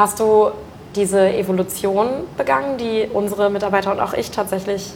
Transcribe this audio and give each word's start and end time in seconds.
Hast 0.00 0.18
du 0.18 0.50
diese 0.96 1.28
Evolution 1.28 2.08
begangen, 2.38 2.78
die 2.78 3.06
unsere 3.12 3.50
Mitarbeiter 3.50 3.92
und 3.92 4.00
auch 4.00 4.14
ich 4.14 4.30
tatsächlich 4.30 4.92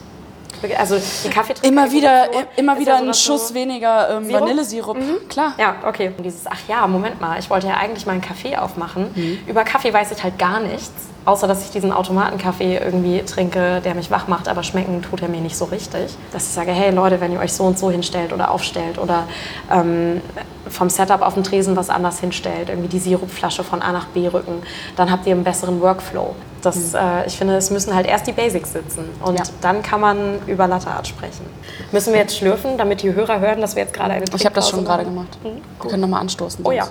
also 0.78 0.96
die 0.96 1.28
Kaffeetrinker. 1.28 1.68
Immer 1.68 1.92
wieder, 1.92 2.30
immer 2.56 2.78
wieder 2.78 2.92
ja 2.92 2.98
so, 3.00 3.04
ein 3.04 3.12
Schuss 3.14 3.48
so 3.48 3.54
weniger 3.54 4.16
ähm, 4.16 4.32
Vanillesirup. 4.32 4.96
Mhm. 4.96 5.28
Klar. 5.28 5.52
Ja, 5.58 5.76
okay. 5.86 6.10
Und 6.16 6.24
dieses, 6.24 6.46
ach 6.46 6.60
ja, 6.68 6.86
Moment 6.86 7.20
mal, 7.20 7.38
ich 7.38 7.50
wollte 7.50 7.66
ja 7.66 7.74
eigentlich 7.74 8.06
mal 8.06 8.12
einen 8.12 8.22
Kaffee 8.22 8.56
aufmachen. 8.56 9.10
Mhm. 9.14 9.38
Über 9.46 9.62
Kaffee 9.64 9.92
weiß 9.92 10.10
ich 10.12 10.24
halt 10.24 10.38
gar 10.38 10.60
nichts. 10.60 10.90
Außer, 11.26 11.46
dass 11.46 11.64
ich 11.64 11.70
diesen 11.70 11.90
Automatenkaffee 11.90 12.76
irgendwie 12.76 13.22
trinke, 13.22 13.80
der 13.82 13.94
mich 13.94 14.10
wach 14.10 14.28
macht, 14.28 14.46
aber 14.46 14.62
schmecken 14.62 15.00
tut 15.00 15.22
er 15.22 15.28
mir 15.28 15.40
nicht 15.40 15.56
so 15.56 15.64
richtig. 15.64 16.14
Dass 16.32 16.44
ich 16.44 16.50
sage, 16.50 16.72
hey 16.72 16.90
Leute, 16.90 17.20
wenn 17.20 17.32
ihr 17.32 17.40
euch 17.40 17.52
so 17.54 17.64
und 17.64 17.78
so 17.78 17.90
hinstellt 17.90 18.32
oder 18.32 18.50
aufstellt 18.50 18.98
oder 18.98 19.24
ähm, 19.70 20.20
vom 20.68 20.90
Setup 20.90 21.22
auf 21.22 21.34
dem 21.34 21.42
Tresen 21.42 21.76
was 21.76 21.88
anders 21.88 22.20
hinstellt, 22.20 22.68
irgendwie 22.68 22.88
die 22.88 22.98
Sirupflasche 22.98 23.64
von 23.64 23.80
A 23.80 23.92
nach 23.92 24.06
B 24.08 24.28
rücken, 24.28 24.62
dann 24.96 25.10
habt 25.10 25.26
ihr 25.26 25.34
einen 25.34 25.44
besseren 25.44 25.80
Workflow. 25.80 26.34
Das, 26.60 26.92
mhm. 26.92 26.98
äh, 26.98 27.26
ich 27.26 27.38
finde, 27.38 27.56
es 27.56 27.70
müssen 27.70 27.94
halt 27.94 28.06
erst 28.06 28.26
die 28.26 28.32
Basics 28.32 28.72
sitzen 28.72 29.08
und 29.24 29.38
ja. 29.38 29.44
dann 29.62 29.82
kann 29.82 30.02
man 30.02 30.40
über 30.46 30.66
Latte 30.66 30.88
Art 30.88 31.08
sprechen. 31.08 31.46
Müssen 31.90 32.12
wir 32.12 32.20
jetzt 32.20 32.36
schlürfen, 32.36 32.76
damit 32.76 33.02
die 33.02 33.14
Hörer 33.14 33.40
hören, 33.40 33.62
dass 33.62 33.76
wir 33.76 33.82
jetzt 33.82 33.94
gerade 33.94 34.12
eine 34.12 34.26
Ich 34.34 34.44
habe 34.44 34.54
das 34.54 34.68
schon 34.68 34.84
gerade 34.84 35.04
gemacht. 35.04 35.38
Mhm. 35.42 35.62
Wir 35.80 35.90
können 35.90 36.02
nochmal 36.02 36.20
anstoßen. 36.20 36.64
Oh 36.66 36.70
ja. 36.70 36.86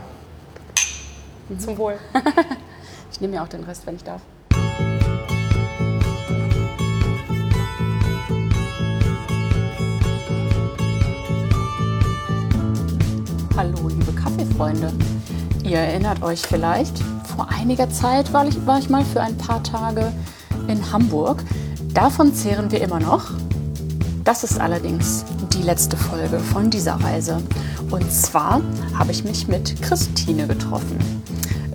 Mhm. 1.50 1.60
Zum 1.60 1.78
Wohl. 1.78 1.98
Ich 3.14 3.22
nehme 3.22 3.36
mir 3.36 3.44
auch 3.44 3.48
den 3.48 3.64
Rest, 3.64 3.86
wenn 3.86 3.96
ich 3.96 4.04
darf. 4.04 4.22
Hallo, 13.56 13.88
liebe 13.88 14.12
Kaffeefreunde. 14.14 14.92
Ihr 15.64 15.78
erinnert 15.78 16.24
euch 16.24 16.42
vielleicht, 16.42 16.98
vor 17.36 17.50
einiger 17.50 17.90
Zeit 17.90 18.34
war 18.34 18.48
ich, 18.48 18.66
war 18.66 18.80
ich 18.80 18.90
mal 18.90 19.06
für 19.06 19.22
ein 19.22 19.38
paar 19.38 19.62
Tage 19.64 20.12
in 20.68 20.92
Hamburg. 20.92 21.44
Davon 21.94 22.34
zehren 22.34 22.72
wir 22.72 22.82
immer 22.82 23.00
noch. 23.00 23.32
Das 24.24 24.44
ist 24.44 24.60
allerdings 24.60 25.24
die 25.54 25.62
letzte 25.62 25.98
Folge 25.98 26.40
von 26.40 26.70
dieser 26.70 26.96
Reise. 26.96 27.42
Und 27.92 28.12
zwar 28.12 28.62
habe 28.98 29.12
ich 29.12 29.24
mich 29.24 29.48
mit 29.48 29.82
Christine 29.82 30.48
getroffen. 30.48 30.98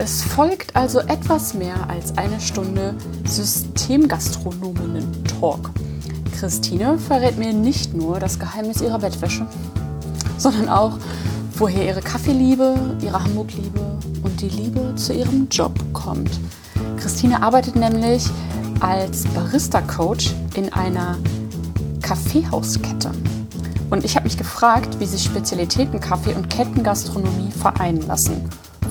Es 0.01 0.23
folgt 0.23 0.77
also 0.77 1.01
etwas 1.01 1.55
mehr 1.55 1.91
als 1.91 2.17
eine 2.17 2.41
Stunde 2.41 2.95
Systemgastronominnen-Talk. 3.25 5.71
Christine 6.39 6.99
verrät 6.99 7.37
mir 7.37 7.53
nicht 7.53 7.95
nur 7.95 8.21
das 8.21 8.39
Geheimnis 8.39 8.81
ihrer 8.81 9.01
Bettwäsche, 9.01 9.45
sondern 10.37 10.69
auch, 10.69 10.99
woher 11.57 11.85
ihre 11.85 12.01
Kaffeeliebe, 12.01 12.77
ihre 13.03 13.25
Hamburg-Liebe 13.25 13.81
und 14.23 14.41
die 14.41 14.51
Liebe 14.51 14.95
zu 14.95 15.13
ihrem 15.13 15.49
Job 15.51 15.75
kommt. 15.93 16.31
Christine 16.99 17.43
arbeitet 17.43 17.75
nämlich 17.75 18.25
als 18.79 19.25
Barista-Coach 19.25 20.33
in 20.55 20.73
einer 20.73 21.19
Kaffeehauskette. 22.03 23.11
Und 23.91 24.05
ich 24.05 24.15
habe 24.15 24.27
mich 24.27 24.39
gefragt, 24.39 25.01
wie 25.01 25.07
sich 25.07 25.25
Spezialitätenkaffee 25.25 26.35
und 26.35 26.49
Kettengastronomie 26.49 27.51
vereinen 27.51 28.07
lassen 28.07 28.49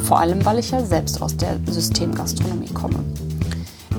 vor 0.07 0.19
allem 0.19 0.45
weil 0.45 0.59
ich 0.59 0.71
ja 0.71 0.83
selbst 0.83 1.21
aus 1.21 1.35
der 1.35 1.59
Systemgastronomie 1.69 2.69
komme. 2.73 2.99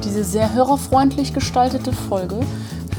Diese 0.03 0.25
sehr 0.25 0.55
hörerfreundlich 0.55 1.35
gestaltete 1.35 1.93
Folge 1.93 2.41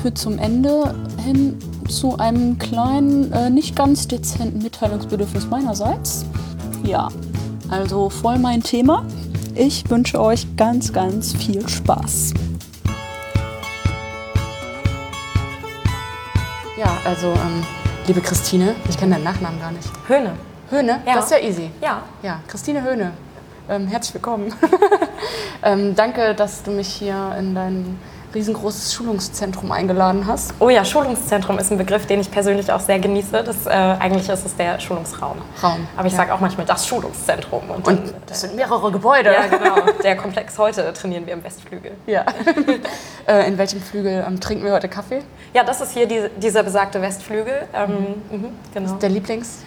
führt 0.01 0.17
zum 0.17 0.37
Ende 0.37 0.93
hin 1.25 1.57
zu 1.87 2.17
einem 2.17 2.59
kleinen, 2.59 3.31
äh, 3.33 3.49
nicht 3.49 3.75
ganz 3.75 4.07
dezenten 4.07 4.61
Mitteilungsbedürfnis 4.61 5.47
meinerseits. 5.47 6.23
Ja, 6.83 7.09
also 7.69 8.09
voll 8.11 8.37
mein 8.37 8.61
Thema. 8.61 9.03
Ich 9.55 9.89
wünsche 9.89 10.21
euch 10.21 10.45
ganz, 10.55 10.93
ganz 10.93 11.33
viel 11.33 11.67
Spaß. 11.67 12.33
Ja, 16.77 16.95
also, 17.05 17.27
ähm, 17.27 17.63
liebe 18.05 18.21
Christine, 18.21 18.75
ich 18.87 18.97
kenne 18.97 19.15
deinen 19.15 19.23
Nachnamen 19.23 19.59
gar 19.59 19.71
nicht. 19.71 19.89
Höhne. 20.07 20.33
Höhne? 20.69 21.01
Ja. 21.05 21.15
Das 21.15 21.25
ist 21.25 21.31
ja 21.31 21.39
easy. 21.39 21.71
Ja. 21.81 22.03
Ja, 22.21 22.39
Christine 22.47 22.83
Höhne. 22.83 23.11
Ähm, 23.69 23.87
herzlich 23.87 24.13
willkommen. 24.13 24.53
ähm, 25.63 25.95
danke, 25.95 26.35
dass 26.35 26.63
du 26.63 26.71
mich 26.71 26.87
hier 26.87 27.35
in 27.39 27.55
dein 27.55 27.99
riesengroßes 28.33 28.93
Schulungszentrum 28.93 29.71
eingeladen 29.71 30.27
hast. 30.27 30.53
Oh 30.59 30.69
ja, 30.69 30.85
Schulungszentrum 30.85 31.57
ist 31.57 31.71
ein 31.71 31.79
Begriff, 31.79 32.05
den 32.05 32.19
ich 32.19 32.29
persönlich 32.29 32.71
auch 32.71 32.79
sehr 32.79 32.99
genieße. 32.99 33.43
Das, 33.43 33.65
äh, 33.65 33.69
eigentlich 33.69 34.29
ist 34.29 34.45
es 34.45 34.55
der 34.55 34.79
Schulungsraum. 34.79 35.37
Raum. 35.63 35.87
Aber 35.97 36.05
ich 36.05 36.13
ja. 36.13 36.19
sage 36.19 36.33
auch 36.33 36.39
manchmal 36.39 36.67
das 36.67 36.85
Schulungszentrum. 36.85 37.63
Und, 37.69 37.87
Und 37.87 37.87
dann, 37.87 38.13
das 38.27 38.41
sind 38.41 38.55
mehrere 38.55 38.91
Gebäude. 38.91 39.33
Ja, 39.33 39.47
genau. 39.47 39.91
Der 40.03 40.15
Komplex 40.15 40.57
heute 40.59 40.93
trainieren 40.93 41.25
wir 41.25 41.33
im 41.33 41.43
Westflügel. 41.43 41.91
Ja. 42.05 42.25
äh, 43.27 43.47
in 43.47 43.57
welchem 43.57 43.81
Flügel 43.81 44.23
ähm, 44.27 44.39
trinken 44.39 44.65
wir 44.65 44.73
heute 44.73 44.89
Kaffee? 44.89 45.21
Ja, 45.53 45.63
das 45.63 45.81
ist 45.81 45.93
hier 45.93 46.07
die, 46.07 46.21
dieser 46.37 46.63
besagte 46.63 47.01
Westflügel. 47.01 47.67
Ähm, 47.73 47.91
mhm. 48.31 48.37
Mhm, 48.37 48.49
genau. 48.73 48.93
der 48.93 49.09
Lieblings? 49.09 49.59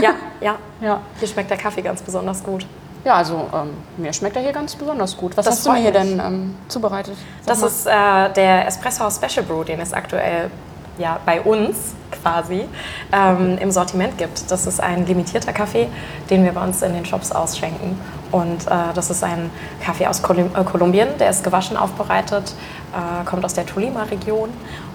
Ja, 0.00 0.14
ja, 0.40 0.56
ja. 0.80 1.00
Hier 1.18 1.28
schmeckt 1.28 1.50
der 1.50 1.58
Kaffee 1.58 1.82
ganz 1.82 2.02
besonders 2.02 2.42
gut. 2.42 2.66
Ja, 3.04 3.14
also 3.14 3.48
ähm, 3.52 3.70
mir 3.96 4.12
schmeckt 4.12 4.36
er 4.36 4.42
hier 4.42 4.52
ganz 4.52 4.76
besonders 4.76 5.16
gut. 5.16 5.36
Was 5.36 5.44
das 5.46 5.56
hast 5.56 5.66
du 5.66 5.72
mir 5.72 5.78
hier 5.78 5.90
mich. 5.90 6.00
denn 6.00 6.20
ähm, 6.20 6.54
zubereitet? 6.68 7.16
Sag 7.40 7.46
das 7.46 7.60
mal. 7.60 7.66
ist 7.66 7.86
äh, 7.86 8.34
der 8.34 8.66
Espresso 8.66 9.04
House 9.04 9.16
Special 9.16 9.44
Brew, 9.44 9.64
den 9.64 9.80
es 9.80 9.92
aktuell 9.92 10.50
ja, 10.98 11.18
bei 11.24 11.40
uns 11.40 11.94
quasi 12.22 12.68
ähm, 13.12 13.58
im 13.58 13.70
Sortiment 13.70 14.18
gibt. 14.18 14.50
Das 14.50 14.66
ist 14.66 14.80
ein 14.80 15.06
limitierter 15.06 15.52
Kaffee, 15.52 15.88
den 16.30 16.44
wir 16.44 16.52
bei 16.52 16.62
uns 16.62 16.82
in 16.82 16.92
den 16.92 17.04
Shops 17.04 17.32
ausschenken. 17.32 17.98
Und 18.30 18.66
äh, 18.66 18.92
das 18.94 19.10
ist 19.10 19.24
ein 19.24 19.50
Kaffee 19.82 20.06
aus 20.06 20.22
Kolum 20.22 20.50
äh, 20.54 20.64
Kolumbien, 20.64 21.08
der 21.18 21.30
ist 21.30 21.42
gewaschen 21.42 21.76
aufbereitet, 21.76 22.54
äh, 22.92 23.24
kommt 23.24 23.44
aus 23.44 23.54
der 23.54 23.66
Tolima-Region 23.66 24.50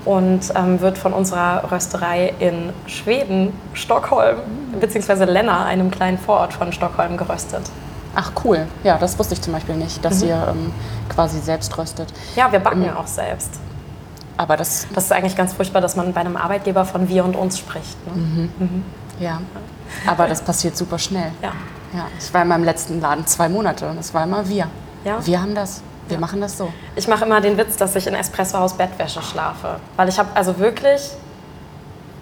und 0.08 0.54
ähm, 0.56 0.80
wird 0.80 0.98
von 0.98 1.12
unserer 1.12 1.70
Rösterei 1.70 2.34
in 2.40 2.72
Schweden, 2.86 3.52
Stockholm, 3.74 4.38
beziehungsweise 4.80 5.26
Lenna, 5.26 5.66
einem 5.66 5.92
kleinen 5.92 6.18
Vorort 6.18 6.54
von 6.54 6.72
Stockholm, 6.72 7.18
geröstet. 7.18 7.64
Ach 8.16 8.32
cool, 8.46 8.68
ja, 8.86 8.98
das 8.98 9.20
wusste 9.20 9.34
ich 9.34 9.42
zum 9.42 9.52
Beispiel 9.52 9.76
nicht, 9.76 10.04
dass 10.06 10.22
mhm. 10.22 10.30
ihr 10.30 10.48
ähm, 10.50 10.72
quasi 11.10 11.40
selbst 11.40 11.78
röstet. 11.78 12.08
Ja, 12.38 12.50
wir 12.50 12.60
backen 12.60 12.84
ähm, 12.84 12.88
ja 12.88 12.96
auch 12.96 13.08
selbst. 13.08 13.52
Aber 14.38 14.56
das, 14.56 14.88
das 14.96 15.06
ist 15.06 15.12
eigentlich 15.12 15.36
ganz 15.36 15.54
furchtbar, 15.54 15.82
dass 15.82 15.98
man 15.98 16.14
bei 16.14 16.22
einem 16.22 16.38
Arbeitgeber 16.38 16.86
von 16.86 17.10
wir 17.10 17.26
und 17.26 17.36
uns 17.36 17.58
spricht. 17.58 17.98
Ne? 18.08 18.22
Mhm. 18.22 18.50
Mhm. 18.60 18.84
Ja, 19.20 19.42
aber 20.06 20.28
das 20.28 20.42
passiert 20.42 20.78
super 20.78 21.00
schnell. 21.00 21.32
Ja. 21.42 21.52
ja. 21.94 22.08
Ich 22.18 22.34
war 22.34 22.44
in 22.44 22.48
meinem 22.48 22.64
letzten 22.64 23.02
Laden 23.02 23.28
zwei 23.28 23.50
Monate 23.50 23.90
und 23.90 23.98
es 23.98 24.14
war 24.14 24.24
immer 24.24 24.48
wir. 24.48 24.68
Ja. 25.04 25.26
Wir 25.26 25.42
haben 25.42 25.54
das. 25.54 25.82
Wir 26.08 26.16
ja. 26.16 26.20
machen 26.20 26.42
das 26.42 26.58
so. 26.58 26.72
Ich 26.96 27.08
mache 27.08 27.26
immer 27.26 27.42
den 27.42 27.58
Witz, 27.58 27.78
dass 27.78 27.96
ich 27.96 28.08
in 28.08 28.16
Espressohaus 28.16 28.74
Bettwäsche 28.74 29.22
schlafe. 29.22 29.80
Weil 29.96 30.10
ich 30.10 30.18
habe 30.18 30.30
also 30.36 30.58
wirklich 30.60 31.02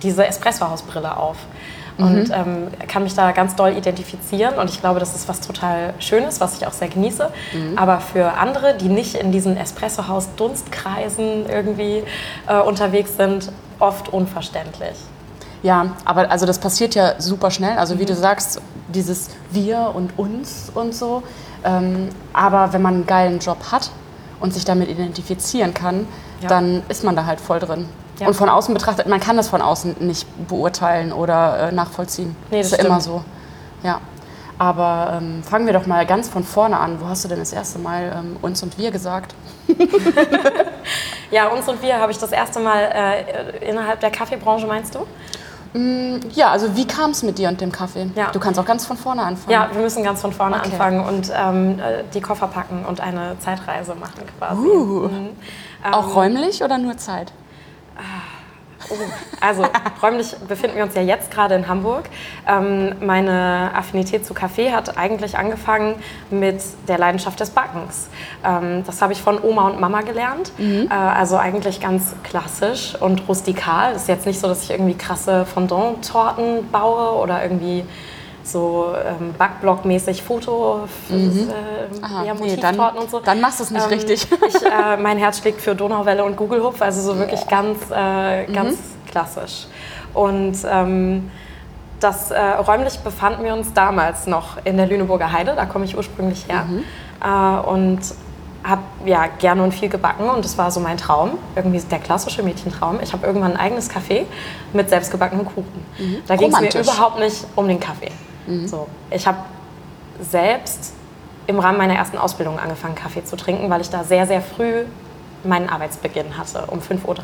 diese 0.02 0.26
Espressohausbrille 0.26 1.18
auf 1.18 1.38
und 1.98 2.28
mhm. 2.28 2.34
ähm, 2.34 2.68
kann 2.88 3.04
mich 3.04 3.16
da 3.16 3.32
ganz 3.32 3.56
doll 3.56 3.72
identifizieren. 3.72 4.56
Und 4.56 4.70
ich 4.70 4.82
glaube, 4.82 5.00
das 5.00 5.16
ist 5.16 5.30
was 5.30 5.40
total 5.42 5.94
Schönes, 6.00 6.42
was 6.42 6.58
ich 6.58 6.68
auch 6.68 6.74
sehr 6.74 6.90
genieße. 6.90 7.30
Mhm. 7.54 7.78
Aber 7.78 8.02
für 8.02 8.34
andere, 8.34 8.76
die 8.76 8.90
nicht 8.90 9.16
in 9.16 9.32
diesen 9.32 9.56
Espressohaus-Dunstkreisen 9.56 11.50
irgendwie 11.50 12.04
äh, 12.48 12.60
unterwegs 12.60 13.16
sind, 13.16 13.52
oft 13.80 14.10
unverständlich. 14.10 14.96
Ja, 15.64 15.96
aber 16.04 16.30
also 16.30 16.46
das 16.46 16.60
passiert 16.60 16.96
ja 16.96 17.20
super 17.20 17.50
schnell. 17.50 17.78
Also 17.78 17.98
wie 17.98 18.04
mhm. 18.04 18.08
du 18.08 18.16
sagst, 18.16 18.62
dieses 18.90 19.30
Wir 19.52 19.92
und 19.94 20.18
uns 20.18 20.72
und 20.74 20.94
so. 20.94 21.24
Ähm, 21.66 22.10
aber 22.34 22.74
wenn 22.74 22.82
man 22.82 22.94
einen 22.94 23.06
geilen 23.08 23.40
Job 23.40 23.58
hat 23.72 23.90
und 24.40 24.54
sich 24.54 24.66
damit 24.66 24.90
identifizieren 24.90 25.74
kann, 25.74 26.08
ja. 26.42 26.48
dann 26.48 26.84
ist 26.90 27.04
man 27.04 27.16
da 27.16 27.26
halt 27.26 27.42
voll 27.42 27.60
drin. 27.60 27.90
Ja. 28.20 28.28
Und 28.28 28.36
von 28.36 28.48
außen 28.48 28.74
betrachtet, 28.74 29.08
man 29.08 29.20
kann 29.20 29.36
das 29.36 29.50
von 29.50 29.62
außen 29.62 29.98
nicht 30.00 30.28
beurteilen 30.48 31.12
oder 31.12 31.70
äh, 31.70 31.72
nachvollziehen. 31.72 32.36
Nee, 32.50 32.60
das, 32.62 32.70
das 32.70 32.80
ist 32.80 32.84
ja 32.84 32.90
immer 32.90 33.02
so. 33.02 33.24
Ja. 33.84 34.00
Aber 34.58 35.18
ähm, 35.18 35.44
fangen 35.44 35.66
wir 35.66 35.74
doch 35.74 35.86
mal 35.86 36.06
ganz 36.06 36.30
von 36.30 36.46
vorne 36.46 36.80
an. 36.80 37.02
Wo 37.02 37.08
hast 37.08 37.26
du 37.26 37.28
denn 37.28 37.40
das 37.40 37.52
erste 37.52 37.78
Mal 37.78 38.16
ähm, 38.18 38.38
uns 38.42 38.64
und 38.64 38.78
wir 38.78 38.90
gesagt? 38.92 39.36
ja, 41.32 41.48
uns 41.48 41.68
und 41.68 41.82
wir 41.82 42.00
habe 42.00 42.12
ich 42.14 42.18
das 42.20 42.32
erste 42.32 42.62
Mal 42.62 42.84
äh, 42.84 43.70
innerhalb 43.70 44.00
der 44.00 44.12
Kaffeebranche, 44.12 44.66
meinst 44.66 44.96
du? 44.96 45.00
Mm, 45.76 46.20
ja, 46.34 46.52
also 46.52 46.78
wie 46.78 46.88
kam 46.88 47.12
es 47.12 47.22
mit 47.22 47.38
dir 47.38 47.50
und 47.50 47.60
dem 47.60 47.72
Kaffee? 47.72 48.10
Ja. 48.16 48.32
Du 48.32 48.40
kannst 48.40 48.58
auch 48.58 48.66
ganz 48.66 48.86
von 48.86 48.96
vorne 48.96 49.24
anfangen. 49.24 49.52
Ja, 49.52 49.70
wir 49.74 49.82
müssen 49.82 50.06
ganz 50.06 50.22
von 50.22 50.32
vorne 50.32 50.56
okay. 50.56 50.72
anfangen 50.72 51.02
und 51.02 51.30
ähm, 51.36 51.80
äh, 51.80 52.04
die 52.14 52.22
Koffer 52.22 52.48
packen 52.48 52.86
und 52.86 53.02
eine 53.02 53.38
Zeitreise 53.40 53.94
machen 53.94 54.24
quasi. 54.40 54.62
Uh. 54.62 55.10
Mhm. 55.10 55.30
Auch 55.92 56.08
ähm, 56.08 56.14
räumlich 56.14 56.64
oder 56.64 56.78
nur 56.78 56.96
Zeit? 56.96 57.34
Oh, 58.90 58.96
also 59.42 59.66
räumlich 60.02 60.36
befinden 60.48 60.78
wir 60.78 60.84
uns 60.84 60.96
ja 60.96 61.02
jetzt 61.02 61.32
gerade 61.32 61.56
in 61.56 61.68
Hamburg. 61.68 62.06
Ähm, 62.48 62.96
meine 63.02 63.72
Affinität 63.74 64.26
zu 64.26 64.34
Kaffee 64.34 64.72
hat 64.72 64.98
eigentlich 64.98 65.38
angefangen 65.38 65.96
mit 66.30 66.62
der 66.88 66.98
Leidenschaft 66.98 67.40
des 67.40 67.50
Backens. 67.50 68.10
Ähm, 68.44 68.84
das 68.86 69.02
habe 69.02 69.14
ich 69.14 69.22
von 69.22 69.42
Oma 69.42 69.70
und 69.70 69.80
Mama 69.80 70.02
gelernt. 70.02 70.52
Mhm. 70.58 70.88
Äh, 70.90 70.94
also 70.94 71.38
eigentlich 71.38 71.80
ganz 71.82 72.16
klassisch 72.24 72.96
und 73.00 73.28
rustikal. 73.28 73.94
Es 73.94 74.04
ist 74.04 74.08
jetzt 74.08 74.26
nicht 74.26 74.40
so, 74.40 74.48
dass 74.48 74.64
ich 74.64 74.72
irgendwie 74.72 74.96
krasse 74.96 75.46
Fondant-Torten 75.46 76.70
baue 76.72 77.22
oder 77.22 77.42
irgendwie 77.44 77.86
so 78.46 78.94
ähm, 78.96 79.34
Backblock-mäßig 79.38 80.22
Foto, 80.22 80.88
Mhm. 81.10 81.50
äh, 81.50 82.06
Aha, 82.06 82.24
ja, 82.26 82.34
nee, 82.36 82.56
dann, 82.58 82.80
und 82.80 83.10
so. 83.10 83.20
dann 83.20 83.42
machst 83.42 83.60
du 83.60 83.64
es 83.64 83.72
nicht 83.72 83.84
Ähm, 83.84 83.90
richtig. 83.90 84.28
Ich, 84.48 84.56
äh, 84.64 84.98
mein 84.98 85.18
Herz 85.18 85.40
schlägt 85.40 85.62
für 85.62 85.76
Donauwelle 85.76 86.24
und 86.24 86.36
Gugelhupf, 86.38 86.82
also 86.82 87.02
so 87.02 87.18
wirklich 87.18 87.48
ganz, 87.48 87.80
äh, 87.92 88.46
ganz 88.46 88.74
Mhm. 88.78 89.10
klassisch. 89.12 89.66
Und 90.14 90.58
ähm, 90.70 91.32
das 92.00 92.30
äh, 92.32 92.40
räumlich 92.40 93.00
befanden 93.00 93.44
wir 93.44 93.54
uns 93.54 93.74
damals 93.74 94.28
noch 94.28 94.58
in 94.64 94.78
der 94.78 94.86
Lüneburger 94.86 95.32
Heide, 95.32 95.54
da 95.56 95.66
komme 95.66 95.86
ich 95.86 95.98
ursprünglich 95.98 96.48
her. 96.48 96.66
Mhm. 96.70 96.84
Äh, 97.24 97.68
und 97.70 98.00
habe 98.64 98.82
ja 99.06 99.26
gerne 99.40 99.62
und 99.64 99.74
viel 99.74 99.90
gebacken 99.90 100.28
und 100.28 100.44
das 100.44 100.58
war 100.58 100.72
so 100.72 100.80
mein 100.80 100.98
Traum, 100.98 101.38
irgendwie 101.56 101.80
der 101.80 102.00
klassische 102.00 102.42
Mädchentraum. 102.42 103.00
Ich 103.02 103.14
habe 103.14 103.26
irgendwann 103.26 103.52
ein 103.54 103.60
eigenes 103.60 103.92
Café 103.92 104.24
mit 104.74 104.90
selbstgebackenen 104.90 105.46
Kuchen. 105.46 105.86
Da 106.28 106.36
ging 106.36 106.52
es 106.52 106.60
mir 106.60 106.68
Mhm. 106.68 106.74
Mhm. 106.74 106.82
überhaupt 106.82 107.20
nicht 107.20 107.46
um 107.56 107.68
den 107.68 107.80
Kaffee. 107.80 108.10
So, 108.66 108.88
ich 109.12 109.26
habe 109.28 109.38
selbst 110.22 110.94
im 111.48 111.60
Rahmen 111.60 111.78
meiner 111.78 111.96
ersten 111.96 112.18
Ausbildung 112.18 112.60
angefangen, 112.60 112.96
Kaffee 112.96 113.24
zu 113.24 113.36
trinken, 113.36 113.70
weil 113.70 113.82
ich 113.82 113.90
da 113.90 114.04
sehr, 114.04 114.26
sehr 114.28 114.42
früh 114.42 114.84
meinen 115.44 115.70
Arbeitsbeginn 115.70 116.38
hatte, 116.38 116.66
um 116.68 116.80
5.30 116.80 117.06
Uhr. 117.08 117.16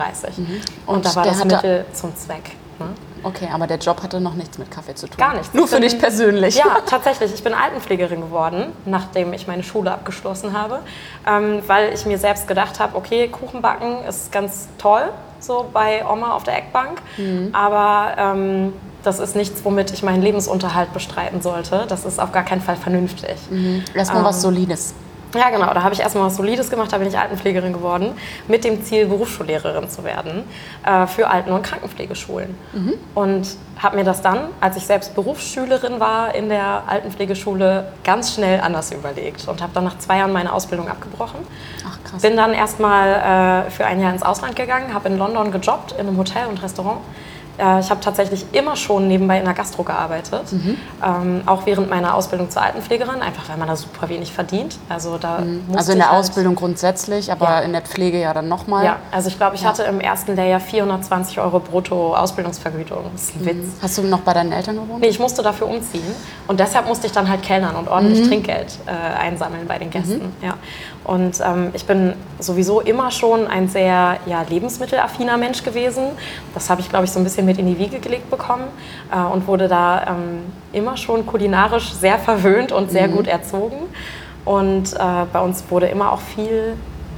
Und, 0.85 0.95
Und 0.97 1.05
da 1.05 1.15
war 1.15 1.25
das 1.25 1.43
Mittel 1.43 1.85
zum 1.93 2.15
Zweck. 2.15 2.51
Ne? 2.79 2.87
Okay, 3.23 3.47
aber 3.51 3.65
der 3.67 3.77
Job 3.77 4.01
hatte 4.03 4.19
noch 4.19 4.35
nichts 4.35 4.57
mit 4.59 4.69
Kaffee 4.69 4.93
zu 4.95 5.07
tun. 5.07 5.17
Gar 5.17 5.33
nichts. 5.35 5.53
Nur 5.53 5.65
Ich 5.65 5.69
für 5.71 5.75
bin- 5.79 5.89
dich 5.89 5.99
persönlich. 5.99 6.55
Ja, 6.55 6.77
tatsächlich. 6.85 7.33
Ich 7.33 7.43
bin 7.43 7.53
Altenpflegerin 7.53 8.21
geworden, 8.21 8.73
nachdem 8.85 9.33
ich 9.33 9.47
meine 9.47 9.63
Schule 9.63 9.91
abgeschlossen 9.91 10.53
habe, 10.57 10.79
ähm, 11.27 11.61
weil 11.67 11.93
ich 11.93 12.05
mir 12.05 12.17
selbst 12.17 12.47
gedacht 12.47 12.79
habe, 12.79 12.95
okay, 12.95 13.27
Kuchen 13.27 13.61
backen 13.61 14.03
ist 14.07 14.31
ganz 14.31 14.67
toll, 14.77 15.09
so 15.41 15.65
bei 15.73 16.05
Oma 16.09 16.33
auf 16.33 16.43
der 16.43 16.57
Eckbank, 16.57 17.01
Mhm. 17.17 17.49
aber 17.53 18.15
ähm, 18.17 18.73
das 19.03 19.19
ist 19.19 19.35
nichts, 19.35 19.65
womit 19.65 19.91
ich 19.91 20.03
meinen 20.03 20.21
Lebensunterhalt 20.21 20.93
bestreiten 20.93 21.41
sollte. 21.41 21.85
Das 21.87 22.05
ist 22.05 22.19
auf 22.19 22.31
gar 22.31 22.43
keinen 22.43 22.61
Fall 22.61 22.75
vernünftig. 22.75 23.35
Erstmal 23.95 24.23
was 24.23 24.35
Ähm, 24.37 24.41
Solides. 24.53 24.93
Ja, 25.35 25.49
genau. 25.49 25.73
Da 25.73 25.83
habe 25.83 25.93
ich 25.93 26.01
erstmal 26.01 26.25
was 26.25 26.35
Solides 26.35 26.69
gemacht, 26.69 26.91
da 26.91 26.97
bin 26.97 27.07
ich 27.07 27.17
Altenpflegerin 27.17 27.73
geworden, 27.73 28.13
mit 28.47 28.63
dem 28.63 28.83
Ziel, 28.83 29.05
Berufsschullehrerin 29.05 29.89
zu 29.89 30.03
werden 30.03 30.43
äh, 30.85 31.07
für 31.07 31.29
Alten- 31.29 31.51
und 31.51 31.63
Krankenpflegeschulen. 31.63 32.55
Und 33.15 33.47
habe 33.81 33.95
mir 33.95 34.03
das 34.03 34.21
dann, 34.21 34.49
als 34.59 34.77
ich 34.77 34.85
selbst 34.85 35.15
Berufsschülerin 35.15 35.99
war 35.99 36.35
in 36.35 36.49
der 36.49 36.83
Altenpflegeschule, 36.87 37.91
ganz 38.03 38.35
schnell 38.35 38.61
anders 38.61 38.91
überlegt 38.91 39.47
und 39.47 39.61
habe 39.61 39.71
dann 39.73 39.85
nach 39.85 39.97
zwei 39.97 40.17
Jahren 40.17 40.33
meine 40.33 40.53
Ausbildung 40.53 40.87
abgebrochen. 40.87 41.39
Ach 41.87 41.97
krass. 42.03 42.21
Bin 42.21 42.35
dann 42.35 42.53
erstmal 42.53 43.65
äh, 43.67 43.71
für 43.71 43.85
ein 43.85 43.99
Jahr 44.01 44.13
ins 44.13 44.23
Ausland 44.23 44.55
gegangen, 44.55 44.93
habe 44.93 45.09
in 45.09 45.17
London 45.17 45.51
gejobbt, 45.51 45.93
in 45.93 46.07
einem 46.07 46.17
Hotel 46.17 46.47
und 46.47 46.61
Restaurant. 46.61 46.99
Äh, 47.61 47.79
ich 47.79 47.89
habe 47.91 48.01
tatsächlich 48.01 48.45
immer 48.53 48.75
schon 48.75 49.07
nebenbei 49.07 49.37
in 49.37 49.45
der 49.45 49.53
Gastro 49.53 49.83
gearbeitet, 49.83 50.45
ähm, 51.05 51.41
auch 51.45 51.65
während 51.65 51.89
meiner 51.89 52.15
Ausbildung 52.15 52.49
zur 52.49 52.61
Altenpflegerin, 52.63 53.21
einfach 53.21 53.47
weil 53.49 53.57
man 53.57 53.67
da 53.67 53.75
super 53.75 54.09
wenig 54.09 54.33
verdient. 54.33 54.77
Also, 54.89 55.17
da 55.19 55.39
musste 55.39 55.77
also 55.77 55.91
in 55.91 55.97
der 55.99 56.09
halt- 56.11 56.19
Ausbildung 56.19 56.55
grundsätzlich, 56.55 57.31
aber 57.31 57.45
Ja. 57.45 57.59
in 57.59 57.71
der 57.73 57.81
Pflege 57.83 58.19
ja 58.19 58.33
dann 58.33 58.47
nochmal. 58.47 58.83
Ja, 58.85 58.95
also 59.11 59.27
ich 59.27 59.37
glaube, 59.37 59.55
ich 59.55 59.65
hatte 59.65 59.83
im 59.83 59.99
ersten 59.99 60.35
Lehrjahr 60.35 60.59
420 60.59 61.39
Euro 61.39 61.59
brutto 61.59 62.15
Ausbildungsvergütung. 62.15 63.03
Das 63.13 63.23
ist 63.23 63.35
ein 63.35 63.45
Witz. 63.45 63.65
Hast 63.81 63.97
du 63.97 64.01
noch 64.03 64.21
bei 64.21 64.33
deinen 64.33 64.51
Eltern 64.51 64.75
gewohnt? 64.75 65.01
Nee, 65.01 65.07
ich 65.09 65.19
musste 65.19 65.43
dafür 65.43 65.67
umziehen 65.67 66.15
und 66.47 66.59
deshalb 66.59 66.87
musste 66.87 67.05
ich 67.07 67.13
dann 67.13 67.29
halt 67.29 67.43
kellnern 67.43 67.75
und 67.75 67.87
ordentlich 67.87 68.27
Trinkgeld 68.27 68.79
äh, 68.87 68.91
einsammeln 69.19 69.67
bei 69.67 69.77
den 69.77 69.89
Gästen. 69.91 70.33
Ja. 70.41 70.55
Und 71.03 71.39
ähm, 71.43 71.71
ich 71.73 71.85
bin 71.85 72.13
sowieso 72.39 72.79
immer 72.79 73.09
schon 73.11 73.47
ein 73.47 73.67
sehr 73.67 74.17
ja, 74.25 74.43
lebensmittelaffiner 74.47 75.37
Mensch 75.37 75.63
gewesen. 75.63 76.03
Das 76.53 76.69
habe 76.69 76.81
ich, 76.81 76.89
glaube 76.89 77.05
ich, 77.05 77.11
so 77.11 77.19
ein 77.19 77.23
bisschen 77.23 77.45
mit 77.45 77.57
in 77.57 77.67
die 77.67 77.79
Wiege 77.79 77.99
gelegt 77.99 78.29
bekommen 78.29 78.65
äh, 79.11 79.19
und 79.19 79.47
wurde 79.47 79.67
da 79.67 80.03
ähm, 80.09 80.43
immer 80.73 80.97
schon 80.97 81.25
kulinarisch 81.25 81.91
sehr 81.93 82.19
verwöhnt 82.19 82.71
und 82.71 82.91
sehr 82.91 83.07
gut 83.07 83.27
erzogen. 83.27 83.77
Und 84.45 84.93
äh, 84.93 84.97
bei 85.31 85.39
uns 85.39 85.63
wurde 85.69 85.87
immer 85.87 86.11
auch 86.11 86.21
viel 86.21 86.75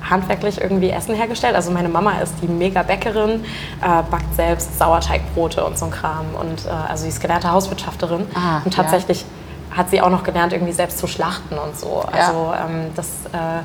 handwerklich 0.09 0.59
irgendwie 0.62 0.89
Essen 0.89 1.15
hergestellt. 1.15 1.56
Also 1.56 1.71
meine 1.71 1.89
Mama 1.89 2.19
ist 2.19 2.36
die 2.41 2.47
mega 2.47 2.83
Bäckerin, 2.83 3.44
äh, 3.81 4.03
backt 4.09 4.36
selbst 4.36 4.77
Sauerteigbrote 4.77 5.63
und 5.63 5.77
so 5.77 5.86
ein 5.86 5.91
Kram. 5.91 6.25
Und 6.39 6.65
äh, 6.65 6.69
also 6.69 7.03
sie 7.03 7.09
ist 7.09 7.21
gelernte 7.21 7.51
Hauswirtschafterin. 7.51 8.25
Ah, 8.36 8.62
und 8.63 8.74
tatsächlich 8.74 9.25
hat 9.75 9.90
sie 9.90 10.02
auch 10.02 10.10
noch 10.10 10.24
gelernt, 10.24 10.54
irgendwie 10.54 10.74
selbst 10.74 10.98
zu 11.00 11.08
schlachten 11.08 11.58
und 11.58 11.78
so. 11.78 12.04
Ja. 12.16 12.28
Also 12.28 12.54
ähm, 12.54 12.92
das 12.96 13.08
äh, 13.34 13.62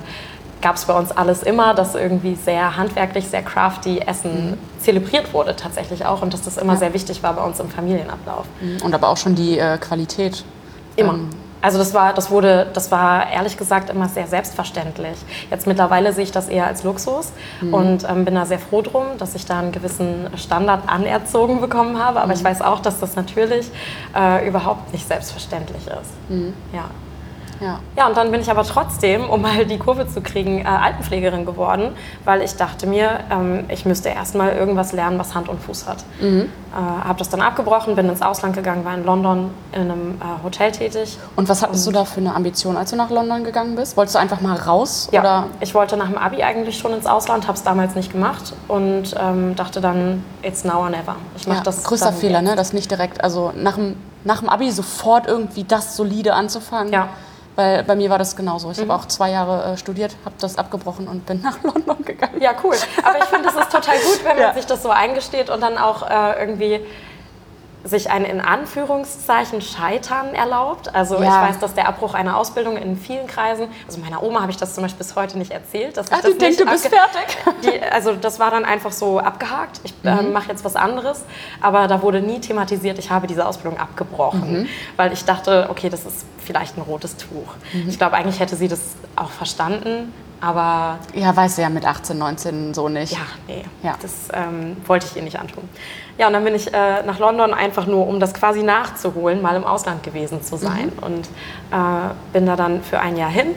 gab 0.60 0.76
es 0.76 0.84
bei 0.86 0.94
uns 0.94 1.10
alles 1.12 1.42
immer, 1.42 1.74
dass 1.74 1.94
irgendwie 1.94 2.34
sehr 2.34 2.76
handwerklich, 2.76 3.28
sehr 3.28 3.42
crafty 3.42 4.00
Essen 4.00 4.58
zelebriert 4.80 5.32
wurde 5.32 5.54
tatsächlich 5.54 6.04
auch. 6.06 6.22
Und 6.22 6.32
dass 6.34 6.42
das 6.42 6.56
immer 6.56 6.72
Mhm. 6.72 6.76
Ja. 6.76 6.78
sehr 6.80 6.94
wichtig 6.94 7.22
war 7.22 7.34
bei 7.34 7.42
uns 7.42 7.60
im 7.60 7.68
Familienablauf. 7.68 8.46
Und 8.82 8.94
aber 8.94 9.08
auch 9.08 9.16
schon 9.16 9.34
die 9.34 9.58
äh, 9.58 9.78
Qualität. 9.78 10.44
Immer. 10.96 11.14
Ähm, 11.14 11.30
Also 11.60 11.78
das 11.78 11.92
war, 11.94 12.14
das 12.14 12.30
wurde, 12.30 12.66
das 12.72 12.90
war 12.90 13.30
ehrlich 13.30 13.56
gesagt 13.56 13.90
immer 13.90 14.08
sehr 14.08 14.26
selbstverständlich. 14.26 15.18
Jetzt 15.50 15.66
mittlerweile 15.66 16.12
sehe 16.12 16.24
ich 16.24 16.32
das 16.32 16.48
eher 16.48 16.66
als 16.66 16.84
Luxus 16.84 17.32
und 17.72 18.08
ähm, 18.08 18.24
bin 18.24 18.34
da 18.34 18.46
sehr 18.46 18.58
froh 18.58 18.82
drum, 18.82 19.06
dass 19.18 19.34
ich 19.34 19.44
da 19.46 19.58
einen 19.58 19.72
gewissen 19.72 20.28
Standard 20.36 20.88
anerzogen 20.88 21.60
bekommen 21.60 21.98
habe. 21.98 22.20
Aber 22.20 22.32
ich 22.32 22.44
weiß 22.44 22.62
auch, 22.62 22.80
dass 22.80 23.00
das 23.00 23.16
natürlich 23.16 23.70
äh, 24.16 24.46
überhaupt 24.46 24.92
nicht 24.92 25.06
selbstverständlich 25.06 25.86
ist. 25.86 26.12
Ja. 26.72 26.90
Ja. 27.60 27.80
Ja, 27.96 28.06
und 28.06 28.16
dann 28.16 28.30
bin 28.30 28.40
ich 28.40 28.50
aber 28.50 28.62
trotzdem, 28.64 29.28
um 29.28 29.42
mal 29.42 29.64
die 29.66 29.78
Kurve 29.78 30.06
zu 30.08 30.20
kriegen, 30.20 30.60
äh, 30.60 30.64
Altenpflegerin 30.64 31.44
geworden, 31.44 31.92
weil 32.24 32.42
ich 32.42 32.54
dachte 32.56 32.86
mir, 32.86 33.20
ähm, 33.30 33.64
ich 33.68 33.84
müsste 33.84 34.08
erst 34.10 34.34
mal 34.34 34.52
irgendwas 34.52 34.92
lernen, 34.92 35.18
was 35.18 35.34
Hand 35.34 35.48
und 35.48 35.60
Fuß 35.62 35.86
hat. 35.88 36.04
Äh, 36.20 36.46
habe 36.74 37.18
das 37.18 37.28
dann 37.28 37.40
abgebrochen, 37.40 37.96
bin 37.96 38.08
ins 38.08 38.22
Ausland 38.22 38.54
gegangen, 38.54 38.84
war 38.84 38.94
in 38.94 39.04
London 39.04 39.50
in 39.72 39.82
einem 39.82 40.20
äh, 40.20 40.42
Hotel 40.44 40.70
tätig. 40.72 41.18
Und 41.36 41.48
was 41.48 41.62
hattest 41.62 41.86
du 41.86 41.90
da 41.92 42.04
für 42.04 42.20
eine 42.20 42.34
Ambition, 42.34 42.76
als 42.76 42.90
du 42.90 42.96
nach 42.96 43.10
London 43.10 43.42
gegangen 43.44 43.74
bist? 43.74 43.96
Wolltest 43.96 44.14
du 44.14 44.18
einfach 44.20 44.40
mal 44.40 44.56
raus? 44.56 45.08
Ja, 45.12 45.20
Oder? 45.20 45.44
ich 45.60 45.74
wollte 45.74 45.96
nach 45.96 46.08
dem 46.08 46.18
Abi 46.18 46.42
eigentlich 46.42 46.78
schon 46.78 46.92
ins 46.92 47.06
Ausland, 47.06 47.46
habe 47.48 47.56
es 47.56 47.64
damals 47.64 47.94
nicht 47.94 48.12
gemacht 48.12 48.52
und 48.68 49.14
ähm, 49.18 49.56
dachte 49.56 49.80
dann, 49.80 50.22
it's 50.42 50.64
now 50.64 50.78
or 50.80 50.90
never. 50.90 51.16
Ich 51.36 51.46
mach 51.46 51.56
Ja, 51.56 51.62
das 51.62 51.82
größter 51.84 52.12
Fehler, 52.12 52.40
jetzt. 52.40 52.48
ne? 52.50 52.56
Das 52.56 52.72
nicht 52.72 52.90
direkt, 52.90 53.24
also 53.24 53.52
nach 53.56 53.74
dem, 53.74 53.96
nach 54.24 54.40
dem 54.40 54.48
Abi 54.48 54.70
sofort 54.70 55.26
irgendwie 55.26 55.64
das 55.64 55.96
solide 55.96 56.34
anzufangen. 56.34 56.92
Ja. 56.92 57.08
Mhm. 57.58 57.62
Weil 57.62 57.82
bei 57.84 57.96
mir 57.96 58.08
war 58.10 58.18
das 58.18 58.36
genauso. 58.36 58.70
Ich 58.70 58.78
habe 58.80 58.94
auch 58.94 59.06
zwei 59.06 59.30
Jahre 59.30 59.72
äh, 59.72 59.76
studiert, 59.76 60.16
habe 60.24 60.36
das 60.40 60.56
abgebrochen 60.56 61.08
und 61.08 61.26
bin 61.26 61.40
nach 61.42 61.62
London 61.62 62.04
gegangen. 62.04 62.40
Ja, 62.40 62.52
cool. 62.62 62.76
Aber 63.02 63.18
ich 63.18 63.24
finde, 63.24 63.48
es 63.48 63.56
ist 63.56 63.70
total 63.72 63.96
gut, 63.98 64.20
wenn 64.24 64.36
man 64.36 64.48
Ja. 64.48 64.54
sich 64.54 64.66
das 64.66 64.82
so 64.82 64.90
eingesteht 64.90 65.50
und 65.50 65.60
dann 65.60 65.76
auch 65.76 66.08
äh, 66.08 66.40
irgendwie 66.40 66.80
sich 67.88 68.10
ein 68.10 68.24
in 68.24 68.40
Anführungszeichen 68.40 69.60
Scheitern 69.62 70.34
erlaubt. 70.34 70.94
Also 70.94 71.16
Ja. 71.16 71.22
ich 71.22 71.50
weiß, 71.50 71.58
dass 71.58 71.74
der 71.74 71.88
Abbruch 71.88 72.14
einer 72.14 72.36
Ausbildung 72.36 72.76
in 72.76 72.96
vielen 72.96 73.26
Kreisen, 73.26 73.68
also 73.86 74.00
meiner 74.00 74.22
Oma 74.22 74.40
habe 74.42 74.50
ich 74.50 74.56
das 74.58 74.74
zum 74.74 74.82
Beispiel 74.82 74.98
bis 74.98 75.16
heute 75.16 75.38
nicht 75.38 75.50
erzählt. 75.50 75.96
Dass 75.96 76.06
ich 76.08 76.12
Ach, 76.12 76.20
das 76.20 76.32
die 76.32 76.38
denkt, 76.38 76.60
du 76.60 76.66
bist 76.66 76.88
fertig. 76.88 77.36
Die, 77.64 77.82
also 77.82 78.12
das 78.14 78.38
war 78.38 78.50
dann 78.50 78.64
einfach 78.64 78.92
so 78.92 79.18
abgehakt. 79.18 79.80
Ich 79.84 79.94
äh, 80.04 80.14
Mhm. 80.22 80.32
mache 80.32 80.48
jetzt 80.48 80.64
was 80.64 80.76
anderes. 80.76 81.24
Aber 81.60 81.86
da 81.88 82.02
wurde 82.02 82.20
nie 82.20 82.40
thematisiert, 82.40 82.98
ich 82.98 83.10
habe 83.10 83.26
diese 83.26 83.46
Ausbildung 83.46 83.78
abgebrochen. 83.80 84.62
Mhm. 84.62 84.68
Weil 84.96 85.12
ich 85.12 85.24
dachte, 85.24 85.66
okay, 85.70 85.88
das 85.88 86.04
ist 86.04 86.24
vielleicht 86.44 86.76
ein 86.76 86.82
rotes 86.82 87.16
Tuch. 87.16 87.54
Mhm. 87.72 87.88
Ich 87.88 87.98
glaube, 87.98 88.16
eigentlich 88.16 88.40
hätte 88.40 88.56
sie 88.56 88.68
das 88.68 88.80
auch 89.16 89.30
verstanden. 89.30 90.12
Aber 90.40 90.98
Ja, 91.14 91.34
weiß 91.34 91.56
ja 91.56 91.68
mit 91.68 91.84
18, 91.86 92.16
19 92.16 92.74
so 92.74 92.88
nicht. 92.88 93.12
ja, 93.12 93.18
nee, 93.48 93.64
Ja. 93.82 93.96
das 94.00 94.28
ähm, 94.32 94.76
wollte 94.86 95.06
ich 95.10 95.16
ihr 95.16 95.22
nicht 95.22 95.38
antun. 95.38 95.68
Ja, 96.16 96.26
und 96.28 96.32
dann 96.32 96.44
bin 96.44 96.54
ich 96.54 96.72
äh, 96.72 97.02
nach 97.04 97.18
London 97.18 97.52
einfach 97.54 97.86
nur, 97.86 98.06
um 98.06 98.20
das 98.20 98.34
quasi 98.34 98.62
nachzuholen, 98.62 99.42
mal 99.42 99.56
im 99.56 99.64
Ausland 99.64 100.02
gewesen 100.02 100.42
zu 100.42 100.56
sein. 100.56 100.92
Und 101.00 101.26
äh, 101.70 102.12
bin 102.32 102.46
da 102.46 102.56
dann 102.56 102.82
für 102.82 103.00
ein 103.00 103.16
Jahr 103.16 103.30
hin, 103.30 103.54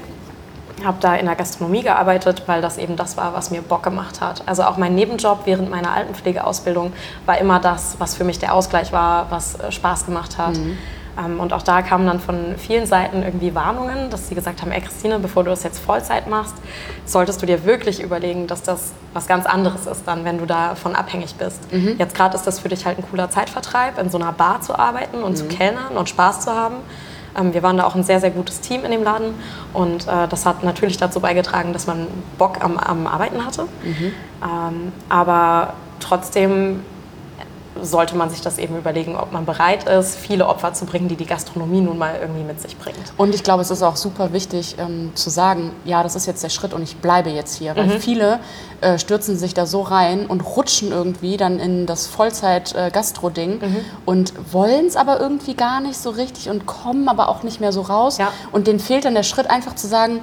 habe 0.84 0.98
da 1.00 1.16
in 1.16 1.28
der 1.28 1.36
Gastronomie 1.36 1.84
gearbeitet, 1.84 2.44
weil 2.48 2.62
das 2.62 2.78
eben 2.80 2.96
das 2.96 3.16
war, 3.18 3.34
was 3.36 3.52
mir 3.52 3.62
Bock 3.62 3.84
gemacht 3.84 4.20
hat. 4.22 4.42
Also 4.48 4.64
auch 4.64 4.78
mein 4.78 4.96
Nebenjob 4.96 5.42
während 5.46 5.70
meiner 5.70 5.92
Altenpflegeausbildung 5.92 6.94
war 7.28 7.38
immer 7.38 7.60
das, 7.60 7.96
was 8.00 8.16
für 8.16 8.24
mich 8.24 8.40
der 8.40 8.54
Ausgleich 8.56 8.92
war, 8.92 9.28
was 9.30 9.60
äh, 9.60 9.72
Spaß 9.72 10.06
gemacht 10.08 10.38
hat. 10.40 10.56
Ähm, 10.58 10.78
und 11.40 11.54
auch 11.54 11.62
da 11.62 11.82
kamen 11.82 12.06
dann 12.06 12.20
von 12.20 12.56
vielen 12.58 12.86
Seiten 12.86 13.24
irgendwie 13.24 13.54
Warnungen, 13.54 14.10
dass 14.10 14.28
sie 14.30 14.36
gesagt 14.36 14.62
haben, 14.62 14.72
ey 14.72 14.82
Christine, 14.82 15.20
bevor 15.20 15.44
du 15.44 15.50
das 15.50 15.64
jetzt 15.64 15.80
Vollzeit 15.80 16.28
machst, 16.28 16.56
solltest 17.06 17.42
du 17.42 17.46
dir 17.46 17.66
wirklich 17.66 18.02
überlegen, 18.02 18.48
dass 18.48 18.64
das 18.64 18.94
was 19.14 19.28
ganz 19.28 19.46
anderes 19.46 19.88
ist 19.88 20.04
dann, 20.08 20.24
wenn 20.24 20.38
du 20.38 20.46
davon 20.46 20.96
abhängig 20.96 21.36
bist. 21.36 21.60
Jetzt 21.98 22.16
gerade 22.16 22.36
ist 22.36 22.48
das 22.48 22.60
für 22.60 22.70
dich 22.70 22.86
halt 22.86 22.98
ein 22.98 23.04
cooler 23.10 23.30
Zeitvertreib, 23.30 24.00
in 24.00 24.10
so 24.10 24.18
einer 24.18 24.32
Bar 24.32 24.62
zu 24.62 24.78
arbeiten 24.78 25.24
und 25.24 25.38
zu 25.38 25.46
kellnern 25.46 25.98
und 25.98 26.08
Spaß 26.10 26.42
zu 26.42 26.52
haben. 26.52 26.76
Ähm, 27.38 27.54
wir 27.54 27.64
waren 27.64 27.78
da 27.78 27.86
auch 27.86 27.96
ein 27.96 28.04
sehr, 28.04 28.20
sehr 28.20 28.32
gutes 28.32 28.62
Team 28.62 28.84
in 28.86 28.92
dem 28.92 29.04
Laden 29.04 29.34
und 29.74 30.08
äh, 30.08 30.28
das 30.30 30.46
hat 30.46 30.64
natürlich 30.64 30.98
dazu 30.98 31.20
beigetragen, 31.20 31.74
dass 31.74 31.88
man 31.88 32.08
Bock 32.38 32.64
am, 32.64 32.78
am 32.78 33.08
Arbeiten 33.08 33.46
hatte. 33.46 33.68
Ähm, 34.44 34.92
aber 35.10 35.74
trotzdem 36.00 36.84
sollte 37.82 38.16
man 38.16 38.30
sich 38.30 38.42
das 38.42 38.58
eben 38.58 38.78
überlegen, 38.78 39.16
ob 39.16 39.32
man 39.32 39.46
bereit 39.46 39.88
ist, 39.88 40.18
viele 40.18 40.48
Opfer 40.48 40.74
zu 40.74 40.86
bringen, 40.86 41.08
die 41.08 41.16
die 41.16 41.26
Gastronomie 41.26 41.82
nun 41.82 41.98
mal 41.98 42.18
irgendwie 42.20 42.44
mit 42.44 42.62
sich 42.62 42.78
bringt. 42.78 42.98
Und 43.18 43.34
ich 43.34 43.44
glaube, 43.44 43.62
es 43.62 43.72
ist 43.72 43.84
auch 43.84 43.96
super 43.96 44.34
wichtig 44.34 44.76
ähm, 44.78 45.12
zu 45.16 45.30
sagen, 45.30 45.72
ja, 45.86 46.04
das 46.04 46.16
ist 46.16 46.26
jetzt 46.26 46.44
der 46.44 46.50
Schritt 46.50 46.74
und 46.74 46.84
ich 46.84 46.98
bleibe 46.98 47.30
jetzt 47.30 47.56
hier. 47.56 47.76
Weil 47.76 48.00
viele 48.00 48.40
äh, 48.82 48.98
stürzen 48.98 49.38
sich 49.38 49.54
da 49.54 49.66
so 49.66 49.82
rein 49.82 50.26
und 50.26 50.42
rutschen 50.42 50.92
irgendwie 50.92 51.38
dann 51.38 51.60
in 51.60 51.86
das 51.86 52.08
Vollzeit-Gastro-Ding 52.08 53.62
und 54.06 54.34
wollen 54.52 54.88
es 54.88 54.96
aber 54.96 55.20
irgendwie 55.20 55.54
gar 55.54 55.82
nicht 55.82 55.98
so 55.98 56.10
richtig 56.10 56.50
und 56.50 56.66
kommen 56.66 57.08
aber 57.08 57.30
auch 57.30 57.44
nicht 57.44 57.62
mehr 57.62 57.72
so 57.72 57.82
raus. 57.82 58.18
Ja. 58.18 58.32
Und 58.52 58.68
denen 58.68 58.80
fehlt 58.80 59.06
dann 59.06 59.16
der 59.16 59.24
Schritt 59.24 59.50
einfach 59.50 59.76
zu 59.76 59.88
sagen, 59.88 60.22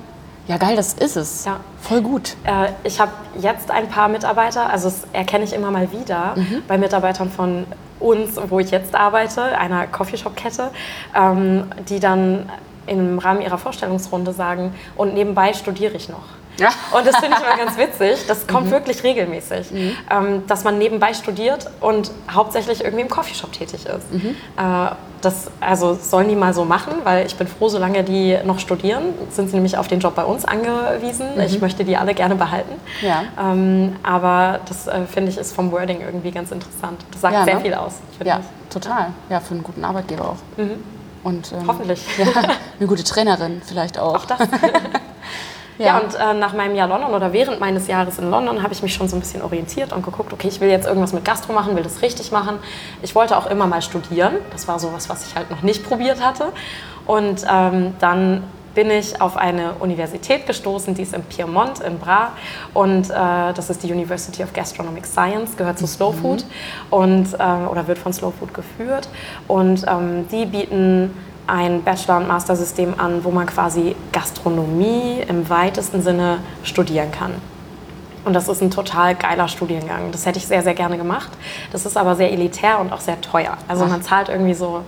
ja 0.48 0.56
geil, 0.56 0.76
das 0.76 0.94
ist 0.94 1.16
es. 1.16 1.44
Ja. 1.44 1.60
Voll 1.80 2.02
gut. 2.02 2.36
Äh, 2.44 2.70
ich 2.82 3.00
habe 3.00 3.12
jetzt 3.40 3.70
ein 3.70 3.88
paar 3.88 4.08
Mitarbeiter, 4.08 4.68
also 4.68 4.88
das 4.88 5.06
erkenne 5.12 5.44
ich 5.44 5.52
immer 5.52 5.70
mal 5.70 5.92
wieder 5.92 6.34
bei 6.66 6.76
Mitarbeitern 6.76 7.30
von 7.30 7.66
uns, 8.00 8.38
wo 8.48 8.58
ich 8.58 8.70
jetzt 8.70 8.94
arbeite, 8.94 9.42
einer 9.42 9.86
Coffeeshop-Kette, 9.86 10.70
ähm, 11.14 11.64
die 11.88 12.00
dann 12.00 12.48
im 12.86 13.18
Rahmen 13.18 13.42
ihrer 13.42 13.58
Vorstellungsrunde 13.58 14.32
sagen, 14.32 14.74
und 14.96 15.14
nebenbei 15.14 15.52
studiere 15.52 15.96
ich 15.96 16.08
noch. 16.08 16.24
Ja. 16.58 16.70
Und 16.96 17.06
das 17.06 17.16
finde 17.16 17.36
ich 17.38 17.44
immer 17.44 17.56
ganz 17.56 17.78
witzig. 17.78 18.26
Das 18.26 18.46
kommt 18.46 18.70
wirklich 18.70 19.02
regelmäßig, 19.02 19.68
ähm, 20.10 20.46
dass 20.46 20.64
man 20.64 20.78
nebenbei 20.78 21.14
studiert 21.14 21.70
und 21.80 22.10
hauptsächlich 22.32 22.84
irgendwie 22.84 23.02
im 23.02 23.08
Coffeeshop 23.08 23.52
tätig 23.52 23.86
ist. 23.86 24.24
Äh, 24.56 24.94
das 25.20 25.50
also 25.60 25.94
sollen 25.94 26.28
die 26.28 26.36
mal 26.36 26.54
so 26.54 26.64
machen, 26.64 26.94
weil 27.04 27.26
ich 27.26 27.36
bin 27.36 27.48
froh, 27.48 27.68
solange 27.68 28.04
die 28.04 28.38
noch 28.44 28.58
studieren, 28.58 29.14
sind 29.30 29.50
sie 29.50 29.56
nämlich 29.56 29.76
auf 29.76 29.88
den 29.88 30.00
Job 30.00 30.14
bei 30.14 30.24
uns 30.24 30.44
angewiesen. 30.44 31.26
Ich 31.40 31.60
möchte 31.60 31.84
die 31.84 31.96
alle 31.96 32.14
gerne 32.14 32.36
behalten. 32.36 32.72
Ja. 33.02 33.24
Ähm, 33.40 33.96
aber 34.02 34.60
das 34.68 34.86
äh, 34.86 35.06
finde 35.06 35.30
ich 35.30 35.38
ist 35.38 35.54
vom 35.54 35.72
Wording 35.72 36.00
irgendwie 36.00 36.30
ganz 36.30 36.50
interessant. 36.52 37.00
Das 37.10 37.20
sagt 37.20 37.34
Ja, 37.34 37.44
sehr 37.44 37.56
ne? 37.56 37.60
viel 37.60 37.74
aus. 37.74 37.94
Ja, 38.24 38.40
ich. 38.40 38.72
total. 38.72 39.08
Ja, 39.28 39.40
für 39.40 39.54
einen 39.54 39.62
guten 39.62 39.84
Arbeitgeber 39.84 40.24
auch. 40.30 40.36
Und, 41.24 41.52
ähm, 41.52 41.66
Hoffentlich. 41.66 42.04
Ja, 42.16 42.26
eine 42.78 42.88
gute 42.88 43.04
Trainerin 43.04 43.60
vielleicht 43.64 43.98
auch. 43.98 44.14
Auch 44.14 44.24
das. 44.24 44.38
Ja, 45.78 45.99
und 45.99 46.14
äh, 46.14 46.35
nach 46.35 46.54
meinem 46.54 46.75
Jahr 46.75 46.88
London 46.88 47.14
oder 47.14 47.32
während 47.32 47.61
meines 47.61 47.87
Jahres 47.87 48.18
in 48.18 48.30
London 48.30 48.62
habe 48.62 48.73
ich 48.73 48.82
mich 48.82 48.94
schon 48.94 49.08
so 49.08 49.16
ein 49.16 49.20
bisschen 49.20 49.42
orientiert 49.42 49.92
und 49.92 50.04
geguckt, 50.04 50.32
okay, 50.32 50.49
ich 50.49 50.61
will 50.61 50.68
jetzt 50.68 50.87
irgendwas 50.87 51.12
mit 51.12 51.25
Gastro 51.25 51.52
machen, 51.52 51.76
will 51.76 51.85
das 51.85 52.02
richtig 52.02 52.32
machen. 52.32 52.58
Ich 53.02 53.14
wollte 53.14 53.37
auch 53.37 53.47
immer 53.47 53.66
mal 53.66 53.80
studieren. 53.80 54.35
Das 54.50 54.66
war 54.66 54.78
sowas, 54.78 55.08
was 55.08 55.26
ich 55.26 55.37
halt 55.37 55.50
noch 55.50 55.62
nicht 55.62 55.85
probiert 55.85 56.25
hatte. 56.25 56.47
Und 57.06 57.44
ähm, 57.49 57.94
dann 58.00 58.42
bin 58.75 58.90
ich 58.90 59.20
auf 59.20 59.37
eine 59.37 59.73
Universität 59.80 60.47
gestoßen, 60.47 60.94
die 60.94 61.02
ist 61.02 61.14
in 61.14 61.23
Piemont, 61.25 61.80
in 61.80 61.99
Bra. 61.99 62.32
Und 62.75 63.11
äh, 63.11 63.52
das 63.52 63.70
ist 63.70 63.82
die 63.82 63.92
University 63.92 64.42
of 64.42 64.52
Gastronomic 64.52 65.06
Science, 65.06 65.56
gehört 65.56 65.78
zu 65.78 65.87
Slow 65.87 66.12
Food 66.12 66.44
und, 66.90 67.28
ähm, 67.40 67.68
oder 67.68 67.88
wird 67.88 67.99
von 67.99 68.12
Slow 68.12 68.32
Food 68.32 68.54
geführt. 68.54 69.08
Und 69.49 69.85
ähm, 69.88 70.28
die 70.30 70.47
bieten 70.47 71.11
ein 71.48 71.82
Bachelor- 71.82 72.18
und 72.18 72.28
Master-System 72.28 72.94
an, 72.98 73.24
wo 73.24 73.30
man 73.30 73.46
quasi 73.46 73.96
Gastronomie 74.12 75.20
im 75.26 75.48
weitesten 75.48 76.02
Sinne 76.02 76.38
studieren 76.62 77.10
kann. 77.10 77.34
Und 78.24 78.34
das 78.34 78.48
ist 78.48 78.60
ein 78.60 78.70
total 78.70 79.14
geiler 79.14 79.48
Studiengang. 79.48 80.12
Das 80.12 80.26
hätte 80.26 80.38
ich 80.38 80.46
sehr, 80.46 80.62
sehr 80.62 80.74
gerne 80.74 80.98
gemacht. 80.98 81.30
Das 81.72 81.86
ist 81.86 81.96
aber 81.96 82.14
sehr 82.14 82.30
elitär 82.30 82.78
und 82.78 82.92
auch 82.92 83.00
sehr 83.00 83.20
teuer. 83.20 83.56
Also 83.68 83.86
man 83.86 84.02
zahlt 84.02 84.28
irgendwie 84.28 84.54
so 84.54 84.82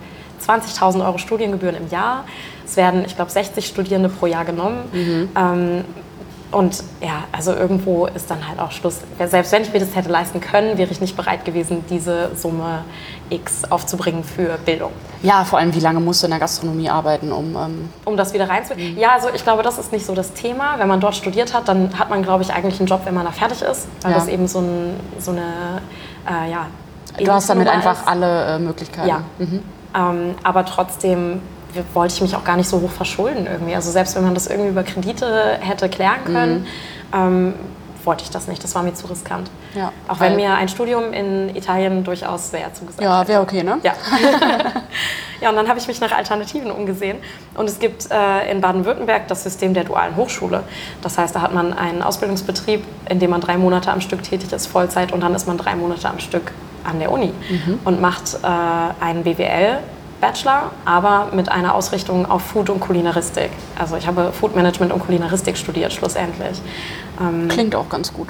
20.000 0.46 1.04
Euro 1.04 1.16
Studiengebühren 1.18 1.76
im 1.76 1.88
Jahr. 1.88 2.24
Es 2.66 2.76
werden, 2.76 3.04
ich 3.06 3.16
glaube, 3.16 3.30
60 3.30 3.66
Studierende 3.66 4.10
pro 4.10 4.26
Jahr 4.26 4.44
genommen. 4.44 4.78
Ähm, 5.36 5.84
und 6.50 6.82
ja, 7.00 7.24
also 7.32 7.54
irgendwo 7.54 8.06
ist 8.06 8.30
dann 8.30 8.46
halt 8.46 8.58
auch 8.58 8.72
Schluss. 8.72 9.00
Selbst 9.24 9.52
wenn 9.52 9.62
ich 9.62 9.72
mir 9.72 9.78
das 9.78 9.94
hätte 9.94 10.10
leisten 10.10 10.40
können, 10.40 10.78
wäre 10.78 10.90
ich 10.90 11.00
nicht 11.00 11.16
bereit 11.16 11.44
gewesen, 11.44 11.84
diese 11.88 12.34
Summe 12.34 12.84
X 13.30 13.64
aufzubringen 13.70 14.22
für 14.24 14.58
Bildung. 14.64 14.92
Ja, 15.22 15.44
vor 15.44 15.58
allem, 15.58 15.74
wie 15.74 15.80
lange 15.80 16.00
musst 16.00 16.22
du 16.22 16.26
in 16.26 16.30
der 16.32 16.40
Gastronomie 16.40 16.88
arbeiten, 16.90 17.30
um. 17.32 17.54
Ähm, 17.56 17.88
Um 18.04 18.16
das 18.16 18.32
wieder 18.34 18.48
reinzuholen? 18.48 18.98
Ja, 18.98 19.12
also 19.12 19.28
ich 19.34 19.42
glaube, 19.42 19.62
das 19.62 19.78
ist 19.78 19.92
nicht 19.92 20.04
so 20.06 20.14
das 20.14 20.32
Thema. 20.32 20.78
Wenn 20.78 20.88
man 20.88 21.00
dort 21.00 21.14
studiert 21.14 21.54
hat, 21.54 21.68
dann 21.68 21.98
hat 21.98 22.10
man, 22.10 22.22
glaube 22.22 22.42
ich, 22.42 22.52
eigentlich 22.52 22.78
einen 22.80 22.86
Job, 22.88 23.02
wenn 23.04 23.14
man 23.14 23.24
da 23.24 23.32
fertig 23.32 23.62
ist. 23.62 23.86
Weil 24.02 24.12
Ja. 24.12 24.18
das 24.18 24.28
eben 24.28 24.48
so, 24.48 24.60
ein, 24.60 24.96
so 25.18 25.30
eine, 25.32 25.80
äh, 26.28 26.50
ja... 26.50 26.66
du 27.18 27.30
hast 27.32 27.48
damit 27.50 27.68
einfach 27.68 28.00
ist. 28.02 28.08
alle 28.08 28.56
äh, 28.56 28.58
Möglichkeiten. 28.58 29.08
Ja. 29.08 29.22
Ähm, 29.94 30.34
aber 30.42 30.64
trotzdem 30.64 31.42
wollte 31.94 32.14
ich 32.14 32.20
mich 32.22 32.34
auch 32.34 32.44
gar 32.44 32.56
nicht 32.56 32.68
so 32.68 32.80
hoch 32.80 32.90
verschulden 32.90 33.46
irgendwie. 33.46 33.74
Also 33.74 33.90
selbst 33.90 34.16
wenn 34.16 34.24
man 34.24 34.34
das 34.34 34.46
irgendwie 34.48 34.70
über 34.70 34.82
Kredite 34.82 35.58
hätte 35.60 35.88
klären 35.88 36.24
können, 36.24 36.66
ähm, 37.14 37.54
wollte 38.06 38.24
ich 38.24 38.30
das 38.30 38.48
nicht. 38.48 38.62
Das 38.62 38.74
war 38.74 38.82
mir 38.82 38.94
zu 38.94 39.06
riskant. 39.06 39.50
Ja, 39.74 39.92
Auch 40.08 40.20
wenn 40.20 40.36
mir 40.36 40.54
ein 40.54 40.68
Studium 40.68 41.12
in 41.12 41.54
Italien 41.54 42.04
durchaus 42.04 42.50
sehr 42.50 42.72
zugesagt 42.72 43.02
Ja, 43.02 43.26
wäre 43.26 43.42
okay, 43.42 43.62
ne? 43.62 43.78
Ja. 43.82 43.92
ja, 45.40 45.50
und 45.50 45.56
dann 45.56 45.68
habe 45.68 45.78
ich 45.78 45.86
mich 45.86 46.00
nach 46.00 46.12
Alternativen 46.12 46.70
umgesehen. 46.70 47.18
Und 47.54 47.68
es 47.68 47.78
gibt 47.78 48.10
äh, 48.10 48.50
in 48.50 48.60
Baden-Württemberg 48.60 49.28
das 49.28 49.42
System 49.42 49.74
der 49.74 49.84
dualen 49.84 50.16
Hochschule. 50.16 50.62
Das 51.02 51.18
heißt, 51.18 51.34
da 51.34 51.42
hat 51.42 51.54
man 51.54 51.72
einen 51.72 52.02
Ausbildungsbetrieb, 52.02 52.84
in 53.08 53.18
dem 53.18 53.30
man 53.30 53.40
drei 53.40 53.56
Monate 53.56 53.90
am 53.92 54.00
Stück 54.00 54.22
tätig 54.22 54.52
ist, 54.52 54.66
Vollzeit, 54.66 55.12
und 55.12 55.20
dann 55.20 55.34
ist 55.34 55.46
man 55.46 55.58
drei 55.58 55.74
Monate 55.74 56.08
am 56.08 56.18
Stück 56.18 56.52
an 56.84 56.98
der 56.98 57.12
Uni 57.12 57.32
und 57.84 58.00
macht 58.00 58.38
äh, 58.42 58.46
einen 59.04 59.24
BWL-Bachelor, 60.20 60.70
aber 60.84 61.28
mit 61.32 61.50
einer 61.50 61.74
Ausrichtung 61.74 62.30
auf 62.30 62.42
Food 62.42 62.70
und 62.70 62.80
Kulinaristik. 62.80 63.50
Also 63.78 63.96
ich 63.96 64.06
habe 64.06 64.32
Food 64.32 64.54
Management 64.54 64.92
und 64.92 65.00
Kulinaristik 65.00 65.56
studiert, 65.56 65.92
schlussendlich. 65.92 66.60
Ähm, 67.20 67.48
Klingt 67.48 67.74
auch 67.74 67.88
ganz 67.88 68.12
gut. 68.12 68.28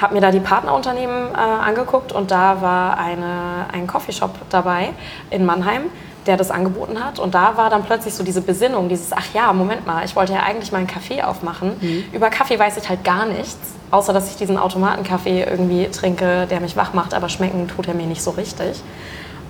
habe 0.00 0.14
mir 0.14 0.20
da 0.20 0.30
die 0.30 0.40
Partnerunternehmen 0.40 1.28
äh, 1.32 1.36
angeguckt 1.36 2.12
und 2.12 2.30
da 2.30 2.60
war 2.60 2.98
eine, 2.98 3.66
ein 3.72 3.86
Coffeeshop 3.86 4.34
dabei 4.50 4.90
in 5.30 5.46
Mannheim, 5.46 5.82
der 6.26 6.36
das 6.36 6.50
angeboten 6.50 7.04
hat. 7.04 7.18
Und 7.18 7.34
da 7.34 7.56
war 7.56 7.70
dann 7.70 7.84
plötzlich 7.84 8.14
so 8.14 8.24
diese 8.24 8.40
Besinnung, 8.40 8.88
dieses, 8.88 9.12
ach 9.12 9.26
ja, 9.34 9.52
Moment 9.52 9.86
mal, 9.86 10.04
ich 10.04 10.16
wollte 10.16 10.32
ja 10.32 10.40
eigentlich 10.40 10.72
mal 10.72 10.78
einen 10.78 10.86
Kaffee 10.86 11.22
aufmachen. 11.22 11.72
Über 12.12 12.30
Kaffee 12.30 12.58
weiß 12.58 12.76
ich 12.78 12.88
halt 12.88 13.04
gar 13.04 13.26
nichts, 13.26 13.58
außer 13.90 14.12
dass 14.12 14.30
ich 14.30 14.36
diesen 14.36 14.58
Automatenkaffee 14.58 15.44
irgendwie 15.44 15.88
trinke, 15.88 16.46
der 16.50 16.60
mich 16.60 16.76
wach 16.76 16.94
macht, 16.94 17.14
aber 17.14 17.28
schmecken 17.28 17.68
tut 17.68 17.86
er 17.86 17.94
mir 17.94 18.06
nicht 18.06 18.22
so 18.22 18.30
richtig. 18.30 18.82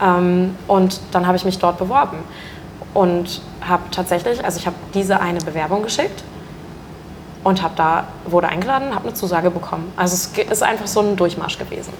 Ähm, 0.03 0.57
und 0.67 1.01
dann 1.13 1.27
habe 1.27 1.37
ich 1.37 1.45
mich 1.45 1.59
dort 1.59 1.79
beworben 1.79 2.19
und 2.95 3.41
habe 3.67 3.83
tatsächlich, 3.91 4.45
also 4.45 4.59
ich 4.59 4.67
habe 4.67 4.77
diese 4.95 5.21
eine 5.21 5.39
Bewerbung 5.41 5.83
geschickt 5.83 6.25
und 7.45 7.63
habe 7.63 7.75
da 7.77 8.05
wurde 8.25 8.49
eingeladen, 8.49 8.95
habe 8.95 9.09
eine 9.09 9.15
Zusage 9.15 9.51
bekommen. 9.51 9.93
Also 9.97 10.15
es 10.15 10.51
ist 10.51 10.63
einfach 10.63 10.87
so 10.87 11.01
ein 11.01 11.17
Durchmarsch 11.17 11.59
gewesen. 11.59 11.93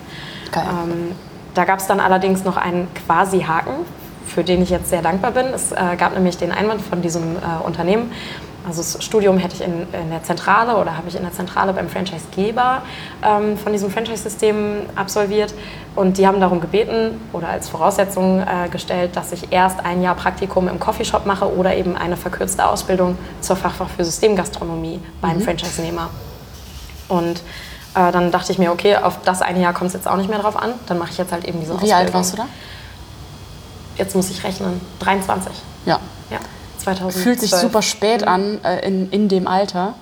Geil. 0.51 0.65
Ähm, 0.69 1.13
da 1.55 1.65
gab 1.65 1.79
es 1.79 1.87
dann 1.87 2.01
allerdings 2.01 2.45
noch 2.45 2.57
einen 2.57 2.89
quasi 3.07 3.41
Haken, 3.41 3.85
für 4.27 4.45
den 4.45 4.63
ich 4.63 4.71
jetzt 4.71 4.89
sehr 4.89 5.03
dankbar 5.03 5.33
bin. 5.33 5.47
Es 5.47 5.73
äh, 5.73 5.97
gab 5.99 6.15
nämlich 6.15 6.39
den 6.39 6.53
Einwand 6.53 6.81
von 6.81 7.03
diesem 7.03 7.37
äh, 7.37 7.65
Unternehmen. 7.65 8.13
Also 8.67 8.81
das 8.81 9.03
Studium 9.03 9.39
hätte 9.39 9.57
ich 9.57 9.63
in, 9.63 9.87
in 9.93 10.11
der 10.11 10.23
Zentrale 10.23 10.77
oder 10.77 10.97
habe 10.97 11.09
ich 11.09 11.17
in 11.17 11.23
der 11.23 11.33
Zentrale 11.33 11.73
beim 11.73 11.89
Franchisegeber 11.89 12.83
ähm, 13.23 13.59
von 13.59 13.73
diesem 13.73 13.91
Franchise-System 13.91 14.87
absolviert. 14.95 15.53
Und 15.97 16.19
die 16.19 16.27
haben 16.27 16.41
darum 16.41 16.61
gebeten 16.61 17.21
oder 17.33 17.49
als 17.49 17.69
Voraussetzung 17.69 18.41
äh, 18.41 18.69
gestellt, 18.69 19.17
dass 19.17 19.33
ich 19.33 19.53
erst 19.53 19.85
ein 19.85 20.03
Jahr 20.03 20.15
Praktikum 20.15 20.69
im 20.69 20.79
Coffeeshop 20.79 21.27
mache 21.27 21.55
oder 21.55 21.75
eben 21.75 21.97
eine 21.97 22.17
verkürzte 22.17 22.67
Ausbildung 22.67 23.19
zur 23.41 23.57
Fachfach 23.57 23.89
für 23.89 24.05
Systemgastronomie 24.05 25.01
beim 25.21 25.41
Franchise-Nehmer. 25.41 26.11
Und 27.09 27.43
äh, 27.95 28.13
dann 28.13 28.31
dachte 28.31 28.53
ich 28.53 28.59
mir, 28.59 28.73
okay, 28.73 28.97
auf 28.97 29.19
das 29.25 29.43
eine 29.43 29.61
Jahr 29.61 29.75
kommt 29.75 29.89
es 29.89 29.95
jetzt 29.95 30.09
auch 30.09 30.17
nicht 30.17 30.31
mehr 30.31 30.39
drauf 30.39 30.57
an. 30.57 30.75
Dann 30.87 30.99
mache 30.99 31.11
ich 31.11 31.19
jetzt 31.19 31.33
halt 31.33 31.45
eben 31.45 31.61
diese 31.61 31.73
Wie 31.73 31.75
Ausbildung. 31.75 31.99
alt 31.99 32.15
warst 32.15 32.33
du 32.33 32.37
da? 32.39 32.47
Jetzt 33.97 34.17
muss 34.17 34.31
ich 34.31 34.43
rechnen. 34.45 34.81
23. 35.01 35.53
Ja. 35.85 35.99
Ja, 36.87 36.95
2012. 36.95 37.23
Fühlt 37.23 37.41
sich 37.41 37.51
super 37.51 37.83
spät 37.83 38.27
an, 38.27 38.63
äh, 38.65 38.87
in, 38.87 39.11
in 39.11 39.29
dem 39.29 39.47
Alter, 39.47 39.95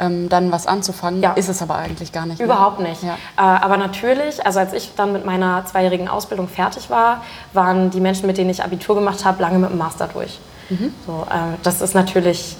ähm, 0.00 0.28
dann 0.28 0.50
was 0.52 0.66
anzufangen. 0.66 1.18
Mhm. 1.18 1.24
Ja. 1.24 1.32
Ist 1.34 1.48
es 1.48 1.62
aber 1.62 1.76
eigentlich 1.76 2.12
gar 2.12 2.26
nicht. 2.26 2.38
ne? 2.38 2.44
Überhaupt 2.44 2.80
nicht. 2.80 3.02
Ja. 3.02 3.14
Äh, 3.36 3.40
aber 3.62 3.76
natürlich, 3.76 4.44
also 4.44 4.58
als 4.58 4.72
ich 4.72 4.92
dann 4.96 5.12
mit 5.12 5.24
meiner 5.24 5.64
zweijährigen 5.66 6.08
Ausbildung 6.08 6.48
fertig 6.48 6.90
war, 6.90 7.22
waren 7.52 7.90
die 7.90 8.00
Menschen, 8.00 8.26
mit 8.26 8.38
denen 8.38 8.50
ich 8.50 8.62
Abitur 8.64 8.94
gemacht 8.94 9.24
habe, 9.24 9.42
lange 9.42 9.58
mit 9.58 9.70
dem 9.70 9.78
Master 9.78 10.08
durch. 10.08 10.38
Mhm. 10.70 10.92
So, 11.06 11.26
äh, 11.30 11.56
das 11.62 11.80
ist 11.80 11.94
natürlich 11.94 12.56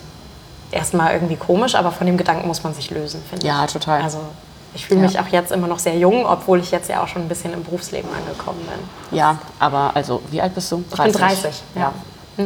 erstmal 0.70 1.12
irgendwie 1.12 1.36
komisch, 1.36 1.74
aber 1.74 1.90
von 1.92 2.06
dem 2.06 2.16
Gedanken 2.16 2.46
muss 2.46 2.62
man 2.62 2.74
sich 2.74 2.90
lösen, 2.90 3.22
finde 3.28 3.46
Ja, 3.46 3.64
ich. 3.64 3.72
total. 3.72 4.02
Also 4.02 4.18
ich 4.74 4.86
fühle 4.86 5.00
Ja. 5.00 5.06
mich 5.06 5.18
auch 5.20 5.26
jetzt 5.28 5.52
immer 5.52 5.66
noch 5.66 5.78
sehr 5.78 5.96
jung, 5.98 6.24
obwohl 6.24 6.60
ich 6.60 6.70
jetzt 6.70 6.88
ja 6.88 7.02
auch 7.02 7.08
schon 7.08 7.22
ein 7.22 7.28
bisschen 7.28 7.52
im 7.52 7.62
Berufsleben 7.62 8.08
angekommen 8.14 8.60
bin. 8.60 9.18
Ja, 9.18 9.36
aber 9.58 9.90
also, 9.94 10.22
wie 10.30 10.40
alt 10.40 10.54
bist 10.54 10.70
du? 10.72 10.82
Ich 10.90 10.96
bin 11.02 11.12
30. 11.12 11.62
Ja. 11.74 11.92
Ja. 12.38 12.44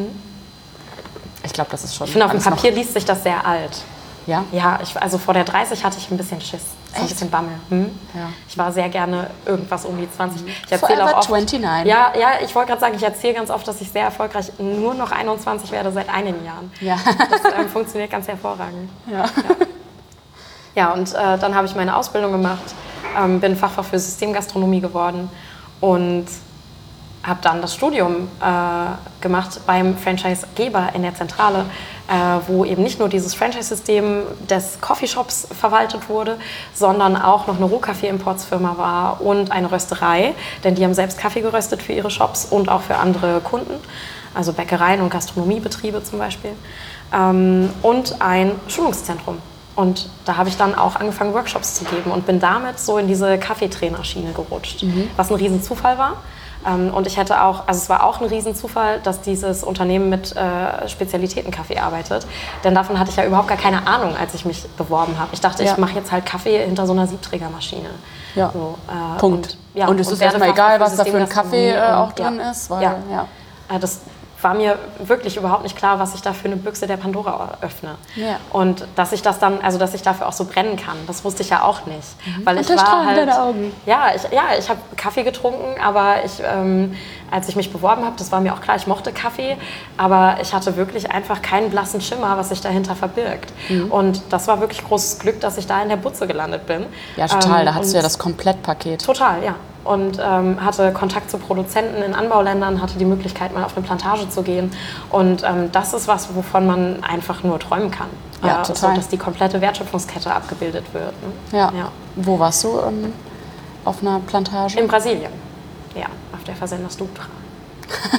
Ich 1.46 1.52
glaube, 1.52 1.70
das 1.70 1.84
ist 1.84 1.94
schon. 1.94 2.06
Ich 2.06 2.12
finde, 2.12 2.26
auf 2.26 2.32
dem 2.32 2.42
Papier 2.42 2.72
liest 2.72 2.92
sich 2.94 3.04
das 3.04 3.22
sehr 3.22 3.46
alt. 3.46 3.82
Ja? 4.26 4.44
Ja, 4.50 4.80
ich, 4.82 5.00
also 5.00 5.18
vor 5.18 5.34
der 5.34 5.44
30 5.44 5.84
hatte 5.84 5.98
ich 5.98 6.10
ein 6.10 6.16
bisschen 6.16 6.40
Schiss. 6.40 6.62
So 6.94 7.02
ein 7.02 7.08
bisschen 7.08 7.30
Bammel. 7.30 7.52
Hm? 7.68 7.98
Ja. 8.14 8.28
Ich 8.48 8.58
war 8.58 8.72
sehr 8.72 8.88
gerne 8.88 9.30
irgendwas 9.44 9.84
um 9.84 9.96
die 9.98 10.10
20. 10.10 10.42
Ich 10.46 10.72
erzähle 10.72 11.04
auch 11.04 11.18
oft, 11.18 11.30
29. 11.30 11.88
Ja, 11.88 12.12
ja, 12.18 12.30
ich 12.44 12.54
wollte 12.54 12.70
gerade 12.70 12.80
sagen, 12.80 12.94
ich 12.96 13.02
erzähle 13.02 13.34
ganz 13.34 13.50
oft, 13.50 13.68
dass 13.68 13.80
ich 13.80 13.90
sehr 13.90 14.02
erfolgreich 14.04 14.50
nur 14.58 14.94
noch 14.94 15.12
21 15.12 15.70
werde 15.70 15.92
seit 15.92 16.08
einigen 16.08 16.44
Jahren. 16.44 16.72
Ja. 16.80 16.98
Das 17.06 17.54
ähm, 17.56 17.68
funktioniert 17.68 18.10
ganz 18.10 18.26
hervorragend. 18.26 18.90
ja. 19.10 19.26
Ja, 20.76 20.92
und 20.92 21.14
äh, 21.14 21.38
dann 21.38 21.54
habe 21.54 21.66
ich 21.66 21.74
meine 21.74 21.96
Ausbildung 21.96 22.32
gemacht, 22.32 22.74
ähm, 23.18 23.40
bin 23.40 23.56
Fachfach 23.56 23.84
für 23.84 23.98
Systemgastronomie 23.98 24.80
geworden 24.80 25.30
Und 25.80 26.26
habe 27.26 27.40
dann 27.42 27.60
das 27.60 27.74
Studium 27.74 28.28
äh, 28.40 29.22
gemacht 29.22 29.60
beim 29.66 29.96
Franchisegeber 29.96 30.90
in 30.94 31.02
der 31.02 31.14
Zentrale, 31.14 31.64
äh, 32.08 32.12
wo 32.46 32.64
eben 32.64 32.82
nicht 32.82 32.98
nur 33.00 33.08
dieses 33.08 33.34
Franchise-System 33.34 34.22
des 34.48 34.80
Coffeeshops 34.80 35.48
verwaltet 35.58 36.08
wurde, 36.08 36.38
sondern 36.72 37.16
auch 37.16 37.48
noch 37.48 37.56
eine 37.56 37.64
Rohkaffee-Importsfirma 37.64 38.78
war 38.78 39.20
und 39.20 39.50
eine 39.50 39.70
Rösterei, 39.72 40.34
denn 40.62 40.76
die 40.76 40.84
haben 40.84 40.94
selbst 40.94 41.18
Kaffee 41.18 41.40
geröstet 41.40 41.82
für 41.82 41.92
ihre 41.92 42.10
Shops 42.10 42.46
und 42.46 42.68
auch 42.68 42.82
für 42.82 42.96
andere 42.96 43.40
Kunden, 43.40 43.74
also 44.34 44.52
Bäckereien 44.52 45.00
und 45.00 45.10
Gastronomiebetriebe 45.10 46.04
zum 46.04 46.20
Beispiel, 46.20 46.52
ähm, 47.12 47.70
und 47.82 48.22
ein 48.22 48.52
Schulungszentrum. 48.68 49.38
Und 49.74 50.08
da 50.24 50.36
habe 50.38 50.48
ich 50.48 50.56
dann 50.56 50.74
auch 50.74 50.96
angefangen, 50.96 51.34
Workshops 51.34 51.74
zu 51.74 51.84
geben 51.84 52.10
und 52.10 52.24
bin 52.24 52.40
damit 52.40 52.78
so 52.78 52.96
in 52.96 53.08
diese 53.08 53.36
Kaffeetrainerschiene 53.36 54.32
gerutscht, 54.32 54.82
was 55.16 55.30
ein 55.30 55.36
Riesenzufall 55.36 55.98
war. 55.98 56.16
Ähm, 56.66 56.92
und 56.92 57.06
ich 57.06 57.16
hätte 57.16 57.42
auch, 57.42 57.68
also 57.68 57.78
es 57.80 57.88
war 57.88 58.04
auch 58.04 58.20
ein 58.20 58.26
Riesenzufall, 58.26 59.00
dass 59.00 59.20
dieses 59.20 59.62
Unternehmen 59.62 60.08
mit 60.08 60.34
äh, 60.36 60.88
Spezialitätenkaffee 60.88 61.78
arbeitet. 61.78 62.26
Denn 62.64 62.74
davon 62.74 62.98
hatte 62.98 63.10
ich 63.10 63.16
ja 63.16 63.24
überhaupt 63.24 63.48
gar 63.48 63.56
keine 63.56 63.86
Ahnung, 63.86 64.14
als 64.20 64.34
ich 64.34 64.44
mich 64.44 64.66
beworben 64.76 65.18
habe. 65.18 65.30
Ich 65.32 65.40
dachte, 65.40 65.62
Ja. 65.64 65.72
ich 65.72 65.78
mache 65.78 65.94
jetzt 65.94 66.10
halt 66.12 66.26
Kaffee 66.26 66.64
hinter 66.64 66.86
so 66.86 66.92
einer 66.92 67.06
Siebträgermaschine. 67.06 67.88
Ja. 68.34 68.50
So, 68.52 68.76
äh, 68.88 69.18
Punkt. 69.18 69.46
Und, 69.74 69.78
ja, 69.80 69.86
und 69.88 70.00
es 70.00 70.10
ist 70.10 70.20
werde 70.20 70.34
erstmal 70.34 70.50
egal, 70.50 70.80
was 70.80 70.96
da 70.96 71.04
für 71.04 71.16
ein 71.18 71.28
Kaffee 71.28 71.70
äh, 71.70 71.76
und- 71.76 71.94
auch 71.94 72.12
drin 72.12 72.40
ist. 72.40 72.68
Weil, 72.70 72.82
ja. 72.82 72.94
ja. 73.10 73.26
Äh, 73.74 73.78
Das 73.78 74.00
war 74.46 74.54
mir 74.54 74.78
wirklich 75.00 75.36
überhaupt 75.36 75.64
nicht 75.64 75.76
klar, 75.76 75.98
was 75.98 76.14
ich 76.14 76.22
da 76.22 76.32
für 76.32 76.44
eine 76.44 76.54
Büchse 76.54 76.86
der 76.86 76.98
Pandora 76.98 77.58
öffne. 77.62 77.96
Ja. 78.14 78.38
Und 78.52 78.86
dass 78.94 79.10
ich 79.10 79.20
das 79.20 79.40
dann, 79.40 79.60
also 79.60 79.76
dass 79.76 79.92
ich 79.92 80.02
dafür 80.02 80.28
auch 80.28 80.32
so 80.32 80.44
brennen 80.44 80.76
kann, 80.76 80.96
das 81.08 81.24
wusste 81.24 81.42
ich 81.42 81.50
ja 81.50 81.64
auch 81.64 81.84
nicht. 81.86 82.06
Weil 82.44 82.58
Und 82.58 82.70
ich 82.70 82.76
war 82.76 83.04
halt, 83.04 83.18
deine 83.18 83.42
Augen. 83.42 83.72
Ja, 83.86 84.12
ich, 84.14 84.22
ja, 84.30 84.44
ich 84.56 84.68
habe 84.68 84.78
Kaffee 84.96 85.24
getrunken, 85.24 85.80
aber 85.84 86.24
ich, 86.24 86.40
ähm, 86.44 86.94
als 87.28 87.48
ich 87.48 87.56
mich 87.56 87.72
beworben 87.72 88.04
habe, 88.04 88.14
das 88.16 88.30
war 88.30 88.40
mir 88.40 88.54
auch 88.54 88.60
klar, 88.60 88.76
ich 88.76 88.86
mochte 88.86 89.10
Kaffee, 89.10 89.56
aber 89.96 90.36
ich 90.40 90.54
hatte 90.54 90.76
wirklich 90.76 91.10
einfach 91.10 91.42
keinen 91.42 91.70
blassen 91.70 92.00
Schimmer, 92.00 92.38
was 92.38 92.50
sich 92.50 92.60
dahinter 92.60 92.94
verbirgt. 92.94 93.52
Mhm. 93.68 93.90
Und 93.90 94.22
das 94.30 94.46
war 94.46 94.60
wirklich 94.60 94.84
großes 94.84 95.18
Glück, 95.18 95.40
dass 95.40 95.58
ich 95.58 95.66
da 95.66 95.82
in 95.82 95.88
der 95.88 95.96
Butze 95.96 96.28
gelandet 96.28 96.68
bin. 96.68 96.86
ja, 97.16 97.26
total. 97.26 97.60
Ähm, 97.60 97.66
da 97.66 97.74
hattest 97.74 97.94
du 97.94 97.96
ja 97.96 98.02
das 98.04 98.16
Komplettpaket. 98.16 99.04
Total, 99.04 99.42
ja. 99.42 99.56
Und 99.86 100.18
ähm, 100.22 100.64
hatte 100.64 100.92
Kontakt 100.92 101.30
zu 101.30 101.38
Produzenten 101.38 102.02
in 102.02 102.14
Anbauländern, 102.14 102.82
hatte 102.82 102.98
die 102.98 103.04
Möglichkeit, 103.04 103.54
mal 103.54 103.64
auf 103.64 103.76
eine 103.76 103.86
Plantage 103.86 104.28
zu 104.28 104.42
gehen. 104.42 104.70
Und 105.10 105.42
ähm, 105.44 105.70
das 105.72 105.94
ist 105.94 106.08
was, 106.08 106.34
wovon 106.34 106.66
man 106.66 107.04
einfach 107.04 107.42
nur 107.42 107.58
träumen 107.58 107.90
kann. 107.90 108.08
Ja, 108.44 108.64
So, 108.64 108.72
total. 108.74 108.96
dass 108.96 109.08
die 109.08 109.16
komplette 109.16 109.60
Wertschöpfungskette 109.60 110.32
abgebildet 110.34 110.84
wird. 110.92 111.12
Ne? 111.22 111.58
Ja. 111.58 111.72
Ja. 111.76 111.88
Wo 112.16 112.38
warst 112.38 112.64
du? 112.64 112.78
Ähm, 112.80 113.12
auf 113.84 114.02
einer 114.02 114.20
Plantage? 114.26 114.78
In 114.78 114.88
Brasilien. 114.88 115.32
Ja, 115.94 116.06
auf 116.34 116.42
der 116.44 116.56
Versenders 116.56 116.96
Dutra. 116.96 117.24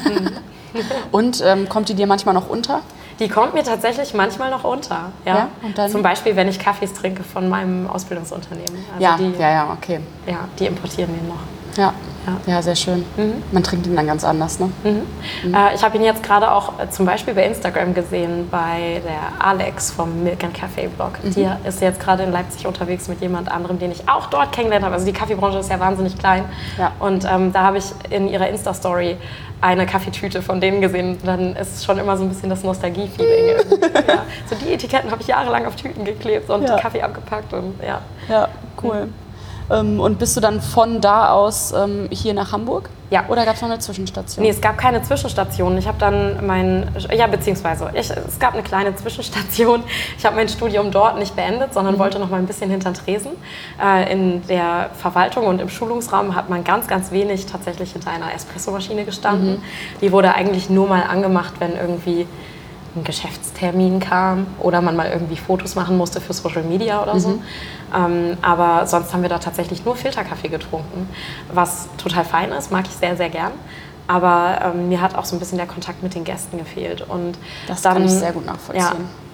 Und 1.12 1.41
ähm, 1.45 1.67
kommt 1.69 1.89
die 1.89 1.93
dir 1.95 2.07
manchmal 2.07 2.33
noch 2.33 2.50
unter? 2.50 2.81
Die 3.19 3.27
kommt 3.27 3.53
mir 3.55 3.63
tatsächlich 3.63 4.13
manchmal 4.13 4.51
noch 4.51 4.63
unter. 4.63 5.12
Ja? 5.25 5.36
Ja, 5.36 5.47
und 5.63 5.75
dann? 5.77 5.89
Zum 5.89 6.03
Beispiel, 6.03 6.36
wenn 6.36 6.47
ich 6.50 6.59
Kaffees 6.59 6.93
trinke 6.93 7.24
von 7.24 7.50
meinem 7.50 7.89
Ausbildungsunternehmen. 7.89 8.86
Also 8.93 9.03
ja, 9.03 9.17
die, 9.17 9.31
ja, 9.39 9.50
ja, 9.51 9.71
okay. 9.74 10.00
ja, 10.27 10.47
die 10.59 10.67
importieren 10.67 11.15
den 11.15 11.27
noch. 11.27 11.39
Ja, 11.77 11.93
Ja. 12.46 12.62
sehr 12.62 12.75
schön. 12.75 13.05
Man 13.53 13.63
trinkt 13.63 13.88
ihn 13.88 13.96
dann 13.96 14.05
ganz 14.07 14.24
anders, 14.25 14.60
ne? 14.60 14.69
Äh, 14.84 15.75
ich 15.75 15.81
habe 15.84 15.96
ihn 15.96 16.03
jetzt 16.03 16.24
gerade 16.24 16.51
auch 16.51 16.77
äh, 16.79 16.89
zum 16.89 17.05
Beispiel 17.05 17.34
bei 17.34 17.46
Instagram 17.46 17.93
gesehen, 17.93 18.50
bei 18.51 19.01
der 19.05 19.46
Alex 19.46 19.91
vom 19.91 20.24
Milk 20.24 20.43
and 20.43 20.53
Café 20.57 20.89
Blog. 20.89 21.12
Die 21.24 21.48
ist 21.67 21.81
jetzt 21.81 22.00
gerade 22.01 22.24
in 22.24 22.31
Leipzig 22.34 22.67
unterwegs 22.67 23.07
mit 23.07 23.22
jemand 23.22 23.50
anderem, 23.50 23.79
den 23.79 23.91
ich 23.91 24.10
auch 24.10 24.25
dort 24.27 24.51
kennengelernt 24.51 24.84
habe. 24.86 24.96
Also 24.96 25.05
die 25.05 25.13
Kaffeebranche 25.13 25.60
ist 25.60 25.69
ja 25.69 25.79
wahnsinnig 25.79 26.17
klein. 26.17 26.43
Ja. 26.77 26.91
Und 27.00 27.24
ähm, 27.31 27.53
da 27.53 27.62
habe 27.63 27.77
ich 27.77 27.86
in 28.10 28.27
ihrer 28.27 28.50
Insta-Story 28.50 29.15
eine 29.62 29.86
Kaffeetüte 29.86 30.41
von 30.41 30.60
denen 30.60 30.81
gesehen. 30.81 31.17
Dann 31.24 31.55
ist 31.55 31.86
schon 31.86 31.98
immer 31.98 32.17
so 32.17 32.24
ein 32.24 32.29
bisschen 32.29 32.50
das 32.50 32.63
Nostalgie-Feeling. 32.63 33.55
ja. 34.07 34.24
So 34.50 34.55
die 34.55 34.74
Etiketten 34.74 35.10
habe 35.12 35.22
ich 35.22 35.27
jahrelang 35.27 35.65
auf 35.65 35.75
Tüten 35.75 36.03
geklebt 36.03 36.50
und 36.50 36.63
Ja. 36.67 36.77
Kaffee 36.77 37.01
abgepackt. 37.01 37.53
Und, 37.53 37.75
ja. 37.81 38.01
Ja, 38.27 38.50
cool. 38.84 39.07
Ähm, 39.69 40.00
und 40.00 40.19
bist 40.19 40.36
du 40.38 40.41
dann 40.41 40.62
von 40.62 41.01
da 41.01 41.31
aus 41.31 41.74
ähm, 41.74 42.07
hier 42.12 42.33
nach 42.33 42.51
Hamburg? 42.51 42.89
Ja. 43.09 43.25
Oder 43.29 43.45
gab 43.45 43.55
es 43.55 43.62
noch 43.62 43.69
eine 43.69 43.79
Zwischenstation? 43.79 44.43
Nee, 44.43 44.50
es 44.50 44.59
gab 44.59 44.77
keine 44.77 45.01
Zwischenstation. 45.01 45.77
Ich 45.77 45.88
habe 45.88 45.97
dann 45.97 46.45
mein, 46.45 46.89
ja, 47.13 47.27
beziehungsweise 47.27 47.89
ich, 47.93 48.09
es 48.09 48.38
gab 48.39 48.53
eine 48.53 48.63
kleine 48.63 48.95
Zwischenstation. 48.95 49.83
Ich 50.17 50.25
habe 50.25 50.36
mein 50.36 50.50
Studium 50.50 50.91
dort 50.91 51.17
nicht 51.17 51.36
beendet, 51.36 51.74
sondern 51.74 52.00
wollte 52.00 52.19
noch 52.19 52.29
mal 52.29 52.38
ein 52.38 52.47
bisschen 52.47 52.69
hinter 52.69 52.93
Tresen. 52.93 53.31
Äh, 53.81 54.12
in 54.12 54.45
der 54.47 54.89
Verwaltung 54.93 55.45
und 55.47 55.62
im 55.62 55.69
Schulungsraum 55.69 56.36
hat 56.36 56.49
man 56.49 56.63
ganz, 56.63 56.88
ganz 56.88 57.12
wenig 57.12 57.45
tatsächlich 57.45 57.93
hinter 57.93 58.12
einer 58.12 58.34
Espressomaschine 58.34 59.06
gestanden. 59.06 59.63
Die 60.01 60.12
wurde 60.12 60.34
eigentlich 60.34 60.69
nur 60.69 60.88
mal 60.88 61.03
angemacht, 61.03 61.53
wenn 61.60 61.75
irgendwie 61.75 62.27
ein 62.97 63.03
Geschäftstermin 63.03 63.99
kam 63.99 64.47
oder 64.60 64.81
man 64.81 64.95
mal 64.95 65.10
irgendwie 65.10 65.38
Fotos 65.38 65.75
machen 65.75 65.97
musste 65.97 66.21
für 66.21 66.33
Social 66.33 66.63
Media 66.63 67.01
oder 67.01 67.19
so. 67.19 67.39
Ähm, 67.95 68.38
aber 68.41 68.88
sonst 68.88 69.13
haben 69.13 69.21
wir 69.21 69.29
da 69.29 69.39
tatsächlich 69.39 69.86
nur 69.86 69.95
Filterkaffee 69.95 70.49
getrunken, 70.49 71.07
was 71.53 71.88
total 71.97 72.25
fein 72.25 72.51
ist, 72.51 72.71
mag 72.71 72.86
ich 72.86 72.93
sehr, 72.93 73.15
sehr 73.15 73.29
gern. 73.29 73.51
Aber 74.07 74.60
ähm, 74.63 74.89
mir 74.89 75.01
hat 75.01 75.15
auch 75.15 75.25
so 75.25 75.36
ein 75.36 75.39
bisschen 75.39 75.57
der 75.57 75.67
Kontakt 75.67 76.01
mit 76.01 76.15
den 76.15 76.23
Gästen 76.23 76.57
gefehlt. 76.57 77.01
Und 77.07 77.38
Das 77.67 77.81
dann, 77.81 77.93
kann 77.93 78.05
ich 78.05 78.12
sehr 78.12 78.31
gut 78.31 78.45
nachvollziehen. 78.45 78.81
Ja, 78.81 78.93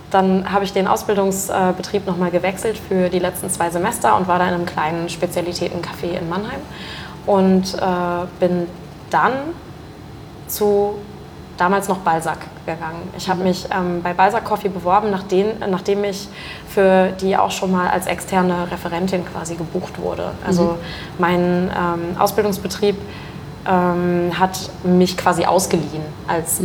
dann 0.10 0.52
habe 0.52 0.64
ich 0.64 0.74
den 0.74 0.88
Ausbildungsbetrieb 0.88 2.06
nochmal 2.06 2.32
gewechselt 2.32 2.78
für 2.78 3.10
die 3.10 3.20
letzten 3.20 3.50
zwei 3.50 3.70
Semester 3.70 4.16
und 4.16 4.28
war 4.28 4.40
da 4.40 4.48
in 4.48 4.54
einem 4.54 4.66
kleinen 4.66 5.10
Spezialitätencafé 5.10 6.18
in 6.20 6.28
Mannheim. 6.30 6.62
Und 7.26 7.76
äh, 7.76 8.26
bin 8.40 8.68
dann 9.10 9.34
zu 10.48 10.96
damals 11.58 11.88
noch 11.88 11.98
Balzac 12.00 12.40
gegangen. 12.66 13.10
Ich 13.18 13.30
habe 13.30 13.44
mich 13.44 13.68
ähm, 13.72 14.02
bei 14.02 14.14
Balzac 14.14 14.44
Coffee 14.46 14.70
beworben, 14.70 15.12
nachdem, 15.12 15.48
nachdem 15.70 16.04
ich 16.04 16.28
für 16.68 17.10
die 17.22 17.38
auch 17.38 17.52
schon 17.52 17.72
mal 17.72 17.88
als 17.90 18.08
externe 18.08 18.72
Referentin 18.72 19.24
quasi 19.26 19.56
gebucht 19.56 20.00
wurde. 20.00 20.32
Also 20.46 20.78
mein 21.20 21.70
ähm, 21.76 22.18
Ausbildungsbetrieb 22.20 22.96
ähm, 23.68 24.32
hat 24.38 24.58
mich 24.84 25.16
quasi 25.18 25.46
ausgeliehen 25.46 26.04
als 26.28 26.60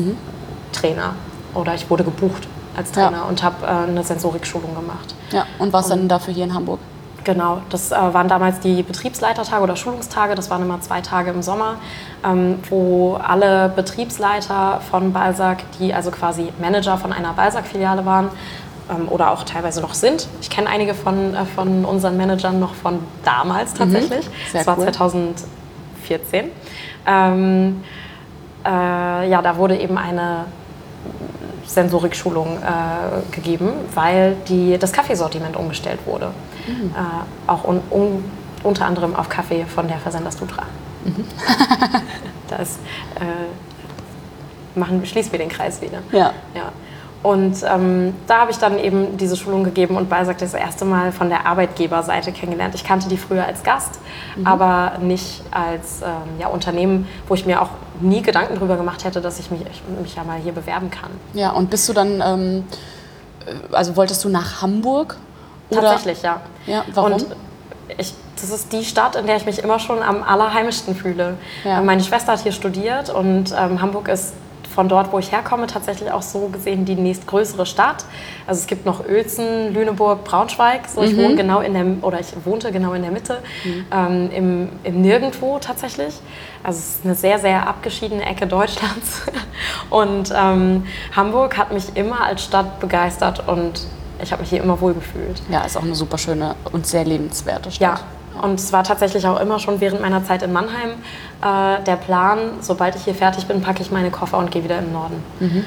Trainer 0.72 1.14
oder 1.54 1.74
ich 1.74 1.88
wurde 1.90 2.04
gebucht 2.04 2.48
als 2.76 2.94
Ja. 2.94 3.08
Trainer 3.08 3.26
und 3.28 3.42
habe 3.42 3.66
äh, 3.66 3.90
eine 3.90 4.02
Sensorikschulung 4.04 4.74
gemacht. 4.74 5.14
Ja, 5.32 5.46
und 5.58 5.72
was 5.72 5.88
dann 5.88 6.08
dafür 6.08 6.32
hier 6.32 6.44
in 6.44 6.54
Hamburg? 6.54 6.78
Genau, 7.24 7.60
das 7.68 7.92
äh, 7.92 7.96
waren 7.96 8.28
damals 8.28 8.60
die 8.60 8.82
Betriebsleitertage 8.82 9.62
oder 9.62 9.76
Schulungstage. 9.76 10.34
Das 10.34 10.50
waren 10.50 10.62
immer 10.62 10.80
zwei 10.80 11.00
Tage 11.00 11.30
im 11.30 11.42
Sommer, 11.42 11.76
ähm, 12.24 12.58
wo 12.70 13.14
alle 13.16 13.68
Betriebsleiter 13.68 14.80
von 14.90 15.12
Balzac, 15.12 15.58
die 15.78 15.92
also 15.92 16.10
quasi 16.10 16.52
Manager 16.60 16.96
von 16.96 17.12
einer 17.12 17.32
Balzac-Filiale 17.32 18.06
waren 18.06 18.30
ähm, 18.90 19.08
oder 19.08 19.32
auch 19.32 19.42
teilweise 19.42 19.80
noch 19.80 19.94
sind. 19.94 20.28
Ich 20.40 20.50
kenne 20.50 20.68
einige 20.68 20.94
von, 20.94 21.34
äh, 21.34 21.44
von 21.44 21.84
unseren 21.84 22.16
Managern 22.16 22.60
noch 22.60 22.74
von 22.74 23.00
damals 23.24 23.74
tatsächlich. 23.74 24.26
Mhm. 24.26 24.32
Sehr 24.52 24.64
das 24.64 24.66
war 24.66 24.78
cool. 24.78 24.92
2014. 24.92 26.50
Ähm, 27.06 27.82
äh, 28.64 29.28
ja, 29.28 29.42
da 29.42 29.56
wurde 29.56 29.76
eben 29.76 29.98
eine 29.98 30.46
Sensorikschulung 31.66 32.58
äh, 32.58 33.34
gegeben, 33.34 33.72
weil 33.94 34.36
die, 34.48 34.78
das 34.78 34.92
Kaffeesortiment 34.92 35.56
umgestellt 35.56 36.00
wurde. 36.06 36.30
Äh, 36.68 37.50
auch 37.50 37.64
un, 37.64 37.80
un, 37.90 38.24
unter 38.62 38.86
anderem 38.86 39.16
auf 39.16 39.28
Kaffee 39.28 39.64
von 39.64 39.88
der 39.88 39.98
Versenders 39.98 40.36
Dutra. 40.36 40.64
das 42.48 42.78
äh, 43.16 44.78
machen, 44.78 45.04
schließen 45.06 45.32
wir 45.32 45.38
den 45.38 45.48
Kreis 45.48 45.80
wieder. 45.80 45.98
Ja. 46.12 46.32
Ja. 46.54 46.72
Und 47.22 47.64
ähm, 47.68 48.14
da 48.28 48.42
habe 48.42 48.52
ich 48.52 48.58
dann 48.58 48.78
eben 48.78 49.16
diese 49.16 49.36
Schulung 49.36 49.64
gegeben 49.64 49.96
und 49.96 50.08
Balzac 50.08 50.38
das 50.38 50.54
erste 50.54 50.84
Mal 50.84 51.10
von 51.10 51.28
der 51.28 51.46
Arbeitgeberseite 51.46 52.30
kennengelernt. 52.30 52.76
Ich 52.76 52.84
kannte 52.84 53.08
die 53.08 53.16
früher 53.16 53.44
als 53.44 53.64
Gast, 53.64 53.98
aber 54.44 54.98
nicht 55.00 55.42
als 55.50 56.00
ähm, 56.02 56.38
ja, 56.38 56.46
Unternehmen, 56.46 57.08
wo 57.26 57.34
ich 57.34 57.44
mir 57.44 57.60
auch 57.60 57.70
nie 58.00 58.22
Gedanken 58.22 58.54
darüber 58.54 58.76
gemacht 58.76 59.04
hätte, 59.04 59.20
dass 59.20 59.40
ich 59.40 59.50
mich, 59.50 59.62
ich 59.62 59.82
mich 60.00 60.14
ja 60.14 60.22
mal 60.22 60.38
hier 60.38 60.52
bewerben 60.52 60.90
kann. 60.90 61.10
Ja, 61.34 61.50
und 61.50 61.70
bist 61.70 61.88
du 61.88 61.92
dann, 61.92 62.22
ähm, 62.24 62.64
äh, 63.46 63.74
also 63.74 63.96
wolltest 63.96 64.24
du 64.24 64.28
nach 64.28 64.62
Hamburg? 64.62 65.16
Oder- 65.70 65.82
Tatsächlich, 65.82 66.22
ja. 66.22 66.40
Ja, 66.66 66.84
warum? 66.94 67.12
Und 67.14 67.26
ich, 67.96 68.14
das 68.40 68.50
ist 68.50 68.72
die 68.72 68.84
Stadt, 68.84 69.16
in 69.16 69.26
der 69.26 69.36
ich 69.36 69.46
mich 69.46 69.58
immer 69.62 69.78
schon 69.78 70.02
am 70.02 70.22
allerheimischsten 70.22 70.94
fühle. 70.94 71.36
Ja. 71.64 71.80
Äh, 71.80 71.82
Meine 71.82 72.02
Schwester 72.02 72.32
hat 72.32 72.40
hier 72.40 72.52
studiert 72.52 73.10
und 73.10 73.54
ähm, 73.58 73.80
Hamburg 73.80 74.08
ist 74.08 74.34
von 74.74 74.88
dort, 74.88 75.10
wo 75.12 75.18
ich 75.18 75.32
herkomme, 75.32 75.66
tatsächlich 75.66 76.12
auch 76.12 76.22
so 76.22 76.48
gesehen 76.50 76.84
die 76.84 76.94
nächstgrößere 76.94 77.66
Stadt. 77.66 78.04
Also 78.46 78.60
es 78.60 78.66
gibt 78.68 78.86
noch 78.86 79.04
Uelzen, 79.08 79.74
Lüneburg, 79.74 80.22
Braunschweig. 80.22 80.82
So, 80.88 81.02
ich 81.02 81.16
wohne 81.16 81.34
genau 81.34 81.60
in 81.60 81.72
der 81.74 81.84
oder 82.06 82.20
ich 82.20 82.28
wohnte 82.44 82.70
genau 82.70 82.92
in 82.92 83.02
der 83.02 83.10
Mitte, 83.10 83.38
ähm, 83.90 84.30
im, 84.30 84.68
im 84.84 85.00
Nirgendwo 85.02 85.58
tatsächlich. 85.58 86.14
Also 86.62 86.78
es 86.78 86.88
ist 86.96 87.04
eine 87.04 87.16
sehr, 87.16 87.40
sehr 87.40 87.66
abgeschiedene 87.66 88.24
Ecke 88.24 88.46
Deutschlands. 88.46 89.22
Und 89.90 90.32
ähm, 90.36 90.84
Hamburg 91.16 91.56
hat 91.58 91.72
mich 91.72 91.96
immer 91.96 92.20
als 92.22 92.44
Stadt 92.44 92.78
begeistert 92.78 93.48
und 93.48 93.80
ich 94.22 94.32
habe 94.32 94.42
mich 94.42 94.50
hier 94.50 94.62
immer 94.62 94.80
wohl 94.80 94.94
gefühlt. 94.94 95.40
Ja, 95.50 95.62
ist 95.62 95.76
auch 95.76 95.82
eine 95.82 95.94
super 95.94 96.18
schöne 96.18 96.54
und 96.72 96.86
sehr 96.86 97.04
lebenswerte 97.04 97.68
Ja, 97.70 97.96
Stadt. 97.96 98.04
Und 98.42 98.60
es 98.60 98.72
war 98.72 98.84
tatsächlich 98.84 99.26
auch 99.26 99.40
immer 99.40 99.58
schon 99.58 99.80
während 99.80 100.00
meiner 100.00 100.24
Zeit 100.24 100.42
in 100.42 100.52
Mannheim 100.52 100.90
äh, 101.42 101.82
der 101.84 101.96
Plan, 101.96 102.38
sobald 102.60 102.94
ich 102.94 103.02
hier 103.02 103.14
fertig 103.14 103.46
bin, 103.46 103.60
packe 103.60 103.82
ich 103.82 103.90
meine 103.90 104.10
Koffer 104.10 104.38
und 104.38 104.50
gehe 104.50 104.62
wieder 104.62 104.78
in 104.78 104.86
den 104.86 104.92
Norden. 104.92 105.22
Mhm. 105.40 105.64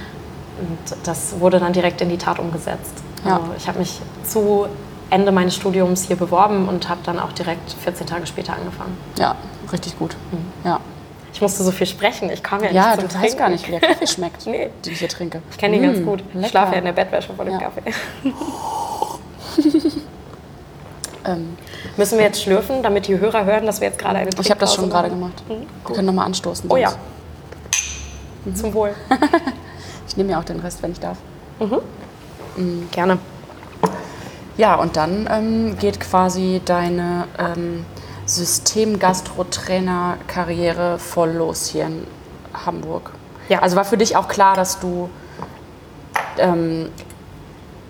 Und 0.59 0.95
das 1.03 1.39
wurde 1.39 1.59
dann 1.59 1.73
direkt 1.73 2.01
in 2.01 2.09
die 2.09 2.17
Tat 2.17 2.39
umgesetzt. 2.39 2.93
Ja. 3.25 3.37
Also 3.37 3.47
ich 3.57 3.67
habe 3.67 3.79
mich 3.79 3.99
zu 4.23 4.67
Ende 5.09 5.31
meines 5.31 5.55
Studiums 5.55 6.03
hier 6.03 6.15
beworben 6.15 6.69
und 6.69 6.87
habe 6.87 7.01
dann 7.03 7.19
auch 7.19 7.33
direkt 7.33 7.73
14 7.73 8.07
Tage 8.07 8.25
später 8.27 8.53
angefangen. 8.53 8.97
Ja, 9.17 9.35
richtig 9.71 9.97
gut. 9.99 10.15
Ja, 10.63 10.79
Ich 11.33 11.41
musste 11.41 11.63
so 11.63 11.71
viel 11.71 11.87
sprechen, 11.87 12.29
ich 12.29 12.43
kam 12.43 12.63
ja, 12.63 12.71
ja 12.71 12.91
nicht 12.95 13.03
du 13.03 13.07
zum 13.09 13.21
weißt 13.21 13.37
gar 13.37 13.47
Trinken. 13.47 13.51
nicht, 13.53 13.67
wie 13.67 13.71
der 13.71 13.89
Kaffee 13.89 14.07
schmeckt, 14.15 14.45
Nee. 14.45 14.69
den 14.85 14.93
ich 14.93 14.99
hier 14.99 15.09
trinke. 15.09 15.41
Ich 15.51 15.57
kenne 15.57 15.77
ihn 15.77 15.83
ganz 15.83 16.03
gut. 16.05 16.21
Ich 16.29 16.35
lecker. 16.35 16.47
schlafe 16.49 16.71
ja 16.73 16.79
in 16.79 16.85
der 16.85 16.91
Bettwäsche 16.93 17.33
vor 17.33 17.45
dem 17.45 17.53
Ja. 17.53 17.59
Kaffee. 17.59 17.81
Ähm, 21.23 21.55
Müssen 21.97 22.17
wir 22.17 22.25
jetzt 22.25 22.41
schlürfen, 22.41 22.81
damit 22.81 23.07
die 23.07 23.19
Hörer 23.19 23.45
hören, 23.45 23.67
dass 23.67 23.79
wir 23.79 23.89
jetzt 23.89 23.99
gerade 23.99 24.17
eine 24.17 24.31
ich 24.39 24.49
habe 24.49 24.59
das 24.59 24.73
schon 24.73 24.89
Trinkpause 24.89 25.09
gerade 25.09 25.13
gemacht. 25.13 25.43
Wir 25.85 25.95
können 25.95 26.07
nochmal 26.07 26.25
anstoßen. 26.25 26.67
Oh 26.67 26.77
ja. 26.77 26.93
sonst. 28.45 28.59
Zum 28.59 28.73
Wohl. 28.73 28.93
Ich 30.07 30.17
nehme 30.17 30.31
ja 30.31 30.39
auch 30.39 30.43
den 30.43 30.59
Rest, 30.59 30.81
wenn 30.83 30.91
ich 30.91 30.99
darf. 30.99 31.17
Gerne. 32.91 33.17
Ja, 34.57 34.75
und 34.75 34.97
dann 34.97 35.29
ähm, 35.31 35.77
geht 35.79 35.99
quasi 36.01 36.59
deine 36.65 37.25
ähm, 37.39 37.85
System-Gastro-Trainer-Karriere 38.25 40.99
voll 40.99 41.31
los 41.31 41.67
hier 41.67 41.86
in 41.86 42.05
Hamburg. 42.53 43.12
Ja. 43.49 43.60
Also 43.60 43.75
war 43.75 43.86
für 43.86 43.97
dich 43.97 44.15
auch 44.15 44.27
klar, 44.27 44.55
dass 44.55 44.79
du 44.79 45.10
ähm, 46.38 46.89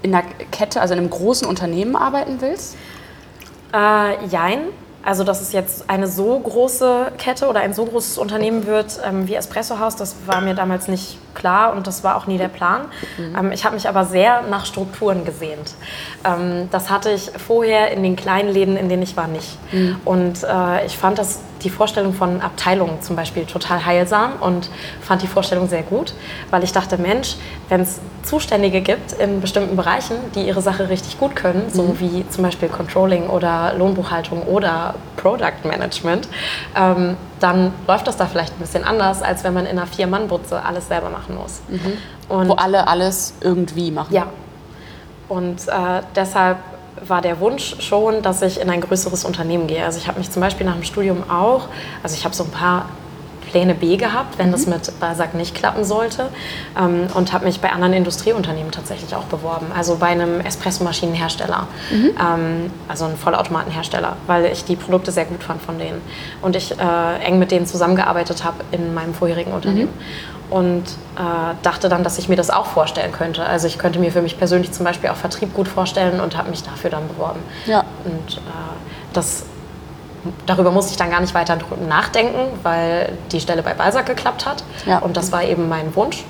in 0.01 0.15
einer 0.15 0.27
Kette, 0.51 0.81
also 0.81 0.93
in 0.93 0.99
einem 0.99 1.09
großen 1.09 1.47
Unternehmen 1.47 1.95
arbeiten 1.95 2.41
willst? 2.41 2.75
Äh, 3.73 4.25
jein. 4.25 4.59
Also, 5.03 5.23
dass 5.23 5.41
es 5.41 5.51
jetzt 5.51 5.89
eine 5.89 6.07
so 6.07 6.39
große 6.39 7.13
Kette 7.17 7.47
oder 7.47 7.61
ein 7.61 7.73
so 7.73 7.85
großes 7.85 8.17
Unternehmen 8.17 8.65
wird 8.65 8.99
ähm, 9.03 9.27
wie 9.27 9.35
Espresso 9.35 9.79
House, 9.79 9.95
das 9.95 10.15
war 10.25 10.41
mir 10.41 10.53
damals 10.53 10.87
nicht 10.87 11.17
klar 11.33 11.73
und 11.73 11.87
das 11.87 12.03
war 12.03 12.15
auch 12.17 12.27
nie 12.27 12.37
der 12.37 12.49
Plan. 12.49 12.85
Ähm, 13.37 13.51
ich 13.51 13.65
habe 13.65 13.75
mich 13.75 13.87
aber 13.87 14.05
sehr 14.05 14.43
nach 14.43 14.65
Strukturen 14.65 15.25
gesehnt. 15.25 15.75
Ähm, 16.23 16.69
das 16.71 16.89
hatte 16.89 17.11
ich 17.11 17.31
vorher 17.31 17.91
in 17.91 18.03
den 18.03 18.15
kleinen 18.15 18.49
Läden, 18.49 18.77
in 18.77 18.89
denen 18.89 19.03
ich 19.03 19.17
war, 19.17 19.27
nicht. 19.27 19.57
Und 20.05 20.43
äh, 20.43 20.85
ich 20.85 20.97
fand 20.97 21.17
das 21.17 21.39
die 21.63 21.69
Vorstellung 21.69 22.13
von 22.13 22.41
Abteilungen 22.41 23.01
zum 23.01 23.15
Beispiel 23.15 23.45
total 23.45 23.85
heilsam 23.85 24.33
und 24.39 24.69
fand 25.01 25.21
die 25.21 25.27
Vorstellung 25.27 25.67
sehr 25.67 25.83
gut, 25.83 26.13
weil 26.49 26.63
ich 26.63 26.71
dachte, 26.71 26.97
Mensch, 26.97 27.35
wenn 27.69 27.81
es 27.81 27.99
Zuständige 28.23 28.81
gibt 28.81 29.13
in 29.13 29.41
bestimmten 29.41 29.75
Bereichen, 29.75 30.15
die 30.35 30.43
ihre 30.47 30.61
Sache 30.61 30.89
richtig 30.89 31.19
gut 31.19 31.35
können, 31.35 31.63
so 31.71 31.99
wie 31.99 32.27
zum 32.29 32.43
Beispiel 32.43 32.69
Controlling 32.69 33.27
oder 33.27 33.73
Lohnbuchhaltung 33.77 34.43
oder 34.43 34.95
Product 35.17 35.63
Management, 35.63 36.27
ähm, 36.75 37.17
dann 37.39 37.73
läuft 37.87 38.07
das 38.07 38.17
da 38.17 38.25
vielleicht 38.27 38.53
ein 38.53 38.59
bisschen 38.59 38.83
anders, 38.83 39.21
als 39.21 39.43
wenn 39.43 39.53
man 39.53 39.65
in 39.65 39.77
einer 39.77 39.87
Vier-Mann-Butze 39.87 40.63
alles 40.63 40.87
selber 40.87 41.09
machen 41.09 41.35
muss. 41.35 41.61
Und 42.29 42.49
Wo 42.49 42.53
alle 42.53 42.87
alles 42.87 43.33
irgendwie 43.41 43.91
machen. 43.91 44.13
ja. 44.13 44.27
Und 45.27 45.65
äh, 45.69 46.01
deshalb 46.15 46.57
war 47.07 47.21
der 47.21 47.39
Wunsch 47.39 47.75
schon, 47.79 48.21
dass 48.21 48.41
ich 48.41 48.59
in 48.59 48.69
ein 48.69 48.81
größeres 48.81 49.25
Unternehmen 49.25 49.67
gehe. 49.67 49.83
Also 49.83 49.97
ich 49.97 50.07
habe 50.07 50.19
mich 50.19 50.31
zum 50.31 50.41
Beispiel 50.41 50.65
nach 50.65 50.75
dem 50.75 50.83
Studium 50.83 51.29
auch, 51.29 51.67
also 52.03 52.15
ich 52.15 52.25
habe 52.25 52.35
so 52.35 52.43
ein 52.43 52.51
paar 52.51 52.85
Pläne 53.51 53.75
B 53.75 53.97
gehabt, 53.97 54.37
wenn 54.37 54.51
das 54.51 54.65
mit 54.65 54.97
Balzac 54.99 55.33
nicht 55.33 55.53
klappen 55.55 55.83
sollte 55.83 56.29
ähm, 56.79 57.07
und 57.13 57.33
habe 57.33 57.45
mich 57.45 57.59
bei 57.59 57.69
anderen 57.69 57.93
Industrieunternehmen 57.93 58.71
tatsächlich 58.71 59.13
auch 59.13 59.25
beworben. 59.25 59.67
Also 59.75 59.97
bei 59.97 60.07
einem 60.07 60.39
Espressomaschinenhersteller, 60.39 61.67
ähm, 61.91 62.71
also 62.87 63.05
ein 63.05 63.17
Vollautomatenhersteller, 63.17 64.15
weil 64.25 64.45
ich 64.45 64.63
die 64.63 64.77
Produkte 64.77 65.11
sehr 65.11 65.25
gut 65.25 65.43
fand 65.43 65.61
von 65.61 65.77
denen. 65.77 66.01
Und 66.41 66.55
ich 66.55 66.79
äh, 66.79 67.25
eng 67.25 67.39
mit 67.39 67.51
denen 67.51 67.65
zusammengearbeitet 67.65 68.45
habe 68.45 68.63
in 68.71 68.93
meinem 68.93 69.13
vorherigen 69.13 69.51
Unternehmen 69.51 69.89
und 70.51 70.83
äh, 71.15 71.55
dachte 71.63 71.89
dann, 71.89 72.03
dass 72.03 72.17
ich 72.17 72.29
mir 72.29 72.35
das 72.35 72.49
auch 72.49 72.67
vorstellen 72.67 73.11
könnte. 73.11 73.43
Also 73.45 73.67
ich 73.67 73.79
könnte 73.79 73.99
mir 73.99 74.11
für 74.11 74.21
mich 74.21 74.37
persönlich 74.37 74.71
zum 74.73 74.85
Beispiel 74.85 75.09
auch 75.09 75.15
Vertrieb 75.15 75.53
gut 75.53 75.67
vorstellen 75.67 76.19
und 76.19 76.37
habe 76.37 76.49
mich 76.49 76.61
dafür 76.61 76.89
dann 76.89 77.07
beworben. 77.07 77.39
Ja. 77.65 77.83
Und 78.03 78.37
äh, 78.37 78.41
das, 79.13 79.45
darüber 80.45 80.71
musste 80.71 80.91
ich 80.91 80.97
dann 80.97 81.09
gar 81.09 81.21
nicht 81.21 81.33
weiter 81.33 81.57
nachdenken, 81.87 82.59
weil 82.63 83.17
die 83.31 83.39
Stelle 83.39 83.63
bei 83.63 83.73
Balsac 83.73 84.05
geklappt 84.05 84.45
hat. 84.45 84.63
Ja. 84.85 84.99
Und 84.99 85.17
das 85.17 85.31
war 85.31 85.43
eben 85.43 85.69
mein 85.69 85.95
Wunsch. 85.95 86.25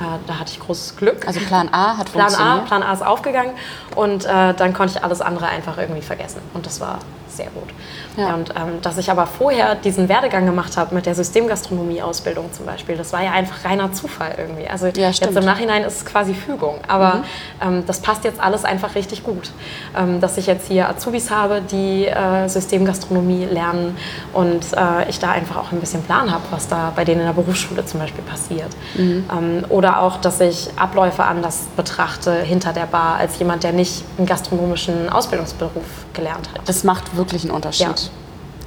Äh, 0.00 0.04
da 0.26 0.38
hatte 0.38 0.52
ich 0.52 0.60
großes 0.60 0.96
Glück. 0.96 1.26
Also 1.26 1.40
Plan 1.40 1.68
A 1.72 1.96
hat 1.96 2.12
Plan 2.12 2.26
A, 2.26 2.28
funktioniert. 2.30 2.66
Plan 2.66 2.82
A 2.84 2.92
ist 2.92 3.04
aufgegangen 3.04 3.52
und 3.96 4.24
äh, 4.24 4.54
dann 4.54 4.72
konnte 4.72 4.94
ich 4.96 5.04
alles 5.04 5.20
andere 5.20 5.46
einfach 5.46 5.78
irgendwie 5.78 6.02
vergessen. 6.02 6.40
Und 6.54 6.66
das 6.66 6.80
war 6.80 7.00
sehr 7.36 7.50
gut. 7.50 7.68
Ja. 8.16 8.34
Und 8.34 8.50
ähm, 8.50 8.80
dass 8.82 8.98
ich 8.98 9.10
aber 9.10 9.26
vorher 9.26 9.74
diesen 9.74 10.08
Werdegang 10.08 10.46
gemacht 10.46 10.76
habe 10.76 10.94
mit 10.94 11.06
der 11.06 11.14
Systemgastronomie-Ausbildung 11.14 12.52
zum 12.52 12.66
Beispiel, 12.66 12.96
das 12.96 13.12
war 13.12 13.22
ja 13.22 13.32
einfach 13.32 13.64
reiner 13.64 13.92
Zufall 13.92 14.34
irgendwie. 14.38 14.68
Also 14.68 14.86
Ja, 14.86 15.10
jetzt 15.10 15.22
im 15.22 15.44
Nachhinein 15.44 15.84
ist 15.84 15.96
es 15.98 16.04
quasi 16.04 16.34
Fügung, 16.34 16.78
aber 16.86 17.24
ähm, 17.62 17.84
das 17.86 18.00
passt 18.00 18.24
jetzt 18.24 18.40
alles 18.40 18.64
einfach 18.64 18.94
richtig 18.94 19.24
gut. 19.24 19.50
Ähm, 19.96 20.20
dass 20.20 20.36
ich 20.36 20.46
jetzt 20.46 20.68
hier 20.68 20.88
Azubis 20.88 21.30
habe, 21.30 21.60
die 21.60 22.06
äh, 22.06 22.48
Systemgastronomie 22.48 23.46
lernen 23.46 23.96
und 24.32 24.72
äh, 24.72 25.08
ich 25.08 25.18
da 25.18 25.30
einfach 25.30 25.56
auch 25.56 25.72
ein 25.72 25.80
bisschen 25.80 26.02
Plan 26.02 26.30
habe, 26.30 26.44
was 26.50 26.68
da 26.68 26.92
bei 26.94 27.04
denen 27.04 27.20
in 27.20 27.26
der 27.26 27.32
Berufsschule 27.34 27.84
zum 27.84 28.00
Beispiel 28.00 28.24
passiert. 28.24 28.70
Ähm, 28.96 29.64
oder 29.68 30.02
auch, 30.02 30.18
dass 30.18 30.40
ich 30.40 30.70
Abläufe 30.76 31.24
anders 31.24 31.64
betrachte 31.76 32.32
hinter 32.42 32.72
der 32.72 32.86
Bar 32.86 33.16
als 33.16 33.38
jemand, 33.38 33.64
der 33.64 33.72
nicht 33.72 34.04
einen 34.18 34.26
gastronomischen 34.26 35.08
Ausbildungsberuf 35.08 35.84
gelernt 36.12 36.48
hat. 36.54 36.68
Das 36.68 36.84
macht 36.84 37.16
wirklich 37.16 37.23
einen 37.32 37.50
Unterschied. 37.50 38.10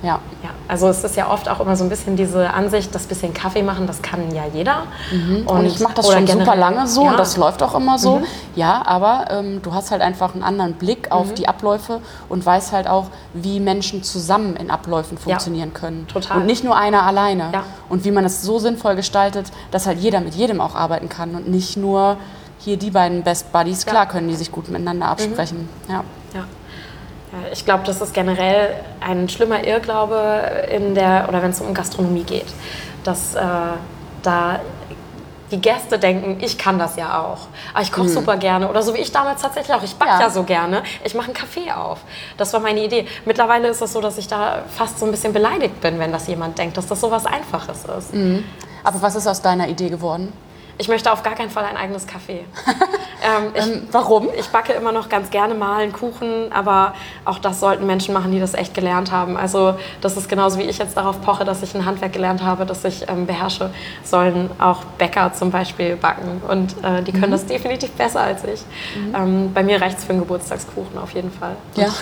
Ja. 0.03 0.19
Ja, 0.43 0.51
also 0.67 0.87
es 0.89 1.03
ist 1.03 1.15
ja 1.15 1.27
oft 1.31 1.49
auch 1.49 1.59
immer 1.59 1.75
so 1.75 1.83
ein 1.83 1.89
bisschen 1.89 2.15
diese 2.15 2.53
Ansicht, 2.53 2.93
das 2.93 3.07
bisschen 3.07 3.33
Kaffee 3.33 3.63
machen, 3.63 3.87
das 3.87 4.03
kann 4.03 4.29
ja 4.33 4.43
jeder. 4.53 4.83
Und, 5.47 5.65
ich 5.65 5.79
mache 5.79 5.95
das 5.95 6.05
schon 6.11 6.27
super 6.27 6.37
generell- 6.43 6.59
lange 6.59 6.87
so 6.87 7.03
ja. 7.03 7.09
und 7.11 7.17
das 7.19 7.35
läuft 7.35 7.63
auch 7.63 7.73
immer 7.73 7.97
so. 7.97 8.21
Ja, 8.55 8.83
aber 8.85 9.25
ähm, 9.31 9.59
du 9.63 9.73
hast 9.73 9.89
halt 9.89 10.03
einfach 10.03 10.35
einen 10.35 10.43
anderen 10.43 10.73
Blick 10.73 11.07
Mhm. 11.07 11.11
auf 11.11 11.33
die 11.33 11.47
Abläufe 11.47 11.99
und 12.29 12.45
weißt 12.45 12.73
halt 12.73 12.87
auch, 12.87 13.05
wie 13.33 13.59
Menschen 13.59 14.03
zusammen 14.03 14.55
in 14.55 14.69
Abläufen 14.69 15.17
funktionieren 15.17 15.73
können. 15.73 16.05
total. 16.07 16.37
Und 16.41 16.45
nicht 16.45 16.63
nur 16.63 16.77
einer 16.77 17.01
alleine. 17.01 17.49
Ja. 17.51 17.63
Und 17.89 18.05
wie 18.05 18.11
man 18.11 18.23
es 18.23 18.43
so 18.43 18.59
sinnvoll 18.59 18.95
gestaltet, 18.95 19.47
dass 19.71 19.87
halt 19.87 19.97
jeder 19.97 20.21
mit 20.21 20.35
jedem 20.35 20.61
auch 20.61 20.75
arbeiten 20.75 21.09
kann 21.09 21.33
und 21.33 21.49
nicht 21.49 21.75
nur 21.75 22.17
hier 22.59 22.77
die 22.77 22.91
beiden 22.91 23.23
Best 23.23 23.51
Buddies. 23.51 23.83
Ja. 23.85 23.89
Klar 23.91 24.05
können 24.05 24.27
die 24.27 24.35
sich 24.35 24.51
gut 24.51 24.69
miteinander 24.69 25.07
absprechen. 25.07 25.67
Ja. 25.89 26.03
Ja, 27.43 27.51
ich 27.51 27.65
glaube, 27.65 27.83
das 27.85 28.01
ist 28.01 28.13
generell 28.13 28.75
ein 28.99 29.29
schlimmer 29.29 29.63
Irrglaube 29.65 30.67
in 30.71 30.95
der, 30.95 31.25
oder 31.27 31.41
wenn 31.41 31.51
es 31.51 31.61
um 31.61 31.73
Gastronomie 31.73 32.23
geht, 32.23 32.47
dass 33.03 33.35
äh, 33.35 33.39
da 34.23 34.59
die 35.51 35.61
Gäste 35.61 35.97
denken, 35.97 36.43
ich 36.43 36.57
kann 36.57 36.77
das 36.77 36.97
ja 36.97 37.21
auch. 37.21 37.47
Aber 37.73 37.81
ich 37.81 37.91
koche 37.91 38.09
super 38.09 38.35
gerne. 38.35 38.67
Oder 38.69 38.83
so 38.83 38.93
wie 38.93 38.97
ich 38.97 39.13
damals 39.13 39.41
tatsächlich 39.41 39.73
auch. 39.73 39.81
Ich 39.83 39.95
backe 39.95 40.11
Ja. 40.11 40.19
ja. 40.19 40.29
so 40.29 40.43
gerne. 40.43 40.83
Ich 41.05 41.15
mache 41.15 41.27
einen 41.27 41.33
Kaffee 41.33 41.71
auf. 41.71 41.99
Das 42.35 42.51
war 42.51 42.59
meine 42.59 42.83
Idee. 42.83 43.07
Mittlerweile 43.23 43.69
ist 43.69 43.81
es 43.81 43.93
so, 43.93 44.01
dass 44.01 44.17
ich 44.17 44.27
da 44.27 44.63
fast 44.75 44.99
so 44.99 45.05
ein 45.05 45.11
bisschen 45.11 45.31
beleidigt 45.31 45.79
bin, 45.79 45.99
wenn 45.99 46.11
das 46.11 46.27
jemand 46.27 46.57
denkt, 46.57 46.75
dass 46.75 46.87
das 46.87 46.99
so 46.99 47.11
was 47.11 47.25
Einfaches 47.25 47.85
ist. 47.85 48.13
Aber 48.83 49.01
was 49.01 49.15
ist 49.15 49.25
aus 49.25 49.41
deiner 49.41 49.69
Idee 49.69 49.89
geworden? 49.89 50.33
Ich 50.79 50.87
möchte 50.87 51.11
auf 51.11 51.23
gar 51.23 51.33
keinen 51.35 51.49
Fall 51.49 51.65
ein 51.65 51.77
eigenes 51.77 52.05
Kaffee. 52.05 52.45
ähm, 53.23 53.51
ich, 53.53 53.65
Ähm, 53.65 53.87
warum? 53.91 54.29
Ich 54.37 54.47
backe 54.49 54.73
immer 54.73 54.91
noch 54.91 55.09
ganz 55.09 55.29
gerne 55.29 55.53
mal 55.53 55.81
einen 55.81 55.93
Kuchen, 55.93 56.51
aber 56.51 56.93
auch 57.25 57.39
das 57.39 57.59
sollten 57.59 57.85
Menschen 57.85 58.13
machen, 58.13 58.31
die 58.31 58.39
das 58.39 58.53
echt 58.53 58.73
gelernt 58.73 59.11
haben. 59.11 59.37
Also 59.37 59.75
das 60.01 60.17
ist 60.17 60.29
genauso 60.29 60.59
wie 60.59 60.63
ich 60.63 60.77
jetzt 60.77 60.95
darauf 60.95 61.21
poche, 61.21 61.45
dass 61.45 61.63
ich 61.63 61.73
ein 61.75 61.85
Handwerk 61.85 62.13
gelernt 62.13 62.43
habe, 62.43 62.65
das 62.65 62.83
ich 62.85 63.09
ähm, 63.09 63.25
beherrsche, 63.25 63.71
sollen 64.03 64.49
auch 64.59 64.83
Bäcker 64.97 65.33
zum 65.33 65.51
Beispiel 65.51 65.95
backen. 65.95 66.41
Und 66.47 66.75
äh, 66.83 67.01
die 67.03 67.11
können 67.11 67.31
das 67.31 67.45
definitiv 67.45 67.91
besser 67.91 68.21
als 68.21 68.43
ich. 68.43 68.61
Ähm, 69.15 69.51
bei 69.53 69.63
mir 69.63 69.81
reicht 69.81 69.97
es 69.97 70.03
für 70.03 70.11
einen 70.11 70.19
Geburtstagskuchen 70.19 70.97
auf 70.97 71.11
jeden 71.13 71.31
Fall. 71.31 71.55
Ja. 71.75 71.87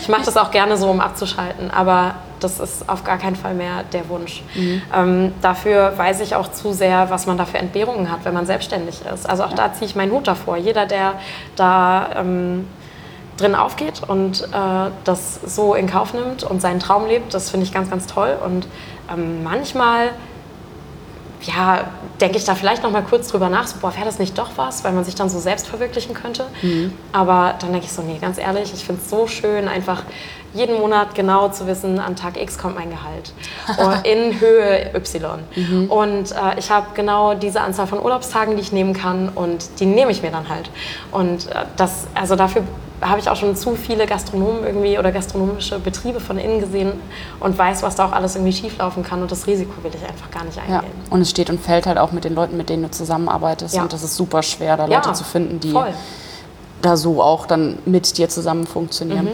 Ich 0.00 0.08
mache 0.08 0.24
das 0.24 0.36
auch 0.36 0.50
gerne 0.50 0.76
so, 0.76 0.88
um 0.88 1.00
abzuschalten, 1.00 1.70
aber 1.70 2.14
das 2.40 2.60
ist 2.60 2.88
auf 2.88 3.02
gar 3.04 3.18
keinen 3.18 3.36
Fall 3.36 3.54
mehr 3.54 3.82
der 3.92 4.08
Wunsch. 4.08 4.42
Ähm, 4.94 5.32
dafür 5.42 5.92
weiß 5.96 6.20
ich 6.20 6.34
auch 6.34 6.50
zu 6.52 6.72
sehr, 6.72 7.10
was 7.10 7.26
man 7.26 7.38
da 7.38 7.44
für 7.44 7.58
Entbehrungen 7.58 8.10
hat, 8.10 8.15
wenn 8.24 8.34
man 8.34 8.46
selbstständig 8.46 9.00
ist. 9.12 9.28
Also 9.28 9.44
auch 9.44 9.52
da 9.52 9.72
ziehe 9.72 9.86
ich 9.86 9.96
meinen 9.96 10.12
Hut 10.12 10.26
davor. 10.26 10.56
Jeder, 10.56 10.86
der 10.86 11.14
da 11.56 12.10
ähm, 12.16 12.66
drin 13.36 13.54
aufgeht 13.54 14.02
und 14.06 14.42
äh, 14.42 14.90
das 15.04 15.34
so 15.34 15.74
in 15.74 15.86
Kauf 15.86 16.14
nimmt 16.14 16.42
und 16.42 16.60
seinen 16.60 16.80
Traum 16.80 17.06
lebt, 17.06 17.34
das 17.34 17.50
finde 17.50 17.64
ich 17.64 17.72
ganz, 17.72 17.90
ganz 17.90 18.06
toll. 18.06 18.36
Und 18.44 18.66
ähm, 19.12 19.42
manchmal 19.42 20.10
ja, 21.42 21.84
denke 22.20 22.38
ich 22.38 22.44
da 22.44 22.54
vielleicht 22.54 22.82
noch 22.82 22.90
mal 22.90 23.02
kurz 23.02 23.28
drüber 23.28 23.48
nach, 23.48 23.66
so, 23.66 23.76
boah, 23.80 23.94
wäre 23.94 24.06
das 24.06 24.18
nicht 24.18 24.36
doch 24.38 24.50
was, 24.56 24.84
weil 24.84 24.92
man 24.92 25.04
sich 25.04 25.14
dann 25.14 25.28
so 25.28 25.38
selbst 25.38 25.66
verwirklichen 25.66 26.14
könnte. 26.14 26.46
Aber 27.12 27.54
dann 27.60 27.72
denke 27.72 27.86
ich 27.86 27.92
so, 27.92 28.02
nee, 28.02 28.18
ganz 28.20 28.38
ehrlich, 28.38 28.72
ich 28.72 28.84
finde 28.84 29.02
es 29.02 29.10
so 29.10 29.26
schön, 29.26 29.68
einfach 29.68 30.02
jeden 30.54 30.78
Monat 30.78 31.14
genau 31.14 31.48
zu 31.50 31.66
wissen, 31.66 31.98
an 31.98 32.16
Tag 32.16 32.40
X 32.40 32.56
kommt 32.56 32.76
mein 32.76 32.88
Gehalt 32.88 33.32
Oder 33.78 34.04
in 34.06 34.40
Höhe 34.40 34.94
Y. 34.94 35.40
Und 35.90 36.32
äh, 36.32 36.58
ich 36.58 36.70
habe 36.70 36.86
genau 36.94 37.34
diese 37.34 37.60
Anzahl 37.60 37.86
von 37.86 38.00
Urlaubstagen, 38.00 38.56
die 38.56 38.62
ich 38.62 38.72
nehmen 38.72 38.94
kann 38.94 39.28
und 39.28 39.80
die 39.80 39.86
nehme 39.86 40.10
ich 40.10 40.22
mir 40.22 40.30
dann 40.30 40.48
halt. 40.48 40.70
Und 41.12 41.48
äh, 41.48 41.66
das, 41.76 42.06
also 42.14 42.36
dafür 42.36 42.62
habe 43.02 43.20
ich 43.20 43.28
auch 43.28 43.36
schon 43.36 43.54
zu 43.56 43.74
viele 43.76 44.06
Gastronomen 44.06 44.64
irgendwie 44.64 44.98
oder 44.98 45.12
gastronomische 45.12 45.78
Betriebe 45.78 46.18
von 46.20 46.38
innen 46.38 46.60
gesehen 46.60 46.92
und 47.40 47.56
weiß, 47.58 47.82
was 47.82 47.94
da 47.96 48.06
auch 48.06 48.12
alles 48.12 48.34
irgendwie 48.36 48.52
schieflaufen 48.54 49.02
kann 49.04 49.20
und 49.22 49.30
das 49.30 49.46
Risiko 49.46 49.72
will 49.82 49.90
ich 49.94 50.08
einfach 50.08 50.30
gar 50.30 50.44
nicht 50.44 50.58
eingehen. 50.58 50.74
Ja. 50.82 50.82
Und 51.12 51.20
es 51.20 51.30
steht 51.30 51.50
und 51.50 51.60
fällt 51.60 51.86
halt 51.86 51.98
auch 51.98 52.12
mit 52.12 52.24
den 52.24 52.34
Leuten, 52.34 52.56
mit 52.56 52.68
denen 52.70 52.84
du 52.84 52.90
zusammenarbeitest 52.90 53.74
Ja. 53.74 53.82
und 53.82 53.92
das 53.92 54.02
ist 54.02 54.16
super 54.16 54.42
schwer, 54.42 54.76
da 54.76 54.86
Ja, 54.86 54.96
Leute 54.96 55.12
zu 55.12 55.24
finden, 55.24 55.60
die 55.60 55.72
voll. 55.72 55.92
da 56.82 56.96
so 56.96 57.22
auch 57.22 57.46
dann 57.46 57.78
mit 57.84 58.16
dir 58.18 58.28
zusammen 58.28 58.66
funktionieren. 58.66 59.28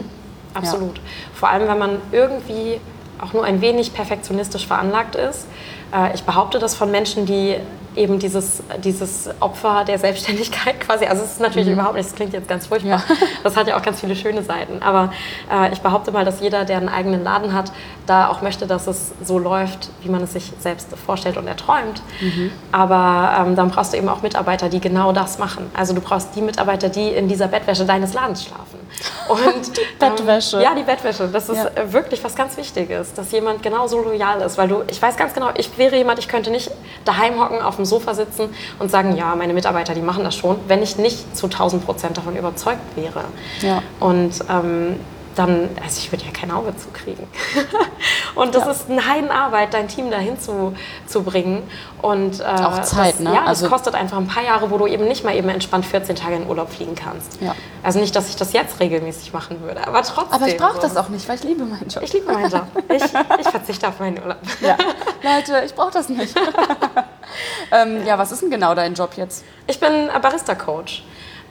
Absolut. 0.53 0.99
Vor 1.33 1.49
allem, 1.49 1.67
wenn 1.67 1.79
man 1.79 1.97
irgendwie 2.11 2.79
auch 3.21 3.33
nur 3.33 3.43
ein 3.45 3.61
wenig 3.61 3.93
perfektionistisch 3.93 4.67
veranlagt 4.67 5.15
ist. 5.15 5.47
Äh, 5.93 6.13
Ich 6.13 6.23
behaupte 6.23 6.59
das 6.59 6.75
von 6.75 6.91
Menschen, 6.91 7.25
die 7.25 7.55
eben 7.95 8.19
dieses, 8.19 8.63
dieses 8.83 9.29
Opfer 9.39 9.83
der 9.85 9.99
Selbstständigkeit 9.99 10.79
quasi, 10.85 11.05
also 11.05 11.23
es 11.23 11.31
ist 11.33 11.39
natürlich 11.41 11.67
überhaupt 11.69 11.95
nicht, 11.95 12.07
das 12.09 12.15
klingt 12.15 12.33
jetzt 12.33 12.47
ganz 12.47 12.67
furchtbar, 12.67 13.03
Ja. 13.09 13.15
das 13.43 13.55
hat 13.55 13.67
ja 13.67 13.77
auch 13.77 13.81
ganz 13.81 13.99
viele 13.99 14.15
schöne 14.15 14.43
Seiten, 14.43 14.81
aber 14.81 15.11
äh, 15.51 15.71
ich 15.73 15.81
behaupte 15.81 16.11
mal, 16.11 16.25
dass 16.25 16.39
jeder, 16.41 16.65
der 16.65 16.77
einen 16.77 16.89
eigenen 16.89 17.23
Laden 17.23 17.53
hat, 17.53 17.71
da 18.05 18.27
auch 18.29 18.41
möchte, 18.41 18.67
dass 18.67 18.87
es 18.87 19.11
so 19.23 19.39
läuft, 19.39 19.89
wie 20.01 20.09
man 20.09 20.21
es 20.23 20.33
sich 20.33 20.51
selbst 20.59 20.87
vorstellt 21.05 21.37
und 21.37 21.47
erträumt. 21.47 22.01
Aber 22.71 23.33
ähm, 23.47 23.55
dann 23.55 23.69
brauchst 23.69 23.93
du 23.93 23.97
eben 23.97 24.09
auch 24.09 24.21
Mitarbeiter, 24.21 24.69
die 24.69 24.79
genau 24.79 25.11
das 25.11 25.39
machen. 25.39 25.69
Also 25.73 25.93
du 25.93 26.01
brauchst 26.01 26.35
die 26.35 26.41
Mitarbeiter, 26.41 26.89
die 26.89 27.09
in 27.09 27.27
dieser 27.27 27.47
Bettwäsche 27.47 27.85
deines 27.85 28.13
Ladens 28.13 28.43
schlafen. 28.43 28.79
Und, 29.27 29.75
die 29.75 29.81
Bettwäsche. 29.99 30.61
ja, 30.61 30.75
die 30.75 30.83
Bettwäsche. 30.83 31.27
Das 31.27 31.49
ist 31.49 31.57
Ja. 31.57 31.91
wirklich 31.93 32.23
was 32.23 32.35
ganz 32.35 32.57
Wichtiges, 32.57 33.13
dass 33.13 33.31
jemand 33.31 33.63
genauso 33.63 34.01
loyal 34.03 34.41
ist. 34.41 34.57
Weil 34.57 34.67
du, 34.67 34.83
ich 34.87 35.01
weiß 35.01 35.17
ganz 35.17 35.33
genau, 35.33 35.49
ich 35.55 35.77
wäre 35.77 35.95
jemand, 35.95 36.19
ich 36.19 36.27
könnte 36.27 36.51
nicht 36.51 36.69
daheim 37.05 37.39
hocken, 37.41 37.61
auf 37.61 37.77
dem 37.77 37.82
Sofa 37.85 38.13
sitzen 38.13 38.49
und 38.79 38.91
sagen, 38.91 39.15
ja, 39.15 39.35
meine 39.35 39.53
Mitarbeiter, 39.53 39.93
die 39.93 40.01
machen 40.01 40.23
das 40.23 40.35
schon, 40.35 40.57
wenn 40.67 40.81
ich 40.81 40.97
nicht 40.97 41.35
zu 41.35 41.47
1000 41.47 41.85
Prozent 41.85 42.17
davon 42.17 42.35
überzeugt 42.35 42.95
wäre. 42.95 43.23
Ja. 43.61 43.81
Und 43.99 44.33
ähm, 44.49 44.97
dann, 45.35 45.69
also 45.83 45.99
ich 45.99 46.11
würde 46.11 46.25
ja 46.25 46.31
kein 46.31 46.51
Auge 46.51 46.75
zukriegen. 46.77 47.27
und 48.35 48.53
das 48.55 48.65
Ja. 48.65 48.71
ist 48.71 48.89
eine 48.89 49.05
Heidenarbeit, 49.07 49.73
dein 49.73 49.87
Team 49.87 50.11
dahin 50.11 50.39
zu, 50.39 50.75
zu 51.07 51.23
bringen. 51.23 51.63
Und, 52.01 52.39
äh, 52.39 52.43
Auch 52.43 52.81
Zeit, 52.81 53.13
das, 53.15 53.19
ne? 53.21 53.29
Ja, 53.33 53.39
das 53.41 53.47
Also- 53.49 53.69
kostet 53.69 53.95
einfach 53.95 54.17
ein 54.17 54.27
paar 54.27 54.43
Jahre, 54.43 54.69
wo 54.71 54.77
du 54.77 54.87
eben 54.87 55.05
nicht 55.07 55.23
mal 55.23 55.35
eben 55.35 55.49
entspannt 55.49 55.85
14 55.85 56.15
Tage 56.15 56.35
in 56.35 56.47
Urlaub 56.47 56.71
fliegen 56.71 56.95
kannst. 56.95 57.41
Ja. 57.41 57.55
Also 57.81 57.99
nicht, 57.99 58.15
dass 58.15 58.29
ich 58.29 58.35
das 58.35 58.53
jetzt 58.53 58.79
regelmäßig 58.79 59.33
machen 59.33 59.61
würde, 59.61 59.85
aber 59.87 60.01
trotzdem. 60.03 60.33
Aber 60.33 60.47
ich 60.47 60.57
brauche 60.57 60.79
das 60.79 60.95
auch 60.97 61.09
nicht, 61.09 61.27
weil 61.27 61.35
ich 61.37 61.43
liebe 61.43 61.63
meinen 61.63 61.87
Job. 61.87 62.03
Ich 62.03 62.13
liebe 62.13 62.31
meinen 62.31 62.49
Job. 62.51 62.67
Ich, 62.89 63.03
ich 63.03 63.47
verzichte 63.49 63.87
auf 63.87 63.99
meinen 63.99 64.19
Urlaub. 64.21 64.37
ja. 64.61 64.77
Leute, 65.23 65.63
ich 65.65 65.73
brauche 65.73 65.91
das 65.91 66.09
nicht. 66.09 66.35
ähm, 67.71 68.05
ja, 68.05 68.17
was 68.17 68.31
ist 68.31 68.41
denn 68.41 68.51
genau 68.51 68.75
dein 68.75 68.93
Job 68.93 69.11
jetzt? 69.15 69.43
Ich 69.67 69.79
bin 69.79 70.09
Barista-Coach. 70.21 71.03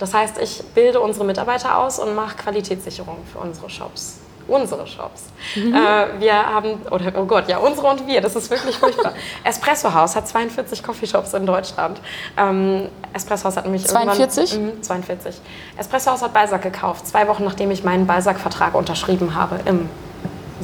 Das 0.02 0.14
heißt, 0.14 0.38
ich 0.38 0.64
bilde 0.74 0.98
unsere 0.98 1.24
Mitarbeiter 1.24 1.78
aus 1.78 2.00
und 2.00 2.16
mache 2.16 2.36
Qualitätssicherung 2.36 3.18
für 3.32 3.38
unsere 3.38 3.70
Shops. 3.70 4.18
Unsere 4.48 4.84
Shops. 4.84 5.26
Mhm. 5.54 5.72
Äh, 5.72 6.18
wir 6.18 6.34
haben, 6.34 6.82
oder 6.90 7.12
oh 7.14 7.24
Gott, 7.24 7.48
ja, 7.48 7.58
unsere 7.58 7.86
und 7.86 8.08
wir, 8.08 8.20
das 8.20 8.34
ist 8.34 8.50
wirklich 8.50 8.76
furchtbar. 8.76 9.12
Espresso 9.44 9.94
House 9.94 10.16
hat 10.16 10.26
42 10.26 10.82
Coffeeshops 10.82 11.34
in 11.34 11.46
Deutschland. 11.46 12.00
Ähm, 12.36 12.88
Espresso 13.12 13.44
House 13.44 13.56
hat 13.56 13.64
nämlich 13.64 13.86
42? 13.86 14.54
Irgendwann, 14.54 14.74
Mhm, 14.78 14.82
42. 14.82 15.40
Espresso 15.78 16.10
House 16.10 16.22
hat 16.22 16.34
Balsack 16.34 16.62
gekauft, 16.62 17.06
zwei 17.06 17.28
Wochen 17.28 17.44
nachdem 17.44 17.70
ich 17.70 17.84
meinen 17.84 18.08
Balsack-Vertrag 18.08 18.74
unterschrieben 18.74 19.36
habe 19.36 19.60
im 19.66 19.88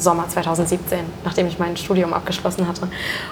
Sommer 0.00 0.28
2017, 0.28 0.98
nachdem 1.24 1.46
ich 1.46 1.58
mein 1.58 1.76
Studium 1.76 2.12
abgeschlossen 2.12 2.66
hatte. 2.66 2.88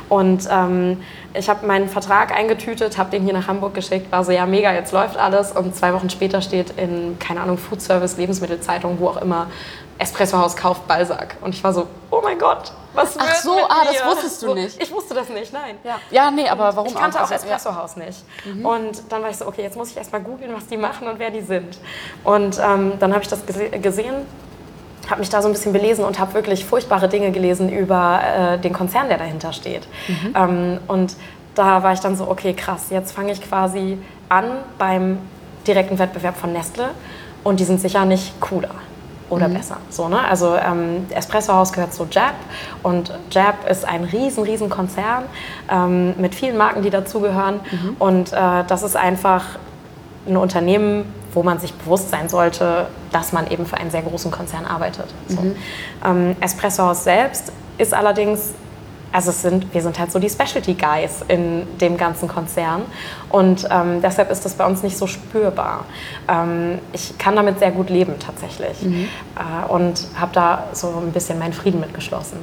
Und 0.09 0.49
ähm, 0.51 1.01
ich 1.35 1.49
habe 1.49 1.67
meinen 1.67 1.89
Vertrag 1.89 2.33
eingetütet, 2.37 2.99
habe 2.99 3.11
den 3.11 3.23
hier 3.23 3.33
nach 3.33 3.49
Hamburg 3.49 3.75
geschickt, 3.75 4.11
war 4.11 4.25
so, 4.25 4.33
ja 4.33 4.47
mega, 4.47 4.73
jetzt 4.73 4.93
läuft 4.93 5.17
alles. 5.17 5.53
Und 5.53 5.75
zwei 5.75 5.93
Wochen 5.93 6.11
später 6.11 6.41
steht 6.43 6.71
in, 6.77 7.19
keine 7.19 7.41
Ahnung, 7.41 7.59
Food 7.59 7.83
Service, 7.83 8.17
Lebensmittelzeitung, 8.17 8.99
wo 8.99 9.09
auch 9.09 9.23
immer, 9.23 9.49
Espresso 9.99 10.39
House 10.39 10.57
kauft 10.57 10.87
Balsack. 10.87 11.37
Und 11.41 11.55
ich 11.55 11.65
war 11.65 11.73
so, 11.73 11.87
oh 12.11 12.21
mein 12.23 12.39
Gott, 12.39 12.73
was 12.97 13.17
Ach 13.19 13.27
wird 13.27 13.37
so, 13.37 13.55
mit 13.55 13.65
ah, 13.69 13.85
das 13.85 14.05
mir? 14.05 14.11
wusstest 14.11 14.43
du 14.43 14.47
so, 14.49 14.55
nicht. 14.55 14.83
Ich 14.83 14.93
wusste 14.93 15.15
das 15.15 15.29
nicht, 15.29 15.53
nein. 15.53 15.77
Ja, 16.11 16.31
nee, 16.31 16.49
aber 16.49 16.75
warum 16.77 16.89
Ich 16.89 16.95
kannte 16.95 17.19
auch 17.19 17.31
Also, 17.31 17.47
ja. 17.47 17.55
Espresso 17.57 17.77
House 17.77 17.97
nicht. 17.97 18.25
Und 18.63 19.03
dann 19.11 19.23
war 19.23 19.31
ich 19.31 19.37
so, 19.37 19.47
okay, 19.47 19.63
jetzt 19.63 19.77
muss 19.77 19.91
ich 19.91 19.97
erstmal 19.97 20.23
googeln, 20.23 20.55
was 20.55 20.67
die 20.67 20.77
machen 20.77 21.09
und 21.09 21.19
wer 21.19 21.31
die 21.31 21.43
sind. 21.43 21.79
Und 22.25 22.59
ähm, 22.59 22.93
dann 22.99 23.13
habe 23.13 23.23
ich 23.23 23.29
das 23.29 23.45
gese 23.47 23.71
gesehen, 23.71 24.15
habe 25.09 25.21
mich 25.21 25.29
da 25.29 25.43
so 25.43 25.49
ein 25.49 25.53
bisschen 25.53 25.73
belesen 25.73 26.05
und 26.05 26.19
habe 26.19 26.35
wirklich 26.35 26.65
furchtbare 26.65 27.09
Dinge 27.09 27.31
gelesen 27.31 27.69
über 27.69 28.21
äh, 28.23 28.59
den 28.59 28.73
Konzern, 28.73 29.09
der 29.09 29.19
dahinter 29.19 29.53
steht. 29.53 29.87
Ähm, 30.35 30.79
und 30.89 31.15
da 31.55 31.83
war 31.83 31.93
ich 31.93 32.01
dann 32.01 32.17
so, 32.17 32.29
okay, 32.29 32.55
krass, 32.55 32.87
jetzt 32.91 33.13
fange 33.13 33.33
ich 33.33 33.41
quasi 33.41 33.99
an 34.29 34.45
beim 34.79 35.19
direkten 35.67 35.99
Wettbewerb 35.99 36.37
von 36.37 36.53
Nestle 36.53 36.91
und 37.45 37.61
die 37.61 37.65
sind 37.65 37.81
sicher 37.81 38.05
nicht 38.05 38.41
cooler 38.41 38.75
oder 39.29 39.49
besser. 39.49 39.79
So, 39.91 40.09
ne? 40.09 40.21
Also 40.21 40.57
ähm, 40.57 41.07
Espresso 41.11 41.53
House 41.53 41.73
gehört 41.73 41.93
zu 41.93 42.07
Jab 42.11 42.35
und 42.83 43.13
Jab 43.31 43.69
ist 43.69 43.85
ein 43.85 44.05
riesen, 44.05 44.45
riesen 44.45 44.71
Konzern 44.71 45.25
ähm, 45.69 46.15
mit 46.19 46.35
vielen 46.35 46.57
Marken, 46.57 46.83
die 46.83 46.91
dazugehören. 46.91 47.61
Und 47.99 48.33
äh, 48.33 48.65
das 48.69 48.83
ist 48.83 48.97
einfach 48.97 49.43
ein 50.29 50.37
Unternehmen, 50.37 51.13
wo 51.37 51.43
man 51.43 51.61
sich 51.61 51.75
bewusst 51.75 52.11
sein 52.11 52.31
sollte, 52.31 52.87
dass 53.13 53.33
man 53.33 53.49
eben 53.51 53.67
für 53.67 53.77
einen 53.77 53.91
sehr 53.91 54.01
großen 54.01 54.31
Konzern 54.31 54.65
arbeitet. 54.65 55.05
So. 55.29 55.39
Ähm, 56.05 56.35
Espresso 56.41 56.85
House 56.85 57.05
selbst 57.05 57.53
ist 57.77 57.93
allerdings, 57.93 58.55
also 59.13 59.29
es 59.31 59.43
sind, 59.43 59.73
wir 59.75 59.83
sind 59.83 59.99
halt 59.99 60.11
so 60.11 60.19
die 60.19 60.31
Specialty 60.31 60.75
Guys 60.75 61.23
in 61.29 61.67
dem 61.79 61.99
ganzen 61.99 62.27
Konzern 62.27 62.83
und 63.29 63.69
ähm, 63.71 64.01
deshalb 64.01 64.31
ist 64.31 64.47
das 64.47 64.55
bei 64.55 64.65
uns 64.65 64.83
nicht 64.83 64.97
so 64.97 65.07
spürbar. 65.07 65.85
Ähm, 66.27 66.79
ich 66.95 67.19
kann 67.19 67.37
damit 67.37 67.59
sehr 67.59 67.71
gut 67.71 67.91
leben 67.91 68.15
tatsächlich 68.19 68.83
äh, 68.83 69.71
und 69.71 70.07
habe 70.19 70.33
da 70.33 70.65
so 70.73 70.89
ein 70.89 71.13
bisschen 71.13 71.39
meinen 71.39 71.53
Frieden 71.53 71.81
mitgeschlossen. 71.81 72.39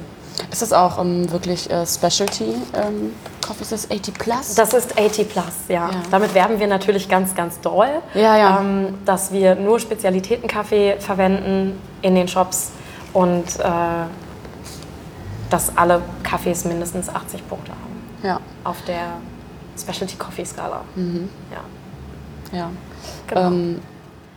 Ist 0.50 0.62
das 0.62 0.72
auch 0.72 0.98
ähm, 0.98 1.30
wirklich 1.30 1.70
äh, 1.70 1.86
Specialty 1.86 2.54
ähm, 2.74 3.12
Coffee? 3.44 3.62
Ist 3.62 3.72
das 3.72 3.90
80 3.90 4.14
Plus? 4.14 4.54
Das 4.54 4.72
ist 4.74 4.98
80 4.98 5.28
Plus, 5.28 5.44
ja. 5.68 5.90
Ja. 5.90 6.02
Damit 6.10 6.34
werben 6.34 6.58
wir 6.58 6.66
natürlich 6.66 7.08
ganz, 7.08 7.34
ganz 7.34 7.60
doll, 7.60 7.88
Ja, 8.14 8.36
ja. 8.36 8.60
Ähm, 8.60 8.98
dass 9.04 9.32
wir 9.32 9.54
nur 9.54 9.80
Spezialitätenkaffee 9.80 10.96
verwenden 11.00 11.80
in 12.02 12.14
den 12.14 12.28
Shops 12.28 12.70
und 13.12 13.44
äh, 13.58 13.68
dass 15.50 15.76
alle 15.76 16.02
Kaffees 16.22 16.64
mindestens 16.64 17.08
80 17.08 17.46
Punkte 17.48 17.72
haben 17.72 18.28
ja, 18.28 18.40
auf 18.64 18.82
der 18.86 19.18
Specialty 19.78 20.16
Coffee 20.16 20.44
Skala. 20.44 20.80
Ja. 20.96 22.58
ja. 22.58 22.70
Genau. 23.26 23.40
Ähm, 23.40 23.82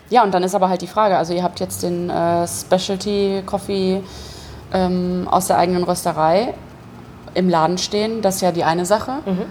ja, 0.10 0.24
und 0.24 0.34
dann 0.34 0.44
ist 0.44 0.56
aber 0.56 0.70
halt 0.70 0.82
die 0.82 0.88
Frage, 0.88 1.18
also 1.18 1.34
ihr 1.34 1.44
habt 1.44 1.60
jetzt 1.60 1.84
den 1.84 2.10
äh, 2.10 2.48
Specialty 2.48 3.44
Coffee 3.46 4.02
ähm, 4.74 5.28
aus 5.30 5.48
der 5.48 5.58
eigenen 5.58 5.84
Rösterei 5.84 6.54
im 7.34 7.50
Laden 7.50 7.78
stehen, 7.78 8.22
das 8.22 8.36
ist 8.36 8.42
ja 8.42 8.52
die 8.52 8.64
eine 8.64 8.86
Sache. 8.86 9.12
Mhm. 9.26 9.44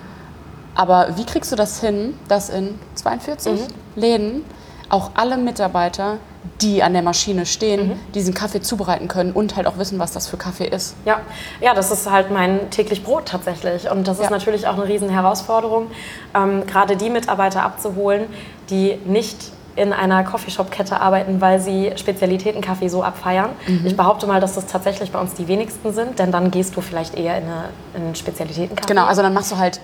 Aber 0.74 1.16
wie 1.16 1.24
kriegst 1.24 1.50
du 1.52 1.56
das 1.56 1.80
hin, 1.80 2.14
dass 2.28 2.48
in 2.50 2.78
42 2.94 3.52
Mhm. 3.52 3.66
Läden 4.00 4.44
auch 4.88 5.10
alle 5.14 5.36
Mitarbeiter, 5.38 6.18
die 6.60 6.82
an 6.82 6.92
der 6.92 7.02
Maschine 7.02 7.44
stehen, 7.44 7.88
Mhm. 7.88 8.12
diesen 8.14 8.34
Kaffee 8.34 8.60
zubereiten 8.60 9.08
können 9.08 9.32
und 9.32 9.56
halt 9.56 9.66
auch 9.66 9.78
wissen, 9.78 9.98
was 9.98 10.12
das 10.12 10.28
für 10.28 10.36
Kaffee 10.36 10.66
ist? 10.68 10.94
Ja, 11.04 11.18
ja, 11.60 11.74
das 11.74 11.90
ist 11.90 12.08
halt 12.10 12.30
mein 12.30 12.70
täglich 12.70 13.02
Brot 13.02 13.26
tatsächlich. 13.26 13.90
Und 13.90 14.06
das 14.06 14.18
ist 14.18 14.24
Ja. 14.24 14.30
natürlich 14.30 14.66
auch 14.68 14.74
eine 14.74 14.86
riesen 14.86 15.08
Herausforderung, 15.08 15.88
ähm, 16.34 16.64
gerade 16.66 16.96
die 16.96 17.10
Mitarbeiter 17.10 17.62
abzuholen, 17.62 18.26
die 18.70 18.96
nicht 19.06 19.50
in 19.76 19.92
einer 19.92 20.24
Coffeeshop-Kette 20.24 21.00
arbeiten, 21.00 21.40
weil 21.40 21.60
sie 21.60 21.92
Spezialitätenkaffee 21.96 22.88
so 22.88 23.02
abfeiern. 23.02 23.50
Mhm. 23.66 23.86
Ich 23.86 23.96
behaupte 23.96 24.26
mal, 24.26 24.40
dass 24.40 24.54
das 24.54 24.66
tatsächlich 24.66 25.12
bei 25.12 25.20
uns 25.20 25.34
die 25.34 25.46
wenigsten 25.48 25.92
sind, 25.92 26.18
denn 26.18 26.32
dann 26.32 26.50
gehst 26.50 26.74
du 26.76 26.80
vielleicht 26.80 27.14
eher 27.14 27.36
in, 27.38 27.44
eine, 27.44 27.64
in 27.94 28.02
einen 28.02 28.14
Spezialitätenkaffee. 28.14 28.88
Genau, 28.88 29.04
also 29.06 29.22
dann 29.22 29.34
machst 29.34 29.52
du 29.52 29.58
halt 29.58 29.80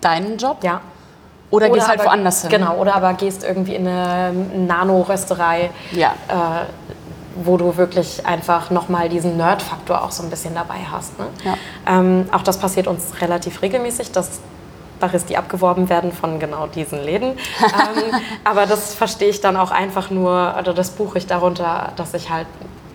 deinen 0.00 0.38
Job 0.38 0.58
ja. 0.62 0.80
oder, 1.50 1.68
gehst 1.68 1.86
halt 1.88 2.00
aber- 2.00 2.08
woanders 2.08 2.42
hin. 2.42 2.50
Genau, 2.50 2.76
oder 2.76 2.94
aber 2.94 3.12
gehst 3.14 3.44
irgendwie 3.44 3.74
in 3.74 3.86
eine 3.86 4.32
Nano-Rösterei, 4.56 5.70
Ja. 5.92 6.08
äh, 6.28 6.64
wo 7.44 7.58
du 7.58 7.76
wirklich 7.76 8.24
einfach 8.24 8.70
nochmal 8.70 9.10
diesen 9.10 9.36
Nerd-Faktor 9.36 10.02
auch 10.02 10.10
so 10.10 10.22
ein 10.22 10.30
bisschen 10.30 10.54
dabei 10.54 10.78
hast. 10.90 11.18
Ne? 11.18 11.26
Ja. 11.44 11.54
Ähm, 11.86 12.26
auch 12.32 12.40
das 12.42 12.56
passiert 12.58 12.86
uns 12.86 13.20
relativ 13.20 13.60
regelmäßig, 13.60 14.12
dass 14.12 14.40
Baristi 15.00 15.36
abgeworben 15.36 15.88
werden 15.88 16.12
von 16.12 16.38
genau 16.38 16.66
diesen 16.66 17.02
Läden. 17.02 17.30
ähm, 17.30 18.14
aber 18.44 18.66
das 18.66 18.94
verstehe 18.94 19.28
ich 19.28 19.40
dann 19.40 19.56
auch 19.56 19.70
einfach 19.70 20.10
nur, 20.10 20.54
oder 20.58 20.74
das 20.74 20.90
buche 20.90 21.18
ich 21.18 21.26
darunter, 21.26 21.92
dass 21.96 22.14
ich 22.14 22.30
halt 22.30 22.46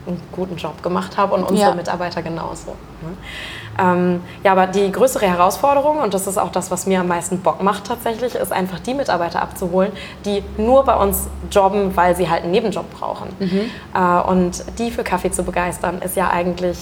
einen 0.08 0.20
guten 0.32 0.56
Job 0.58 0.82
gemacht 0.82 1.18
habe 1.18 1.36
und 1.36 1.44
unsere 1.44 1.70
Ja. 1.70 1.76
Mitarbeiter 1.76 2.24
genauso. 2.24 2.72
Ne? 3.02 3.18
Ähm, 3.80 4.22
ja, 4.44 4.52
aber 4.52 4.68
die 4.68 4.92
größere 4.92 5.28
Herausforderung, 5.28 6.00
und 6.00 6.14
das 6.14 6.26
ist 6.28 6.38
auch 6.38 6.52
das, 6.52 6.72
was 6.72 6.88
mir 6.88 7.00
am 7.00 7.08
meisten 7.08 7.40
Bock 7.40 7.62
macht 7.62 7.86
tatsächlich, 7.86 8.36
ist 8.36 8.52
einfach 8.52 8.80
die 8.80 8.94
Mitarbeiter 8.96 9.42
abzuholen, 9.42 9.92
die 10.26 10.44
nur 10.58 10.84
bei 10.86 10.96
uns 10.96 11.28
jobben, 11.52 11.96
weil 11.96 12.16
sie 12.16 12.30
halt 12.30 12.44
einen 12.44 12.52
Nebenjob 12.52 12.86
brauchen. 13.00 13.30
Äh, 13.94 14.28
und 14.28 14.64
die 14.80 14.90
für 14.92 15.04
Kaffee 15.04 15.32
zu 15.32 15.44
begeistern, 15.44 16.02
ist 16.02 16.16
ja 16.16 16.30
eigentlich 16.32 16.78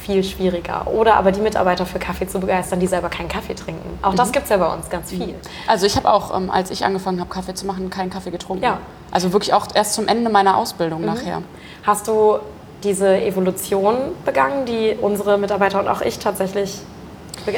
viel 0.00 0.24
schwieriger. 0.24 0.86
Oder 0.86 1.14
aber 1.14 1.32
die 1.32 1.40
Mitarbeiter 1.40 1.86
für 1.86 1.98
Kaffee 1.98 2.26
zu 2.26 2.40
begeistern, 2.40 2.80
die 2.80 2.86
selber 2.86 3.08
keinen 3.08 3.28
Kaffee 3.28 3.54
trinken. 3.54 3.98
Auch 4.02 4.14
das 4.14 4.32
gibt 4.32 4.44
es 4.44 4.50
ja 4.50 4.56
bei 4.56 4.72
uns 4.72 4.88
ganz 4.88 5.10
viel. 5.10 5.34
Also 5.66 5.86
ich 5.86 5.96
habe 5.96 6.10
auch, 6.10 6.36
ähm, 6.36 6.50
als 6.50 6.70
ich 6.70 6.84
angefangen 6.84 7.20
habe, 7.20 7.30
Kaffee 7.30 7.54
zu 7.54 7.66
machen, 7.66 7.90
keinen 7.90 8.10
Kaffee 8.10 8.30
getrunken. 8.30 8.64
Ja. 8.64 8.78
Also 9.10 9.32
wirklich 9.32 9.52
auch 9.52 9.68
erst 9.74 9.94
zum 9.94 10.08
Ende 10.08 10.30
meiner 10.30 10.56
Ausbildung 10.56 11.04
nachher. 11.04 11.42
Hast 11.84 12.08
du 12.08 12.38
diese 12.82 13.20
Evolution 13.20 13.96
begangen, 14.24 14.64
die 14.66 14.96
unsere 15.00 15.38
Mitarbeiter 15.38 15.80
und 15.80 15.88
auch 15.88 16.00
ich 16.00 16.18
tatsächlich, 16.18 16.78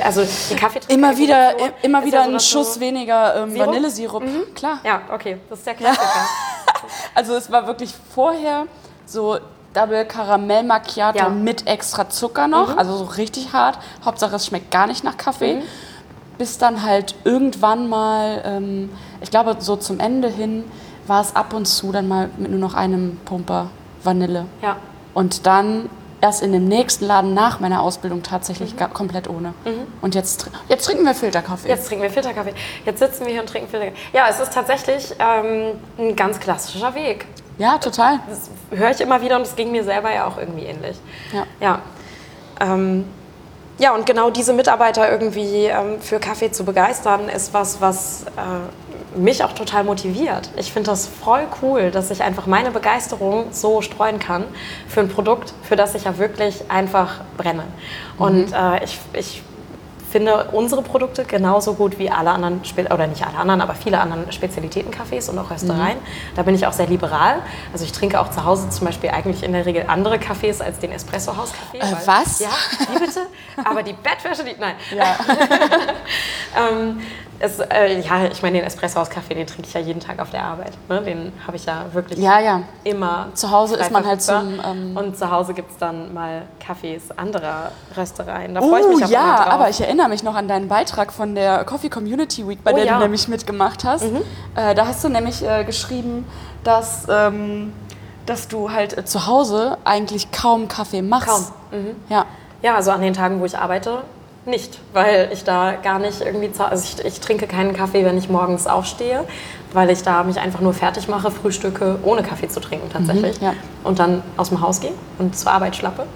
also 0.02 0.22
die 0.50 0.56
Kaffeetrinker 0.56 0.92
Immer 0.92 1.16
wieder, 1.16 1.50
Evolution 1.50 1.74
immer 1.82 1.98
ist 2.00 2.06
wieder 2.06 2.18
ja 2.18 2.24
so, 2.24 2.30
ein 2.30 2.34
dass 2.34 2.48
Schuss 2.48 2.80
weniger 2.80 3.36
ähm, 3.36 3.50
Sirup? 3.52 3.66
Vanillesirup. 3.66 4.54
Klar. 4.54 4.78
Ja, 4.84 5.02
okay, 5.12 5.38
das 5.48 5.60
ist 5.60 5.66
der 5.66 5.74
Klassiker. 5.74 6.06
Also 7.14 7.34
es 7.34 7.50
war 7.50 7.66
wirklich 7.66 7.94
vorher 8.14 8.66
so 9.06 9.38
Double 9.74 10.04
Karamell 10.04 10.62
Macchiato 10.64 11.18
Ja. 11.18 11.28
mit 11.28 11.66
extra 11.66 12.08
Zucker 12.10 12.46
noch, 12.48 12.76
also 12.76 12.96
so 12.96 13.04
richtig 13.04 13.52
hart. 13.52 13.78
Hauptsache 14.04 14.36
es 14.36 14.46
schmeckt 14.46 14.70
gar 14.70 14.86
nicht 14.86 15.02
nach 15.04 15.16
Kaffee. 15.16 15.62
Bis 16.38 16.58
dann 16.58 16.82
halt 16.82 17.14
irgendwann 17.24 17.88
mal, 17.88 18.42
ähm, 18.44 18.90
ich 19.20 19.30
glaube 19.30 19.56
so 19.60 19.76
zum 19.76 20.00
Ende 20.00 20.28
hin, 20.28 20.64
war 21.06 21.20
es 21.20 21.34
ab 21.36 21.54
und 21.54 21.66
zu 21.66 21.92
dann 21.92 22.08
mal 22.08 22.30
mit 22.36 22.50
nur 22.50 22.60
noch 22.60 22.74
einem 22.74 23.18
Pumper 23.24 23.68
Vanille. 24.02 24.46
Ja. 24.62 24.76
Und 25.14 25.46
dann 25.46 25.88
erst 26.20 26.42
in 26.42 26.52
dem 26.52 26.66
nächsten 26.66 27.04
Laden 27.06 27.34
nach 27.34 27.58
meiner 27.60 27.82
Ausbildung 27.82 28.22
tatsächlich 28.22 28.76
ga- 28.76 28.86
komplett 28.88 29.28
ohne. 29.28 29.54
Und 30.00 30.14
jetzt, 30.14 30.48
jetzt 30.68 30.84
trinken 30.86 31.04
wir 31.04 31.14
Filterkaffee. 31.14 31.68
Jetzt 31.68 31.88
trinken 31.88 32.02
wir 32.04 32.10
Filterkaffee. 32.10 32.54
Jetzt 32.84 33.00
sitzen 33.00 33.24
wir 33.26 33.32
hier 33.32 33.40
und 33.40 33.48
trinken 33.48 33.68
Filterkaffee. 33.68 33.98
Ja, 34.16 34.26
es 34.28 34.38
ist 34.38 34.52
tatsächlich 34.52 35.14
ähm, 35.18 35.72
ein 35.98 36.14
ganz 36.16 36.38
klassischer 36.40 36.94
Weg. 36.94 37.26
Ja, 37.58 37.78
total. 37.78 38.20
Das 38.28 38.50
höre 38.76 38.90
ich 38.90 39.00
immer 39.00 39.20
wieder 39.22 39.36
und 39.36 39.42
es 39.42 39.56
ging 39.56 39.70
mir 39.72 39.84
selber 39.84 40.12
ja 40.12 40.26
auch 40.26 40.38
irgendwie 40.38 40.64
ähnlich. 40.64 40.96
Ja. 41.32 41.46
Ja, 41.60 41.82
ähm, 42.60 43.04
ja 43.78 43.94
und 43.94 44.06
genau 44.06 44.30
diese 44.30 44.52
Mitarbeiter 44.52 45.10
irgendwie 45.10 45.66
ähm, 45.66 46.00
für 46.00 46.18
Kaffee 46.18 46.50
zu 46.50 46.64
begeistern, 46.64 47.28
ist 47.28 47.52
was, 47.52 47.80
was 47.80 48.24
äh, 48.36 49.18
mich 49.18 49.44
auch 49.44 49.52
total 49.52 49.84
motiviert. 49.84 50.50
Ich 50.56 50.72
finde 50.72 50.90
das 50.90 51.06
voll 51.06 51.46
cool, 51.60 51.90
dass 51.90 52.10
ich 52.10 52.22
einfach 52.22 52.46
meine 52.46 52.70
Begeisterung 52.70 53.46
so 53.50 53.82
streuen 53.82 54.18
kann 54.18 54.44
für 54.88 55.00
ein 55.00 55.08
Produkt, 55.08 55.52
für 55.62 55.76
das 55.76 55.94
ich 55.94 56.04
ja 56.04 56.18
wirklich 56.18 56.70
einfach 56.70 57.20
brenne. 57.36 57.64
Und 58.18 58.52
äh, 58.52 58.84
ich, 58.84 58.98
ich 59.12 59.42
finde 60.12 60.50
unsere 60.52 60.82
Produkte 60.82 61.24
genauso 61.24 61.74
gut 61.74 61.98
wie 61.98 62.10
alle 62.10 62.30
anderen, 62.30 62.64
Spe 62.64 62.84
oder 62.92 63.06
nicht 63.06 63.26
alle 63.26 63.38
anderen, 63.38 63.60
aber 63.60 63.74
viele 63.74 63.98
anderen 63.98 64.30
Spezialitätencafés 64.30 65.28
und 65.30 65.38
auch 65.38 65.50
Röstereien. 65.50 65.98
Da 66.36 66.42
bin 66.42 66.54
ich 66.54 66.66
auch 66.66 66.72
sehr 66.72 66.86
liberal. 66.86 67.36
Also 67.72 67.84
ich 67.84 67.92
trinke 67.92 68.20
auch 68.20 68.30
zu 68.30 68.44
Hause 68.44 68.68
zum 68.70 68.86
Beispiel 68.86 69.10
eigentlich 69.10 69.42
in 69.42 69.52
der 69.52 69.66
Regel 69.66 69.84
andere 69.88 70.18
Kaffees 70.18 70.60
als 70.60 70.78
den 70.78 70.92
Espresso-Haus-Kaffee. 70.92 71.78
Äh, 71.78 72.06
was? 72.06 72.38
Ja, 72.38 72.50
wie 72.92 72.98
bitte? 72.98 73.20
Aber 73.64 73.82
die 73.82 73.94
Bettwäsche, 73.94 74.44
die, 74.44 74.54
nein. 74.60 74.74
Ja. 74.96 75.16
Ähm, 76.54 77.00
es, 77.42 77.58
äh, 77.58 78.00
ja, 78.00 78.24
ich 78.30 78.40
meine, 78.40 78.58
den 78.58 78.66
Espresso-Haus-Kaffee, 78.66 79.34
den 79.34 79.48
trinke 79.48 79.66
ich 79.66 79.74
ja 79.74 79.80
jeden 79.80 79.98
Tag 79.98 80.20
auf 80.20 80.30
der 80.30 80.44
Arbeit. 80.44 80.74
Ne? 80.88 81.02
Den 81.02 81.32
habe 81.44 81.56
ich 81.56 81.66
ja 81.66 81.86
wirklich 81.92 82.16
ja, 82.20 82.38
ja. 82.38 82.62
immer. 82.84 83.30
Zu 83.34 83.50
Hause 83.50 83.74
ist 83.76 83.90
man 83.90 84.06
halt 84.06 84.22
zum, 84.22 84.60
ähm, 84.64 84.96
Und 84.96 85.18
zu 85.18 85.28
Hause 85.28 85.52
gibt 85.52 85.72
es 85.72 85.76
dann 85.76 86.14
mal 86.14 86.42
Kaffees 86.64 87.10
anderer 87.18 87.72
Röstereien. 87.96 88.54
Da 88.54 88.60
freue 88.60 88.80
ich 88.80 88.86
Oh 88.86 88.94
mich 88.94 89.04
auch 89.06 89.10
ja, 89.10 89.36
drauf. 89.38 89.46
aber 89.54 89.68
ich 89.70 89.80
erinnere 89.80 90.08
mich 90.08 90.22
noch 90.22 90.36
an 90.36 90.46
deinen 90.46 90.68
Beitrag 90.68 91.12
von 91.12 91.34
der 91.34 91.64
Coffee 91.64 91.88
Community 91.88 92.46
Week, 92.46 92.62
bei 92.62 92.72
Oh 92.72 92.76
der 92.76 92.84
ja. 92.84 92.92
Mhm. 92.92 92.98
du 92.98 93.02
nämlich 93.06 93.26
mitgemacht 93.26 93.82
hast. 93.84 94.04
Äh, 94.54 94.76
da 94.76 94.86
hast 94.86 95.02
du 95.02 95.08
nämlich 95.08 95.42
äh, 95.44 95.64
geschrieben, 95.64 96.24
dass, 96.62 97.08
ähm, 97.10 97.72
dass 98.24 98.46
du 98.46 98.70
halt 98.70 98.96
äh, 98.96 99.04
zu 99.04 99.26
Hause 99.26 99.78
eigentlich 99.84 100.30
kaum 100.30 100.68
Kaffee 100.68 101.02
machst. 101.02 101.52
Kaum. 101.72 101.96
Ja. 102.08 102.24
Ja, 102.62 102.76
also 102.76 102.92
an 102.92 103.00
den 103.00 103.14
Tagen, 103.14 103.40
wo 103.40 103.44
ich 103.46 103.58
arbeite, 103.58 104.02
nicht, 104.44 104.78
weil 104.92 105.30
ich 105.32 105.44
da 105.44 105.72
gar 105.72 105.98
nicht 105.98 106.20
irgendwie, 106.20 106.50
also 106.58 106.84
ich, 106.84 107.04
ich 107.04 107.20
trinke 107.20 107.46
keinen 107.46 107.74
Kaffee, 107.74 108.04
wenn 108.04 108.18
ich 108.18 108.28
morgens 108.28 108.66
aufstehe, 108.66 109.24
weil 109.72 109.88
ich 109.90 110.02
da 110.02 110.24
mich 110.24 110.40
einfach 110.40 110.60
nur 110.60 110.74
fertig 110.74 111.06
mache, 111.08 111.30
frühstücke, 111.30 111.98
ohne 112.02 112.22
Kaffee 112.22 112.48
zu 112.48 112.60
trinken 112.60 112.90
tatsächlich. 112.92 113.40
ja. 113.40 113.54
Und 113.84 113.98
dann 113.98 114.22
aus 114.36 114.48
dem 114.48 114.60
Haus 114.60 114.80
gehe 114.80 114.92
und 115.18 115.36
zur 115.36 115.52
Arbeit 115.52 115.76
schlappe. 115.76 116.06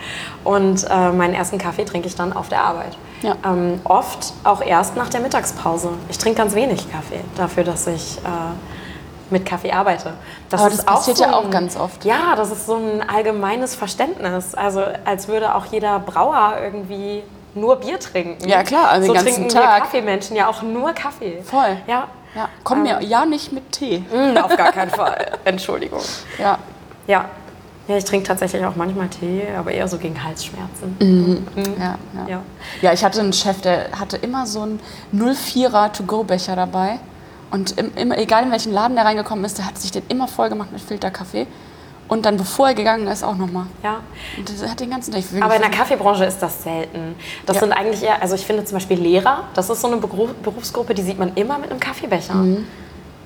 Und 0.42 0.84
äh, 0.90 1.12
meinen 1.12 1.34
ersten 1.34 1.58
Kaffee 1.58 1.84
trinke 1.84 2.08
ich 2.08 2.16
dann 2.16 2.32
auf 2.32 2.48
der 2.48 2.62
Arbeit. 2.62 2.96
Ja. 3.22 3.36
Ähm, 3.44 3.80
oft 3.84 4.34
auch 4.44 4.60
erst 4.60 4.96
nach 4.96 5.08
der 5.08 5.20
Mittagspause. 5.20 5.90
Ich 6.08 6.18
trinke 6.18 6.38
ganz 6.38 6.54
wenig 6.54 6.90
Kaffee 6.90 7.20
dafür, 7.36 7.62
dass 7.64 7.86
ich 7.86 8.18
äh, 8.18 8.30
mit 9.30 9.46
Kaffee 9.46 9.72
arbeite. 9.72 10.14
Aber 10.52 10.70
das 10.70 10.84
passiert 10.84 11.18
ja 11.18 11.32
auch 11.32 11.50
ganz 11.50 11.76
oft. 11.76 12.04
Ja, 12.04 12.34
das 12.36 12.50
ist 12.50 12.66
so 12.66 12.76
ein 12.76 13.08
allgemeines 13.08 13.74
Verständnis. 13.74 14.54
Also 14.54 14.82
als 15.04 15.28
würde 15.28 15.54
auch 15.54 15.66
jeder 15.66 15.98
Brauer 15.98 16.56
irgendwie 16.62 17.22
nur 17.56 17.76
Bier 17.76 17.98
trinken. 17.98 18.48
Ja, 18.48 18.62
klar, 18.62 18.90
also 18.90 19.06
den 19.06 19.08
so 19.08 19.24
ganzen 19.24 19.34
trinken 19.34 19.48
Tag. 19.48 19.74
wir 19.74 19.80
Kaffeemenschen 19.80 20.36
ja 20.36 20.48
auch 20.48 20.62
nur 20.62 20.92
Kaffee. 20.92 21.42
Voll. 21.42 21.76
Ja. 21.86 22.08
ja. 22.34 22.48
Komm 22.62 22.82
mir 22.82 23.02
ja 23.02 23.24
nicht 23.24 23.52
mit 23.52 23.72
Tee. 23.72 24.04
Mm, 24.10 24.36
auf 24.36 24.56
gar 24.56 24.72
keinen 24.72 24.90
Fall. 24.90 25.32
Entschuldigung. 25.44 26.02
Ja. 26.38 26.58
Ja. 27.06 27.24
Ja, 27.88 27.96
ich 27.96 28.04
trinke 28.04 28.26
tatsächlich 28.26 28.64
auch 28.64 28.74
manchmal 28.74 29.08
Tee, 29.08 29.44
aber 29.56 29.70
eher 29.70 29.86
so 29.86 29.96
gegen 29.96 30.22
Halsschmerzen. 30.22 31.44
Ja, 31.78 31.96
ja. 32.14 32.28
Ja. 32.28 32.42
ja, 32.82 32.92
ich 32.92 33.04
hatte 33.04 33.20
einen 33.20 33.32
Chef, 33.32 33.60
der 33.60 33.90
hatte 33.96 34.16
immer 34.16 34.44
so 34.46 34.62
einen 34.62 34.80
04er 35.14 35.92
To-Go-Becher 35.92 36.56
dabei. 36.56 36.98
Und 37.52 37.78
im, 37.78 37.94
immer, 37.94 38.18
egal 38.18 38.42
in 38.42 38.50
welchen 38.50 38.72
Laden 38.72 38.96
der 38.96 39.04
reingekommen 39.04 39.44
ist, 39.44 39.58
der 39.58 39.66
hat 39.66 39.78
sich 39.78 39.92
den 39.92 40.02
immer 40.08 40.26
voll 40.26 40.48
gemacht 40.48 40.72
mit 40.72 40.80
Filterkaffee. 40.80 41.46
Und 42.08 42.24
dann, 42.24 42.36
bevor 42.36 42.68
er 42.68 42.74
gegangen 42.74 43.08
ist, 43.08 43.24
auch 43.24 43.34
nochmal. 43.36 43.66
ja. 43.82 43.96
Und 44.36 44.48
das 44.48 44.68
hat 44.70 44.78
den 44.78 44.90
ganzen 44.90 45.12
Tag. 45.12 45.22
Aber 45.40 45.56
in 45.56 45.62
der 45.62 45.70
Kaffeebranche 45.70 46.24
ist 46.24 46.38
das 46.40 46.62
selten. 46.62 47.16
Das 47.46 47.56
Ja. 47.56 47.60
sind 47.62 47.72
eigentlich 47.72 48.02
eher, 48.02 48.22
also 48.22 48.34
ich 48.36 48.46
finde 48.46 48.64
zum 48.64 48.76
Beispiel 48.76 48.98
Lehrer, 49.00 49.44
das 49.54 49.68
ist 49.70 49.80
so 49.80 49.88
eine 49.88 49.96
Beruf, 49.96 50.32
Berufsgruppe, 50.42 50.94
die 50.94 51.02
sieht 51.02 51.18
man 51.18 51.34
immer 51.34 51.58
mit 51.58 51.70
einem 51.70 51.80
Kaffeebecher. 51.80 52.34
Mhm. 52.34 52.66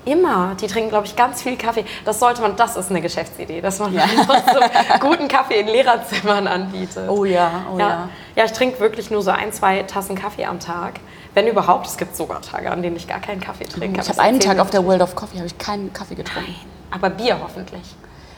Immer. 0.06 0.56
Die 0.58 0.66
trinken, 0.66 0.88
glaube 0.88 1.06
ich, 1.06 1.14
ganz 1.14 1.42
viel 1.42 1.56
Kaffee. 1.58 1.84
Das 2.06 2.18
sollte 2.18 2.40
man, 2.40 2.56
das 2.56 2.74
ist 2.76 2.88
eine 2.88 3.02
Geschäftsidee, 3.02 3.60
dass 3.60 3.78
man 3.80 3.96
einfach 3.98 4.42
so 4.50 4.60
guten 5.06 5.28
Kaffee 5.28 5.60
in 5.60 5.66
Lehrerzimmern 5.66 6.46
anbietet. 6.46 7.08
Oh 7.10 7.26
ja, 7.26 7.66
oh 7.72 7.78
ja. 7.78 7.88
ja. 7.88 8.08
Ja, 8.34 8.44
ich 8.46 8.52
trinke 8.52 8.80
wirklich 8.80 9.10
nur 9.10 9.22
so 9.22 9.30
ein, 9.30 9.52
zwei 9.52 9.82
Tassen 9.82 10.14
Kaffee 10.16 10.46
am 10.46 10.58
Tag. 10.58 11.00
Wenn 11.34 11.46
überhaupt, 11.46 11.86
es 11.86 11.98
gibt 11.98 12.16
sogar 12.16 12.40
Tage, 12.40 12.70
an 12.72 12.82
denen 12.82 12.96
ich 12.96 13.06
gar 13.06 13.20
keinen 13.20 13.40
Kaffee 13.42 13.64
trinke. 13.64 14.00
Ich 14.00 14.08
habe 14.08 14.20
einen 14.22 14.40
Tag 14.40 14.58
auf 14.58 14.70
der 14.70 14.84
World 14.86 15.02
of 15.02 15.14
Coffee 15.14 15.36
habe 15.36 15.46
ich 15.46 15.58
keinen 15.58 15.92
Kaffee 15.92 16.14
getrunken. 16.14 16.48
nicht. 16.50 16.66
Aber 16.90 17.10
Bier 17.10 17.38
hoffentlich. 17.42 17.82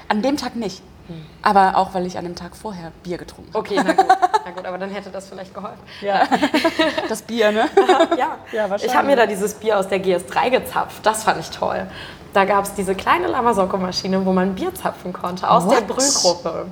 An 0.08 0.22
dem 0.22 0.36
Tag 0.36 0.56
nicht. 0.56 0.82
Aber 1.42 1.76
auch, 1.76 1.92
weil 1.94 2.06
ich 2.06 2.16
an 2.16 2.24
dem 2.24 2.36
Tag 2.36 2.56
vorher 2.56 2.90
Bier 3.02 3.18
getrunken 3.18 3.50
habe. 3.52 3.58
Okay, 3.58 3.74
na 3.84 3.92
gut. 3.92 4.06
na 4.44 4.50
gut, 4.52 4.64
aber 4.64 4.78
dann 4.78 4.88
hätte 4.90 5.10
das 5.10 5.28
vielleicht 5.28 5.52
geholfen. 5.52 5.80
Ja. 6.00 6.22
Das 7.08 7.22
Bier, 7.22 7.50
ne? 7.52 7.68
Ja, 8.16 8.36
Ja, 8.52 8.70
wahrscheinlich. 8.70 8.84
ich 8.84 8.94
habe 8.96 9.08
mir 9.08 9.16
da 9.16 9.26
dieses 9.26 9.54
Bier 9.54 9.78
aus 9.78 9.88
der 9.88 10.02
GS3 10.02 10.50
gezapft. 10.50 11.04
Das 11.04 11.24
fand 11.24 11.40
ich 11.40 11.50
toll. 11.50 11.86
Da 12.32 12.44
gab 12.46 12.64
es 12.64 12.72
diese 12.74 12.94
kleine 12.94 13.26
Lamasocco-Maschine, 13.26 14.24
wo 14.24 14.32
man 14.32 14.54
Bier 14.54 14.74
zapfen 14.74 15.12
konnte 15.12 15.50
aus 15.50 15.68
der 15.68 15.78
What? 15.80 15.88
Brühgruppe. 15.88 16.66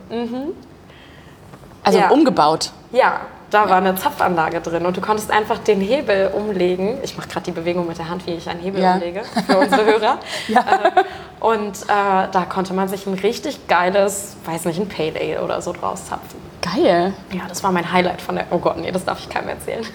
Also 1.82 1.98
Ja. 1.98 2.08
umgebaut. 2.10 2.70
Ja, 2.92 3.20
da 3.50 3.68
war 3.68 3.78
eine 3.78 3.94
Zapfanlage 3.96 4.60
drin 4.60 4.86
und 4.86 4.96
du 4.96 5.00
konntest 5.00 5.30
einfach 5.30 5.58
den 5.58 5.80
Hebel 5.80 6.30
umlegen. 6.34 6.98
Ich 7.02 7.16
mache 7.16 7.28
gerade 7.28 7.44
die 7.44 7.50
Bewegung 7.50 7.86
mit 7.86 7.98
der 7.98 8.08
Hand, 8.08 8.26
wie 8.26 8.32
ich 8.32 8.48
einen 8.48 8.60
Hebel 8.60 8.80
Ja. 8.82 8.94
umlege 8.94 9.22
für 9.46 9.58
unsere 9.58 9.84
Hörer. 9.84 10.18
Äh, 10.50 11.02
Und 11.40 11.82
äh, 11.84 12.28
da 12.32 12.44
konnte 12.48 12.74
man 12.74 12.86
sich 12.88 13.06
ein 13.06 13.14
richtig 13.14 13.66
geiles, 13.66 14.36
weiß 14.44 14.66
nicht, 14.66 14.78
ein 14.78 14.88
Pale 14.88 15.14
Ale 15.18 15.42
oder 15.42 15.62
so 15.62 15.72
draus 15.72 16.04
zapfen. 16.06 16.38
Geil. 16.60 17.14
Ja, 17.32 17.42
das 17.48 17.62
war 17.64 17.72
mein 17.72 17.90
Highlight 17.90 18.20
von 18.20 18.34
der. 18.36 18.44
Oh 18.50 18.58
Gott, 18.58 18.76
nee, 18.76 18.92
das 18.92 19.04
darf 19.06 19.18
ich 19.20 19.28
keinem 19.28 19.48
erzählen. 19.48 19.84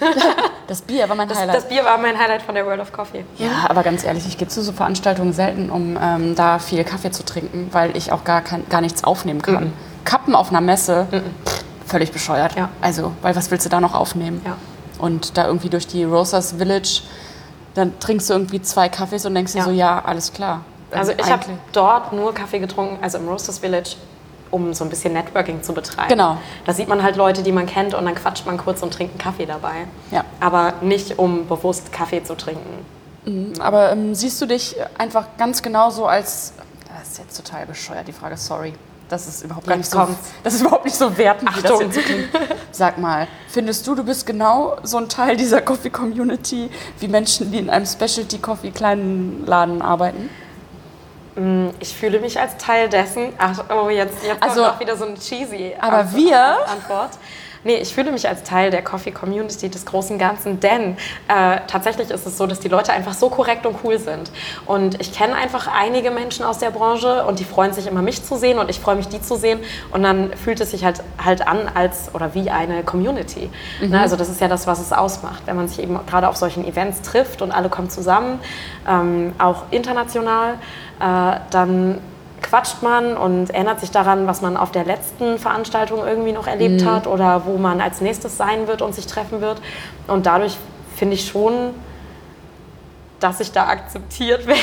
Das 0.66 0.82
Bier 0.82 1.08
war 1.08 1.14
mein 1.14 1.28
Das, 1.28 1.38
Highlight. 1.38 1.56
das 1.56 1.68
Bier 1.68 1.84
war 1.84 1.96
mein 1.96 2.18
Highlight 2.18 2.42
von 2.42 2.56
der 2.56 2.66
World 2.66 2.80
of 2.80 2.92
Coffee. 2.92 3.24
Ja, 3.38 3.66
aber 3.68 3.84
ganz 3.84 4.02
ehrlich, 4.02 4.26
ich 4.26 4.36
gehe 4.36 4.48
zu 4.48 4.62
so 4.62 4.72
Veranstaltungen 4.72 5.32
selten, 5.32 5.70
um 5.70 5.96
ähm, 6.02 6.34
da 6.34 6.58
viel 6.58 6.82
Kaffee 6.82 7.12
zu 7.12 7.24
trinken, 7.24 7.68
weil 7.70 7.96
ich 7.96 8.10
auch 8.10 8.24
gar, 8.24 8.40
kein, 8.42 8.68
gar 8.68 8.80
nichts 8.80 9.04
aufnehmen 9.04 9.42
kann. 9.42 9.72
Kappen 10.04 10.34
auf 10.34 10.50
einer 10.50 10.60
Messe, 10.60 11.06
pff, 11.46 11.64
völlig 11.86 12.12
bescheuert. 12.12 12.56
Ja. 12.56 12.68
Also, 12.80 13.12
weil 13.22 13.34
was 13.36 13.50
willst 13.50 13.64
du 13.66 13.70
da 13.70 13.80
noch 13.80 13.94
aufnehmen? 13.94 14.42
Ja. 14.44 14.56
Und 14.98 15.36
da 15.36 15.46
irgendwie 15.46 15.68
durch 15.68 15.86
die 15.86 16.04
Rosas 16.04 16.52
Village, 16.52 17.02
dann 17.74 17.98
trinkst 18.00 18.28
du 18.30 18.34
irgendwie 18.34 18.62
zwei 18.62 18.88
Kaffees 18.88 19.26
und 19.26 19.34
denkst 19.34 19.52
dir 19.52 19.58
Ja. 19.58 19.64
so, 19.64 19.70
ja, 19.70 20.02
alles 20.04 20.32
klar. 20.32 20.62
Also 20.90 21.12
ich 21.12 21.30
habe 21.30 21.44
dort 21.72 22.12
nur 22.12 22.32
Kaffee 22.32 22.58
getrunken, 22.58 22.98
also 23.02 23.18
im 23.18 23.28
Roasters 23.28 23.58
Village, 23.58 23.96
um 24.50 24.72
so 24.72 24.84
ein 24.84 24.90
bisschen 24.90 25.12
Networking 25.12 25.62
zu 25.62 25.74
betreiben. 25.74 26.08
Genau. 26.08 26.38
Da 26.64 26.72
sieht 26.72 26.88
man 26.88 27.02
halt 27.02 27.16
Leute, 27.16 27.42
die 27.42 27.52
man 27.52 27.66
kennt 27.66 27.92
und 27.92 28.04
dann 28.04 28.14
quatscht 28.14 28.46
man 28.46 28.56
kurz 28.56 28.82
und 28.82 28.94
trinkt 28.94 29.14
einen 29.14 29.18
Kaffee 29.18 29.46
dabei. 29.46 29.86
Ja. 30.10 30.24
Aber 30.40 30.74
nicht, 30.80 31.18
um 31.18 31.46
bewusst 31.48 31.92
Kaffee 31.92 32.22
zu 32.22 32.36
trinken. 32.36 32.86
Aber 33.58 33.90
ähm, 33.90 34.14
siehst 34.14 34.40
du 34.40 34.46
dich 34.46 34.76
einfach 34.98 35.26
ganz 35.36 35.60
genauso 35.60 36.06
als. 36.06 36.52
Das 36.96 37.08
ist 37.08 37.18
jetzt 37.18 37.36
total 37.36 37.66
bescheuert, 37.66 38.06
die 38.06 38.12
Frage, 38.12 38.36
sorry. 38.36 38.72
Das 39.08 39.28
ist 39.28 39.44
überhaupt 39.44 39.66
gar 39.66 39.76
nicht 39.76 39.88
so. 39.88 40.08
Das 40.42 40.54
ist 40.54 40.62
überhaupt 40.62 40.84
nicht 40.84 40.96
so 40.96 41.16
wertend, 41.16 41.56
wie 41.56 41.62
das 41.62 41.80
jetzt 41.80 41.98
klingt. 42.04 42.28
Sag 42.72 42.98
mal, 42.98 43.28
findest 43.48 43.86
du, 43.86 43.94
du 43.94 44.02
bist 44.02 44.26
genau 44.26 44.76
so 44.82 44.96
ein 44.98 45.08
Teil 45.08 45.36
dieser 45.36 45.60
Coffee-Community 45.62 46.68
wie 46.98 47.08
Menschen, 47.08 47.52
die 47.52 47.58
in 47.58 47.70
einem 47.70 47.86
Specialty-Coffee 47.86 48.72
kleinen 48.72 49.44
Laden 49.46 49.80
arbeiten? 49.80 50.28
Ich 51.80 51.94
fühle 51.94 52.18
mich 52.18 52.40
als 52.40 52.56
Teil 52.56 52.88
dessen. 52.88 53.32
Ach, 53.38 53.62
oh, 53.70 53.90
jetzt, 53.90 54.24
jetzt 54.24 54.42
Also- 54.42 54.62
kommt 54.62 54.74
auch 54.76 54.80
wieder 54.80 54.96
so 54.96 55.04
eine 55.04 55.14
cheesy 55.18 55.74
Aber 55.78 55.98
Antwort- 55.98 56.16
wir- 56.16 56.68
Antwort. 56.68 57.10
Nee, 57.66 57.78
ich 57.78 57.92
fühle 57.92 58.12
mich 58.12 58.28
als 58.28 58.44
Teil 58.44 58.70
der 58.70 58.80
Coffee 58.80 59.10
Community 59.10 59.68
des 59.68 59.84
großen 59.84 60.18
Ganzen, 60.18 60.60
denn 60.60 60.96
äh, 61.26 61.58
tatsächlich 61.66 62.10
ist 62.10 62.24
es 62.24 62.38
so, 62.38 62.46
dass 62.46 62.60
die 62.60 62.68
Leute 62.68 62.92
einfach 62.92 63.12
so 63.12 63.28
korrekt 63.28 63.66
und 63.66 63.78
cool 63.82 63.98
sind. 63.98 64.30
Und 64.66 65.00
ich 65.00 65.12
kenne 65.12 65.34
einfach 65.34 65.66
einige 65.66 66.12
Menschen 66.12 66.44
aus 66.44 66.58
der 66.58 66.70
Branche 66.70 67.24
und 67.24 67.40
die 67.40 67.44
freuen 67.44 67.72
sich 67.72 67.88
immer, 67.88 68.02
mich 68.02 68.22
zu 68.22 68.36
sehen 68.36 68.60
und 68.60 68.70
ich 68.70 68.78
freue 68.78 68.94
mich, 68.94 69.08
die 69.08 69.20
zu 69.20 69.34
sehen. 69.34 69.58
Und 69.90 70.04
dann 70.04 70.32
fühlt 70.34 70.60
es 70.60 70.70
sich 70.70 70.84
halt, 70.84 71.02
halt 71.22 71.48
an 71.48 71.68
als 71.74 72.14
oder 72.14 72.34
wie 72.34 72.50
eine 72.50 72.84
Community. 72.84 73.50
Mhm. 73.80 73.90
Ne? 73.90 74.00
Also 74.00 74.14
das 74.14 74.28
ist 74.28 74.40
ja 74.40 74.46
das, 74.46 74.68
was 74.68 74.78
es 74.78 74.92
ausmacht, 74.92 75.42
wenn 75.46 75.56
man 75.56 75.66
sich 75.66 75.80
eben 75.80 75.98
gerade 76.06 76.28
auf 76.28 76.36
solchen 76.36 76.64
Events 76.64 77.02
trifft 77.02 77.42
und 77.42 77.50
alle 77.50 77.68
kommen 77.68 77.90
zusammen, 77.90 78.38
ähm, 78.88 79.32
auch 79.38 79.64
international, 79.72 80.54
äh, 81.00 81.40
dann 81.50 81.98
quatscht 82.48 82.82
man 82.82 83.16
und 83.16 83.50
erinnert 83.50 83.80
sich 83.80 83.90
daran, 83.90 84.26
was 84.26 84.40
man 84.40 84.56
auf 84.56 84.70
der 84.70 84.84
letzten 84.84 85.38
Veranstaltung 85.38 86.06
irgendwie 86.06 86.32
noch 86.32 86.46
erlebt 86.46 86.82
mhm. 86.82 86.90
hat 86.90 87.06
oder 87.06 87.44
wo 87.44 87.56
man 87.58 87.80
als 87.80 88.00
nächstes 88.00 88.36
sein 88.36 88.68
wird 88.68 88.82
und 88.82 88.94
sich 88.94 89.06
treffen 89.06 89.40
wird. 89.40 89.60
Und 90.06 90.26
dadurch 90.26 90.56
finde 90.94 91.14
ich 91.14 91.26
schon, 91.26 91.74
dass 93.18 93.40
ich 93.40 93.52
da 93.52 93.66
akzeptiert 93.66 94.46
werde, 94.46 94.60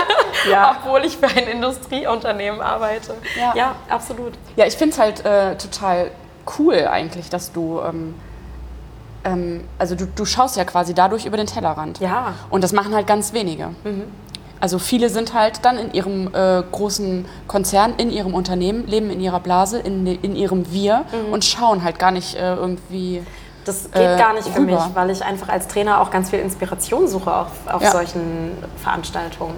ja. 0.50 0.76
obwohl 0.78 1.04
ich 1.04 1.16
für 1.16 1.26
ein 1.26 1.48
Industrieunternehmen 1.48 2.60
arbeite. 2.60 3.14
Ja, 3.38 3.52
ja 3.54 3.74
absolut. 3.88 4.34
Ja, 4.56 4.66
ich 4.66 4.76
finde 4.76 4.92
es 4.92 4.98
halt 5.00 5.24
äh, 5.24 5.56
total 5.56 6.10
cool 6.58 6.86
eigentlich, 6.86 7.30
dass 7.30 7.52
du... 7.52 7.80
Ähm, 7.80 8.14
ähm, 9.24 9.64
also 9.78 9.94
du, 9.94 10.06
du 10.06 10.24
schaust 10.24 10.56
ja 10.56 10.64
quasi 10.64 10.94
dadurch 10.94 11.24
über 11.24 11.38
den 11.38 11.46
Tellerrand. 11.46 11.98
Ja. 11.98 12.34
Und 12.50 12.62
das 12.62 12.72
machen 12.72 12.94
halt 12.94 13.06
ganz 13.06 13.32
wenige. 13.32 13.68
Mhm. 13.82 14.04
Also 14.60 14.78
viele 14.78 15.10
sind 15.10 15.34
halt 15.34 15.64
dann 15.64 15.78
in 15.78 15.92
ihrem 15.92 16.28
äh, 16.34 16.62
großen 16.70 17.26
Konzern, 17.48 17.94
in 17.96 18.10
ihrem 18.10 18.34
Unternehmen, 18.34 18.86
leben 18.86 19.10
in 19.10 19.20
ihrer 19.20 19.40
Blase, 19.40 19.78
in, 19.78 20.06
in 20.06 20.36
ihrem 20.36 20.72
Wir 20.72 21.04
mhm. 21.12 21.32
und 21.32 21.44
schauen 21.44 21.84
halt 21.84 21.98
gar 21.98 22.10
nicht 22.10 22.34
äh, 22.36 22.54
irgendwie. 22.54 23.22
Das 23.64 23.90
geht 23.90 24.02
äh, 24.02 24.16
gar 24.18 24.34
nicht 24.34 24.48
für 24.48 24.60
mich, 24.60 24.78
weil 24.92 25.10
ich 25.10 25.24
einfach 25.24 25.48
als 25.48 25.68
Trainer 25.68 26.00
auch 26.00 26.10
ganz 26.10 26.30
viel 26.30 26.38
Inspiration 26.38 27.08
suche 27.08 27.34
auf, 27.34 27.48
auf 27.66 27.82
ja. 27.82 27.90
solchen 27.90 28.52
Veranstaltungen. 28.76 29.54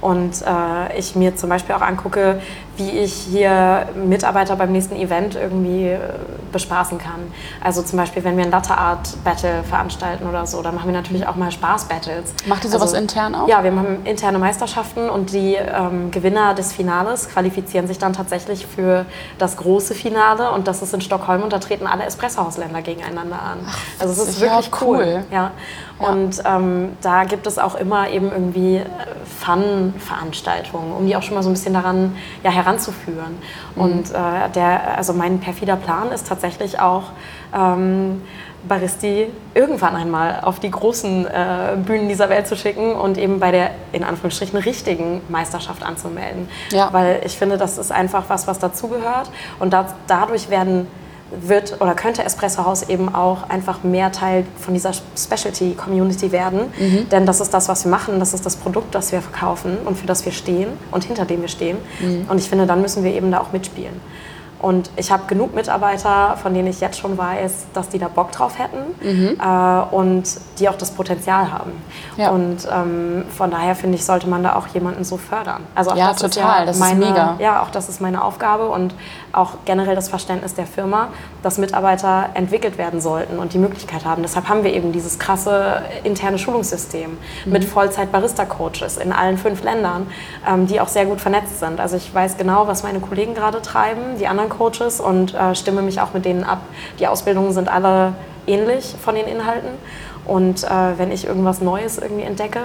Und 0.00 0.42
äh, 0.42 0.98
ich 0.98 1.14
mir 1.14 1.36
zum 1.36 1.50
Beispiel 1.50 1.74
auch 1.74 1.82
angucke, 1.82 2.40
wie 2.76 2.90
ich 2.90 3.12
hier 3.12 3.86
Mitarbeiter 3.94 4.56
beim 4.56 4.72
nächsten 4.72 4.96
Event 4.96 5.34
irgendwie 5.34 5.88
äh, 5.88 5.98
bespaßen 6.52 6.98
kann. 6.98 7.32
Also 7.62 7.82
zum 7.82 7.98
Beispiel, 7.98 8.24
wenn 8.24 8.36
wir 8.36 8.44
ein 8.44 8.50
Latte 8.50 8.76
Art 8.76 9.22
Battle 9.24 9.62
veranstalten 9.62 10.26
oder 10.26 10.46
so, 10.46 10.62
dann 10.62 10.74
machen 10.74 10.86
wir 10.86 10.94
natürlich 10.94 11.26
auch 11.26 11.36
mal 11.36 11.52
Spaß-Battles. 11.52 12.32
Macht 12.46 12.64
ihr 12.64 12.70
sowas 12.70 12.94
also, 12.94 12.96
intern 12.96 13.34
auch? 13.34 13.46
Ja, 13.48 13.62
wir 13.62 13.72
machen 13.72 14.04
interne 14.04 14.38
Meisterschaften 14.38 15.10
und 15.10 15.32
die 15.32 15.54
ähm, 15.54 16.10
Gewinner 16.10 16.54
des 16.54 16.72
Finales 16.72 17.28
qualifizieren 17.28 17.86
sich 17.86 17.98
dann 17.98 18.14
tatsächlich 18.14 18.66
für 18.66 19.04
das 19.38 19.58
große 19.58 19.94
Finale 19.94 20.50
und 20.52 20.66
das 20.66 20.80
ist 20.80 20.94
in 20.94 21.02
Stockholm 21.02 21.42
und 21.42 21.52
da 21.52 21.58
treten 21.58 21.86
alle 21.86 22.04
Espresso-Hausländer 22.04 22.80
gegeneinander 22.80 23.40
an. 23.40 23.58
Ach, 23.68 23.78
also 23.98 24.22
es 24.22 24.28
ist, 24.28 24.40
wirklich 24.40 24.70
cool. 24.80 24.96
cool. 24.96 25.24
Ja. 25.30 25.50
Und 25.98 26.42
ähm, 26.46 26.96
da 27.02 27.24
gibt 27.24 27.46
es 27.46 27.58
auch 27.58 27.74
immer 27.74 28.08
eben 28.08 28.32
irgendwie 28.32 28.80
Fun-Veranstaltungen, 29.98 30.92
um 30.92 31.06
die 31.06 31.16
auch 31.16 31.22
schon 31.22 31.34
mal 31.34 31.42
so 31.42 31.50
ein 31.50 31.54
bisschen 31.54 31.74
daran 31.74 32.16
ja, 32.42 32.50
heranzuführen. 32.50 33.38
Mhm. 33.74 33.82
Und 33.82 34.10
äh, 34.10 34.50
der, 34.54 34.96
also 34.96 35.12
mein 35.12 35.40
perfider 35.40 35.76
Plan 35.76 36.12
ist 36.12 36.28
tatsächlich 36.28 36.78
auch, 36.80 37.04
ähm, 37.54 38.22
Baristi 38.68 39.28
irgendwann 39.54 39.96
einmal 39.96 40.40
auf 40.42 40.60
die 40.60 40.70
großen 40.70 41.26
äh, 41.26 41.76
Bühnen 41.76 42.08
dieser 42.08 42.28
Welt 42.28 42.46
zu 42.46 42.56
schicken 42.56 42.92
und 42.92 43.16
eben 43.16 43.40
bei 43.40 43.50
der 43.50 43.70
in 43.92 44.04
Anführungsstrichen 44.04 44.58
richtigen 44.58 45.22
Meisterschaft 45.28 45.82
anzumelden. 45.82 46.48
Ja. 46.70 46.92
Weil 46.92 47.22
ich 47.24 47.38
finde, 47.38 47.56
das 47.56 47.78
ist 47.78 47.90
einfach 47.90 48.24
was, 48.28 48.46
was 48.46 48.58
dazugehört 48.58 49.30
und 49.58 49.72
das, 49.72 49.94
dadurch 50.06 50.50
werden 50.50 50.86
wird 51.40 51.80
oder 51.80 51.94
könnte 51.94 52.24
Espresso 52.24 52.64
House 52.64 52.88
eben 52.88 53.14
auch 53.14 53.48
einfach 53.48 53.82
mehr 53.82 54.12
Teil 54.12 54.44
von 54.58 54.74
dieser 54.74 54.92
Specialty 55.16 55.74
Community 55.74 56.32
werden. 56.32 56.72
Mhm. 56.78 57.08
Denn 57.10 57.26
das 57.26 57.40
ist 57.40 57.54
das, 57.54 57.68
was 57.68 57.84
wir 57.84 57.90
machen, 57.90 58.18
das 58.18 58.34
ist 58.34 58.44
das 58.44 58.56
Produkt, 58.56 58.94
das 58.94 59.12
wir 59.12 59.20
verkaufen 59.22 59.78
und 59.84 59.96
für 59.96 60.06
das 60.06 60.24
wir 60.24 60.32
stehen 60.32 60.68
und 60.90 61.04
hinter 61.04 61.24
dem 61.24 61.40
wir 61.40 61.48
stehen. 61.48 61.78
Mhm. 62.00 62.26
Und 62.28 62.38
ich 62.38 62.48
finde, 62.48 62.66
dann 62.66 62.82
müssen 62.82 63.04
wir 63.04 63.12
eben 63.12 63.30
da 63.30 63.40
auch 63.40 63.52
mitspielen. 63.52 64.00
Und 64.60 64.90
ich 64.96 65.10
habe 65.10 65.22
genug 65.26 65.54
Mitarbeiter, 65.54 66.36
von 66.36 66.52
denen 66.52 66.68
ich 66.68 66.80
jetzt 66.80 66.98
schon 66.98 67.16
weiß, 67.16 67.66
dass 67.72 67.88
die 67.88 67.98
da 67.98 68.08
Bock 68.08 68.30
drauf 68.32 68.58
hätten 68.58 68.78
mhm. 69.02 69.38
äh, 69.40 69.94
und 69.94 70.24
die 70.58 70.68
auch 70.68 70.76
das 70.76 70.90
Potenzial 70.90 71.50
haben. 71.50 71.72
Ja. 72.16 72.30
Und 72.30 72.68
ähm, 72.70 73.24
von 73.34 73.50
daher 73.50 73.74
finde 73.74 73.96
ich, 73.96 74.04
sollte 74.04 74.28
man 74.28 74.42
da 74.42 74.56
auch 74.56 74.66
jemanden 74.68 75.04
so 75.04 75.16
fördern. 75.16 75.62
Also 75.74 75.92
auch 75.92 75.96
ja, 75.96 76.08
das 76.08 76.16
total, 76.20 76.28
ist 76.30 76.36
ja 76.36 76.64
das 76.66 76.78
meine, 76.78 77.04
ist 77.04 77.10
mega. 77.10 77.36
Ja, 77.38 77.62
auch 77.62 77.70
das 77.70 77.88
ist 77.88 78.02
meine 78.02 78.22
Aufgabe 78.22 78.68
und 78.68 78.94
auch 79.32 79.52
generell 79.64 79.94
das 79.94 80.10
Verständnis 80.10 80.54
der 80.54 80.66
Firma, 80.66 81.08
dass 81.42 81.56
Mitarbeiter 81.56 82.30
entwickelt 82.34 82.76
werden 82.76 83.00
sollten 83.00 83.38
und 83.38 83.54
die 83.54 83.58
Möglichkeit 83.58 84.04
haben. 84.04 84.20
Deshalb 84.20 84.48
haben 84.48 84.62
wir 84.62 84.74
eben 84.74 84.92
dieses 84.92 85.18
krasse 85.18 85.82
interne 86.04 86.38
Schulungssystem 86.38 87.16
mhm. 87.44 87.52
mit 87.52 87.64
Vollzeit-Barista-Coaches 87.64 88.98
in 88.98 89.12
allen 89.12 89.38
fünf 89.38 89.62
Ländern, 89.62 90.06
ähm, 90.46 90.66
die 90.66 90.80
auch 90.82 90.88
sehr 90.88 91.06
gut 91.06 91.20
vernetzt 91.20 91.60
sind. 91.60 91.80
Also 91.80 91.96
ich 91.96 92.14
weiß 92.14 92.36
genau, 92.36 92.66
was 92.66 92.82
meine 92.82 93.00
Kollegen 93.00 93.34
gerade 93.34 93.62
treiben, 93.62 94.18
die 94.18 94.26
anderen 94.26 94.49
Coaches 94.50 95.00
und 95.00 95.34
äh, 95.34 95.54
stimme 95.54 95.82
mich 95.82 96.00
auch 96.00 96.12
mit 96.12 96.24
denen 96.24 96.44
ab. 96.44 96.60
Die 96.98 97.06
Ausbildungen 97.06 97.52
sind 97.52 97.68
alle 97.68 98.12
ähnlich 98.46 98.94
von 99.02 99.14
den 99.14 99.26
Inhalten. 99.26 99.70
Und 100.26 100.64
äh, 100.64 100.68
wenn 100.98 101.10
ich 101.10 101.26
irgendwas 101.26 101.60
Neues 101.60 101.98
irgendwie 101.98 102.24
entdecke, 102.24 102.60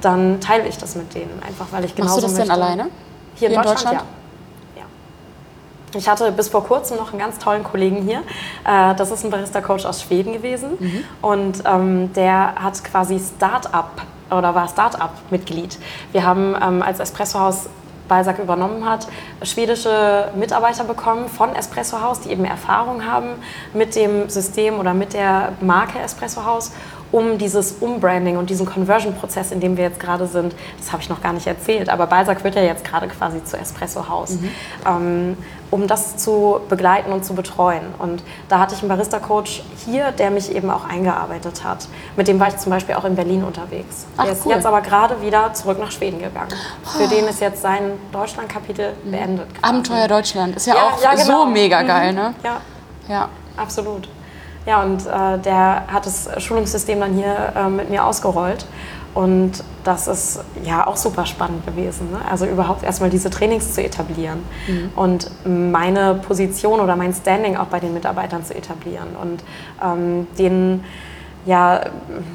dann 0.00 0.40
teile 0.40 0.66
ich 0.66 0.78
das 0.78 0.96
mit 0.96 1.14
denen, 1.14 1.42
einfach 1.46 1.66
weil 1.70 1.84
ich 1.84 1.94
genau 1.94 2.08
Machst 2.08 2.18
du 2.18 2.22
das 2.22 2.32
möchte. 2.32 2.48
denn 2.48 2.62
alleine? 2.62 2.88
Hier, 3.36 3.48
in, 3.48 3.54
Deutschland, 3.54 3.78
Deutschland? 3.78 4.04
Ja. 4.76 4.82
ja. 4.82 5.98
Ich 5.98 6.08
hatte 6.08 6.30
bis 6.32 6.48
vor 6.48 6.64
kurzem 6.64 6.96
noch 6.96 7.10
einen 7.10 7.18
ganz 7.18 7.38
tollen 7.38 7.64
Kollegen 7.64 8.02
hier. 8.02 8.22
Äh, 8.64 8.94
das 8.94 9.10
ist 9.10 9.24
ein 9.24 9.30
Barista-Coach 9.30 9.84
aus 9.86 10.02
Schweden 10.02 10.32
gewesen. 10.32 10.72
Mhm. 10.78 11.04
Und 11.22 11.62
ähm, 11.66 12.12
der 12.14 12.54
hat 12.56 12.82
quasi 12.84 13.18
Start-up 13.18 14.02
oder 14.30 14.54
war 14.54 14.68
Start-up-Mitglied. 14.68 15.78
Wir 16.12 16.24
haben 16.24 16.54
ähm, 16.60 16.82
als 16.82 17.00
Espresso-Haus 17.00 17.68
Balzac 18.08 18.38
übernommen 18.38 18.88
hat, 18.88 19.06
schwedische 19.42 20.30
Mitarbeiter 20.34 20.84
bekommen 20.84 21.28
von 21.28 21.54
Espresso 21.54 22.00
House, 22.00 22.20
die 22.20 22.30
eben 22.30 22.44
Erfahrung 22.44 23.06
haben 23.06 23.28
mit 23.72 23.96
dem 23.96 24.28
System 24.28 24.78
oder 24.78 24.94
mit 24.94 25.14
der 25.14 25.52
Marke 25.60 25.98
Espresso 25.98 26.44
House 26.44 26.72
um 27.14 27.38
dieses 27.38 27.76
Umbranding 27.80 28.36
und 28.36 28.50
diesen 28.50 28.66
Conversion-Prozess, 28.66 29.52
in 29.52 29.60
dem 29.60 29.76
wir 29.76 29.84
jetzt 29.84 30.00
gerade 30.00 30.26
sind, 30.26 30.52
das 30.78 30.90
habe 30.90 31.00
ich 31.00 31.08
noch 31.08 31.22
gar 31.22 31.32
nicht 31.32 31.46
erzählt, 31.46 31.88
aber 31.88 32.08
Balzac 32.08 32.42
wird 32.42 32.56
ja 32.56 32.62
jetzt 32.62 32.84
gerade 32.84 33.06
quasi 33.06 33.42
zu 33.44 33.56
Espresso 33.56 34.08
House, 34.08 34.32
mhm. 34.32 34.48
ähm, 34.84 35.36
um 35.74 35.88
das 35.88 36.16
zu 36.16 36.60
begleiten 36.68 37.12
und 37.12 37.24
zu 37.24 37.34
betreuen. 37.34 37.82
Und 37.98 38.22
da 38.48 38.60
hatte 38.60 38.76
ich 38.76 38.80
einen 38.80 38.88
Barista-Coach 38.88 39.64
hier, 39.84 40.12
der 40.12 40.30
mich 40.30 40.54
eben 40.54 40.70
auch 40.70 40.88
eingearbeitet 40.88 41.64
hat. 41.64 41.88
Mit 42.14 42.28
dem 42.28 42.38
war 42.38 42.46
ich 42.46 42.58
zum 42.58 42.70
Beispiel 42.70 42.94
auch 42.94 43.04
in 43.04 43.16
Berlin 43.16 43.42
unterwegs. 43.42 44.06
Ach, 44.16 44.22
der 44.22 44.34
ist 44.34 44.46
cool. 44.46 44.52
jetzt 44.52 44.66
aber 44.66 44.82
gerade 44.82 45.20
wieder 45.20 45.52
zurück 45.52 45.80
nach 45.80 45.90
Schweden 45.90 46.20
gegangen. 46.20 46.52
Oh. 46.84 46.98
Für 46.98 47.08
den 47.08 47.24
ist 47.24 47.40
jetzt 47.40 47.60
sein 47.60 47.98
Deutschland-Kapitel 48.12 48.92
mhm. 49.02 49.10
beendet. 49.10 49.48
Abenteuer 49.62 50.06
Deutschland 50.06 50.54
ist 50.54 50.68
ja, 50.68 50.76
ja 50.76 50.82
auch 50.82 51.02
ja, 51.02 51.14
genau. 51.14 51.24
so 51.24 51.46
mega 51.46 51.82
geil, 51.82 52.12
mhm. 52.12 52.18
ne? 52.18 52.34
Ja. 52.44 52.60
ja. 53.08 53.28
Absolut. 53.56 54.08
Ja, 54.66 54.80
und 54.80 55.04
äh, 55.06 55.38
der 55.40 55.88
hat 55.92 56.06
das 56.06 56.30
Schulungssystem 56.38 57.00
dann 57.00 57.14
hier 57.14 57.52
äh, 57.56 57.68
mit 57.68 57.90
mir 57.90 58.04
ausgerollt. 58.04 58.64
Und 59.14 59.62
das 59.84 60.08
ist 60.08 60.40
ja 60.64 60.86
auch 60.86 60.96
super 60.96 61.24
spannend 61.24 61.64
gewesen. 61.64 62.10
Ne? 62.10 62.18
Also 62.28 62.46
überhaupt 62.46 62.82
erstmal 62.82 63.10
diese 63.10 63.30
Trainings 63.30 63.72
zu 63.72 63.82
etablieren 63.82 64.40
mhm. 64.66 64.90
und 64.96 65.30
meine 65.44 66.14
Position 66.14 66.80
oder 66.80 66.96
mein 66.96 67.14
Standing 67.14 67.56
auch 67.56 67.66
bei 67.66 67.78
den 67.78 67.94
Mitarbeitern 67.94 68.44
zu 68.44 68.54
etablieren 68.54 69.08
und 69.20 69.44
ähm, 69.82 70.26
denen 70.36 70.84
ja 71.46 71.82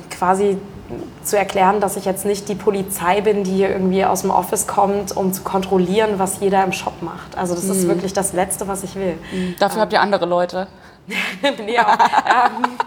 quasi 0.10 0.58
zu 1.24 1.38
erklären, 1.38 1.82
dass 1.82 1.98
ich 1.98 2.06
jetzt 2.06 2.26
nicht 2.26 2.50
die 2.50 2.56
Polizei 2.56 3.22
bin, 3.22 3.44
die 3.44 3.52
hier 3.52 3.70
irgendwie 3.70 4.06
aus 4.06 4.22
dem 4.22 4.32
Office 4.32 4.66
kommt, 4.66 5.16
um 5.16 5.34
zu 5.34 5.44
kontrollieren, 5.44 6.18
was 6.18 6.40
jeder 6.40 6.64
im 6.64 6.72
Shop 6.72 7.02
macht. 7.02 7.38
Also 7.38 7.56
das 7.56 7.66
mhm. 7.66 7.72
ist 7.72 7.88
wirklich 7.88 8.14
das 8.14 8.34
Letzte, 8.34 8.68
was 8.68 8.84
ich 8.84 8.96
will. 8.96 9.18
Mhm. 9.32 9.56
Dafür 9.60 9.78
ähm, 9.78 9.82
habt 9.82 9.94
ihr 9.94 10.02
andere 10.02 10.26
Leute. 10.26 10.68
nee, 11.66 11.80
auch, 11.80 11.88
ähm, 11.88 12.78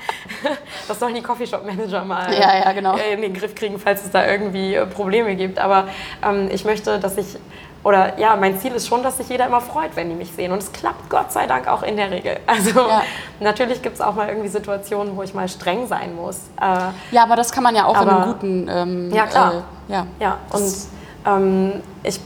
das 0.88 0.99
sollen 0.99 1.14
die 1.14 1.22
Coffeeshop-Manager 1.22 2.05
mal 2.05 2.32
ja, 2.32 2.64
ja, 2.64 2.72
genau. 2.72 2.97
in 2.97 3.22
den 3.22 3.34
Griff 3.34 3.55
kriegen, 3.55 3.78
falls 3.78 4.05
es 4.05 4.11
da 4.11 4.26
irgendwie 4.26 4.74
äh, 4.74 4.86
Probleme 4.86 5.34
gibt. 5.36 5.59
Aber 5.59 5.88
ähm, 6.24 6.49
ich 6.53 6.64
möchte, 6.64 6.99
dass 6.99 7.16
ich, 7.16 7.36
oder 7.84 8.18
ja, 8.18 8.36
mein 8.36 8.59
Ziel 8.59 8.72
ist 8.72 8.86
schon, 8.86 9.03
dass 9.03 9.18
sich 9.18 9.28
jeder 9.28 9.47
immer 9.47 9.61
freut, 9.61 9.95
wenn 9.95 10.09
die 10.09 10.14
mich 10.14 10.32
sehen. 10.32 10.53
Und 10.53 10.59
es 10.59 10.72
klappt 10.72 11.09
Gott 11.11 11.32
sei 11.32 11.47
Dank 11.47 11.68
auch 11.68 11.82
in 11.82 11.97
der 11.97 12.11
Regel. 12.11 12.38
Also 12.47 12.80
ja. 12.80 13.03
natürlich 13.40 13.82
gibt 13.82 13.97
es 13.97 14.01
auch 14.01 14.14
mal 14.14 14.28
irgendwie 14.28 14.49
Situationen, 14.49 15.16
wo 15.16 15.22
ich 15.22 15.34
mal 15.34 15.49
streng 15.49 15.86
sein 15.86 16.14
muss. 16.14 16.36
Äh, 16.61 17.14
ja, 17.14 17.22
aber 17.24 17.36
das 17.36 17.53
kann 17.53 17.62
man 17.62 17.74
ja 17.74 17.86
auch 17.86 17.97
aber, 17.97 18.11
in 18.11 18.16
einem 18.16 18.32
guten... 18.32 18.68
Ähm, 18.68 19.11
ja, 19.12 19.26
klar. 19.26 19.64
Äh, 19.88 19.93
ja. 19.93 20.07
ja, 20.20 20.38
und 20.53 20.74
ähm, 21.26 21.82
ich 22.03 22.20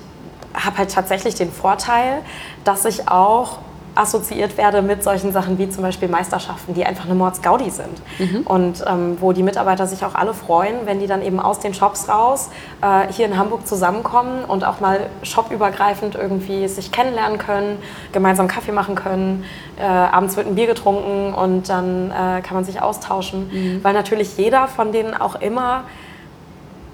habe 0.55 0.79
halt 0.79 0.93
tatsächlich 0.93 1.35
den 1.35 1.53
Vorteil, 1.53 2.23
dass 2.64 2.85
ich 2.85 3.09
auch 3.09 3.59
assoziiert 3.97 4.57
werde 4.57 4.83
mit 4.83 5.03
solchen 5.03 5.33
Sachen 5.33 5.59
wie 5.59 5.69
zum 5.69 5.83
Beispiel 5.83 6.09
Meisterschaften, 6.09 6.75
die 6.75 6.85
einfach 6.85 7.07
eine 7.07 7.15
Mordsgaudi 7.15 7.71
sind. 7.71 8.03
Und 8.45 8.85
ähm, 8.87 9.17
wo 9.21 9.33
die 9.33 9.43
Mitarbeiter 9.43 9.87
sich 9.87 10.05
auch 10.05 10.15
alle 10.15 10.35
freuen, 10.35 10.85
wenn 10.85 11.01
die 11.01 11.07
dann 11.07 11.23
eben 11.23 11.41
aus 11.41 11.61
den 11.61 11.75
Shops 11.75 12.09
raus 12.09 12.51
äh, 12.83 13.13
hier 13.13 13.27
in 13.27 13.37
Hamburg 13.37 13.67
zusammenkommen 13.67 14.45
und 14.45 14.65
auch 14.65 14.81
mal 14.81 15.01
shopübergreifend 15.23 16.15
irgendwie 16.15 16.69
sich 16.69 16.93
kennenlernen 16.93 17.39
können, 17.39 17.79
gemeinsam 18.13 18.49
Kaffee 18.49 18.73
machen 18.73 18.95
können. 18.95 19.45
Äh, 19.79 19.83
abends 19.85 20.37
wird 20.37 20.47
ein 20.47 20.55
Bier 20.55 20.67
getrunken 20.67 21.35
und 21.35 21.69
dann 21.69 22.11
äh, 22.11 22.43
kann 22.43 22.55
man 22.55 22.65
sich 22.65 22.83
austauschen, 22.83 23.81
weil 23.83 23.95
natürlich 23.95 24.37
jeder 24.37 24.69
von 24.69 24.93
denen 24.93 25.15
auch 25.15 25.37
immer 25.37 25.85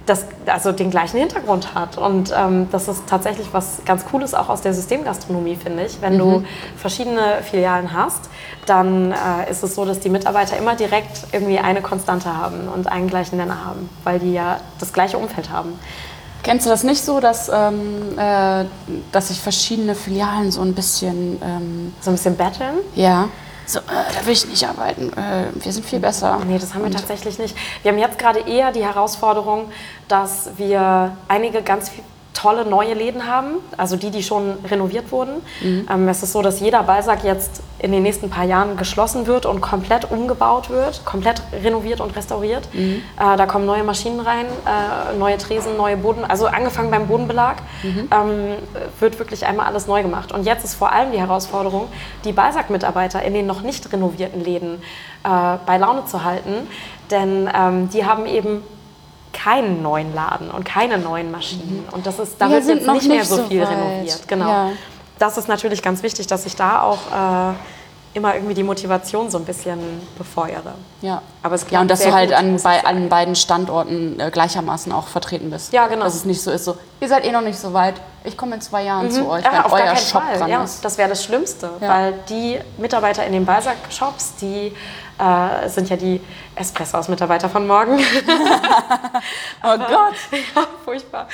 das, 0.06 0.26
also 0.46 0.72
den 0.72 0.90
gleichen 0.90 1.18
Hintergrund 1.18 1.74
hat. 1.74 1.96
Und 1.98 2.32
ähm, 2.36 2.68
das 2.72 2.88
ist 2.88 3.06
tatsächlich 3.06 3.48
was 3.52 3.82
ganz 3.84 4.04
Cooles 4.04 4.34
auch 4.34 4.48
aus 4.48 4.62
der 4.62 4.74
Systemgastronomie, 4.74 5.56
finde 5.56 5.84
ich. 5.84 6.00
Wenn 6.00 6.18
du 6.18 6.44
verschiedene 6.76 7.38
Filialen 7.42 7.92
hast, 7.92 8.28
dann 8.66 9.12
äh, 9.12 9.50
ist 9.50 9.62
es 9.62 9.74
so, 9.74 9.84
dass 9.84 10.00
die 10.00 10.08
Mitarbeiter 10.08 10.56
immer 10.56 10.74
direkt 10.74 11.26
irgendwie 11.32 11.58
eine 11.58 11.82
Konstante 11.82 12.36
haben 12.36 12.68
und 12.68 12.86
einen 12.86 13.08
gleichen 13.08 13.36
Nenner 13.36 13.64
haben, 13.64 13.88
weil 14.04 14.18
die 14.18 14.32
ja 14.32 14.58
das 14.80 14.92
ggleiche 14.92 15.18
Umfeld 15.18 15.50
haben. 15.50 15.78
Kennst 16.42 16.66
du 16.66 16.70
das 16.70 16.82
nicht 16.82 17.00
so, 17.04 17.20
dass, 17.20 17.48
ähm, 17.48 18.18
äh, 18.18 18.64
dass 19.12 19.28
sich 19.28 19.40
verschiedene 19.40 19.94
Filialen 19.94 20.50
so 20.50 20.60
ein 20.62 20.74
bisschen, 20.74 21.40
ähm, 21.40 21.94
So 22.00 22.10
ein 22.10 22.14
bisschen 22.14 22.36
battlen. 22.36 22.78
ja, 22.96 23.28
so, 23.72 23.78
äh, 23.78 23.82
da 24.14 24.26
will 24.26 24.32
ich 24.32 24.46
nicht 24.46 24.66
arbeiten, 24.68 25.12
äh, 25.14 25.46
wir 25.54 25.72
sind 25.72 25.84
viel 25.86 25.98
besser. 25.98 26.40
Nee, 26.46 26.58
das 26.58 26.74
haben 26.74 26.84
wir 26.84 26.90
tatsächlich 26.90 27.38
nicht. 27.38 27.56
Wir 27.82 27.92
haben 27.92 27.98
jetzt 27.98 28.18
gerade 28.18 28.40
eher 28.40 28.70
die 28.70 28.84
Herausforderung, 28.84 29.70
dass 30.08 30.50
wir 30.58 31.16
einige 31.28 31.62
ganz 31.62 31.88
viel 31.88 32.04
tolle 32.34 32.64
neue 32.64 32.94
Läden 32.94 33.26
haben, 33.26 33.56
also 33.76 33.96
die, 33.96 34.10
die 34.10 34.22
schon 34.22 34.54
renoviert 34.68 35.12
wurden. 35.12 35.42
Ähm, 35.90 36.08
es 36.08 36.22
ist 36.22 36.32
so, 36.32 36.42
dass 36.42 36.60
jeder 36.60 36.82
Balsack 36.82 37.24
jetzt 37.24 37.62
in 37.78 37.92
den 37.92 38.02
nächsten 38.02 38.30
paar 38.30 38.44
Jahren 38.44 38.76
geschlossen 38.76 39.26
wird 39.26 39.44
und 39.44 39.60
komplett 39.60 40.10
umgebaut 40.10 40.70
wird, 40.70 41.04
komplett 41.04 41.42
renoviert 41.62 42.00
und 42.00 42.16
restauriert. 42.16 42.68
Äh, 42.72 43.36
da 43.36 43.46
kommen 43.46 43.66
neue 43.66 43.84
Maschinen 43.84 44.20
rein, 44.20 44.46
äh, 44.46 45.16
neue 45.18 45.36
Tresen, 45.38 45.76
neue 45.76 45.96
Boden, 45.96 46.24
also 46.24 46.46
angefangen 46.46 46.90
beim 46.90 47.06
Bodenbelag, 47.06 47.56
ähm, 48.10 48.56
wird 49.00 49.18
wirklich 49.18 49.46
einmal 49.46 49.66
alles 49.66 49.86
neu 49.86 50.02
gemacht. 50.02 50.32
Und 50.32 50.44
jetzt 50.44 50.64
ist 50.64 50.74
vor 50.74 50.92
allem 50.92 51.12
die 51.12 51.18
Herausforderung, 51.18 51.88
die 52.24 52.32
Balsack-Mitarbeiter 52.32 53.22
in 53.22 53.34
den 53.34 53.46
noch 53.46 53.62
nicht 53.62 53.92
renovierten 53.92 54.42
Läden 54.42 54.82
äh, 55.24 55.58
bei 55.66 55.76
Laune 55.78 56.06
zu 56.06 56.24
halten, 56.24 56.68
denn 57.10 57.50
ähm, 57.54 57.90
die 57.90 58.06
haben 58.06 58.26
eben 58.26 58.62
keinen 59.32 59.82
neuen 59.82 60.14
Laden 60.14 60.50
und 60.50 60.64
keine 60.64 60.98
neuen 60.98 61.30
Maschinen. 61.30 61.86
Und 61.92 62.06
das 62.06 62.18
ist, 62.18 62.36
da 62.38 62.48
Wir 62.48 62.56
wird 62.64 62.78
jetzt 62.78 62.86
nicht 62.86 63.08
mehr 63.08 63.18
nicht 63.18 63.28
so 63.28 63.36
so 63.36 63.44
viel 63.44 63.62
weit. 63.62 63.68
renoviert. 63.70 64.28
Genau. 64.28 64.48
Ja. 64.48 64.68
Das 65.18 65.36
ist 65.38 65.48
natürlich 65.48 65.82
ganz 65.82 66.02
wichtig, 66.02 66.26
dass 66.26 66.46
ich 66.46 66.56
da 66.56 66.82
auch 66.82 66.98
äh, 67.52 67.54
immer 68.14 68.34
irgendwie 68.34 68.54
die 68.54 68.62
Motivation 68.62 69.30
so 69.30 69.38
ein 69.38 69.44
bisschen 69.44 69.78
befeuere. 70.18 70.74
Ja. 71.00 71.22
Aber 71.42 71.54
es 71.54 71.64
ja, 71.70 71.80
und 71.80 71.90
dass 71.90 72.00
du 72.00 72.12
halt 72.12 72.28
gut, 72.30 72.38
an, 72.38 72.56
bei, 72.62 72.84
an 72.84 73.08
beiden 73.08 73.34
Standorten 73.36 74.20
äh, 74.20 74.30
gleichermaßen 74.30 74.92
auch 74.92 75.06
vertreten 75.08 75.50
bist. 75.50 75.72
Ja, 75.72 75.86
genau. 75.86 76.04
Dass 76.04 76.14
es 76.16 76.24
nicht 76.26 76.42
so 76.42 76.50
ist, 76.50 76.64
so, 76.64 76.76
ihr 77.00 77.08
seid 77.08 77.24
eh 77.24 77.32
noch 77.32 77.40
nicht 77.40 77.58
so 77.58 77.72
weit, 77.72 77.94
ich 78.24 78.36
komme 78.36 78.56
in 78.56 78.60
zwei 78.60 78.82
Jahren 78.84 79.10
zu 79.10 79.26
euch, 79.28 79.42
wenn 79.44 79.50
Mhm. 79.50 79.56
Ja, 79.56 79.64
auf 79.64 79.72
euer 79.72 79.96
Shop 79.96 80.22
Fall. 80.22 80.38
dran 80.38 80.48
Ja, 80.50 80.62
ist. 80.64 80.84
das 80.84 80.98
wäre 80.98 81.08
das 81.08 81.24
Schlimmste, 81.24 81.70
Ja. 81.80 81.88
weil 81.88 82.14
die 82.28 82.58
Mitarbeiter 82.78 83.24
in 83.24 83.32
den 83.32 83.46
Balsack-Shops, 83.46 84.34
die 84.40 84.72
äh, 85.18 85.68
sind 85.68 85.88
ja 85.88 85.96
die 85.96 86.20
Espressos-Mitarbeiter 86.56 87.48
von 87.48 87.66
morgen. 87.66 87.98
Oh 89.64 89.78
Gott. 89.78 90.14
ja, 90.32 90.66
furchtbar. 90.84 91.28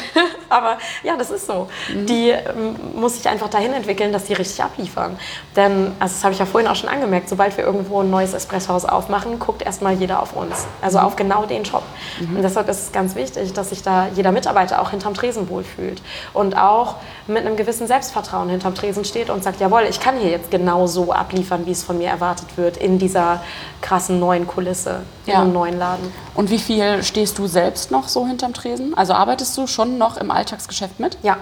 Aber 0.48 0.78
ja, 1.02 1.16
das 1.16 1.30
ist 1.30 1.46
so. 1.46 1.68
Die 1.90 2.30
ähm, 2.30 2.76
muss 2.94 3.16
sich 3.16 3.28
einfach 3.28 3.48
dahin 3.48 3.74
entwickeln, 3.74 4.12
dass 4.12 4.24
die 4.24 4.32
richtig 4.32 4.62
abliefern. 4.62 5.18
Denn, 5.54 5.92
also 5.98 6.14
das 6.14 6.24
habe 6.24 6.32
ich 6.32 6.40
ja 6.40 6.46
vorhin 6.46 6.70
auch 6.70 6.76
schon 6.76 6.88
angemerkt, 6.88 7.28
sobald 7.28 7.56
wir 7.58 7.64
irgendwo 7.64 8.00
ein 8.00 8.10
neues 8.10 8.32
Espressohaus 8.32 8.86
aufmachen, 8.86 9.38
guckt 9.38 9.62
erstmal 9.62 9.94
jeder 9.94 10.22
auf 10.22 10.34
uns. 10.34 10.66
Also 10.80 10.98
auf 10.98 11.16
genau 11.16 11.44
den 11.44 11.64
Shop. 11.64 11.82
Und 12.20 12.42
deshalb 12.42 12.68
ist 12.68 12.84
es 12.84 12.92
ganz 12.92 13.14
wichtig, 13.14 13.52
dass 13.52 13.70
sich 13.70 13.82
da 13.82 14.08
jeder 14.14 14.32
Mitarbeiter 14.32 14.80
auch 14.80 14.90
hinterm 14.90 15.14
Tresen 15.14 15.48
wohlfühlt. 15.50 16.00
Und 16.32 16.56
auch 16.56 16.96
mit 17.26 17.44
einem 17.44 17.56
gewissen 17.56 17.86
Selbstvertrauen 17.86 18.48
hinterm 18.48 18.74
Tresen 18.74 19.04
steht 19.04 19.28
und 19.28 19.44
sagt, 19.44 19.60
jawohl, 19.60 19.82
ich 19.82 20.00
kann 20.00 20.18
hier 20.18 20.30
jetzt 20.30 20.50
genau 20.50 20.86
so 20.86 21.12
abliefern, 21.12 21.66
wie 21.66 21.72
es 21.72 21.82
von 21.82 21.98
mir 21.98 22.08
erwartet 22.08 22.56
wird, 22.56 22.76
in 22.76 22.98
dieser 22.98 23.42
krassen 23.82 24.18
neuen 24.18 24.46
Kulisse, 24.64 25.00
in 25.26 25.32
Ja. 25.32 25.40
einem 25.42 25.52
neuen 25.52 25.78
Laden. 25.78 26.12
Und 26.34 26.50
wie 26.50 26.58
viel 26.58 27.02
stehst 27.02 27.38
du 27.38 27.46
selbst 27.46 27.90
noch 27.90 28.08
so 28.08 28.26
hinterm 28.26 28.54
Tresen? 28.54 28.96
Also 28.96 29.12
arbeitest 29.12 29.56
du 29.56 29.66
schon 29.66 29.98
noch 29.98 30.16
im 30.16 30.30
Alltagsgeschäft 30.30 30.98
mit? 30.98 31.18
Ja, 31.22 31.36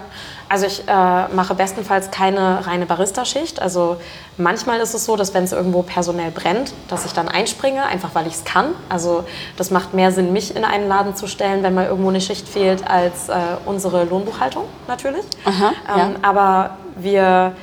also 0.49 0.65
ich 0.65 0.83
äh, 0.87 1.27
mache 1.33 1.55
bestenfalls 1.55 2.11
keine 2.11 2.65
reine 2.67 2.85
Barista-Schicht. 2.85 3.61
Also 3.61 3.97
manchmal 4.37 4.79
ist 4.81 4.93
es 4.93 5.05
so, 5.05 5.15
dass 5.15 5.33
wenn 5.33 5.45
es 5.45 5.51
irgendwo 5.53 5.81
personell 5.83 6.31
brennt, 6.31 6.73
dass 6.89 7.05
ich 7.05 7.13
dann 7.13 7.27
einspringe, 7.29 7.83
einfach 7.85 8.09
weil 8.13 8.27
ich 8.27 8.33
es 8.33 8.43
kann. 8.43 8.67
Also 8.89 9.23
das 9.57 9.71
macht 9.71 9.93
mehr 9.93 10.11
Sinn, 10.11 10.33
mich 10.33 10.55
in 10.55 10.65
einen 10.65 10.87
Laden 10.87 11.15
zu 11.15 11.27
stellen, 11.27 11.63
wenn 11.63 11.73
mal 11.73 11.85
irgendwo 11.85 12.09
eine 12.09 12.21
Schicht 12.21 12.47
fehlt, 12.47 12.87
als 12.89 13.29
äh, 13.29 13.33
unsere 13.65 14.03
Lohnbuchhaltung 14.03 14.65
natürlich. 14.87 15.25
Aha, 15.45 15.71
ähm, 15.89 15.97
ja. 15.97 16.09
Aber 16.21 16.77
wir 16.97 17.53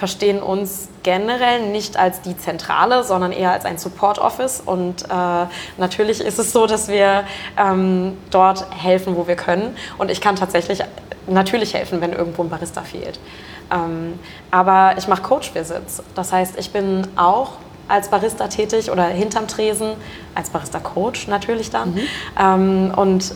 verstehen 0.00 0.42
uns 0.42 0.88
generell 1.02 1.68
nicht 1.68 1.98
als 1.98 2.22
die 2.22 2.34
Zentrale, 2.34 3.04
sondern 3.04 3.32
eher 3.32 3.52
als 3.52 3.66
ein 3.66 3.76
Support 3.76 4.18
Office. 4.18 4.62
Und 4.64 5.02
äh, 5.02 5.46
natürlich 5.76 6.22
ist 6.22 6.38
es 6.38 6.52
so, 6.52 6.66
dass 6.66 6.88
wir 6.88 7.24
ähm, 7.58 8.16
dort 8.30 8.64
helfen, 8.74 9.14
wo 9.14 9.26
wir 9.26 9.36
können. 9.36 9.76
Und 9.98 10.10
ich 10.10 10.22
kann 10.22 10.36
tatsächlich 10.36 10.80
natürlich 11.26 11.74
helfen, 11.74 12.00
wenn 12.00 12.14
irgendwo 12.14 12.42
ein 12.42 12.48
Barista 12.48 12.80
fehlt. 12.80 13.20
Ähm, 13.70 14.18
aber 14.50 14.94
ich 14.96 15.06
mache 15.06 15.20
Coach-Visits. 15.20 16.02
Das 16.14 16.32
heißt, 16.32 16.58
ich 16.58 16.70
bin 16.70 17.06
auch 17.16 17.58
als 17.86 18.08
Barista 18.08 18.48
tätig 18.48 18.90
oder 18.90 19.04
hinterm 19.04 19.48
Tresen, 19.48 19.92
als 20.34 20.48
Barista-Coach 20.48 21.28
natürlich 21.28 21.70
dann. 21.70 22.00
Ähm, 22.40 22.90
und 22.96 23.34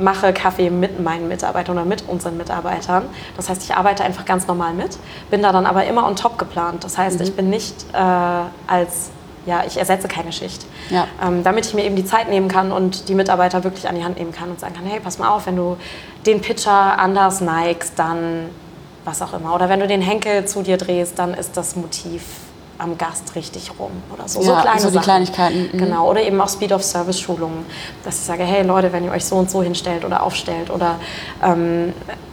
mache 0.00 0.32
Kaffee 0.32 0.70
mit 0.70 1.00
meinen 1.00 1.28
Mitarbeitern 1.28 1.76
oder 1.76 1.84
mit 1.84 2.08
unseren 2.08 2.36
Mitarbeitern. 2.36 3.04
Das 3.36 3.48
heißt, 3.48 3.62
ich 3.62 3.74
arbeite 3.74 4.04
einfach 4.04 4.24
ganz 4.24 4.46
normal 4.46 4.74
mit, 4.74 4.98
bin 5.30 5.42
da 5.42 5.52
dann 5.52 5.66
aber 5.66 5.84
immer 5.84 6.06
on 6.06 6.16
top 6.16 6.38
geplant. 6.38 6.84
Das 6.84 6.98
heißt, 6.98 7.20
ich 7.20 7.34
bin 7.34 7.50
nicht 7.50 7.74
äh, 7.92 7.96
als, 7.96 9.10
ja, 9.46 9.62
ich 9.66 9.78
ersetze 9.78 10.08
keine 10.08 10.32
Schicht. 10.32 10.66
Ja. 10.90 11.06
Ähm, 11.22 11.42
damit 11.44 11.66
ich 11.66 11.74
mir 11.74 11.84
eben 11.84 11.96
die 11.96 12.04
Zeit 12.04 12.28
nehmen 12.28 12.48
kann 12.48 12.72
und 12.72 13.08
die 13.08 13.14
Mitarbeiter 13.14 13.64
wirklich 13.64 13.88
an 13.88 13.94
die 13.94 14.04
Hand 14.04 14.18
nehmen 14.18 14.32
kann 14.32 14.50
und 14.50 14.60
sagen 14.60 14.74
kann, 14.74 14.84
hey, 14.84 15.00
pass 15.00 15.18
mal 15.18 15.28
auf, 15.28 15.46
wenn 15.46 15.56
du 15.56 15.76
den 16.26 16.40
Pitcher 16.40 16.98
anders 16.98 17.40
neigst, 17.40 17.98
dann 17.98 18.50
was 19.04 19.22
auch 19.22 19.32
immer. 19.32 19.54
Oder 19.54 19.68
wenn 19.68 19.80
du 19.80 19.86
den 19.86 20.02
Henkel 20.02 20.44
zu 20.46 20.62
dir 20.62 20.76
drehst, 20.76 21.18
dann 21.18 21.34
ist 21.34 21.56
das 21.56 21.76
Motiv 21.76 22.22
am 22.80 22.96
Gast 22.98 23.34
richtig 23.34 23.70
rum 23.78 23.90
oder 24.12 24.26
so. 24.26 24.42
so 24.42 24.50
Ja, 24.50 24.62
kleine 24.62 24.80
so 24.80 24.88
die 24.88 24.94
Sachen. 24.94 25.04
Kleinigkeiten, 25.04 25.70
mhm. 25.72 25.78
Genau. 25.78 26.10
Oder 26.10 26.22
eben 26.22 26.40
auch 26.40 26.48
Speed-of-Service-Schulungen, 26.48 27.66
dass 28.04 28.16
ich 28.16 28.24
sage, 28.24 28.44
hey 28.44 28.62
Leute, 28.64 28.92
wenn 28.92 29.04
ihr 29.04 29.12
euch 29.12 29.24
so 29.24 29.36
und 29.36 29.50
so 29.50 29.62
hinstellt 29.62 30.04
oder 30.04 30.22
aufstellt 30.22 30.70
oder 30.70 30.96
ähm, 31.42 31.92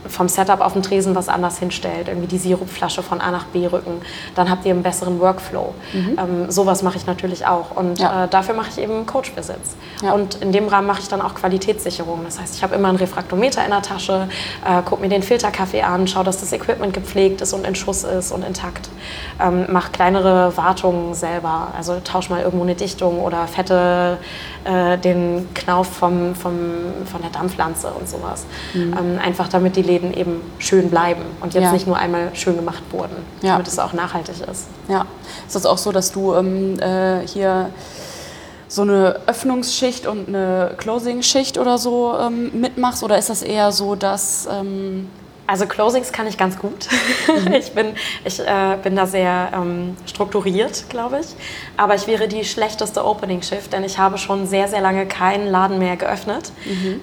vom 0.09 0.27
Setup 0.29 0.61
auf 0.61 0.73
dem 0.73 0.81
Tresen 0.83 1.15
was 1.15 1.29
anders 1.29 1.59
hinstellt, 1.59 2.07
irgendwie 2.07 2.27
die 2.27 2.37
Sirupflasche 2.37 3.03
von 3.03 3.21
A 3.21 3.31
nach 3.31 3.45
B 3.45 3.65
rücken, 3.67 4.01
dann 4.35 4.49
habt 4.49 4.65
ihr 4.65 4.71
einen 4.73 4.83
besseren 4.83 5.19
Workflow. 5.19 5.73
Ähm, 5.93 6.49
sowas 6.49 6.83
mache 6.83 6.97
ich 6.97 7.05
natürlich 7.05 7.45
auch. 7.45 7.71
Und 7.75 7.97
Mhm. 7.99 8.03
Ja. 8.03 8.23
äh, 8.25 8.27
dafür 8.27 8.55
mache 8.55 8.69
ich 8.69 8.77
eben 8.79 9.05
Coach-Visits. 9.05 9.75
Ja. 10.03 10.13
Und 10.13 10.35
in 10.35 10.51
dem 10.51 10.67
Rahmen 10.67 10.87
mache 10.87 10.99
ich 11.01 11.07
dann 11.07 11.21
auch 11.21 11.33
Qualitätssicherung. 11.35 12.21
Das 12.25 12.39
heißt, 12.39 12.55
ich 12.55 12.63
habe 12.63 12.75
immer 12.75 12.89
einen 12.89 12.97
Refraktometer 12.97 13.63
in 13.63 13.71
der 13.71 13.81
Tasche, 13.81 14.27
äh, 14.65 14.81
gucke 14.83 15.01
mir 15.01 15.09
den 15.09 15.23
Filterkaffee 15.23 15.81
an, 15.83 16.07
schaue, 16.07 16.23
dass 16.23 16.39
das 16.39 16.51
Equipment 16.53 16.93
gepflegt 16.93 17.41
ist 17.41 17.53
und 17.53 17.65
in 17.65 17.75
Schuss 17.75 18.03
ist 18.03 18.31
und 18.31 18.43
intakt. 18.43 18.89
Ähm, 19.41 19.65
mache 19.71 19.91
kleinere 19.91 20.55
Wartungen 20.57 21.13
selber. 21.13 21.69
Also 21.77 21.97
tausche 22.03 22.31
mal 22.31 22.41
irgendwo 22.41 22.63
eine 22.63 22.75
Dichtung 22.75 23.19
oder 23.21 23.47
fette 23.47 24.17
äh, 24.67 24.97
den 24.97 25.47
Knauf 25.53 25.87
vom, 25.87 26.35
vom, 26.35 26.53
von 27.11 27.21
der 27.21 27.31
Dampflanze 27.31 27.87
und 27.97 28.07
sowas. 28.09 28.45
Ähm, 28.75 28.93
einfach 29.23 29.47
damit 29.47 29.75
die 29.75 29.81
Läden 29.81 30.13
eben 30.13 30.41
schön 30.59 30.89
bleiben 30.89 31.21
und 31.41 31.53
jetzt 31.53 31.61
Mhm. 31.61 31.67
Ja. 31.67 31.71
nicht 31.73 31.87
nur 31.87 31.97
einmal 31.97 32.29
schön 32.33 32.55
gemacht 32.57 32.83
wurden, 32.91 33.15
Ja. 33.41 33.53
damit 33.53 33.67
es 33.67 33.79
auch 33.79 33.93
nachhaltig 33.93 34.35
ist. 34.51 34.67
Ja. 34.87 35.05
Ist 35.45 35.55
das 35.55 35.65
auch 35.65 35.77
so, 35.77 35.91
dass 35.91 36.11
du 36.11 36.33
ähm, 36.35 36.79
äh, 36.79 37.25
hier 37.25 37.69
so 38.67 38.81
eine 38.81 39.21
Öffnungsschicht 39.27 40.05
und 40.07 40.27
eine 40.27 40.71
Closing-Schicht 40.77 41.57
oder 41.57 41.77
so 41.77 42.13
ähm, 42.19 42.51
mitmachst? 42.59 43.01
Oder 43.03 43.17
ist 43.17 43.29
das 43.29 43.41
eher 43.41 43.71
so, 43.71 43.95
dass... 43.95 44.47
Also 45.47 45.65
Closings 45.65 46.11
kann 46.11 46.27
ich 46.27 46.37
ganz 46.37 46.59
gut. 46.59 46.87
ich 47.57 47.71
bin, 47.71 47.93
ich 48.25 48.39
äh, 48.39 48.77
bin 48.83 48.97
da 48.97 49.07
sehr 49.07 49.51
ähm, 49.53 49.95
strukturiert, 50.05 50.89
glaube 50.89 51.21
ich. 51.21 51.27
Aber 51.77 51.95
ich 51.95 52.05
wäre 52.05 52.27
die 52.27 52.43
schlechteste 52.43 53.05
Opening-Shift, 53.05 53.71
denn 53.71 53.85
ich 53.85 53.97
habe 53.97 54.17
schon 54.17 54.45
sehr, 54.45 54.67
sehr 54.67 54.81
lange 54.81 55.05
keinen 55.07 55.47
Laden 55.47 55.79
mehr 55.79 55.95
geöffnet. 55.95 56.51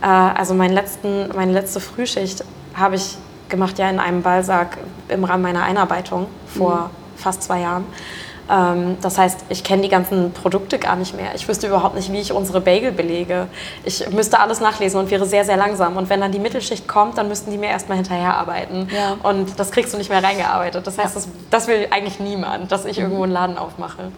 Äh, 0.02 0.06
also 0.06 0.52
meinen 0.52 0.74
letzten, 0.74 1.34
meine 1.34 1.52
letzte 1.52 1.80
Frühschicht 1.80 2.44
habe 2.74 2.96
ich 2.96 3.16
gemacht 3.48 3.78
ja 3.78 3.88
in 3.88 3.98
einem 3.98 4.22
Ballsack 4.22 4.78
im 5.08 5.24
Rahmen 5.24 5.42
meiner 5.42 5.62
Einarbeitung 5.62 6.26
vor 6.46 6.90
fast 7.16 7.42
zwei 7.42 7.60
Jahren. 7.60 7.86
Ähm, 8.50 8.96
das 9.00 9.16
heißt, 9.16 9.44
ich 9.48 9.64
kenne 9.64 9.82
die 9.82 9.88
ganzen 9.88 10.32
Produkte 10.32 10.78
gar 10.78 10.96
nicht 10.96 11.16
mehr. 11.16 11.34
Ich 11.34 11.48
wüsste 11.48 11.66
überhaupt 11.66 11.94
nicht, 11.96 12.12
wie 12.12 12.20
ich 12.20 12.32
unsere 12.32 12.60
Bagel 12.60 12.92
belege. 12.92 13.46
Ich 13.84 14.10
müsste 14.10 14.38
alles 14.38 14.60
nachlesen 14.60 15.00
und 15.00 15.10
wäre 15.10 15.24
sehr, 15.24 15.44
sehr 15.44 15.56
langsam. 15.56 15.96
Und 15.96 16.10
wenn 16.10 16.20
dann 16.20 16.30
die 16.32 16.38
Mittelschicht 16.38 16.86
kommt, 16.86 17.16
dann 17.16 17.28
müssten 17.28 17.50
die 17.50 17.56
mir 17.58 17.68
erstmal 17.70 17.96
hinterherarbeiten. 17.96 18.88
Ja. 18.94 19.16
Und 19.22 19.58
das 19.58 19.70
kriegst 19.70 19.94
du 19.94 19.98
nicht 19.98 20.10
mehr 20.10 20.22
reingearbeitet. 20.22 20.86
Das 20.86 20.98
heißt, 20.98 21.16
das, 21.16 21.28
das 21.50 21.66
will 21.68 21.86
eigentlich 21.90 22.20
niemand, 22.20 22.70
dass 22.70 22.84
ich 22.84 22.98
irgendwo 22.98 23.22
einen 23.22 23.32
Laden 23.32 23.56
aufmache. 23.56 24.12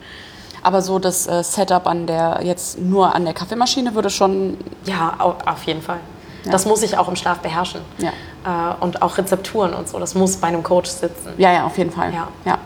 Aber 0.62 0.82
so 0.82 0.98
das 0.98 1.28
äh, 1.28 1.44
Setup 1.44 1.86
an 1.86 2.08
der, 2.08 2.40
jetzt 2.42 2.80
nur 2.80 3.14
an 3.14 3.24
der 3.24 3.34
Kaffeemaschine 3.34 3.94
würde 3.94 4.10
schon, 4.10 4.56
Ja, 4.84 5.14
au- 5.18 5.36
auf 5.46 5.62
jeden 5.62 5.82
Fall. 5.82 6.00
Ja. 6.44 6.50
Das 6.50 6.66
muss 6.66 6.82
ich 6.82 6.98
auch 6.98 7.06
im 7.08 7.14
Schlaf 7.14 7.38
beherrschen. 7.38 7.80
Ja. 7.98 8.08
Äh, 8.44 8.74
und 8.80 9.02
auch 9.02 9.16
Rezepturen 9.18 9.72
und 9.74 9.88
so, 9.88 10.00
das 10.00 10.16
muss 10.16 10.36
bei 10.38 10.48
einem 10.48 10.64
Coach 10.64 10.90
sitzen. 10.90 11.34
ja, 11.38 11.52
ja, 11.52 11.64
auf 11.66 11.78
jeden 11.78 11.92
Fall. 11.92 12.12
Ja. 12.12 12.28
ja. 12.44 12.58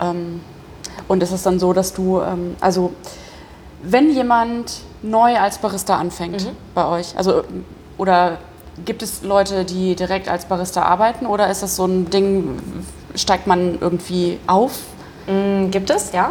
Ähm, 0.00 0.40
und 1.10 1.24
ist 1.24 1.32
es 1.32 1.42
dann 1.42 1.58
so, 1.58 1.72
dass 1.72 1.92
du, 1.92 2.20
ähm, 2.20 2.54
also 2.60 2.92
wenn 3.82 4.12
jemand 4.12 4.80
neu 5.02 5.36
als 5.36 5.58
Barista 5.58 5.96
anfängt 5.96 6.44
Mhm. 6.44 6.56
bei 6.72 6.86
euch, 6.86 7.18
also 7.18 7.42
oder 7.98 8.38
gibt 8.84 9.02
es 9.02 9.22
Leute, 9.24 9.64
die 9.64 9.96
direkt 9.96 10.28
als 10.28 10.44
Barista 10.44 10.82
arbeiten 10.82 11.26
oder 11.26 11.50
ist 11.50 11.64
das 11.64 11.74
so 11.74 11.84
ein 11.84 12.08
Ding, 12.10 12.60
steigt 13.16 13.48
man 13.48 13.78
irgendwie 13.80 14.38
auf? 14.46 14.78
Mm, 15.26 15.70
Gibt 15.72 15.90
es, 15.90 16.12
ja. 16.12 16.30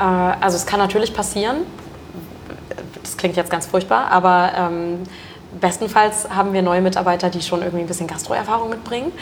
Äh, 0.00 0.02
also 0.02 0.56
es 0.56 0.66
kann 0.66 0.80
natürlich 0.80 1.14
passieren. 1.14 1.58
Das 3.00 3.16
klingt 3.16 3.36
jetzt 3.36 3.50
ganz 3.52 3.66
furchtbar, 3.66 4.10
aber 4.10 4.50
ähm, 4.56 4.98
bestenfalls 5.60 6.28
haben 6.30 6.52
wir 6.52 6.62
neue 6.62 6.80
Mitarbeiter, 6.80 7.30
die 7.30 7.40
schon 7.42 7.60
irgendwie 7.60 7.84
ein 7.84 7.86
bisschen 7.86 8.06
Gastroerfahrung 8.06 8.68
mitbringen 8.70 9.12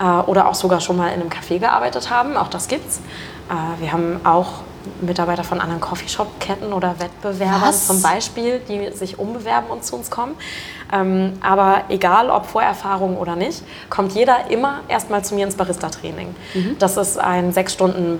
äh, 0.00 0.04
oder 0.28 0.48
auch 0.48 0.54
sogar 0.54 0.80
schon 0.80 0.96
mal 0.96 1.08
in 1.08 1.20
einem 1.20 1.30
Café 1.30 1.58
gearbeitet 1.58 2.10
haben. 2.10 2.36
Auch 2.36 2.48
das 2.48 2.68
gibt's. 2.68 3.00
Äh, 3.50 3.80
wir 3.80 3.92
haben 3.92 4.20
auch 4.24 4.62
Mitarbeiter 5.00 5.44
von 5.44 5.60
anderen 5.60 5.80
Coffeeshop-Ketten 5.80 6.72
oder 6.72 6.96
Wettbewerbern 6.98 7.62
Was? 7.62 7.86
zum 7.86 8.02
Beispiel, 8.02 8.60
die 8.68 8.94
sich 8.94 9.18
umbewerben 9.18 9.70
und 9.70 9.84
zu 9.84 9.96
uns 9.96 10.10
kommen. 10.10 10.34
Ähm, 10.92 11.34
aber 11.40 11.84
egal, 11.88 12.30
ob 12.30 12.46
Vorerfahrung 12.46 13.16
oder 13.16 13.34
nicht, 13.36 13.62
kommt 13.88 14.12
jeder 14.12 14.50
immer 14.50 14.80
erstmal 14.88 15.24
zu 15.24 15.34
mir 15.34 15.46
ins 15.46 15.56
Barista-Training. 15.56 16.34
Das 16.78 16.96
ist 16.96 17.18
ein 17.18 17.52
sechs 17.52 17.72
Stunden 17.72 18.18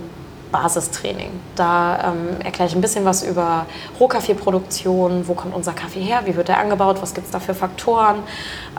Basistraining. 0.55 1.31
Da 1.57 2.13
ähm, 2.13 2.41
erkläre 2.41 2.69
ich 2.69 2.77
ein 2.77 2.81
bisschen 2.81 3.05
was 3.05 3.25
über 3.25 3.67
Rohkaffeeproduktion, 3.99 5.27
wo 5.27 5.35
kommt 5.35 5.53
unser 5.53 5.73
Kaffee 5.73 6.01
her, 6.01 6.21
wie 6.27 6.37
wird 6.37 6.49
er 6.49 6.59
angebaut, 6.59 6.99
was 7.03 7.13
gibt 7.13 7.27
es 7.27 7.33
da 7.33 7.41
für 7.41 7.55
Faktoren. 7.55 8.19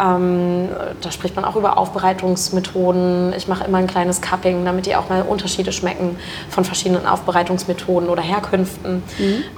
Ähm, 0.02 0.70
da 1.02 1.12
spricht 1.12 1.36
man 1.36 1.44
auch 1.44 1.58
über 1.58 1.78
Aufbereitungsmethoden. 1.78 3.34
Ich 3.36 3.50
mache 3.50 3.66
immer 3.66 3.80
ein 3.80 3.88
kleines 3.88 4.22
Cupping, 4.22 4.64
damit 4.64 4.86
die 4.86 4.96
auch 4.96 5.10
mal 5.10 5.22
Unterschiede 5.24 5.74
schmecken 5.74 6.18
von 6.50 6.64
verschiedenen 6.64 7.06
Aufbereitungsmethoden 7.06 8.08
oder 8.08 8.22
Herkünften. 8.22 9.04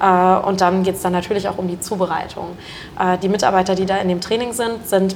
Äh, 0.01 0.47
und 0.47 0.61
dann 0.61 0.81
geht 0.81 0.95
es 0.95 1.03
dann 1.03 1.13
natürlich 1.13 1.47
auch 1.47 1.59
um 1.59 1.67
die 1.67 1.79
Zubereitung. 1.79 2.57
Äh, 2.99 3.19
die 3.19 3.29
Mitarbeiter, 3.29 3.75
die 3.75 3.85
da 3.85 3.97
in 3.97 4.07
dem 4.07 4.21
Training 4.21 4.53
sind, 4.53 4.87
sind 4.87 5.15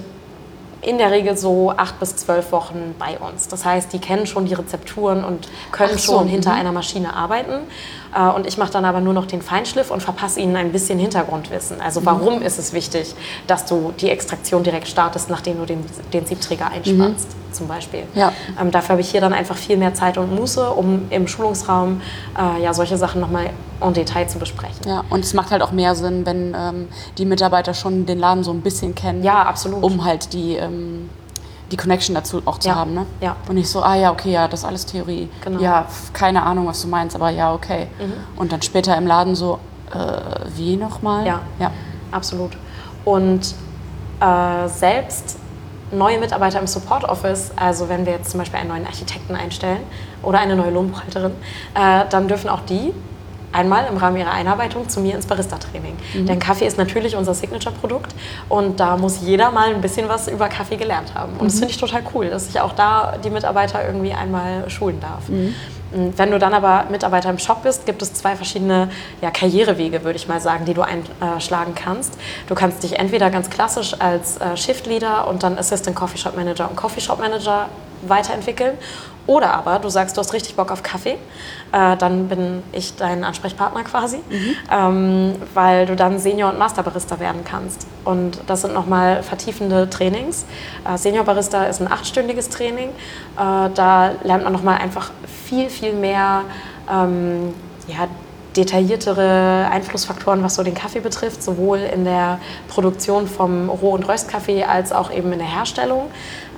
in 0.82 0.98
der 0.98 1.12
Regel 1.12 1.38
so 1.38 1.72
acht 1.72 2.00
bis 2.00 2.16
zwölf 2.16 2.52
Wochen 2.52 2.96
bei 2.98 3.18
uns. 3.20 3.48
Das 3.48 3.66
heißt, 3.66 3.94
die 3.94 4.00
kennen 4.00 4.26
schon 4.26 4.46
die 4.46 4.54
Rezepturen 4.54 5.24
und 5.24 5.48
können 5.72 5.98
so, 5.98 6.14
schon 6.14 6.28
hinter 6.28 6.52
mhm. 6.52 6.60
einer 6.60 6.72
Maschine 6.72 7.16
arbeiten. 7.16 7.68
Äh, 8.16 8.30
Und 8.30 8.48
ich 8.48 8.58
mache 8.58 8.72
dann 8.72 8.86
aber 8.86 9.02
nur 9.02 9.14
noch 9.14 9.26
den 9.26 9.42
Feinschliff 9.42 9.92
und 9.92 10.02
verpasse 10.02 10.40
ihnen 10.40 10.56
ein 10.56 10.72
bisschen 10.72 11.00
Hintergrundwissen. 11.00 11.78
Mhm. 11.78 11.84
Also 11.84 12.06
warum 12.06 12.42
ist 12.42 12.60
es 12.60 12.74
wichtig, 12.74 13.16
dass 13.48 13.66
du 13.66 13.94
die 14.00 14.10
Extraktion 14.10 14.64
direkt 14.64 14.88
startest, 14.88 15.30
nachdem 15.30 15.58
du 15.58 15.66
den, 15.66 15.84
den 16.14 16.26
Siebträger 16.26 16.70
einspannst, 16.70 17.28
zum 17.52 17.68
Beispiel. 17.68 18.02
Mhm. 18.14 18.20
Ja. 18.20 18.34
Ähm, 18.60 18.72
dafür 18.72 18.90
habe 18.94 19.02
ich 19.02 19.10
hier 19.12 19.22
dann 19.22 19.34
einfach 19.34 19.56
viel 19.56 19.78
mehr 19.78 19.94
Zeit 19.94 20.18
und 20.18 20.34
Muße, 20.36 20.70
um 20.70 21.08
im 21.10 21.28
Schulungsraum 21.28 22.02
äh, 22.38 22.62
ja, 22.64 22.74
solche 22.74 22.98
Sachen 22.98 23.22
nochmal 23.22 23.50
en 23.82 23.94
Detail 23.94 24.28
zu 24.28 24.40
besprechen. 24.40 24.88
Ja, 24.88 25.04
und 25.10 25.24
es 25.24 25.34
macht 25.34 25.52
halt 25.52 25.62
auch 25.62 25.72
mehr 25.72 25.96
Sinn, 25.96 26.26
wenn 26.26 26.56
ähm, 26.58 26.88
die 27.18 27.26
Mitarbeiter 27.26 27.74
schon 27.74 28.06
den 28.06 28.20
Laden 28.20 28.44
so 28.44 28.52
ein 28.52 28.62
bisschen 28.62 28.96
kennen. 28.96 29.24
Ja, 29.24 29.44
absolut. 29.44 29.84
Um 29.84 30.06
halt 30.06 30.34
die, 30.34 30.56
ähm, 30.56 31.10
die 31.72 31.78
Connection 31.78 32.14
dazu 32.14 32.42
auch 32.46 32.60
zu 32.60 32.70
Ja, 32.70 32.76
haben. 32.76 32.94
Ne? 32.94 33.06
ja. 33.22 33.36
Und 33.48 33.56
nicht 33.56 33.70
so, 33.70 33.82
ah 33.82 33.96
ja, 33.96 34.12
okay, 34.12 34.32
ja, 34.32 34.48
das 34.48 34.62
ist 34.62 34.66
alles 34.66 34.86
Theorie. 34.86 35.30
Genau. 35.44 35.58
Mhm. 35.58 35.64
Ja, 35.64 35.86
keine 36.14 36.44
Ahnung, 36.44 36.68
was 36.68 36.82
du 36.82 36.88
meinst, 36.88 37.16
aber 37.16 37.30
ja, 37.30 37.54
okay. 37.54 37.88
Und 38.36 38.52
dann 38.52 38.62
später 38.62 38.98
im 38.98 39.08
Laden 39.08 39.36
so, 39.36 39.60
äh, 39.94 39.98
wie 40.56 40.76
nochmal? 40.76 41.26
Ja. 41.26 41.42
ja. 41.60 41.72
Absolut. 42.12 42.52
Und 43.06 43.56
äh, 44.20 44.68
selbst 44.68 45.38
neue 45.92 46.20
Mitarbeiter 46.20 46.60
im 46.60 46.68
Support 46.68 47.04
Office, 47.06 47.52
also 47.56 47.90
wenn 47.90 48.06
wir 48.06 48.14
jetzt 48.14 48.32
zum 48.32 48.40
Beispiel 48.40 48.60
einen 48.60 48.70
neuen 48.70 48.86
Architekten 48.86 49.36
einstellen 49.36 49.82
oder 50.24 50.40
eine 50.40 50.56
neue 50.56 50.72
Lohnbuchhalterin, 50.72 51.32
äh, 51.76 52.06
dann 52.10 52.28
dürfen 52.28 52.50
auch 52.50 52.62
die 52.62 52.94
einmal 53.54 53.86
im 53.88 53.98
Rahmen 53.98 54.18
ihrer 54.18 54.32
Einarbeitung 54.32 54.88
zu 54.90 55.00
mir 55.00 55.16
ins 55.16 55.26
Barista-Training. 55.26 55.98
Denn 56.28 56.40
Kaffee 56.40 56.66
ist 56.66 56.78
natürlich 56.78 57.16
unser 57.16 57.34
Signature-Produkt 57.34 58.14
und 58.50 58.80
da 58.80 58.98
muss 58.98 59.22
jeder 59.22 59.52
mal 59.52 59.74
ein 59.74 59.82
bisschen 59.82 60.08
was 60.10 60.28
über 60.28 60.48
Kaffee 60.48 60.78
gelernt 60.78 61.14
haben. 61.16 61.34
Und 61.34 61.46
das 61.48 61.60
finde 61.60 61.72
ich 61.72 61.78
total 61.78 62.04
cool, 62.14 62.30
dass 62.30 62.48
ich 62.50 62.60
auch 62.60 62.74
da 62.74 63.16
die 63.24 63.30
Mitarbeiter 63.30 63.86
irgendwie 63.86 64.14
einmal 64.14 64.70
schulen 64.70 65.00
darf. 65.00 65.28
Und 65.94 66.18
Wenn 66.18 66.32
du 66.32 66.40
dann 66.40 66.54
aber 66.54 66.86
Mitarbeiter 66.90 67.30
im 67.30 67.38
Shop 67.38 67.64
bist, 67.64 67.86
gibt 67.86 68.02
es 68.02 68.14
zwei 68.14 68.38
verschiedene 68.38 68.90
ja, 69.22 69.30
Karrierewege, 69.30 70.06
würde 70.06 70.16
ich 70.16 70.28
mal 70.28 70.40
sagen, 70.40 70.64
die 70.64 70.74
du 70.74 70.84
einschlagen 70.84 71.76
kannst. 71.76 72.18
Du 72.48 72.56
kannst 72.56 72.84
dich 72.84 72.98
entweder 72.98 73.30
ganz 73.30 73.50
klassisch 73.50 73.94
als 74.00 74.38
äh, 74.38 74.56
Shift 74.56 74.88
Leader 74.88 75.28
und 75.28 75.44
dann 75.44 75.58
Assistant 75.58 75.96
Coffee 75.96 76.18
Shop 76.18 76.38
Manager 76.38 76.70
und 76.70 76.78
Coffee 76.78 77.02
Shop 77.02 77.20
Manager 77.20 77.68
weiterentwickeln. 78.08 78.78
Oder 79.32 79.54
aber 79.54 79.80
du 79.80 79.88
sagst, 79.88 80.18
du 80.18 80.20
hast 80.20 80.34
richtig 80.34 80.58
Bock 80.58 80.72
auf 80.74 80.84
Kaffee, 80.84 81.18
äh, 81.72 81.96
dann 81.96 82.28
bin 82.28 82.64
ich 82.74 82.98
dein 82.98 83.24
Ansprechpartner 83.24 83.86
quasi, 83.86 84.20
ähm, 84.70 85.36
weil 85.54 85.86
du 85.86 85.96
dann 85.96 86.20
Senior- 86.20 86.50
und 86.50 86.60
Masterbarista 86.60 87.18
werden 87.22 87.46
kannst. 87.46 87.88
Und 88.04 88.42
das 88.48 88.64
sind 88.64 88.74
nochmal 88.74 89.24
vertiefende 89.24 89.90
Trainings. 89.90 90.46
Äh, 90.84 90.98
Senior 90.98 91.24
Barista 91.24 91.64
ist 91.64 91.80
ein 91.80 91.90
achtstündiges 91.90 92.50
Training. 92.50 92.90
Äh, 92.90 93.70
da 93.74 94.12
lernt 94.22 94.44
man 94.44 94.52
nochmal 94.52 94.80
einfach 94.80 95.12
viel, 95.46 95.70
viel 95.70 95.94
mehr 95.94 96.42
ähm, 96.92 97.54
ja, 97.88 98.10
detailliertere 98.56 99.70
Einflussfaktoren, 99.72 100.44
was 100.44 100.56
so 100.56 100.64
den 100.64 100.74
Kaffee 100.74 101.00
betrifft, 101.00 101.42
sowohl 101.42 101.80
in 101.80 102.04
der 102.04 102.40
Produktion 102.68 103.28
vom 103.28 103.70
Roh- 103.70 103.94
und 103.94 104.08
Röstkaffee 104.08 104.64
als 104.64 104.92
auch 104.92 105.12
eben 105.12 105.32
in 105.32 105.40
der 105.40 105.48
Herstellung. 105.48 106.10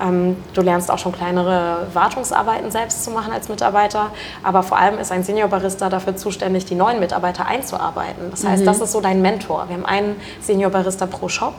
Ähm, 0.01 0.37
du 0.53 0.61
lernst 0.61 0.89
auch 0.91 0.97
schon 0.97 1.11
kleinere 1.11 1.87
Wartungsarbeiten 1.93 2.71
selbst 2.71 3.03
zu 3.03 3.11
machen 3.11 3.31
als 3.33 3.49
Mitarbeiter, 3.49 4.11
aber 4.43 4.63
vor 4.63 4.77
allem 4.77 4.97
ist 4.97 5.11
ein 5.11 5.23
Senior-Barista 5.23 5.89
dafür 5.89 6.15
zuständig, 6.15 6.65
die 6.65 6.75
neuen 6.75 6.99
Mitarbeiter 6.99 7.45
einzuarbeiten. 7.45 8.31
Das 8.31 8.45
heißt, 8.45 8.65
das 8.65 8.81
ist 8.81 8.91
so 8.91 9.01
dein 9.01 9.21
Mentor. 9.21 9.65
Wir 9.67 9.75
haben 9.75 9.85
einen 9.85 10.15
Senior-Barista 10.41 11.05
pro 11.05 11.27
Shop 11.29 11.55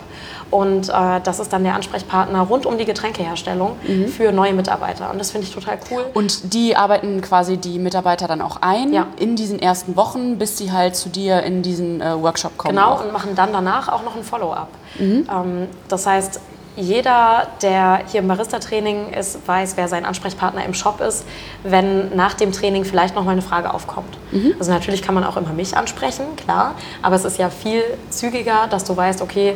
und 0.51 0.89
äh, 0.89 1.21
das 1.23 1.39
ist 1.41 1.53
dann 1.53 1.65
der 1.65 1.75
Ansprechpartner 1.75 2.41
rund 2.43 2.67
um 2.67 2.79
die 2.79 2.85
Getränkeherstellung 2.85 3.77
für 4.17 4.33
neue 4.33 4.53
Mitarbeiter 4.53 5.11
und 5.11 5.19
das 5.19 5.31
finde 5.31 5.47
ich 5.47 5.55
total 5.55 5.79
cool. 5.91 6.05
Und 6.15 6.53
die 6.55 6.77
arbeiten 6.77 7.21
quasi 7.21 7.57
die 7.57 7.79
Mitarbeiter 7.79 8.27
dann 8.27 8.41
auch 8.43 8.59
ein 8.61 8.93
Ja. 8.93 9.07
in 9.19 9.37
diesen 9.37 9.59
ersten 9.59 9.97
Wochen, 9.97 10.39
bis 10.39 10.59
sie 10.59 10.73
halt 10.73 10.97
zu 10.97 11.09
dir 11.09 11.43
in 11.43 11.63
diesen 11.63 12.01
äh, 12.01 12.21
Workshop 12.21 12.57
kommen. 12.59 12.75
Genau, 12.77 12.93
auch. 12.93 13.05
und 13.05 13.13
machen 13.13 13.35
dann 13.35 13.53
danach 13.53 13.89
auch 13.89 14.03
noch 14.05 14.17
ein 14.17 14.23
Follow-up. 14.25 14.69
Ähm, 14.99 15.69
das 15.89 16.07
heißt, 16.07 16.41
jeder, 16.77 17.49
der 17.63 18.01
hier 18.11 18.21
im 18.21 18.29
Barista-Training 18.29 19.13
ist, 19.13 19.47
weiß, 19.47 19.77
wer 19.77 19.89
sein 19.89 20.05
Ansprechpartner 20.05 20.65
im 20.65 20.75
Shop 20.75 21.01
ist, 21.01 21.25
wenn 21.63 22.15
nach 22.17 22.35
dem 22.35 22.53
Training 22.53 22.85
vielleicht 22.85 23.15
noch 23.15 23.25
mal 23.25 23.33
eine 23.33 23.43
Frage 23.43 23.73
aufkommt. 23.73 24.19
Also 24.59 24.73
natürlich 24.73 25.03
kann 25.03 25.15
man 25.15 25.25
auch 25.25 25.37
immer 25.37 25.53
mich 25.53 25.77
ansprechen, 25.77 26.25
klar, 26.37 26.75
aber 27.03 27.17
es 27.17 27.25
ist 27.25 27.39
ja 27.39 27.51
viel 27.51 27.83
zügiger, 28.11 28.67
dass 28.69 28.85
du 28.85 28.97
weißt, 28.97 29.23
okay, 29.23 29.55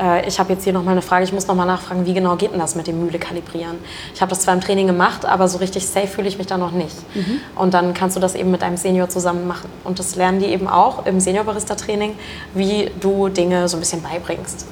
äh, 0.00 0.26
ich 0.26 0.38
habe 0.38 0.52
jetzt 0.52 0.64
hier 0.64 0.72
noch 0.72 0.82
mal 0.82 0.92
eine 0.92 1.02
Frage, 1.02 1.24
ich 1.24 1.32
muss 1.32 1.46
noch 1.46 1.54
mal 1.54 1.64
nachfragen, 1.64 2.06
wie 2.06 2.14
genau 2.14 2.36
geht 2.36 2.52
denn 2.52 2.58
das 2.58 2.74
mit 2.74 2.86
dem 2.86 3.00
Mühle 3.00 3.18
kalibrieren? 3.18 3.78
Ich 4.14 4.20
habe 4.20 4.30
das 4.30 4.40
zwar 4.40 4.54
im 4.54 4.60
Training 4.60 4.86
gemacht, 4.86 5.24
aber 5.24 5.48
so 5.48 5.58
richtig 5.58 5.86
safe 5.86 6.08
fühle 6.08 6.28
ich 6.28 6.38
mich 6.38 6.46
da 6.46 6.58
noch 6.58 6.72
nicht. 6.72 6.96
Und 7.54 7.74
dann 7.74 7.94
kannst 7.94 8.16
du 8.16 8.20
das 8.20 8.34
eben 8.34 8.50
mit 8.50 8.62
einem 8.62 8.76
Senior 8.76 9.08
zusammen 9.08 9.46
machen. 9.46 9.70
Und 9.84 9.98
das 9.98 10.16
lernen 10.16 10.40
die 10.40 10.46
eben 10.46 10.68
auch 10.68 11.06
im 11.06 11.20
Senior-Barista-Training, 11.20 12.16
wie 12.54 12.90
du 13.00 13.28
Dinge 13.28 13.68
so 13.68 13.76
ein 13.76 13.80
bisschen 13.80 14.02
beibringst. 14.02 14.66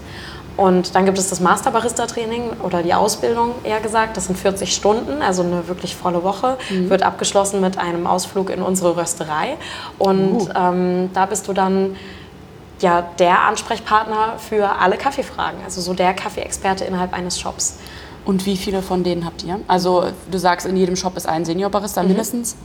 Und 0.57 0.95
dann 0.95 1.05
gibt 1.05 1.19
es 1.19 1.29
das 1.31 1.41
Master-Barista-Training 1.41 2.61
oder 2.63 2.83
die 2.83 2.95
Ausbildung, 2.95 3.53
eher 3.65 3.81
gesagt. 3.81 4.17
Das 4.17 4.27
sind 4.27 4.39
40 4.39 4.73
Stunden, 4.75 5.21
also 5.21 5.43
eine 5.43 5.67
wirklich 5.67 5.97
volle 5.97 6.23
Woche. 6.23 6.57
Wird 6.71 7.03
abgeschlossen 7.03 7.61
mit 7.61 7.77
einem 7.79 8.07
Ausflug 8.07 8.51
in 8.51 8.63
unsere 8.63 8.97
Rösterei. 8.97 9.57
Und 9.99 10.49
ähm, 10.57 11.11
da 11.13 11.27
bist 11.27 11.49
du 11.49 11.53
dann 11.55 11.97
ja, 12.81 13.03
der 13.19 13.43
Ansprechpartner 13.43 14.35
für 14.39 14.69
alle 14.81 14.97
Kaffeefragen. 14.97 15.59
Also 15.65 15.81
so 15.81 15.93
der 15.95 16.15
Kaffeeexperte 16.15 16.85
innerhalb 16.85 17.13
eines 17.15 17.41
Shops. 17.41 17.79
Und 18.25 18.47
wie 18.47 18.57
viele 18.57 18.81
von 18.83 19.03
denen 19.05 19.25
habt 19.25 19.43
ihr? 19.43 19.61
Also 19.69 20.07
du 20.31 20.39
sagst, 20.39 20.67
in 20.67 20.77
jedem 20.77 20.97
Shop 20.97 21.17
ist 21.17 21.29
ein 21.29 21.45
Senior-Barista 21.45 22.03
Mhm. 22.03 22.09
mindestens. 22.09 22.57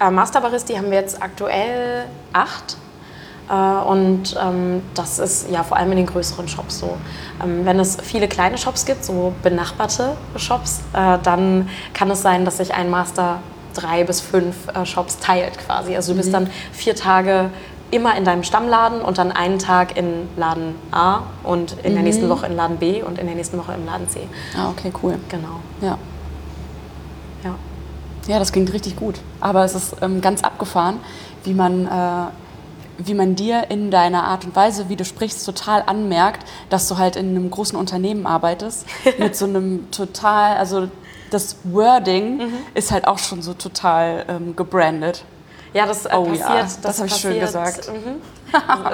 Äh, 0.00 0.10
Masterbaristi 0.10 0.74
haben 0.74 0.90
wir 0.90 0.98
jetzt 1.00 1.20
aktuell 1.22 2.04
acht. 2.32 2.76
Äh, 3.48 3.54
und 3.54 4.36
ähm, 4.42 4.82
das 4.94 5.18
ist 5.18 5.50
ja 5.50 5.62
vor 5.62 5.76
allem 5.76 5.92
in 5.92 5.98
den 5.98 6.06
größeren 6.06 6.48
Shops 6.48 6.80
so. 6.80 6.96
Ähm, 7.42 7.64
wenn 7.64 7.78
es 7.78 7.96
viele 8.02 8.28
kleine 8.28 8.58
Shops 8.58 8.84
gibt, 8.84 9.04
so 9.04 9.32
benachbarte 9.42 10.16
Shops, 10.36 10.80
äh, 10.92 11.18
dann 11.22 11.68
kann 11.94 12.10
es 12.10 12.22
sein, 12.22 12.44
dass 12.44 12.58
sich 12.58 12.74
ein 12.74 12.90
Master 12.90 13.40
drei 13.74 14.04
bis 14.04 14.20
fünf 14.20 14.68
äh, 14.68 14.84
Shops 14.86 15.18
teilt 15.18 15.58
quasi. 15.58 15.94
Also 15.94 16.12
du 16.12 16.18
bist 16.18 16.32
dann 16.32 16.48
vier 16.72 16.96
Tage 16.96 17.50
immer 17.90 18.16
in 18.16 18.24
deinem 18.24 18.42
Stammladen 18.42 19.00
und 19.00 19.18
dann 19.18 19.30
einen 19.30 19.58
Tag 19.58 19.96
in 19.96 20.28
Laden 20.36 20.74
A 20.90 21.20
und 21.44 21.76
in 21.84 21.94
der 21.94 22.02
nächsten 22.02 22.28
Woche 22.28 22.46
in 22.46 22.56
Laden 22.56 22.78
B 22.78 23.02
und 23.02 23.18
in 23.18 23.26
der 23.26 23.36
nächsten 23.36 23.58
Woche 23.58 23.74
im 23.74 23.86
Laden 23.86 24.08
C. 24.08 24.20
Ah, 24.56 24.70
okay, 24.70 24.92
cool. 25.02 25.18
Genau. 25.28 25.60
Ja. 25.80 25.98
Ja. 27.44 27.54
Ja, 28.26 28.38
das 28.40 28.50
klingt 28.50 28.72
richtig 28.72 28.96
gut. 28.96 29.20
Aber 29.40 29.64
es 29.64 29.74
ist 29.74 29.96
ähm, 30.02 30.20
ganz 30.20 30.42
abgefahren, 30.42 30.98
wie 31.44 31.54
man, 31.54 31.86
äh, 31.86 31.90
wie 32.98 33.14
man 33.14 33.34
dir 33.36 33.70
in 33.70 33.90
deiner 33.90 34.24
Art 34.24 34.44
und 34.44 34.54
Weise, 34.56 34.88
wie 34.88 34.96
du 34.96 35.04
sprichst, 35.04 35.44
total 35.44 35.82
anmerkt, 35.86 36.46
dass 36.70 36.88
du 36.88 36.98
halt 36.98 37.16
in 37.16 37.30
einem 37.30 37.50
großen 37.50 37.78
Unternehmen 37.78 38.26
arbeitest. 38.26 38.86
mit 39.18 39.36
so 39.36 39.44
einem 39.46 39.90
total, 39.90 40.56
also 40.56 40.88
das 41.30 41.56
Wording 41.64 42.40
ist 42.74 42.90
halt 42.92 43.06
auch 43.06 43.18
schon 43.18 43.42
so 43.42 43.52
total 43.54 44.24
ähm, 44.28 44.54
gebrandet. 44.56 45.24
Ja, 45.74 45.84
das 45.86 46.06
äh, 46.06 46.10
Oh 46.14 46.24
passiert. 46.24 46.48
ja, 46.48 46.66
das 46.82 47.00
hab 47.00 47.06
ich 47.06 47.16
schön 47.16 47.40
gesagt. 47.40 47.90
Mhm. 47.92 48.22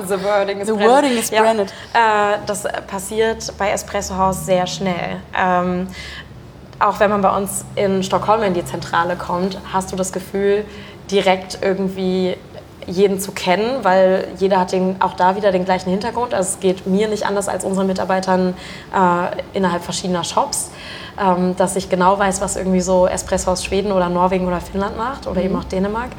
The 0.08 0.24
wording 0.24 0.60
is 0.60 0.66
The 0.66 0.72
branded. 0.72 0.90
wording 0.90 1.18
is 1.18 1.30
ja, 1.30 1.42
branded. 1.42 1.72
Äh, 1.92 2.38
das 2.46 2.64
passiert 2.88 3.52
bei 3.58 3.70
Espresso 3.70 4.16
House 4.16 4.46
sehr 4.46 4.66
schnell. 4.66 5.20
Ähm, 5.38 5.86
auch 6.80 6.98
wenn 6.98 7.10
man 7.10 7.20
bei 7.20 7.36
uns 7.36 7.64
in 7.76 8.02
Stockholm 8.02 8.42
in 8.42 8.54
die 8.54 8.64
Zentrale 8.64 9.14
kommt, 9.14 9.58
hast 9.72 9.92
du 9.92 9.96
das 9.96 10.12
Gefühl, 10.12 10.64
direkt 11.10 11.58
irgendwie 11.62 12.36
jeden 12.86 13.20
zu 13.20 13.32
kennen, 13.32 13.82
weil 13.82 14.28
jeder 14.38 14.60
hat 14.60 14.72
den, 14.72 15.00
auch 15.00 15.14
da 15.14 15.36
wieder 15.36 15.52
den 15.52 15.64
gleichen 15.64 15.90
Hintergrund. 15.90 16.34
Also 16.34 16.50
es 16.54 16.60
geht 16.60 16.86
mir 16.86 17.08
nicht 17.08 17.26
anders 17.26 17.48
als 17.48 17.64
unseren 17.64 17.86
Mitarbeitern 17.86 18.54
äh, 18.94 19.56
innerhalb 19.56 19.82
verschiedener 19.82 20.24
Shops, 20.24 20.70
ähm, 21.20 21.56
dass 21.56 21.76
ich 21.76 21.88
genau 21.88 22.18
weiß, 22.18 22.40
was 22.40 22.56
irgendwie 22.56 22.80
so 22.80 23.06
Espresso 23.06 23.52
aus 23.52 23.64
Schweden 23.64 23.92
oder 23.92 24.08
Norwegen 24.08 24.46
oder 24.46 24.60
Finnland 24.60 24.96
macht 24.96 25.26
oder 25.26 25.42
eben 25.42 25.56
auch 25.56 25.64
Dänemark. 25.64 26.10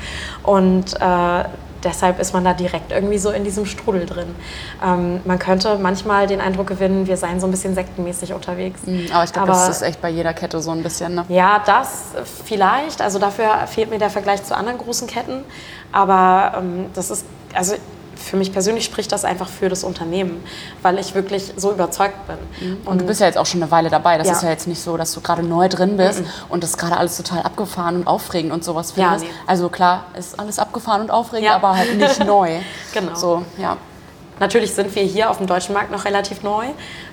Und 0.44 0.94
äh, 1.00 1.44
deshalb 1.84 2.20
ist 2.20 2.34
man 2.34 2.44
da 2.44 2.54
direkt 2.54 2.92
irgendwie 2.92 3.18
so 3.18 3.32
in 3.32 3.44
diesem 3.44 3.66
Strudel 3.66 4.06
drin. 4.06 4.36
Ähm, 4.84 5.22
man 5.26 5.40
könnte 5.40 5.78
manchmal 5.78 6.28
den 6.28 6.42
Eindruck 6.42 6.68
gewinnen, 6.68 7.08
wir 7.08 7.18
seien 7.18 7.40
so 7.40 7.48
ein 7.48 7.52
bisschen 7.52 7.76
sektenmäßig 7.76 8.34
unterwegs. 8.34 8.82
Aber 9.12 9.24
ich 9.24 9.34
glaube, 9.34 9.48
das 9.48 9.70
ist 9.70 9.82
echt 9.82 10.02
bei 10.02 10.10
jeder 10.10 10.34
Kette 10.34 10.62
so 10.62 10.72
ein 10.72 10.84
bisschen. 10.84 11.16
Ne? 11.16 11.26
ja, 11.30 11.62
das 11.66 12.14
vielleicht. 12.46 13.02
Also 13.02 13.20
dafür 13.20 13.68
fehlt 13.68 13.90
mir 13.90 14.00
der 14.00 14.10
Vergleich 14.10 14.44
zu 14.44 14.56
anderen 14.56 14.78
großen 14.78 15.08
Ketten. 15.08 15.44
Aber 15.92 16.58
ähm, 16.58 16.88
das 16.94 17.12
ist, 17.12 17.26
also 17.54 17.76
für 18.24 18.38
mich 18.38 18.52
persönlich 18.54 18.86
spricht 18.86 19.12
das 19.12 19.26
einfach 19.26 19.48
für 19.50 19.70
das 19.70 19.84
Unternehmen, 19.84 20.44
weil 20.82 20.98
ich 21.00 21.14
wirklich 21.16 21.54
so 21.58 21.72
überzeugt 21.72 22.16
bin. 22.28 22.78
Und 22.86 23.02
du 23.02 23.06
bist 23.06 23.20
ja 23.22 23.28
jetzt 23.28 23.38
auch 23.38 23.46
schon 23.46 23.62
eine 23.62 23.72
Weile 23.72 23.90
dabei. 23.90 24.18
Das 24.18 24.28
Ja. 24.28 24.34
ist 24.34 24.44
ja 24.44 24.50
jetzt 24.50 24.68
nicht 24.68 24.82
so, 24.82 24.98
dass 24.98 25.12
du 25.14 25.22
gerade 25.22 25.44
neu 25.44 25.68
drin 25.70 25.98
bist 25.98 26.24
und 26.50 26.64
das 26.64 26.78
gerade 26.78 26.98
alles 26.98 27.18
total 27.18 27.42
abgefahren 27.44 27.96
und 27.98 28.08
aufregend 28.08 28.52
und 28.54 28.64
sowas 28.64 28.94
Ja, 28.96 29.10
findest. 29.12 29.26
nee. 29.26 29.32
Also 29.48 29.70
klar, 29.70 30.06
ist 30.18 30.40
alles 30.40 30.60
abgefahren 30.60 31.02
und 31.02 31.12
aufregend, 31.12 31.48
Ja. 31.48 31.56
aber 31.56 31.76
halt 31.76 31.96
nicht 31.98 32.20
neu. 32.26 32.60
Genau. 32.94 33.16
So, 33.16 33.44
ja. 33.58 33.78
Natürlich 34.40 34.74
sind 34.74 34.94
wir 34.96 35.04
hier 35.04 35.30
auf 35.30 35.38
dem 35.38 35.46
deutschen 35.46 35.74
Markt 35.76 35.92
noch 35.92 36.06
relativ 36.06 36.42
neu. 36.42 36.66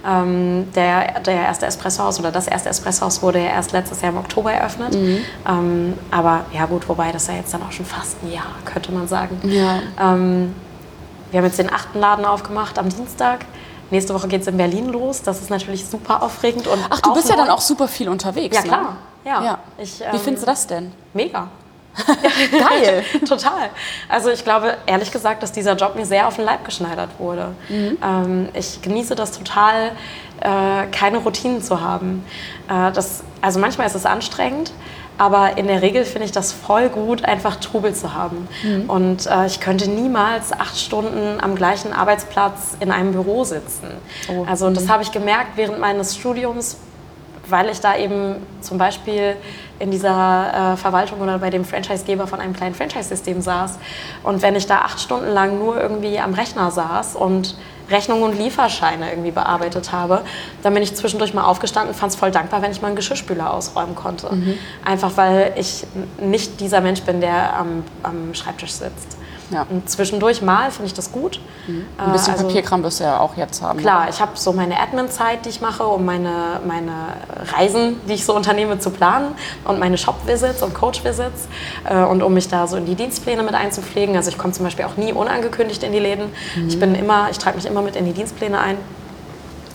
Ähm, 0.08 0.68
der, 0.74 1.20
der 1.20 1.34
erste 1.42 1.66
Espressohaus 1.66 2.18
oder 2.18 2.32
das 2.32 2.46
erste 2.46 2.70
Espressohaus 2.70 3.20
wurde 3.22 3.38
ja 3.40 3.50
erst 3.50 3.72
letztes 3.72 4.00
Jahr 4.00 4.12
im 4.12 4.18
Oktober 4.18 4.50
eröffnet. 4.52 4.94
Ähm, 5.46 5.98
aber 6.10 6.46
ja 6.54 6.64
gut, 6.64 6.88
wobei 6.88 7.12
das 7.12 7.26
ja 7.26 7.34
jetzt 7.34 7.52
dann 7.52 7.62
auch 7.62 7.72
schon 7.72 7.84
fast 7.84 8.16
ein 8.22 8.32
Jahr, 8.32 8.46
könnte 8.64 8.90
man 8.92 9.06
sagen. 9.06 9.38
Ja. 9.44 9.80
Ähm, 10.00 10.54
wir 11.30 11.38
haben 11.38 11.46
jetzt 11.46 11.58
den 11.58 11.72
achten 11.72 11.98
Laden 11.98 12.24
aufgemacht 12.24 12.78
am 12.78 12.88
Dienstag. 12.88 13.44
Nächste 13.90 14.14
Woche 14.14 14.28
geht 14.28 14.42
es 14.42 14.46
in 14.46 14.56
Berlin 14.56 14.88
los. 14.88 15.22
Das 15.22 15.40
ist 15.40 15.50
natürlich 15.50 15.86
super 15.86 16.22
aufregend. 16.22 16.66
Und 16.66 16.78
Ach, 16.90 17.00
du 17.00 17.12
bist 17.14 17.28
ja 17.28 17.36
dann 17.36 17.50
auch 17.50 17.60
super 17.60 17.88
viel 17.88 18.08
unterwegs. 18.08 18.54
Ja, 18.56 18.62
ne? 18.62 18.68
klar. 18.68 18.96
Ja. 19.24 19.42
ja. 19.42 19.58
Ich, 19.78 20.00
Wie 20.00 20.04
ähm, 20.04 20.20
findest 20.20 20.42
du 20.42 20.46
das 20.46 20.66
denn? 20.66 20.92
Mega. 21.12 21.48
Geil. 22.52 23.04
Total. 23.28 23.70
Also 24.08 24.30
ich 24.30 24.44
glaube 24.44 24.76
ehrlich 24.86 25.10
gesagt, 25.10 25.42
dass 25.42 25.50
dieser 25.50 25.74
Job 25.74 25.96
mir 25.96 26.06
sehr 26.06 26.28
auf 26.28 26.36
den 26.36 26.44
Leib 26.44 26.64
geschneidert 26.64 27.10
wurde. 27.18 27.52
Ähm, 27.68 28.48
ich 28.54 28.80
genieße 28.80 29.16
das 29.16 29.32
total, 29.32 29.92
äh, 30.40 30.86
keine 30.92 31.18
Routinen 31.18 31.62
zu 31.62 31.80
haben. 31.80 32.24
Äh, 32.68 32.92
das, 32.92 33.24
also 33.40 33.58
manchmal 33.58 33.88
ist 33.88 33.96
es 33.96 34.06
anstrengend, 34.06 34.72
aber 35.18 35.58
in 35.58 35.66
der 35.66 35.82
Regel 35.82 36.04
finde 36.04 36.24
ich 36.24 36.32
das 36.32 36.52
voll 36.52 36.88
gut, 36.88 37.24
einfach 37.24 37.56
Trubel 37.56 37.94
zu 37.94 38.14
haben. 38.14 38.48
Und 38.88 39.26
äh, 39.26 39.46
ich 39.46 39.60
könnte 39.60 39.90
niemals 39.90 40.52
acht 40.52 40.78
Stunden 40.78 41.38
am 41.40 41.54
gleichen 41.54 41.92
Arbeitsplatz 41.92 42.76
in 42.80 42.90
einem 42.90 43.12
Büro 43.12 43.44
sitzen. 43.44 43.88
Oh. 44.28 44.44
Also 44.48 44.70
das 44.70 44.88
habe 44.88 45.02
ich 45.02 45.12
gemerkt 45.12 45.56
während 45.56 45.78
meines 45.78 46.16
Studiums, 46.16 46.78
weil 47.48 47.68
ich 47.68 47.80
da 47.80 47.96
eben 47.96 48.36
zum 48.60 48.78
Beispiel 48.78 49.36
in 49.78 49.90
dieser 49.90 50.74
äh, 50.74 50.76
Verwaltung 50.76 51.20
oder 51.20 51.38
bei 51.38 51.50
dem 51.50 51.64
Franchisegeber 51.64 52.26
von 52.26 52.40
einem 52.40 52.54
kleinen 52.54 52.74
Franchise-System 52.74 53.40
saß. 53.40 53.78
Und 54.22 54.42
wenn 54.42 54.54
ich 54.54 54.66
da 54.66 54.78
acht 54.82 55.00
Stunden 55.00 55.28
lang 55.28 55.58
nur 55.58 55.80
irgendwie 55.80 56.18
am 56.18 56.34
Rechner 56.34 56.70
saß 56.70 57.16
und 57.16 57.56
Rechnungen 57.90 58.24
und 58.24 58.38
Lieferscheine 58.38 59.10
irgendwie 59.10 59.30
bearbeitet 59.30 59.92
habe, 59.92 60.22
dann 60.62 60.74
bin 60.74 60.82
ich 60.82 60.94
zwischendurch 60.94 61.34
mal 61.34 61.44
aufgestanden 61.44 61.92
und 61.92 61.98
fand 61.98 62.12
es 62.12 62.18
voll 62.18 62.30
dankbar, 62.30 62.62
wenn 62.62 62.70
ich 62.70 62.80
mal 62.80 62.88
einen 62.88 62.96
Geschirrspüler 62.96 63.52
ausräumen 63.52 63.94
konnte. 63.94 64.28
Einfach 64.84 65.12
weil 65.16 65.52
ich 65.56 65.84
nicht 66.20 66.60
dieser 66.60 66.80
Mensch 66.80 67.02
bin, 67.02 67.20
der 67.20 67.56
am, 67.56 67.84
am 68.02 68.34
Schreibtisch 68.34 68.72
sitzt. 68.72 69.16
Ja. 69.50 69.66
Und 69.68 69.90
zwischendurch 69.90 70.42
mal 70.42 70.70
finde 70.70 70.86
ich 70.86 70.94
das 70.94 71.10
gut. 71.12 71.40
Ein 71.66 72.12
bisschen 72.12 72.28
Äh, 72.34 72.36
also- 72.36 72.46
Papierkram 72.46 72.82
wirst 72.82 73.00
du 73.00 73.04
ja 73.04 73.18
auch 73.20 73.36
jetzt 73.36 73.62
haben. 73.62 73.78
Klar, 73.80 74.08
ich 74.08 74.20
habe 74.20 74.32
so 74.34 74.52
meine 74.52 74.78
Admin-Zeit, 74.80 75.44
die 75.44 75.48
ich 75.48 75.60
mache, 75.60 75.84
um 75.84 76.04
meine, 76.04 76.60
meine 76.66 76.92
Reisen, 77.56 77.96
die 78.08 78.14
ich 78.14 78.24
so 78.24 78.34
unternehme, 78.34 78.78
zu 78.78 78.90
planen 78.90 79.34
und 79.64 79.78
meine 79.80 79.98
Shop-Visits 79.98 80.62
und 80.62 80.74
Coach-Visits 80.74 81.48
äh, 81.84 81.96
und 82.02 82.22
um 82.22 82.32
mich 82.34 82.48
da 82.48 82.66
so 82.66 82.76
in 82.76 82.86
die 82.86 82.94
Dienstpläne 82.94 83.42
mit 83.42 83.54
einzupflegen. 83.54 84.16
Also 84.16 84.30
ich 84.30 84.38
komme 84.38 84.52
zum 84.52 84.64
Beispiel 84.64 84.84
auch 84.84 84.96
nie 84.96 85.12
unangekündigt 85.12 85.82
in 85.82 85.92
die 85.92 85.98
Läden. 85.98 86.32
Ich 86.68 86.78
bin 86.78 86.94
immer, 86.94 87.28
ich 87.30 87.38
trage 87.38 87.56
mich 87.56 87.66
immer 87.66 87.82
mit 87.82 87.96
in 87.96 88.04
die 88.04 88.12
Dienstpläne 88.12 88.58
ein, 88.60 88.76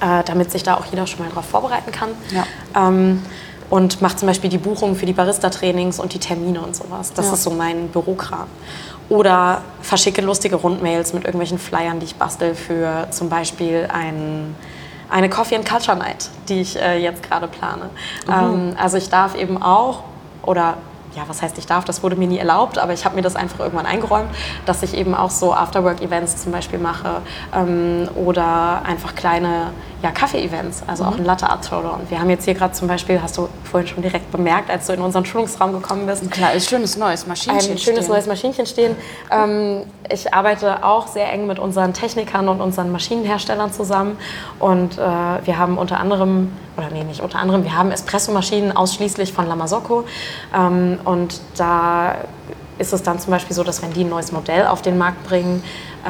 äh, 0.02 0.24
damit 0.26 0.52
sich 0.52 0.64
da 0.64 0.76
auch 0.76 0.86
jeder 0.86 1.06
schon 1.08 1.20
mal 1.26 1.32
drauf 1.32 1.46
vorbereiten 1.46 1.92
kann. 1.92 2.10
Ja. 2.32 2.46
Ähm, 2.88 3.22
und 3.70 4.00
mache 4.02 4.16
zum 4.18 4.28
Beispiel 4.28 4.50
die 4.52 4.60
Buchungen 4.60 4.96
für 4.96 5.08
die 5.08 5.14
Barista-Trainings 5.14 6.00
und 6.00 6.14
die 6.14 6.20
Termine 6.20 6.62
und 6.62 6.76
sowas. 6.76 7.14
Das 7.14 7.28
Ja. 7.28 7.34
ist 7.34 7.44
so 7.44 7.50
mein 7.50 7.88
Bürokram. 7.88 8.46
Oder 9.10 9.62
verschicke 9.82 10.22
lustige 10.22 10.56
Rundmails 10.56 11.14
mit 11.14 11.26
irgendwelchen 11.26 11.60
Flyern, 11.60 12.00
die 12.00 12.06
ich 12.06 12.16
bastel 12.16 12.56
für 12.56 13.08
zum 13.12 13.30
Beispiel 13.30 13.88
ein, 13.94 14.56
eine 15.10 15.30
Coffee 15.30 15.56
and 15.56 15.68
Culture 15.68 15.98
Night, 15.98 16.30
die 16.50 16.62
ich 16.62 16.80
äh, 16.80 16.98
jetzt 16.98 17.24
gerade 17.24 17.48
plane. 17.48 17.90
Ähm, 18.28 18.76
also 18.82 18.98
ich 18.98 19.10
darf 19.10 19.36
eben 19.36 19.62
auch, 19.62 20.04
oder 20.44 20.78
ja, 21.16 21.24
was 21.28 21.42
heißt 21.42 21.58
ich 21.58 21.66
darf, 21.66 21.86
das 21.86 22.04
wurde 22.04 22.16
mir 22.16 22.28
nie 22.28 22.38
erlaubt, 22.38 22.78
aber 22.78 22.94
ich 22.94 23.06
habe 23.06 23.16
mir 23.16 23.22
das 23.22 23.36
einfach 23.36 23.60
irgendwann 23.60 23.86
eingeräumt, 23.86 24.30
dass 24.66 24.84
ich 24.84 24.94
eben 24.94 25.16
auch 25.16 25.30
so 25.30 25.54
Afterwork-Events 25.54 26.44
zum 26.44 26.52
Beispiel 26.52 26.80
mache 26.80 27.22
ähm, 27.56 28.10
oder 28.16 28.82
einfach 28.86 29.16
kleine 29.16 29.72
ja, 30.06 30.12
Kaffee-Events, 30.12 30.84
also 30.86 31.04
auch 31.04 31.18
ein 31.18 31.26
Latte 31.26 31.50
Art 31.50 31.66
Throwdown. 31.66 32.02
Wir 32.10 32.20
haben 32.20 32.30
jetzt 32.30 32.46
hier 32.46 32.54
gerade 32.54 32.74
zum 32.74 32.88
Beispiel, 32.88 33.20
hast 33.24 33.40
du 33.40 33.50
vorhin 33.64 33.88
schon 33.88 34.04
direkt 34.04 34.32
bemerkt, 34.32 34.70
als 34.70 34.86
du 34.86 34.94
in 34.94 35.02
unseren 35.02 35.26
Schulungsraum 35.26 35.74
gekommen 35.74 36.06
bist, 36.06 36.22
Ein 36.22 36.30
kleines, 36.30 36.68
schönes 36.70 36.96
neues 36.96 37.26
Maschinchen 37.26 37.72
ein 37.72 37.78
schönes 37.80 38.04
stehen. 38.04 38.08
neues 38.08 38.28
Maschinchen 38.28 38.68
stehen. 38.68 38.96
Ähm, 39.32 39.82
ich 40.08 40.32
arbeite 40.32 40.84
auch 40.84 41.08
sehr 41.08 41.34
eng 41.34 41.48
mit 41.48 41.58
unseren 41.58 41.94
Technikern 41.94 42.48
und 42.50 42.62
unseren 42.62 42.92
Maschinenherstellern 42.92 43.74
zusammen. 43.74 44.16
Und 44.60 45.00
äh, 45.00 45.02
wir 45.02 45.58
haben 45.58 45.80
unter 45.80 46.00
anderem, 46.00 46.54
oder 46.78 46.92
nee, 46.92 47.04
nicht 47.04 47.22
unter 47.22 47.40
anderem, 47.40 47.64
wir 47.64 47.76
haben 47.76 47.90
Espressomaschinen 47.90 48.78
ausschließlich 48.78 49.34
von 49.34 49.48
Lamasocco. 49.48 50.04
Ähm, 50.56 51.00
und 51.04 51.42
da 51.58 52.18
ist 52.78 52.94
es 52.94 53.02
dann 53.02 53.18
zum 53.18 53.32
Beispiel 53.32 53.56
so, 53.56 53.64
dass 53.64 53.82
wenn 53.82 53.92
die 53.92 54.04
ein 54.04 54.10
neues 54.10 54.32
Modell 54.32 54.68
auf 54.68 54.84
den 54.84 55.00
Markt 55.00 55.24
bringen, 55.24 55.64
äh, 56.06 56.10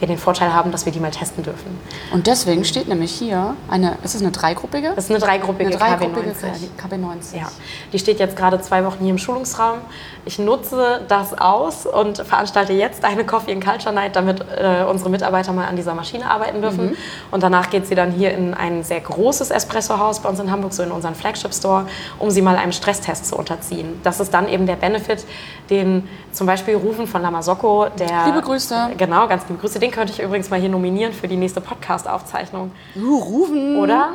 wir 0.00 0.08
den 0.08 0.18
Vorteil 0.18 0.52
haben, 0.52 0.72
dass 0.72 0.86
wir 0.86 0.92
die 0.92 1.00
mal 1.00 1.10
testen 1.10 1.44
dürfen. 1.44 1.78
Und 2.12 2.26
deswegen 2.26 2.64
steht 2.64 2.88
nämlich 2.88 3.12
hier 3.12 3.56
eine, 3.68 3.96
ist 4.02 4.14
es 4.14 4.22
eine 4.22 4.30
dreigruppige? 4.30 4.92
Das 4.94 5.04
ist 5.04 5.10
eine 5.10 5.20
dreigruppige, 5.20 5.70
eine 5.70 5.78
dreigruppige 5.78 6.30
KB90. 6.30 6.90
KB90. 6.90 7.36
Ja, 7.36 7.50
die 7.92 7.98
steht 7.98 8.18
jetzt 8.18 8.36
gerade 8.36 8.60
zwei 8.60 8.84
Wochen 8.84 9.00
hier 9.00 9.10
im 9.10 9.18
Schulungsraum. 9.18 9.78
Ich 10.24 10.38
nutze 10.38 11.00
das 11.08 11.38
aus 11.38 11.86
und 11.86 12.18
veranstalte 12.18 12.72
jetzt 12.72 13.04
eine 13.04 13.24
Coffee 13.24 13.52
and 13.52 13.64
Culture 13.64 13.94
Night, 13.94 14.16
damit 14.16 14.40
äh, 14.40 14.84
unsere 14.88 15.10
Mitarbeiter 15.10 15.52
mal 15.52 15.66
an 15.66 15.76
dieser 15.76 15.94
Maschine 15.94 16.30
arbeiten 16.30 16.60
dürfen. 16.60 16.96
Und 17.30 17.42
danach 17.42 17.70
geht 17.70 17.86
sie 17.86 17.94
dann 17.94 18.10
hier 18.12 18.32
in 18.32 18.52
ein 18.54 18.82
sehr 18.84 19.00
großes 19.00 19.50
Espresso-Haus 19.50 20.20
bei 20.20 20.28
uns 20.28 20.38
in 20.38 20.50
Hamburg, 20.50 20.72
so 20.72 20.82
in 20.82 20.90
unseren 20.92 21.14
Flagship-Store, 21.14 21.86
um 22.18 22.30
sie 22.30 22.42
mal 22.42 22.56
einem 22.56 22.72
Stresstest 22.72 23.26
zu 23.26 23.36
unterziehen. 23.36 24.00
Das 24.04 24.20
ist 24.20 24.32
dann 24.34 24.48
eben 24.48 24.66
der 24.66 24.76
Benefit, 24.76 25.24
den 25.70 26.08
zum 26.32 26.46
Beispiel 26.46 26.76
Rufen 26.76 27.06
von 27.06 27.22
Lamasocco, 27.22 27.86
der... 27.98 28.26
Liebe 28.26 28.42
Grüße. 28.42 28.90
Genau, 28.96 29.26
ganz 29.26 29.44
liebe 29.48 29.60
Grüße. 29.60 29.78
Den 29.78 29.90
könnte 29.90 30.12
ich 30.12 30.20
übrigens 30.20 30.50
mal 30.50 30.60
hier 30.60 30.68
nominieren 30.68 31.12
für 31.12 31.28
die 31.28 31.36
nächste 31.36 31.60
Podcast-Aufzeichnung. 31.60 32.72
Uh, 32.94 33.18
Rufen. 33.18 33.76
Oder? 33.78 34.10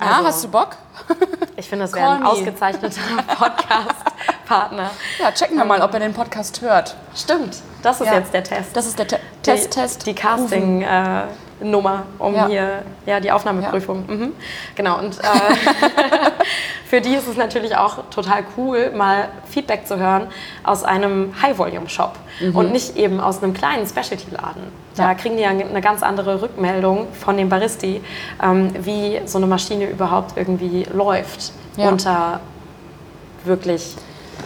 Ja, 0.00 0.06
Also- 0.16 0.26
hast 0.26 0.44
du 0.44 0.48
Bock? 0.48 0.76
Ich 1.56 1.68
finde, 1.68 1.84
das 1.84 1.92
wäre 1.94 2.10
ein 2.10 2.24
ausgezeichneter 2.24 2.88
Podcast-Partner. 4.48 4.90
Ja, 5.20 5.32
checken 5.32 5.56
wir 5.56 5.64
mal, 5.64 5.80
ob 5.80 5.92
er 5.94 6.00
den 6.00 6.12
Podcast 6.12 6.60
hört. 6.60 6.94
Stimmt, 7.14 7.56
das 7.82 8.00
ist 8.00 8.06
Ja. 8.08 8.14
jetzt 8.14 8.32
der 8.34 8.44
Test. 8.44 8.76
Das 8.76 8.86
ist 8.86 8.98
der 8.98 9.06
Te 9.08 9.16
Die- 9.16 9.50
Test-Test. 9.50 10.06
Die 10.06 10.14
Casting, 10.14 10.82
äh, 10.82 11.22
um 12.18 12.34
Ja. 12.34 12.46
hier 12.46 12.82
ja, 13.06 13.20
die 13.20 13.30
Aufnahmeprüfung. 13.32 14.04
Mhm. 14.06 14.32
Genau, 14.74 14.98
und 14.98 15.18
äh, 15.20 15.22
für 16.86 17.00
die 17.00 17.14
ist 17.14 17.26
es 17.28 17.36
natürlich 17.36 17.76
auch 17.76 17.98
total 18.10 18.44
cool, 18.56 18.90
mal 18.94 19.28
Feedback 19.48 19.86
zu 19.86 19.96
hören 19.98 20.26
aus 20.62 20.84
einem 20.84 21.32
High-Volume-Shop 21.40 22.12
und 22.52 22.72
nicht 22.72 22.96
eben 22.96 23.20
aus 23.20 23.42
einem 23.42 23.54
kleinen 23.54 23.86
Specialty-Laden. 23.86 24.62
Da 24.96 25.04
Ja. 25.04 25.14
kriegen 25.14 25.36
die 25.36 25.42
ja 25.42 25.50
eine 25.50 25.80
ganz 25.80 26.02
andere 26.02 26.42
Rückmeldung 26.42 27.06
von 27.12 27.36
dem 27.36 27.48
Baristi, 27.48 28.02
ähm, 28.42 28.72
wie 28.84 29.20
so 29.24 29.38
eine 29.38 29.46
Maschine 29.46 29.88
überhaupt 29.88 30.36
irgendwie 30.36 30.84
läuft 30.92 31.52
Ja. 31.76 31.88
unter 31.88 32.40
wirklich 33.44 33.94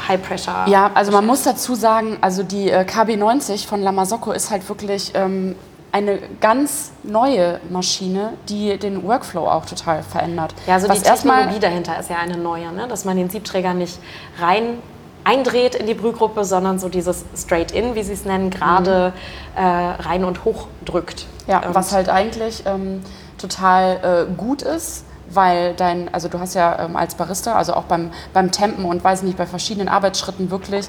High-Pressure. 0.07 0.67
Ja, 0.69 0.91
also 0.95 1.11
man 1.13 1.27
muss 1.27 1.43
dazu 1.43 1.75
sagen, 1.75 2.19
also 2.21 2.43
die 2.43 2.71
äh, 2.71 2.85
KB90 2.85 3.67
von 3.67 3.83
Lamasocco 3.83 4.33
ist 4.33 4.51
halt 4.51 4.69
wirklich 4.69 5.13
ähm, 5.15 5.57
eine 5.93 6.19
ganz 6.41 6.93
neue 7.03 7.61
Maschine, 7.71 8.35
die 8.49 8.77
den 8.79 9.03
Workflow 9.03 9.47
auch 9.49 9.65
total 9.65 10.03
verändert. 10.03 10.55
Ja, 10.67 10.75
also 10.75 10.89
Was 10.89 11.03
die 11.03 11.09
Technologie 11.09 11.59
dahinter 11.61 11.99
ist 11.99 12.11
ja 12.11 12.17
eine 12.17 12.37
neue, 12.37 12.71
ne? 12.73 12.87
dass 12.89 13.05
man 13.05 13.17
den 13.17 13.31
Siebträger 13.31 13.75
nicht 13.75 13.99
rein 14.41 14.79
eindreht 15.25 15.75
in 15.75 15.87
die 15.87 15.95
Brühgruppe, 15.95 16.45
sondern 16.45 16.79
so 16.79 16.89
dieses 16.89 17.25
Straight-In, 17.37 17.95
wie 17.95 18.03
sie 18.03 18.15
es 18.15 18.25
nennen, 18.25 18.49
gerade 18.51 19.13
äh, 19.57 19.61
rein 19.63 20.25
und 20.25 20.45
hoch 20.45 20.69
drückt. 20.85 21.27
Ja, 21.47 21.67
Und- 21.67 21.75
was 21.75 21.93
halt 21.93 22.09
eigentlich 22.09 22.65
ähm, 22.67 23.03
total 23.37 24.27
äh, 24.31 24.35
gut 24.37 24.63
ist, 24.63 25.05
weil 25.31 25.75
dein, 25.75 26.13
also 26.13 26.29
du 26.29 26.39
hast 26.39 26.55
ja 26.55 26.85
ähm, 26.85 26.97
als 26.97 27.15
Barista, 27.15 27.55
also 27.55 27.75
auch 27.75 27.85
beim, 27.85 28.11
beim 28.33 28.51
Tempen 28.51 28.85
und 28.85 29.03
weiß 29.05 29.23
nicht, 29.23 29.37
bei 29.37 29.47
verschiedenen 29.47 29.89
Arbeitsschritten 29.89 30.51
wirklich 30.51 30.87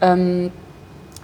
ähm, 0.00 0.50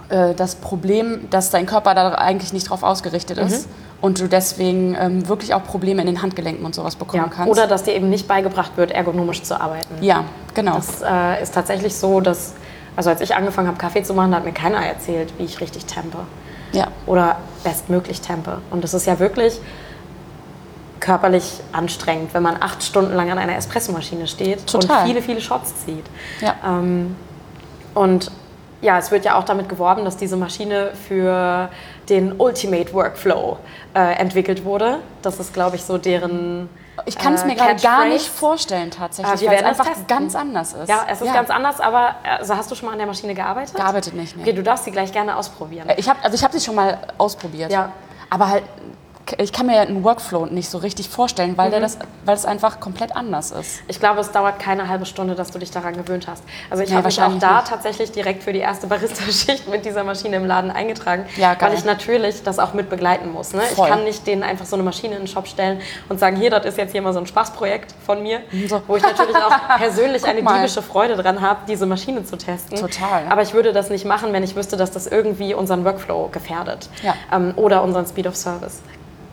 äh, 0.09 0.33
das 0.33 0.55
Problem, 0.55 1.27
dass 1.29 1.49
dein 1.49 1.65
Körper 1.65 1.93
da 1.95 2.13
eigentlich 2.15 2.53
nicht 2.53 2.69
drauf 2.69 2.83
ausgerichtet 2.83 3.37
Mhm. 3.37 3.47
ist 3.47 3.67
und 4.01 4.19
du 4.19 4.27
deswegen 4.27 4.95
ähm, 4.99 5.27
wirklich 5.27 5.53
auch 5.53 5.63
Probleme 5.63 6.01
in 6.01 6.07
den 6.07 6.21
Handgelenken 6.21 6.65
und 6.65 6.75
sowas 6.75 6.95
bekommen 6.95 7.23
ja. 7.23 7.31
kannst. 7.33 7.49
Oder 7.51 7.67
dass 7.67 7.83
dir 7.83 7.93
eben 7.95 8.09
nicht 8.09 8.27
beigebracht 8.27 8.73
wird, 8.77 8.91
ergonomisch 8.91 9.41
zu 9.43 9.59
arbeiten. 9.59 9.95
ja, 10.01 10.25
genau. 10.53 10.75
Das 10.75 11.01
äh, 11.01 11.41
ist 11.41 11.53
tatsächlich 11.53 11.95
so, 11.95 12.19
dass, 12.21 12.53
also 12.95 13.09
als 13.09 13.21
ich 13.21 13.35
angefangen 13.35 13.67
habe, 13.67 13.77
Kaffee 13.77 14.03
zu 14.03 14.13
machen, 14.13 14.31
da 14.31 14.37
hat 14.37 14.45
mir 14.45 14.51
keiner 14.53 14.77
erzählt, 14.85 15.33
wie 15.37 15.43
ich 15.43 15.59
richtig 15.61 15.85
tempe. 15.85 16.19
ja. 16.73 16.87
oder 17.05 17.37
bestmöglich 17.63 18.21
tempe. 18.21 18.59
Und 18.69 18.83
das 18.83 18.93
ist 18.93 19.07
ja 19.07 19.17
wirklich 19.19 19.59
körperlich 21.05 21.61
anstrengend, 21.71 22.33
wenn 22.33 22.41
man 22.41 22.57
acht 22.59 22.81
Stunden 22.81 23.13
lang 23.13 23.31
an 23.31 23.37
einer 23.37 23.55
Espressomaschine 23.55 24.25
steht 24.25 24.65
Total. 24.65 25.01
und 25.01 25.07
viele, 25.07 25.21
viele 25.21 25.39
Shots 25.39 25.85
zieht. 25.85 26.05
Ja. 26.41 26.55
Ähm, 26.65 27.15
und 27.93 28.31
ja, 28.81 28.97
es 28.97 29.11
wird 29.11 29.23
ja 29.23 29.37
auch 29.37 29.43
damit 29.43 29.69
geworben, 29.69 30.03
dass 30.03 30.17
diese 30.17 30.35
Maschine 30.35 30.91
für 31.07 31.69
den 32.09 32.33
Ultimate 32.39 32.91
Workflow 32.91 33.57
äh, 33.93 34.15
entwickelt 34.15 34.65
wurde. 34.65 34.97
Das 35.21 35.39
ist, 35.39 35.53
glaube 35.53 35.75
ich, 35.75 35.83
so 35.83 35.99
deren. 35.99 36.69
Ich 37.05 37.17
kann 37.17 37.35
es 37.35 37.43
äh, 37.43 37.47
mir 37.47 37.55
gerade 37.55 37.81
gar 37.81 38.05
nicht 38.05 38.27
vorstellen 38.27 38.89
tatsächlich, 38.89 39.41
wir 39.41 39.49
weil 39.49 39.57
es 39.57 39.63
einfach 39.63 39.85
testen. 39.85 40.07
ganz 40.07 40.35
anders 40.35 40.73
ist. 40.73 40.89
Ja, 40.89 41.05
es 41.07 41.21
ist 41.21 41.31
ganz 41.31 41.51
anders, 41.51 41.79
aber 41.79 42.15
also 42.39 42.57
hast 42.57 42.71
du 42.71 42.75
schon 42.75 42.87
mal 42.87 42.93
an 42.93 42.97
der 42.97 43.07
Maschine 43.07 43.35
gearbeitet? 43.35 43.75
Gearbeitet 43.75 44.15
nicht, 44.15 44.35
nee. 44.35 44.41
Okay, 44.41 44.53
du 44.53 44.63
darfst 44.63 44.85
sie 44.85 44.91
gleich 44.91 45.11
gerne 45.11 45.35
ausprobieren. 45.35 45.87
Ich 45.97 46.09
habe 46.09 46.19
also 46.23 46.35
ich 46.35 46.43
hab 46.43 46.51
sie 46.51 46.61
schon 46.61 46.75
mal 46.75 46.97
ausprobiert. 47.19 47.71
Ja. 47.71 47.91
Aber 48.29 48.49
halt, 48.49 48.63
ich 49.37 49.51
kann 49.51 49.65
mir 49.65 49.79
einen 49.79 50.03
Workflow 50.03 50.45
nicht 50.45 50.69
so 50.69 50.77
richtig 50.77 51.09
vorstellen, 51.09 51.57
weil, 51.57 51.69
der 51.71 51.79
Mhm. 51.79 51.83
das, 51.83 51.97
weil 52.25 52.35
es 52.35 52.45
einfach 52.45 52.79
komplett 52.79 53.15
anders 53.15 53.51
ist. 53.51 53.81
Ich 53.87 53.99
glaube, 53.99 54.19
es 54.21 54.31
dauert 54.31 54.59
keine 54.59 54.87
halbe 54.87 55.05
Stunde, 55.05 55.35
dass 55.35 55.51
du 55.51 55.57
dich 55.59 55.71
daran 55.71 55.95
gewöhnt 55.95 56.27
hast. 56.27 56.43
Also 56.69 56.83
ich 56.83 56.89
Nee, 56.89 56.95
habe 56.97 57.07
mich 57.07 57.21
auch 57.21 57.33
da 57.39 57.57
nicht. 57.57 57.67
tatsächlich 57.69 58.11
direkt 58.11 58.43
für 58.43 58.53
die 58.53 58.59
erste 58.59 58.87
Barista-Schicht 58.87 59.67
mit 59.67 59.83
dieser 59.85 60.03
Maschine 60.03 60.35
im 60.37 60.45
Laden 60.45 60.69
eingetragen, 60.71 61.25
Ja, 61.37 61.55
weil 61.59 61.73
ich 61.73 61.85
natürlich 61.85 62.43
das 62.43 62.59
auch 62.59 62.73
mit 62.73 62.89
begleiten 62.89 63.31
muss. 63.31 63.53
Ne? 63.53 63.61
Ich 63.71 63.77
kann 63.83 64.03
nicht 64.03 64.27
denen 64.27 64.43
einfach 64.43 64.65
so 64.65 64.75
eine 64.75 64.83
Maschine 64.83 65.15
in 65.15 65.21
den 65.21 65.27
Shop 65.27 65.47
stellen 65.47 65.81
und 66.09 66.19
sagen, 66.19 66.35
hier, 66.37 66.49
das 66.51 66.65
ist 66.65 66.77
jetzt 66.77 66.91
hier 66.91 67.01
mal 67.01 67.13
so 67.13 67.19
ein 67.19 67.27
Spaßprojekt 67.27 67.93
von 68.05 68.21
mir, 68.21 68.41
So. 68.67 68.81
wo 68.87 68.95
ich 68.95 69.03
natürlich 69.03 69.35
auch 69.35 69.53
persönlich 69.77 70.23
eine 70.25 70.41
diebische 70.43 70.81
Freude 70.81 71.15
dran 71.15 71.41
habe, 71.41 71.61
diese 71.67 71.85
Maschine 71.85 72.23
zu 72.25 72.37
testen. 72.37 72.77
Total. 72.79 73.23
Aber 73.29 73.41
ich 73.41 73.53
würde 73.53 73.73
das 73.73 73.89
nicht 73.89 74.05
machen, 74.05 74.33
wenn 74.33 74.43
ich 74.43 74.55
wüsste, 74.55 74.77
dass 74.77 74.91
das 74.91 75.07
irgendwie 75.07 75.53
unseren 75.53 75.83
Workflow 75.83 76.29
gefährdet 76.31 76.89
Ja. 77.01 77.15
ähm, 77.33 77.53
oder 77.55 77.81
unseren 77.83 78.05
Speed 78.05 78.27
of 78.27 78.35
Service. 78.35 78.81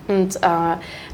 Und 0.09 0.37
äh, 0.37 0.41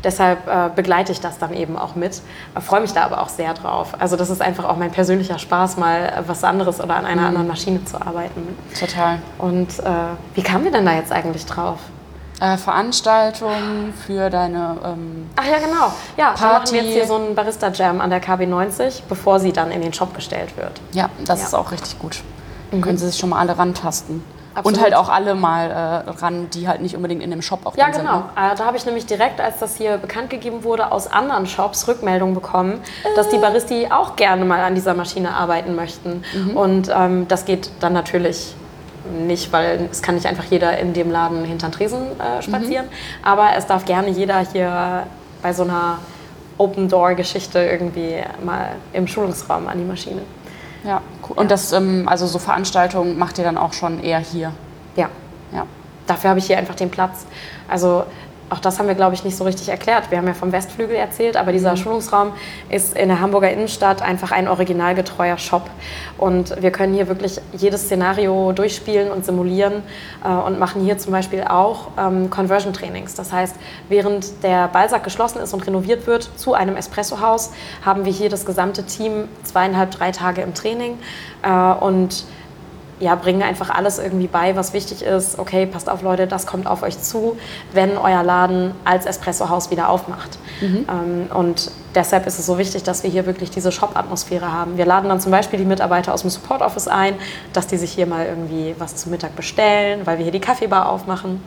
deshalb 0.03 0.47
äh, 0.49 0.71
begleite 0.75 1.13
ich 1.13 1.21
das 1.21 1.39
dann 1.39 1.53
eben 1.55 1.77
auch 1.77 1.95
mit. 1.95 2.23
Äh, 2.55 2.61
Freue 2.61 2.81
mich 2.81 2.93
da 2.95 3.05
aber 3.05 3.21
auch 3.21 3.29
sehr 3.29 3.53
drauf. 3.55 3.89
Also 3.99 4.17
das 4.17 4.31
ist 4.31 4.41
einfach 4.41 4.65
auch 4.65 4.77
mein 4.77 4.91
persönlicher 4.91 5.39
Spaß, 5.39 5.77
mal 5.77 6.01
äh, 6.07 6.23
was 6.27 6.43
anderes 6.43 6.81
oder 6.81 6.97
an 6.97 7.05
einer 7.05 7.21
Mhm. 7.23 7.27
anderen 7.29 7.49
Maschine 7.49 7.85
zu 7.85 8.01
arbeiten. 8.01 8.57
Total. 8.79 9.19
Und 9.39 9.79
äh, 9.81 9.83
wie 10.35 10.43
kamen 10.43 10.65
wir 10.65 10.73
denn 10.73 10.87
da 10.87 10.95
jetzt 10.95 11.13
eigentlich 11.13 11.45
drauf? 11.47 11.79
Veranstaltungen 12.79 13.93
für 14.07 14.31
deine. 14.31 14.77
Ähm, 14.85 15.29
Ach 15.35 15.45
ja, 15.45 15.59
genau. 15.59 15.93
Ja, 16.17 16.31
machen 16.31 16.39
Party. 16.49 16.73
wir 16.75 16.83
jetzt 16.85 16.93
hier 16.95 17.07
so 17.07 17.17
einen 17.17 17.35
Barista-Jam 17.35 18.01
an 18.01 18.11
der 18.11 18.23
KB90, 18.23 19.03
bevor 19.09 19.41
sie 19.41 19.53
dann 19.53 19.73
in 19.73 19.81
den 19.83 19.93
Shop 19.93 20.15
gestellt 20.15 20.57
wird. 20.57 20.81
ja, 20.93 21.09
das 21.25 21.41
Ja. 21.41 21.47
ist 21.47 21.55
auch 21.55 21.73
richtig 21.73 21.99
gut. 21.99 22.23
Können 22.71 22.97
sie 22.97 23.09
sich 23.09 23.19
schon 23.19 23.31
mal 23.31 23.39
alle 23.41 23.59
rantasten. 23.59 24.23
Absolut. 24.55 24.79
Und 24.79 24.83
halt 24.83 24.95
auch 24.95 25.09
alle 25.09 25.35
mal 25.35 25.71
äh, 25.71 26.11
ran, 26.11 26.51
die 26.51 26.67
halt 26.67 26.81
nicht 26.81 26.97
unbedingt 26.97 27.23
in 27.23 27.31
dem 27.31 27.43
Shop 27.43 27.61
auch 27.65 27.77
Ja, 27.77 27.87
genau. 27.91 27.99
sind. 27.99 28.37
Ne? 28.37 28.53
Äh, 28.53 28.57
Da 28.57 28.65
habe 28.65 28.77
ich 28.77 28.85
nämlich 28.87 29.07
direkt, 29.07 29.41
als 29.41 29.59
das 29.59 29.77
hier 29.77 29.99
bekannt 29.99 30.31
gegeben 30.31 30.65
wurde, 30.65 30.91
aus 30.91 31.07
anderen 31.11 31.47
Shops 31.47 31.87
Rückmeldungen 31.87 32.35
bekommen, 32.35 32.81
dass 33.15 33.29
die 33.29 33.39
Baristi 33.39 33.89
auch 33.91 34.17
gerne 34.17 34.45
mal 34.45 34.61
an 34.61 34.75
dieser 34.75 34.95
Maschine 34.95 35.35
arbeiten 35.35 35.75
möchten. 35.77 36.25
Mhm. 36.35 36.57
Und 36.57 36.91
ähm, 36.95 37.29
das 37.29 37.45
geht 37.45 37.71
dann 37.81 37.93
natürlich 37.93 38.55
nicht, 39.27 39.53
weil 39.53 39.89
es 39.91 40.03
kann 40.03 40.17
nicht 40.17 40.27
einfach 40.27 40.45
jeder 40.45 40.77
in 40.79 40.93
dem 40.93 41.11
Laden 41.11 41.45
hinter 41.45 41.69
den 41.69 41.73
Tresen 41.73 42.01
äh, 42.21 42.43
spazieren. 42.43 42.87
Mhm. 42.87 43.25
Aber 43.25 43.51
es 43.57 43.67
darf 43.67 43.85
gerne 43.85 44.09
jeder 44.11 44.41
hier 44.53 45.05
bei 45.41 45.53
so 45.53 45.63
einer 45.63 45.99
Open-Door-Geschichte 46.59 47.61
irgendwie 47.61 48.17
mal 48.45 48.71
im 48.93 49.07
Schulungsraum 49.07 49.69
an 49.69 49.79
die 49.79 49.85
Maschine. 49.85 50.23
Ja, 50.85 51.01
Und 51.35 51.51
das, 51.51 51.73
ähm, 51.73 52.09
also 52.09 52.27
so 52.27 52.39
Veranstaltungen 52.39 53.19
macht 53.19 53.39
ihr 53.39 53.45
dann 53.45 53.59
auch 53.59 53.73
schon 53.73 54.03
eher 54.03 54.19
hier. 54.19 54.53
Ja, 54.97 55.09
Ja. 55.53 55.65
dafür 56.07 56.31
habe 56.31 56.39
ich 56.39 56.47
hier 56.47 56.59
einfach 56.59 56.75
den 56.75 56.91
Platz. 56.91 57.27
Also 57.69 58.05
auch 58.51 58.61
das 58.61 58.79
haben 58.79 58.89
wir, 58.89 58.95
glaube 58.95 59.15
ich, 59.15 59.25
nicht 59.25 59.37
so 59.37 59.45
richtig 59.45 59.69
erklärt. 59.69 60.11
Wir 60.11 60.19
haben 60.19 60.27
ja 60.27 60.35
vom 60.35 60.53
Westflügel 60.53 60.97
erzählt, 60.97 61.37
aber 61.37 61.53
dieser 61.53 61.77
Schulungsraum 61.77 62.33
ist 62.71 62.97
in 62.97 63.09
der 63.09 63.21
Hamburger 63.21 63.51
Innenstadt 63.51 64.01
einfach 64.01 64.33
ein 64.33 64.49
originalgetreuer 64.49 65.39
Shop. 65.39 65.69
Und 66.17 66.61
wir 66.63 66.71
können 66.71 66.95
hier 66.95 67.09
wirklich 67.09 67.41
jedes 67.53 67.83
Szenario 67.83 68.53
durchspielen 68.53 69.11
und 69.11 69.25
simulieren 69.25 69.83
äh, 70.25 70.29
und 70.29 70.59
machen 70.59 70.83
hier 70.83 70.99
zum 70.99 71.13
Beispiel 71.13 71.43
auch 71.43 71.89
ähm, 71.99 72.31
Conversion-Trainings. 72.31 73.15
Das 73.15 73.33
heißt, 73.33 73.57
während 73.89 74.43
der 74.43 74.69
Ballsack 74.69 75.05
geschlossen 75.05 75.41
ist 75.41 75.53
und 75.53 75.67
renoviert 75.67 76.07
wird 76.07 76.31
zu 76.37 76.55
einem 76.55 76.77
Espressohaus, 76.77 77.53
haben 77.85 78.05
wir 78.05 78.13
hier 78.13 78.31
das 78.31 78.47
gesamte 78.47 78.85
Team 78.85 79.29
zweieinhalb, 79.43 79.91
drei 79.91 80.11
Tage 80.11 80.43
im 80.43 80.55
Training 80.55 80.99
äh, 81.43 81.51
und 81.51 82.25
ja, 83.01 83.15
bringen 83.15 83.43
einfach 83.43 83.71
alles 83.71 83.99
irgendwie 83.99 84.27
bei, 84.27 84.57
was 84.57 84.73
wichtig 84.73 85.03
ist. 85.03 85.39
Okay, 85.39 85.67
passt 85.67 85.89
auf, 85.89 86.03
Leute, 86.03 86.27
das 86.27 86.47
kommt 86.47 86.67
auf 86.67 86.83
euch 86.83 87.01
zu, 87.01 87.37
wenn 87.73 87.97
euer 87.97 88.23
Laden 88.23 88.73
als 88.85 89.07
Espressohaus 89.07 89.71
wieder 89.71 89.89
aufmacht. 89.89 90.39
Ähm, 90.89 91.29
und 91.33 91.71
deshalb 91.95 92.27
ist 92.27 92.39
es 92.39 92.47
so 92.47 92.59
wichtig, 92.59 92.83
dass 92.83 93.03
wir 93.03 93.11
hier 93.11 93.27
wirklich 93.27 93.51
diese 93.51 93.73
Shop-Atmosphäre 93.73 94.53
haben. 94.53 94.77
Wir 94.77 94.87
laden 94.87 95.09
dann 95.09 95.21
zum 95.21 95.33
Beispiel 95.33 95.59
die 95.59 95.65
Mitarbeiter 95.65 96.13
aus 96.13 96.23
dem 96.23 96.31
Support-Office 96.31 96.89
ein, 96.89 97.15
dass 97.53 97.67
die 97.67 97.77
sich 97.77 97.93
hier 97.93 98.07
mal 98.07 98.27
irgendwie 98.27 98.75
was 98.79 98.97
zum 98.97 99.13
Mittag 99.13 99.37
bestellen, 99.37 100.01
weil 100.05 100.19
wir 100.19 100.25
hier 100.25 100.33
die 100.33 100.41
Kaffeebar 100.41 100.89
aufmachen. 100.89 101.41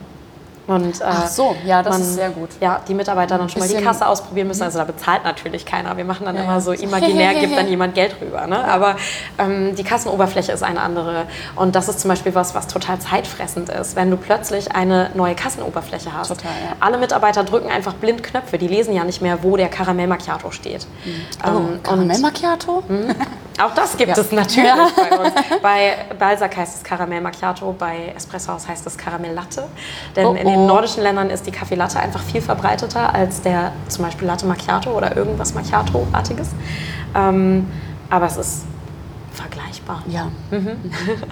Und, 0.66 1.00
äh, 1.00 1.04
Ach 1.04 1.26
so, 1.26 1.56
ja, 1.66 1.82
das 1.82 1.98
ist 1.98 2.14
sehr 2.14 2.30
gut. 2.30 2.50
Ja, 2.60 2.80
die 2.86 2.94
Mitarbeiter 2.94 3.36
dann 3.36 3.48
schon 3.48 3.60
mal 3.60 3.68
die 3.68 3.82
Kasse 3.82 4.06
ausprobieren 4.06 4.46
müssen. 4.48 4.62
Also 4.62 4.78
da 4.78 4.84
bezahlt 4.84 5.24
natürlich 5.24 5.66
keiner. 5.66 5.96
Wir 5.96 6.04
machen 6.04 6.24
dann 6.24 6.36
Ja, 6.36 6.42
immer 6.44 6.60
so 6.60 6.72
imaginär, 6.86 7.34
gibt 7.34 7.56
dann 7.56 7.68
jemand 7.68 7.94
Geld 7.94 8.14
rüber. 8.20 8.46
Ne? 8.46 8.64
Aber 8.64 8.96
ähm, 9.38 9.74
die 9.74 9.82
Kassenoberfläche 9.82 10.52
ist 10.52 10.62
eine 10.62 10.80
andere. 10.80 11.24
Und 11.56 11.74
das 11.74 11.88
ist 11.88 12.00
zum 12.00 12.10
Beispiel 12.10 12.34
was, 12.34 12.54
was 12.54 12.68
total 12.68 12.98
zeitfressend 13.00 13.70
ist, 13.70 13.96
wenn 13.96 14.10
du 14.10 14.16
plötzlich 14.16 14.72
eine 14.74 15.10
neue 15.14 15.34
Kassenoberfläche 15.34 16.12
hast. 16.16 16.28
Total, 16.28 16.52
ja. 16.64 16.76
Alle 16.78 16.98
Mitarbeiter 16.98 17.42
drücken 17.42 17.68
einfach 17.70 17.94
blind 17.94 18.22
Knöpfe. 18.22 18.56
Die 18.56 18.68
lesen 18.68 18.94
ja 18.94 19.02
nicht 19.04 19.20
mehr, 19.20 19.42
wo 19.42 19.56
der 19.56 19.68
Karamell 19.68 20.06
Macchiato 20.06 20.52
steht. 20.52 20.86
Oh, 21.44 21.48
Ähm, 21.48 21.80
Karamell 21.82 22.18
Macchiato? 22.20 22.84
auch 23.60 23.74
das 23.74 23.96
gibt 23.96 24.16
Ja. 24.16 24.22
es 24.22 24.32
natürlich 24.32 24.70
bei 24.96 25.18
uns. 25.18 25.34
Bei 25.62 25.94
Balsac 26.18 26.56
heißt 26.56 26.76
es 26.76 26.82
Karamell 26.82 27.20
Macchiato, 27.20 27.74
bei 27.78 28.12
Espresso 28.16 28.52
House 28.52 28.66
heißt 28.68 28.86
es 28.86 28.96
Karamell 28.96 29.34
Latte. 29.34 29.64
Denn 30.16 30.26
Oh, 30.26 30.34
in 30.34 30.46
den 30.46 30.60
oh. 30.60 30.66
nordischen 30.66 31.02
Ländern 31.02 31.30
ist 31.30 31.46
die 31.46 31.50
Kaffee 31.50 31.74
Latte 31.74 31.98
einfach 32.00 32.20
viel 32.22 32.40
verbreiteter 32.40 33.14
als 33.14 33.42
der 33.42 33.72
zum 33.88 34.04
Beispiel 34.04 34.26
Latte 34.26 34.46
Macchiato 34.46 34.90
oder 34.90 35.16
irgendwas 35.16 35.54
Macchiato-artiges. 35.54 36.50
Ähm, 37.14 37.68
aber 38.10 38.26
es 38.26 38.36
ist 38.36 38.64
vergleichbar. 39.32 40.02
Ja. 40.08 40.28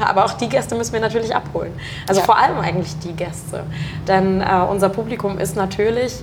Aber 0.01 0.25
auch 0.25 0.33
die 0.33 0.49
Gäste 0.49 0.75
müssen 0.75 0.93
wir 0.95 1.01
natürlich 1.01 1.35
abholen. 1.37 1.73
Also 2.09 2.21
Ja. 2.21 2.25
vor 2.27 2.39
allem 2.39 2.59
eigentlich 2.59 2.99
die 3.01 3.13
Gäste. 3.13 3.65
Denn 4.09 4.41
äh, 4.41 4.47
unser 4.71 4.89
Publikum 4.89 5.39
ist 5.39 5.55
natürlich 5.55 6.23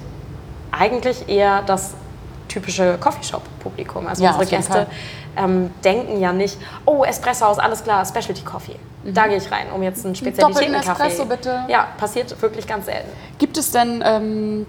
eigentlich 0.72 1.30
eher 1.30 1.62
das 1.62 1.94
typische 2.58 2.98
Coffeeshop-Publikum. 3.00 4.08
Also 4.08 4.24
Ja, 4.24 4.32
unsere 4.32 4.50
Gäste 4.50 4.88
ähm, 5.36 5.70
denken 5.84 6.20
ja 6.20 6.34
nicht, 6.34 6.58
oh, 6.86 7.04
Espresso 7.04 7.46
House, 7.46 7.60
alles 7.60 7.84
klar, 7.84 8.06
Specialty 8.06 8.44
Coffee. 8.44 8.76
Da 9.04 9.28
gehe 9.28 9.38
ich 9.38 9.52
rein, 9.52 9.68
um 9.74 9.84
jetzt 9.84 10.06
einen 10.06 10.16
Spezialitätenkaffee. 10.16 11.04
Espresso, 11.04 11.26
bitte. 11.26 11.64
Ja, 11.68 11.88
passiert 11.98 12.42
wirklich 12.42 12.68
ganz 12.68 12.86
selten. 12.86 13.10
Gibt 13.38 13.58
es 13.58 13.72
denn 13.72 14.04
ähm, 14.06 14.66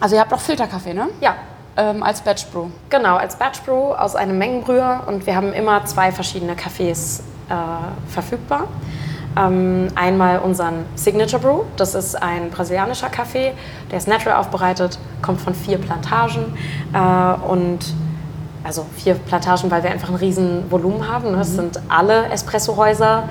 Also 0.00 0.14
ihr 0.14 0.20
habt 0.20 0.32
auch 0.32 0.40
Filterkaffee, 0.40 0.94
ne? 0.94 1.08
Ja, 1.20 1.34
Ähm, 1.78 2.02
als 2.02 2.22
Batch 2.22 2.46
Brew. 2.46 2.68
Genau, 2.88 3.16
als 3.16 3.36
Batch 3.36 3.60
Brew 3.66 3.92
aus 3.92 4.16
einem 4.16 4.38
Mengenbrüher 4.38 5.02
und 5.06 5.26
wir 5.26 5.36
haben 5.36 5.52
immer 5.52 5.84
zwei 5.84 6.10
verschiedene 6.10 6.56
Kaffees 6.56 7.22
äh, 7.50 7.54
verfügbar. 8.10 8.68
Ähm, 9.38 9.88
einmal 9.94 10.38
unseren 10.38 10.86
Signature 10.94 11.42
Brew, 11.42 11.64
das 11.76 11.94
ist 11.94 12.14
ein 12.14 12.48
brasilianischer 12.48 13.10
Kaffee, 13.10 13.52
der 13.90 13.98
ist 13.98 14.08
natural 14.08 14.38
aufbereitet, 14.38 14.98
kommt 15.22 15.40
von 15.40 15.54
vier 15.54 15.78
Plantagen 15.78 16.56
äh, 16.92 17.48
und 17.48 17.80
also 18.64 18.84
vier 18.96 19.14
Plantagen, 19.14 19.70
weil 19.70 19.82
wir 19.84 19.90
einfach 19.90 20.08
ein 20.08 20.16
riesen 20.16 20.70
Volumen 20.70 21.08
haben. 21.08 21.30
Ne? 21.30 21.38
Das 21.38 21.54
sind 21.54 21.80
alle 21.88 22.26
Espressohäuser, 22.30 23.28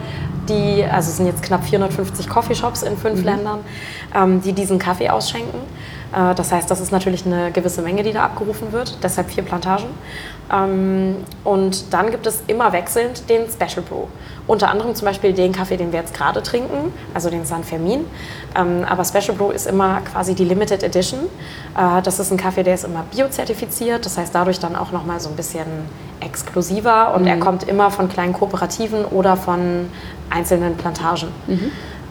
die, 0.47 0.84
also 0.84 1.10
es 1.10 1.18
sind 1.18 1.26
jetzt 1.26 1.43
knapp 1.43 1.66
450 1.66 2.30
Coffeeshops 2.30 2.84
in 2.84 2.97
fünf 2.97 3.24
Ländern, 3.24 3.60
ähm, 4.16 4.41
die 4.41 4.53
diesen 4.53 4.80
Kaffee 4.80 5.10
ausschenken. 5.10 5.60
Äh, 6.16 6.34
das 6.36 6.51
heißt, 6.51 6.70
das 6.72 6.80
ist 6.80 6.91
natürlich 6.91 7.26
eine 7.26 7.51
gewisse 7.51 7.82
Menge, 7.82 8.03
die 8.03 8.13
da 8.13 8.24
abgerufen 8.24 8.72
wird, 8.72 8.97
deshalb 9.03 9.30
vier 9.30 9.43
Plantagen. 9.43 9.88
Ähm, 10.51 11.18
und 11.43 11.93
dann 11.93 12.11
gibt 12.11 12.26
es 12.28 12.43
immer 12.47 12.72
wechselnd 12.72 13.30
den 13.30 13.49
Special 13.49 13.84
Brew. 13.88 14.05
Unter 14.47 14.70
anderem 14.70 14.93
zum 14.95 15.07
Beispiel 15.07 15.34
den 15.34 15.51
Kaffee, 15.51 15.76
den 15.76 15.91
wir 15.91 15.99
jetzt 15.99 16.13
gerade 16.13 16.41
trinken, 16.43 16.93
also 17.13 17.30
den 17.30 17.45
San 17.45 17.63
Fermin. 17.63 18.05
Ähm, 18.55 18.86
aber 18.88 19.03
Special 19.03 19.36
Brew 19.36 19.51
ist 19.51 19.68
immer 19.68 20.01
quasi 20.01 20.36
die 20.36 20.45
Limited 20.45 20.84
Edition. 20.84 21.20
Äh, 21.78 22.01
das 22.01 22.20
ist 22.20 22.32
ein 22.32 22.38
Kaffee, 22.38 22.63
der 22.63 22.76
ist 22.76 22.86
immer 22.86 23.03
biozertifiziert, 23.11 24.05
das 24.05 24.18
heißt 24.18 24.34
dadurch 24.34 24.59
dann 24.59 24.76
auch 24.76 24.91
nochmal 24.91 25.20
so 25.20 25.30
ein 25.30 25.36
bisschen 25.36 25.66
exklusiver 26.22 27.13
und 27.13 27.28
er 27.28 27.38
kommt 27.39 27.68
immer 27.68 27.91
von 27.91 28.07
kleinen 28.07 28.34
Kooperativen 28.34 29.05
oder 29.05 29.36
von 29.36 29.89
einzelnen 30.30 30.78
Plantagen. 30.78 31.28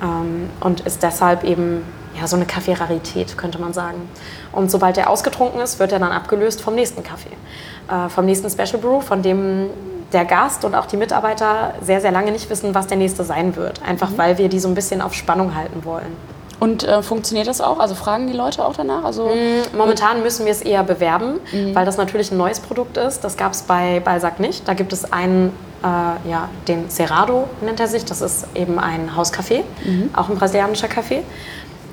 Ähm, 0.02 0.50
und 0.61 0.80
ist 0.80 1.02
deshalb 1.02 1.44
eben 1.44 1.84
ja, 2.18 2.26
so 2.26 2.36
eine 2.36 2.46
Kaffeerarität, 2.46 3.36
könnte 3.36 3.58
man 3.60 3.72
sagen. 3.72 4.08
Und 4.52 4.70
sobald 4.70 4.96
der 4.96 5.10
ausgetrunken 5.10 5.60
ist, 5.60 5.78
wird 5.78 5.92
er 5.92 5.98
dann 5.98 6.12
abgelöst 6.12 6.60
vom 6.60 6.74
nächsten 6.74 7.02
Kaffee. 7.02 7.30
Äh, 7.90 8.08
vom 8.08 8.24
nächsten 8.24 8.48
Special 8.50 8.80
Brew, 8.80 9.00
von 9.00 9.22
dem 9.22 9.70
der 10.12 10.24
Gast 10.24 10.64
und 10.64 10.74
auch 10.74 10.86
die 10.86 10.96
Mitarbeiter 10.96 11.74
sehr, 11.82 12.00
sehr 12.00 12.12
lange 12.12 12.30
nicht 12.30 12.48
wissen, 12.48 12.74
was 12.74 12.86
der 12.86 12.96
nächste 12.96 13.24
sein 13.24 13.56
wird. 13.56 13.82
Einfach 13.82 14.12
weil 14.16 14.38
wir 14.38 14.48
die 14.48 14.60
so 14.60 14.68
ein 14.68 14.74
bisschen 14.74 15.02
auf 15.02 15.12
Spannung 15.12 15.54
halten 15.54 15.84
wollen. 15.84 16.16
Und 16.60 16.84
äh, 16.84 17.02
funktioniert 17.02 17.48
das 17.48 17.60
auch? 17.60 17.80
Also 17.80 17.94
fragen 17.96 18.28
die 18.28 18.32
Leute 18.32 18.64
auch 18.64 18.74
danach? 18.74 19.04
Also, 19.04 19.28
Momentan 19.76 20.22
müssen 20.22 20.46
wir 20.46 20.52
es 20.52 20.62
eher 20.62 20.84
bewerben, 20.84 21.40
weil 21.74 21.84
das 21.84 21.96
natürlich 21.96 22.30
ein 22.30 22.38
neues 22.38 22.60
Produkt 22.60 22.96
ist. 22.96 23.24
Das 23.24 23.36
gab 23.36 23.52
es 23.52 23.62
bei 23.62 24.00
Balzac 24.00 24.38
nicht. 24.38 24.66
Da 24.68 24.74
gibt 24.74 24.92
es 24.92 25.12
einen, 25.12 25.48
äh, 25.82 26.30
ja, 26.30 26.48
den 26.68 26.88
Cerrado 26.88 27.48
nennt 27.60 27.80
er 27.80 27.88
sich. 27.88 28.04
Das 28.04 28.20
ist 28.20 28.46
eben 28.54 28.78
ein 28.78 29.16
Hauskaffee, 29.16 29.64
auch 30.14 30.28
ein 30.28 30.36
brasilianischer 30.36 30.88
Kaffee. 30.88 31.22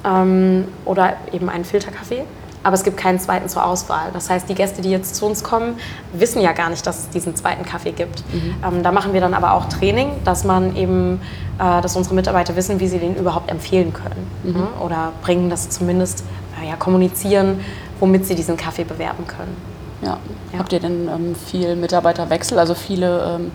Ähm, 0.04 0.68
oder 0.86 1.14
eben 1.32 1.50
einen 1.50 1.66
Filterkaffee. 1.66 2.24
Aber 2.64 2.76
es 2.76 2.84
gibt 2.84 2.96
keinen 2.98 3.20
zweiten 3.20 3.50
zur 3.50 3.66
Auswahl. 3.66 4.12
Das 4.14 4.30
heißt, 4.30 4.48
die 4.48 4.54
Gäste, 4.54 4.84
die 4.84 4.92
jetzt 4.92 5.16
zu 5.16 5.26
uns 5.26 5.44
kommen, 5.44 5.80
wissen 6.14 6.42
ja 6.42 6.52
gar 6.52 6.70
nicht, 6.70 6.86
dass 6.86 7.00
es 7.00 7.10
diesen 7.10 7.36
zweiten 7.36 7.66
Kaffee 7.66 7.92
gibt. 7.92 8.24
Ähm, 8.64 8.84
da 8.84 8.92
machen 8.92 9.14
wir 9.14 9.22
dann 9.22 9.34
aber 9.34 9.54
auch 9.54 9.66
Training, 9.66 10.12
dass 10.26 10.44
man 10.44 10.76
eben, 10.76 11.20
äh, 11.58 11.82
dass 11.82 11.96
unsere 11.96 12.14
Mitarbeiter 12.14 12.56
wissen, 12.56 12.80
wie 12.80 12.88
sie 12.88 13.00
den 13.00 13.16
überhaupt 13.16 13.50
empfehlen 13.50 13.94
können. 13.94 14.28
Ne? 14.44 14.68
Oder 14.86 15.12
bringen 15.24 15.50
das 15.50 15.72
zumindest, 15.72 16.24
äh, 16.62 16.70
ja, 16.70 16.76
kommunizieren, 16.76 17.62
womit 18.00 18.28
sie 18.28 18.36
diesen 18.36 18.58
Kaffee 18.58 18.84
bewerben 18.84 19.26
können. 19.26 19.58
ja. 20.04 20.18
Ja. 20.54 20.60
Habt 20.60 20.74
ihr 20.74 20.80
denn 20.82 21.08
ähm, 21.08 21.36
viel 21.36 21.76
Mitarbeiterwechsel? 21.76 22.60
Also 22.60 22.74
viele 22.76 23.38
ähm, 23.40 23.52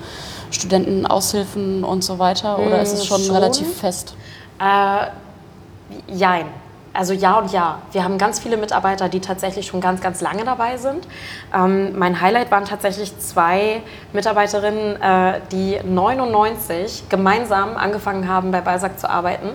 Studenten, 0.51 1.07
Aushilfen 1.07 1.84
und 1.84 2.03
so 2.03 2.18
weiter? 2.18 2.59
Oder 2.59 2.80
ist 2.80 2.94
es 2.94 3.05
schon, 3.05 3.20
schon. 3.20 3.34
relativ 3.34 3.72
fest? 3.76 4.14
Äh, 4.59 5.09
jein. 6.09 6.47
Also 6.97 7.12
ja 7.12 7.38
und 7.38 7.53
ja. 7.53 7.78
Wir 7.92 8.05
haben 8.05 8.18
ganz 8.18 8.40
viele 8.40 8.57
Mitarbeiter, 8.57 9.09
die 9.09 9.20
tatsächlich 9.20 9.66
schon 9.66 9.80
ganz, 9.80 10.01
ganz 10.01 10.20
lange 10.20 10.44
dabei 10.44 10.76
sind. 10.76 11.07
Ähm, 11.55 11.99
mein 11.99 12.20
Highlight 12.20 12.51
waren 12.51 12.64
tatsächlich 12.64 13.18
zwei 13.18 13.82
Mitarbeiterinnen, 14.12 15.01
äh, 15.01 15.40
die 15.53 15.78
99 15.84 17.09
gemeinsam 17.09 17.76
angefangen 17.76 18.28
haben, 18.28 18.51
bei 18.51 18.61
Balzac 18.61 18.99
zu 18.99 19.09
arbeiten. 19.09 19.51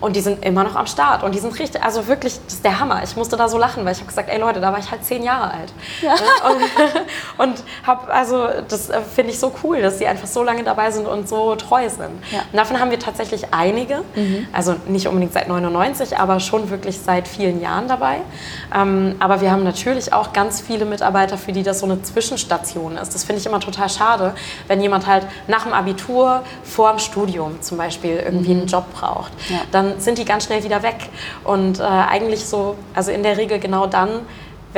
Und 0.00 0.14
die 0.14 0.20
sind 0.20 0.44
immer 0.44 0.62
noch 0.62 0.76
am 0.76 0.86
Start. 0.86 1.24
Und 1.24 1.34
die 1.34 1.40
sind 1.40 1.58
richtig, 1.58 1.82
also 1.82 2.06
wirklich, 2.06 2.38
das 2.44 2.54
ist 2.54 2.64
der 2.64 2.78
Hammer. 2.78 3.02
Ich 3.02 3.16
musste 3.16 3.36
da 3.36 3.48
so 3.48 3.58
lachen, 3.58 3.84
weil 3.84 3.92
ich 3.92 3.98
habe 3.98 4.06
gesagt, 4.06 4.30
ey 4.30 4.38
Leute, 4.38 4.60
da 4.60 4.72
war 4.72 4.78
ich 4.78 4.90
halt 4.90 5.04
zehn 5.04 5.24
Jahre 5.24 5.52
alt. 5.52 5.72
Ja. 6.02 6.14
Und, 6.48 7.48
und 7.50 7.64
habe, 7.84 8.12
also 8.12 8.46
das 8.68 8.90
äh, 8.90 9.00
finde 9.00 9.32
ich 9.32 9.40
so 9.40 9.52
cool, 9.64 9.82
dass 9.82 9.98
die 9.98 10.06
einfach 10.06 10.28
so 10.28 10.44
lange 10.44 10.62
dabei 10.62 10.92
sind 10.92 11.08
und 11.08 11.28
so 11.28 11.56
treu 11.56 11.88
sind. 11.88 12.22
Ja. 12.30 12.40
Und 12.52 12.56
davon 12.56 12.78
haben 12.78 12.92
wir 12.92 13.00
tatsächlich 13.00 13.52
einige. 13.52 14.02
Also 14.52 14.76
nicht 14.86 15.08
unbedingt 15.08 15.32
seit 15.32 15.48
99, 15.48 16.16
aber 16.16 16.38
schon 16.38 16.70
wirklich 16.70 16.77
seit 16.86 17.28
vielen 17.28 17.60
Jahren 17.60 17.88
dabei. 17.88 18.18
Ähm, 18.74 19.16
aber 19.18 19.40
wir 19.40 19.50
haben 19.50 19.64
natürlich 19.64 20.12
auch 20.12 20.32
ganz 20.32 20.60
viele 20.60 20.84
Mitarbeiter, 20.84 21.38
für 21.38 21.52
die 21.52 21.62
das 21.62 21.80
so 21.80 21.86
eine 21.86 22.02
Zwischenstation 22.02 22.96
ist. 22.96 23.14
Das 23.14 23.24
finde 23.24 23.40
ich 23.40 23.46
immer 23.46 23.60
total 23.60 23.88
schade, 23.88 24.34
wenn 24.66 24.80
jemand 24.80 25.06
halt 25.06 25.26
nach 25.46 25.64
dem 25.64 25.72
Abitur 25.72 26.42
vor 26.62 26.90
dem 26.90 26.98
Studium 26.98 27.60
zum 27.60 27.78
Beispiel 27.78 28.22
irgendwie 28.24 28.52
einen 28.52 28.66
Job 28.66 28.84
braucht. 28.92 29.32
Ja. 29.48 29.60
Dann 29.72 30.00
sind 30.00 30.18
die 30.18 30.24
ganz 30.24 30.44
schnell 30.44 30.64
wieder 30.64 30.82
weg. 30.82 31.08
Und 31.44 31.80
äh, 31.80 31.82
eigentlich 31.82 32.44
so, 32.44 32.76
also 32.94 33.10
in 33.10 33.22
der 33.22 33.36
Regel 33.36 33.58
genau 33.58 33.86
dann, 33.86 34.10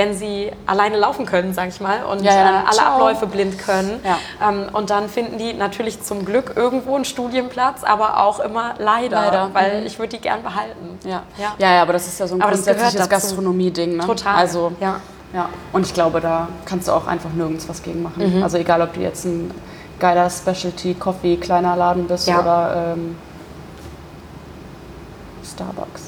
wenn 0.00 0.14
sie 0.14 0.50
alleine 0.66 0.96
laufen 0.96 1.26
können, 1.26 1.52
sag 1.52 1.68
ich 1.68 1.78
mal, 1.78 2.04
und 2.04 2.22
Ja, 2.22 2.32
ja, 2.32 2.40
äh, 2.40 2.64
alle 2.64 2.72
ciao. 2.72 2.94
Abläufe 2.94 3.26
blind 3.26 3.58
können. 3.58 4.00
Ähm, 4.42 4.66
und 4.72 4.88
dann 4.88 5.10
finden 5.10 5.36
die 5.36 5.52
natürlich 5.52 6.02
zum 6.02 6.24
Glück 6.24 6.54
irgendwo 6.56 6.94
einen 6.94 7.04
Studienplatz, 7.04 7.84
aber 7.84 8.18
auch 8.22 8.40
immer 8.40 8.74
leider, 8.78 9.20
Leider, 9.20 9.50
weil 9.52 9.80
mhm. 9.80 9.86
ich 9.86 9.98
würde 9.98 10.16
die 10.16 10.22
gern 10.22 10.42
behalten. 10.42 10.98
Ja. 11.04 11.22
Ja. 11.36 11.52
Ja. 11.58 11.82
aber 11.82 11.92
das 11.92 12.06
ist 12.06 12.18
ja 12.18 12.26
so 12.26 12.34
ein 12.36 12.40
Aber 12.40 12.52
grundsätzliches. 12.52 13.08
Gastronomie-Ding. 13.10 13.98
Ne? 13.98 14.06
Total. 14.06 14.36
Also, 14.36 14.72
ja. 14.80 15.00
ja. 15.34 15.50
Und 15.74 15.84
ich 15.84 15.92
glaube, 15.92 16.22
da 16.22 16.48
kannst 16.64 16.88
du 16.88 16.92
auch 16.92 17.06
einfach 17.06 17.30
nirgends 17.34 17.68
was 17.68 17.82
gegen 17.82 18.02
machen. 18.02 18.38
Mhm. 18.38 18.42
Also 18.42 18.56
egal, 18.56 18.80
ob 18.80 18.94
du 18.94 19.00
jetzt 19.00 19.26
ein 19.26 19.50
geiler 19.98 20.30
Specialty-Coffee, 20.30 21.36
kleiner 21.36 21.76
Laden 21.76 22.06
bist 22.06 22.26
Ja. 22.26 22.40
oder 22.40 22.94
ähm, 22.94 23.16
Starbucks. 25.44 26.04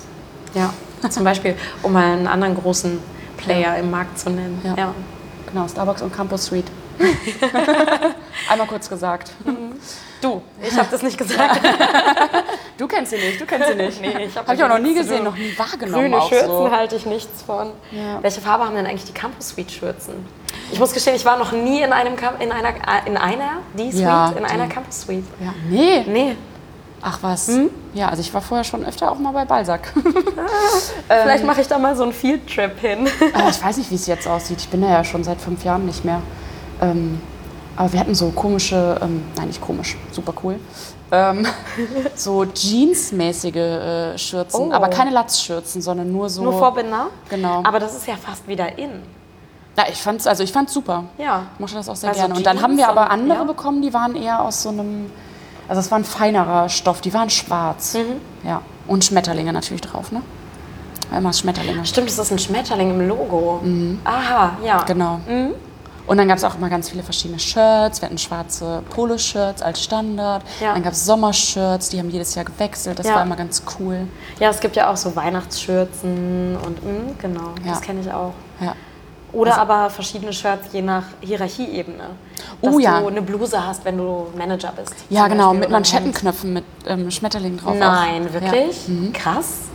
Ja, 0.54 0.70
zum 1.10 1.24
Beispiel, 1.24 1.56
um 1.82 1.92
mal 1.92 2.04
einen 2.04 2.26
anderen 2.26 2.54
großen 2.54 2.98
Player 3.42 3.76
im 3.76 3.90
Markt 3.90 4.18
zu 4.18 4.30
nennen. 4.30 4.60
Ja. 4.76 4.94
Genau, 5.46 5.68
Starbucks 5.68 6.02
und 6.02 6.14
Campus 6.14 6.46
Suite. 6.46 6.70
Einmal 8.48 8.66
kurz 8.66 8.88
gesagt. 8.88 9.32
Du, 10.20 10.40
ich 10.62 10.76
habe 10.76 10.88
das 10.90 11.02
nicht 11.02 11.18
gesagt. 11.18 11.60
Du 12.78 12.88
kennst 12.88 13.12
sie 13.12 13.18
nicht, 13.18 13.40
du 13.40 13.44
kennst 13.46 13.68
sie 13.68 13.74
nicht. 13.74 14.00
Nee, 14.00 14.24
ich 14.24 14.36
hab 14.36 14.46
Habe 14.46 14.56
ich 14.56 14.64
auch 14.64 14.68
noch 14.68 14.78
nie 14.78 14.94
gesehen, 14.94 15.22
noch 15.22 15.36
nie 15.36 15.56
wahrgenommen. 15.56 16.10
Grüne 16.10 16.20
Schürzen 16.22 16.48
so. 16.48 16.70
halte 16.70 16.96
ich 16.96 17.06
nichts 17.06 17.42
von. 17.42 17.70
Ja. 17.92 18.20
Welche 18.22 18.40
Farbe 18.40 18.64
haben 18.64 18.74
denn 18.74 18.86
eigentlich 18.86 19.04
die 19.04 19.12
Campus 19.12 19.50
Suite 19.50 19.70
Schürzen? 19.70 20.14
Ich 20.72 20.80
muss 20.80 20.92
gestehen, 20.92 21.14
ich 21.14 21.24
war 21.24 21.36
noch 21.38 21.52
nie 21.52 21.82
in, 21.82 21.92
einem, 21.92 22.14
in 22.40 22.50
einer, 22.50 22.70
äh, 22.70 23.06
in 23.06 23.16
einer, 23.16 23.58
die 23.78 23.92
Suite, 23.92 24.02
Ja, 24.02 24.30
in 24.36 24.44
einer. 24.44 24.66
Campus 24.68 25.02
Suite. 25.02 25.24
Ja. 25.38 25.54
Nee. 25.68 26.04
Nee, 26.08 26.36
Ach 27.02 27.18
was. 27.22 27.48
Hm? 27.48 27.70
Ja, 27.94 28.08
also 28.08 28.20
ich 28.20 28.32
war 28.32 28.40
vorher 28.40 28.64
schon 28.64 28.84
öfter 28.84 29.10
auch 29.10 29.18
mal 29.18 29.32
bei 29.32 29.44
Balzac. 29.44 29.92
vielleicht 31.08 31.44
mache 31.44 31.60
ich 31.60 31.66
da 31.66 31.78
mal 31.78 31.96
so 31.96 32.04
einen 32.04 32.12
Field 32.12 32.46
Trip 32.48 32.78
hin. 32.78 33.06
Äh, 33.06 33.10
ich 33.50 33.62
weiß 33.62 33.76
nicht, 33.76 33.90
wie 33.90 33.96
es 33.96 34.06
jetzt 34.06 34.26
aussieht. 34.28 34.58
Ich 34.60 34.68
bin 34.68 34.82
da 34.82 34.88
ja 34.88 35.04
schon 35.04 35.24
seit 35.24 35.40
fünf 35.40 35.64
Jahren 35.64 35.84
nicht 35.84 36.04
mehr. 36.04 36.22
Ähm, 36.80 37.20
aber 37.76 37.92
wir 37.92 38.00
hatten 38.00 38.14
so 38.14 38.30
komische, 38.30 38.98
ähm, 39.02 39.24
nein, 39.36 39.48
nicht 39.48 39.60
komisch, 39.60 39.96
super 40.12 40.32
cool. 40.42 40.60
Ähm, 41.10 41.46
so 42.14 42.44
Jeans-mäßige 42.44 43.56
äh, 43.56 44.18
Schürzen, 44.18 44.70
Oh. 44.70 44.72
aber 44.72 44.88
keine 44.88 45.10
Latzschürzen, 45.10 45.82
sondern 45.82 46.12
nur 46.12 46.30
so. 46.30 46.42
Nur 46.42 46.52
Vorbinder? 46.58 47.08
Genau. 47.28 47.62
Aber 47.64 47.80
das 47.80 47.94
ist 47.94 48.06
ja 48.06 48.14
fast 48.16 48.46
wieder 48.46 48.78
in. 48.78 49.02
Ja, 49.76 49.84
ich 49.90 50.00
fand's, 50.00 50.26
also 50.26 50.42
ich 50.42 50.52
fand's 50.52 50.72
super. 50.72 51.04
Ja. 51.18 51.46
Ich 51.54 51.60
mochte 51.60 51.74
das 51.76 51.88
auch 51.88 51.96
sehr 51.96 52.10
Also 52.10 52.20
gerne. 52.20 52.34
Und 52.34 52.46
dann 52.46 52.56
Jeans 52.56 52.62
haben 52.62 52.76
wir 52.76 52.88
aber 52.88 53.10
andere 53.10 53.38
ja. 53.38 53.44
bekommen, 53.44 53.82
die 53.82 53.92
waren 53.92 54.14
eher 54.14 54.42
aus 54.42 54.62
so 54.62 54.68
einem, 54.68 55.10
also 55.68 55.80
es 55.80 55.90
war 55.90 55.98
ein 55.98 56.04
feinerer 56.04 56.68
Stoff, 56.68 57.00
die 57.00 57.12
waren 57.14 57.30
schwarz. 57.30 57.94
Mhm. 57.94 58.20
Ja. 58.48 58.62
Und 58.86 59.04
Schmetterlinge 59.04 59.52
natürlich 59.52 59.82
drauf, 59.82 60.12
ne? 60.12 60.22
Immer 61.16 61.32
Schmetterlinge. 61.32 61.84
Stimmt, 61.84 62.08
das 62.08 62.18
ist 62.18 62.32
ein 62.32 62.38
Schmetterling 62.38 62.90
im 62.90 63.06
Logo. 63.08 63.60
Aha, 64.04 64.56
ja. 64.64 64.78
Mhm. 64.80 64.86
Genau. 64.86 65.20
Und 66.06 66.16
dann 66.16 66.26
gab 66.26 66.36
es 66.38 66.42
auch 66.44 66.56
immer 66.56 66.68
ganz 66.68 66.88
viele 66.90 67.02
verschiedene 67.04 67.38
Shirts. 67.38 68.00
Wir 68.00 68.06
hatten 68.06 68.18
schwarze 68.18 68.82
Poloshirts 68.90 69.62
als 69.62 69.82
Standard. 69.84 70.42
Ja. 70.60 70.72
Dann 70.74 70.82
gab 70.82 70.94
es 70.94 71.04
Sommershirts, 71.04 71.90
die 71.90 71.98
haben 72.00 72.10
jedes 72.10 72.34
Jahr 72.34 72.44
gewechselt. 72.44 72.98
Das 72.98 73.06
Ja. 73.06 73.14
war 73.16 73.22
immer 73.22 73.36
ganz 73.36 73.62
cool. 73.78 74.06
Ja, 74.40 74.50
es 74.50 74.58
gibt 74.58 74.74
ja 74.74 74.90
auch 74.90 74.96
so 74.96 75.14
Weihnachtsschürzen 75.14 76.56
und 76.56 76.84
mh, 76.84 77.12
genau, 77.18 77.50
Ja. 77.64 77.70
das 77.72 77.80
kenne 77.82 78.00
ich 78.00 78.10
auch. 78.12 78.32
Ja. 78.60 78.74
Oder 79.32 79.58
aber 79.58 79.88
verschiedene 79.88 80.32
Shirts 80.32 80.68
je 80.72 80.82
nach 80.82 81.04
Hierarchieebene. 81.20 82.04
Dass 82.60 82.74
Oh 82.74 82.78
ja. 82.78 83.00
du 83.00 83.08
eine 83.08 83.22
Bluse 83.22 83.66
hast, 83.66 83.84
wenn 83.84 83.96
du 83.96 84.26
Manager 84.36 84.72
bist. 84.76 84.94
Ja, 85.08 85.26
genau, 85.26 85.48
Beispiel, 85.48 85.60
mit. 85.60 85.70
Manschettenknöpfen 85.70 86.52
mit 86.52 86.64
ähm, 86.86 87.10
Schmetterlingen 87.10 87.58
drauf. 87.58 87.74
Nein, 87.78 88.28
auch. 88.28 88.32
wirklich? 88.34 88.86
Krass. 89.14 89.70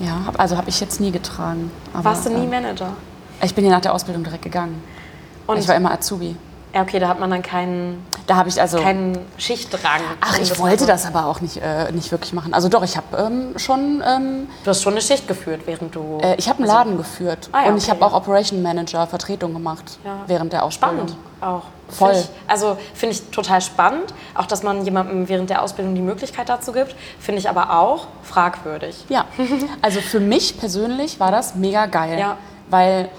Ja, 0.00 0.06
ja 0.06 0.26
hab, 0.26 0.40
also 0.40 0.56
habe 0.56 0.68
ich 0.68 0.80
jetzt 0.80 1.00
nie 1.00 1.12
getragen. 1.12 1.70
Aber, 1.92 2.04
Warst 2.04 2.26
du 2.26 2.30
nie 2.30 2.44
äh, 2.44 2.48
Manager? 2.48 2.96
Ich 3.42 3.54
bin 3.54 3.64
hier 3.64 3.72
nach 3.72 3.80
der 3.80 3.94
Ausbildung 3.94 4.24
direkt 4.24 4.42
gegangen. 4.42 4.82
Und 5.46 5.58
ich 5.58 5.68
war 5.68 5.76
immer 5.76 5.92
Azubi. 5.92 6.36
Ja, 6.74 6.82
okay, 6.82 6.98
da 6.98 7.08
hat 7.08 7.20
man 7.20 7.30
dann 7.30 7.42
keinen. 7.42 8.04
Da 8.26 8.36
habe 8.36 8.48
ich 8.48 8.60
also. 8.60 8.78
keinen 8.80 9.18
Schichtdrang. 9.38 10.00
Ach, 10.20 10.38
ich 10.38 10.58
wollte 10.58 10.86
das 10.86 11.06
aber 11.06 11.26
auch 11.26 11.40
nicht, 11.40 11.58
äh, 11.58 11.92
nicht 11.92 12.10
wirklich 12.10 12.32
machen. 12.32 12.52
Also 12.54 12.68
doch, 12.68 12.82
ich 12.82 12.96
habe 12.96 13.16
ähm, 13.16 13.58
schon, 13.58 14.02
ähm, 14.06 14.48
Du 14.64 14.70
hast 14.70 14.82
schon 14.82 14.94
eine 14.94 15.02
Schicht 15.02 15.28
geführt, 15.28 15.62
während 15.66 15.94
du. 15.94 16.18
äh, 16.22 16.34
ich 16.36 16.48
habe 16.48 16.58
einen 16.58 16.66
Laden 16.68 16.96
geführt 16.96 17.48
Ah 17.52 17.62
ja, 17.64 17.68
und 17.68 17.76
ich 17.76 17.84
okay, 17.84 17.92
habe 17.92 18.00
ja. 18.00 18.06
auch 18.08 18.12
Operation 18.14 18.62
Manager 18.62 19.06
Vertretung 19.06 19.52
gemacht 19.52 19.98
Ja. 20.04 20.20
während 20.26 20.52
der 20.52 20.64
Ausbildung. 20.64 21.08
Spannend 21.08 21.16
auch. 21.40 21.62
Voll. 21.90 22.14
Find 22.14 22.24
Ich, 22.24 22.50
also 22.50 22.78
finde 22.94 23.14
ich 23.14 23.30
total 23.30 23.60
spannend. 23.60 24.14
Auch, 24.34 24.46
dass 24.46 24.62
man 24.62 24.84
jemandem 24.84 25.28
während 25.28 25.50
der 25.50 25.62
Ausbildung 25.62 25.94
die 25.94 26.00
Möglichkeit 26.00 26.48
dazu 26.48 26.72
gibt. 26.72 26.96
Finde 27.20 27.40
ich 27.40 27.48
aber 27.48 27.78
auch 27.78 28.06
fragwürdig. 28.22 29.04
Ja, 29.10 29.26
also 29.82 30.00
für 30.00 30.20
mich 30.20 30.58
persönlich 30.58 31.20
war 31.20 31.30
das 31.30 31.54
mega 31.54 31.86
geil, 31.86 32.18
Ja. 32.18 32.38
weil 32.70 33.10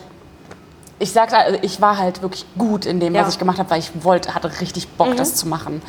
ich 0.97 1.11
sagte, 1.11 1.37
also 1.37 1.59
ich 1.61 1.81
war 1.81 1.97
halt 1.97 2.21
wirklich 2.21 2.45
gut 2.57 2.85
in 2.85 2.99
dem, 2.99 3.13
Ja. 3.13 3.21
Mhm. 3.21 3.25
was 3.27 3.33
ich 3.33 3.39
gemacht 3.39 3.59
habe, 3.59 3.69
weil 3.69 3.79
ich 3.79 3.91
wollte, 4.03 4.33
hatte 4.33 4.49
richtig 4.61 4.87
Bock, 4.89 5.15
das 5.17 5.35
zu 5.35 5.47
machen 5.47 5.81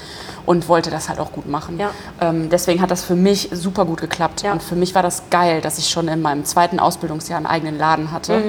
und 0.46 0.68
wollte 0.68 0.90
das 0.90 1.08
halt 1.08 1.20
auch 1.20 1.30
gut 1.32 1.48
machen. 1.48 1.78
Ja. 1.78 1.90
Ähm, 2.20 2.50
deswegen 2.50 2.80
hat 2.82 2.90
das 2.90 3.02
für 3.04 3.14
mich 3.14 3.50
super 3.52 3.84
gut 3.84 4.00
geklappt 4.00 4.42
Ja. 4.42 4.52
und 4.52 4.62
für 4.62 4.74
mich 4.74 4.94
war 4.94 5.02
das 5.02 5.24
geil, 5.30 5.60
dass 5.60 5.78
ich 5.78 5.88
schon 5.90 6.08
in 6.08 6.22
meinem 6.22 6.44
zweiten 6.44 6.80
Ausbildungsjahr 6.80 7.36
einen 7.36 7.46
eigenen 7.46 7.78
Laden 7.78 8.10
hatte 8.10 8.42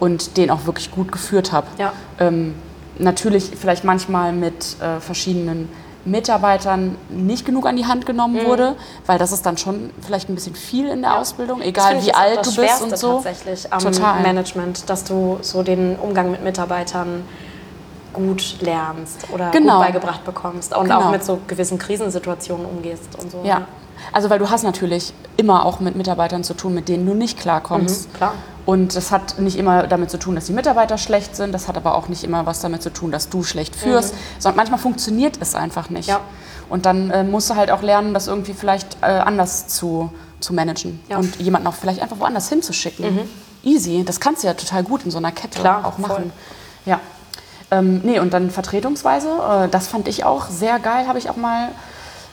und 0.00 0.36
den 0.38 0.50
auch 0.50 0.64
wirklich 0.64 0.90
gut 0.90 1.12
geführt 1.12 1.52
habe. 1.52 1.66
Mhm. 1.76 1.84
Ähm, 2.18 2.54
natürlich 2.98 3.50
vielleicht 3.60 3.84
manchmal 3.84 4.32
mit 4.32 4.76
äh, 4.80 5.00
verschiedenen 5.00 5.68
Mitarbeitern 6.10 6.96
nicht 7.08 7.44
genug 7.44 7.66
an 7.66 7.76
die 7.76 7.86
Hand 7.86 8.06
genommen 8.06 8.44
wurde, 8.46 8.76
weil 9.06 9.18
das 9.18 9.32
ist 9.32 9.44
dann 9.46 9.56
schon 9.56 9.90
vielleicht 10.00 10.28
ein 10.28 10.34
bisschen 10.34 10.54
viel 10.54 10.88
in 10.88 11.02
der 11.02 11.16
Ausbildung, 11.18 11.58
Das 11.58 11.68
egal 11.68 12.02
wie 12.04 12.12
alt 12.14 12.44
du 12.46 12.54
bist 12.54 12.82
und 12.82 12.96
so. 12.98 13.14
tatsächlich 13.14 13.72
am 13.72 13.80
Total. 13.80 14.20
Management, 14.22 14.88
dass 14.90 15.04
du 15.04 15.38
so 15.42 15.62
den 15.62 15.96
Umgang 15.96 16.30
mit 16.30 16.42
Mitarbeitern 16.42 17.24
gut 18.12 18.56
lernst 18.60 19.26
oder 19.32 19.50
Genau. 19.50 19.76
gut 19.78 19.86
beigebracht 19.86 20.24
bekommst 20.24 20.74
und 20.76 20.84
Genau. 20.84 21.00
auch 21.02 21.10
mit 21.10 21.22
so 21.24 21.38
gewissen 21.46 21.78
Krisensituationen 21.78 22.66
umgehst 22.66 23.08
und 23.22 23.30
so. 23.30 23.42
Ja. 23.44 23.62
Also 24.12 24.30
weil 24.30 24.38
du 24.38 24.50
hast 24.50 24.62
natürlich 24.62 25.12
immer 25.36 25.64
auch 25.64 25.80
mit 25.80 25.96
Mitarbeitern 25.96 26.44
zu 26.44 26.54
tun, 26.54 26.74
mit 26.74 26.88
denen 26.88 27.06
du 27.06 27.14
nicht 27.14 27.38
klarkommst. 27.38 28.08
Mhm, 28.08 28.12
klar. 28.14 28.34
Und 28.66 28.96
das 28.96 29.10
hat 29.10 29.38
nicht 29.38 29.56
immer 29.56 29.86
damit 29.86 30.10
zu 30.10 30.18
tun, 30.18 30.34
dass 30.34 30.44
die 30.44 30.52
Mitarbeiter 30.52 30.98
schlecht 30.98 31.34
sind, 31.36 31.52
das 31.52 31.68
hat 31.68 31.76
aber 31.78 31.94
auch 31.94 32.08
nicht 32.08 32.22
immer 32.22 32.44
was 32.44 32.60
damit 32.60 32.82
zu 32.82 32.90
tun, 32.92 33.10
dass 33.10 33.30
du 33.30 33.42
schlecht 33.42 33.74
führst, 33.74 34.12
sondern 34.38 34.56
manchmal 34.56 34.78
funktioniert 34.78 35.38
es 35.40 35.54
einfach 35.54 35.88
nicht. 35.88 36.08
Mhm. 36.08 36.12
Ja. 36.14 36.20
Und 36.68 36.84
dann 36.84 37.10
äh, 37.10 37.24
musst 37.24 37.48
du 37.48 37.56
halt 37.56 37.70
auch 37.70 37.80
lernen, 37.82 38.12
das 38.12 38.26
irgendwie 38.26 38.52
vielleicht 38.52 38.98
äh, 39.00 39.06
anders 39.06 39.68
zu, 39.68 40.12
zu 40.40 40.52
managen 40.52 41.00
Ja. 41.08 41.16
und 41.16 41.36
jemanden 41.36 41.66
auch 41.66 41.72
vielleicht 41.74 42.02
einfach 42.02 42.20
woanders 42.20 42.50
hinzuschicken. 42.50 43.20
Easy, 43.64 44.04
das 44.04 44.20
kannst 44.20 44.42
du 44.42 44.46
ja 44.48 44.54
total 44.54 44.82
gut 44.82 45.02
in 45.04 45.10
so 45.10 45.16
einer 45.18 45.32
Kette 45.32 45.60
Klar, 45.60 45.86
auch 45.86 45.94
voll. 45.94 46.02
machen. 46.08 46.32
Ja. 46.84 47.00
Ähm, 47.70 48.00
nee, 48.04 48.18
und 48.20 48.32
dann 48.34 48.50
vertretungsweise, 48.50 49.28
äh, 49.64 49.68
das 49.68 49.88
fand 49.88 50.08
ich 50.08 50.24
auch 50.24 50.46
sehr 50.48 50.78
geil, 50.78 51.06
habe 51.08 51.18
ich 51.18 51.28
auch 51.30 51.36
mal 51.36 51.68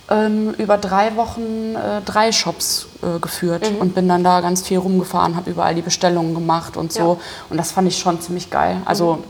ähm, 0.09 0.53
über 0.57 0.77
drei 0.77 1.15
Wochen 1.15 1.75
äh, 1.75 2.01
drei 2.05 2.31
Shops 2.31 2.87
äh, 3.01 3.19
geführt 3.19 3.69
Mhm. 3.71 3.77
und 3.77 3.95
bin 3.95 4.07
dann 4.07 4.23
da 4.23 4.41
ganz 4.41 4.61
viel 4.61 4.77
rumgefahren, 4.77 5.35
habe 5.35 5.49
überall 5.49 5.73
die 5.75 5.81
Bestellungen 5.81 6.33
gemacht 6.33 6.77
und 6.77 6.93
so. 6.93 6.99
Ja. 6.99 7.13
Mhm. 7.13 7.19
Und 7.51 7.57
das 7.57 7.71
fand 7.71 7.87
ich 7.87 7.97
schon 7.97 8.21
ziemlich 8.21 8.49
geil. 8.51 8.77
Also 8.85 9.23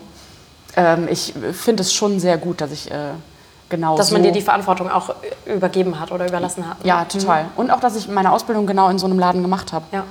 ähm, 0.76 1.08
ich 1.10 1.34
finde 1.54 1.82
es 1.82 1.94
schon 1.94 2.20
sehr 2.20 2.38
gut, 2.38 2.60
dass 2.60 2.72
ich 2.72 2.92
äh, 2.92 3.12
genau 3.70 3.96
Dass 3.98 4.10
so 4.10 4.16
man 4.16 4.24
dir 4.24 4.32
die 4.34 4.42
Verantwortung 4.42 4.90
auch 4.92 5.16
übergeben 5.46 6.00
hat 6.00 6.12
oder 6.12 6.28
überlassen 6.28 6.68
hat. 6.70 6.80
ne? 6.82 6.88
ja, 6.90 7.06
total. 7.06 7.46
Und 7.56 7.72
auch, 7.72 7.80
dass 7.80 7.96
ich 7.96 8.08
meine 8.10 8.32
Ausbildung 8.32 8.66
genau 8.68 8.90
in 8.90 9.00
so 9.00 9.06
einem 9.06 9.18
Laden 9.20 9.42
gemacht 9.42 9.72
habe. 9.74 9.86
Ja. 9.92 10.04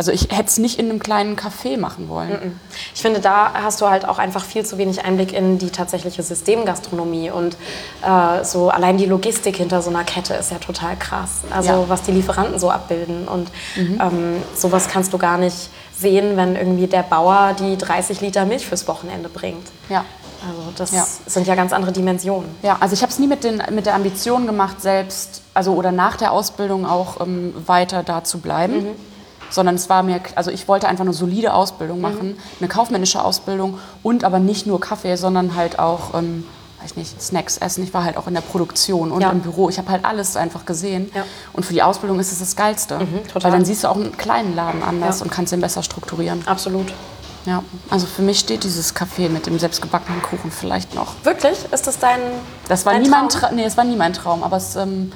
Also 0.00 0.12
ich 0.12 0.28
hätte 0.30 0.46
es 0.46 0.56
nicht 0.56 0.78
in 0.78 0.88
einem 0.88 0.98
kleinen 0.98 1.36
Café 1.36 1.76
machen 1.78 2.08
wollen. 2.08 2.58
Ich 2.94 3.02
finde, 3.02 3.20
da 3.20 3.52
hast 3.52 3.82
du 3.82 3.90
halt 3.90 4.08
auch 4.08 4.16
einfach 4.18 4.42
viel 4.42 4.64
zu 4.64 4.78
wenig 4.78 5.04
Einblick 5.04 5.34
in 5.34 5.58
die 5.58 5.68
tatsächliche 5.68 6.22
Systemgastronomie 6.22 7.30
und 7.30 7.58
äh, 8.02 8.42
so 8.42 8.70
allein 8.70 8.96
die 8.96 9.04
Logistik 9.04 9.56
hinter 9.58 9.82
so 9.82 9.90
einer 9.90 10.04
Kette 10.04 10.32
ist 10.32 10.52
ja 10.52 10.56
total 10.58 10.96
krass. 10.96 11.42
Also 11.50 11.68
Ja. 11.68 11.84
was 11.90 12.00
die 12.00 12.12
Lieferanten 12.12 12.58
so 12.58 12.70
abbilden 12.70 13.28
und 13.28 13.50
ähm, 13.76 14.42
sowas 14.56 14.88
kannst 14.88 15.12
du 15.12 15.18
gar 15.18 15.36
nicht 15.36 15.68
sehen, 15.94 16.34
wenn 16.38 16.56
irgendwie 16.56 16.86
der 16.86 17.02
Bauer 17.02 17.54
die 17.60 17.76
30 17.76 18.22
Liter 18.22 18.46
Milch 18.46 18.64
fürs 18.66 18.88
Wochenende 18.88 19.28
bringt. 19.28 19.66
Ja. 19.90 20.06
Also 20.48 20.72
das 20.78 20.92
Ja. 20.92 21.04
sind 21.26 21.46
ja 21.46 21.54
ganz 21.56 21.74
andere 21.74 21.92
Dimensionen. 21.92 22.48
Ja, 22.62 22.78
also 22.80 22.94
ich 22.94 23.02
habe 23.02 23.12
es 23.12 23.18
nie 23.18 23.26
mit, 23.26 23.44
den, 23.44 23.62
mit 23.70 23.84
der 23.84 23.94
Ambition 23.96 24.46
gemacht, 24.46 24.80
selbst, 24.80 25.42
also 25.52 25.74
oder 25.74 25.92
nach 25.92 26.16
der 26.16 26.32
Ausbildung 26.32 26.86
auch 26.86 27.20
ähm, 27.20 27.52
weiter 27.66 28.02
da 28.02 28.24
zu 28.24 28.38
bleiben. 28.38 28.86
Sondern 29.50 29.74
es 29.74 29.88
war 29.88 30.02
mir, 30.02 30.20
also 30.36 30.50
ich 30.50 30.68
wollte 30.68 30.86
einfach 30.88 31.04
eine 31.04 31.12
solide 31.12 31.52
Ausbildung 31.54 32.00
machen, 32.00 32.38
eine 32.60 32.68
kaufmännische 32.68 33.22
Ausbildung 33.24 33.78
und 34.02 34.24
aber 34.24 34.38
nicht 34.38 34.66
nur 34.66 34.80
Kaffee, 34.80 35.16
sondern 35.16 35.56
halt 35.56 35.78
auch, 35.78 36.14
ähm, 36.14 36.44
weiß 36.82 36.96
nicht, 36.96 37.20
Snacks 37.20 37.58
essen. 37.58 37.82
Ich 37.84 37.92
war 37.92 38.04
halt 38.04 38.16
auch 38.16 38.26
in 38.26 38.34
der 38.34 38.40
Produktion 38.40 39.10
und 39.12 39.20
Ja. 39.20 39.30
im 39.30 39.40
Büro. 39.40 39.68
Ich 39.68 39.76
habe 39.78 39.90
halt 39.90 40.04
alles 40.04 40.36
einfach 40.36 40.64
gesehen. 40.64 41.10
Ja. 41.14 41.24
Und 41.52 41.66
für 41.66 41.72
die 41.74 41.82
Ausbildung 41.82 42.18
ist 42.20 42.32
es 42.32 42.38
das 42.38 42.56
Geilste. 42.56 42.98
total. 43.32 43.42
Weil 43.44 43.50
dann 43.58 43.64
siehst 43.64 43.84
du 43.84 43.88
auch 43.88 43.96
einen 43.96 44.16
kleinen 44.16 44.54
Laden 44.54 44.82
anders 44.82 45.18
Ja. 45.18 45.24
und 45.24 45.30
kannst 45.30 45.52
ihn 45.52 45.60
besser 45.60 45.82
strukturieren. 45.82 46.42
Absolut. 46.46 46.92
Ja, 47.46 47.62
also 47.88 48.06
für 48.06 48.20
mich 48.22 48.38
steht 48.38 48.64
dieses 48.64 48.92
Kaffee 48.94 49.28
mit 49.30 49.46
dem 49.46 49.58
selbstgebackenen 49.58 50.20
Kuchen 50.22 50.50
vielleicht 50.50 50.94
noch. 50.94 51.14
Wirklich? 51.24 51.56
Ist 51.72 51.86
das 51.86 51.98
dein 51.98 52.20
Das 52.68 52.84
war 52.86 52.92
dein 52.92 53.02
nie 53.02 53.08
mein 53.08 53.28
Traum? 53.30 53.40
Traum. 53.40 53.56
Nee, 53.56 53.64
es 53.64 53.76
war 53.78 53.84
nie 53.84 53.96
mein 53.96 54.12
Traum, 54.12 54.42
aber 54.42 54.58
es 54.58 54.76
ähm, 54.76 55.10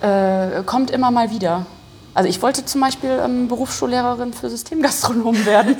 äh, 0.00 0.62
kommt 0.64 0.90
immer 0.90 1.10
mal 1.10 1.30
wieder. 1.30 1.66
Also 2.14 2.28
ich 2.28 2.42
wollte 2.42 2.64
zum 2.64 2.80
Beispiel 2.80 3.20
ähm, 3.24 3.48
Berufsschullehrerin 3.48 4.32
für 4.32 4.50
Systemgastronomen 4.50 5.46
werden. 5.46 5.76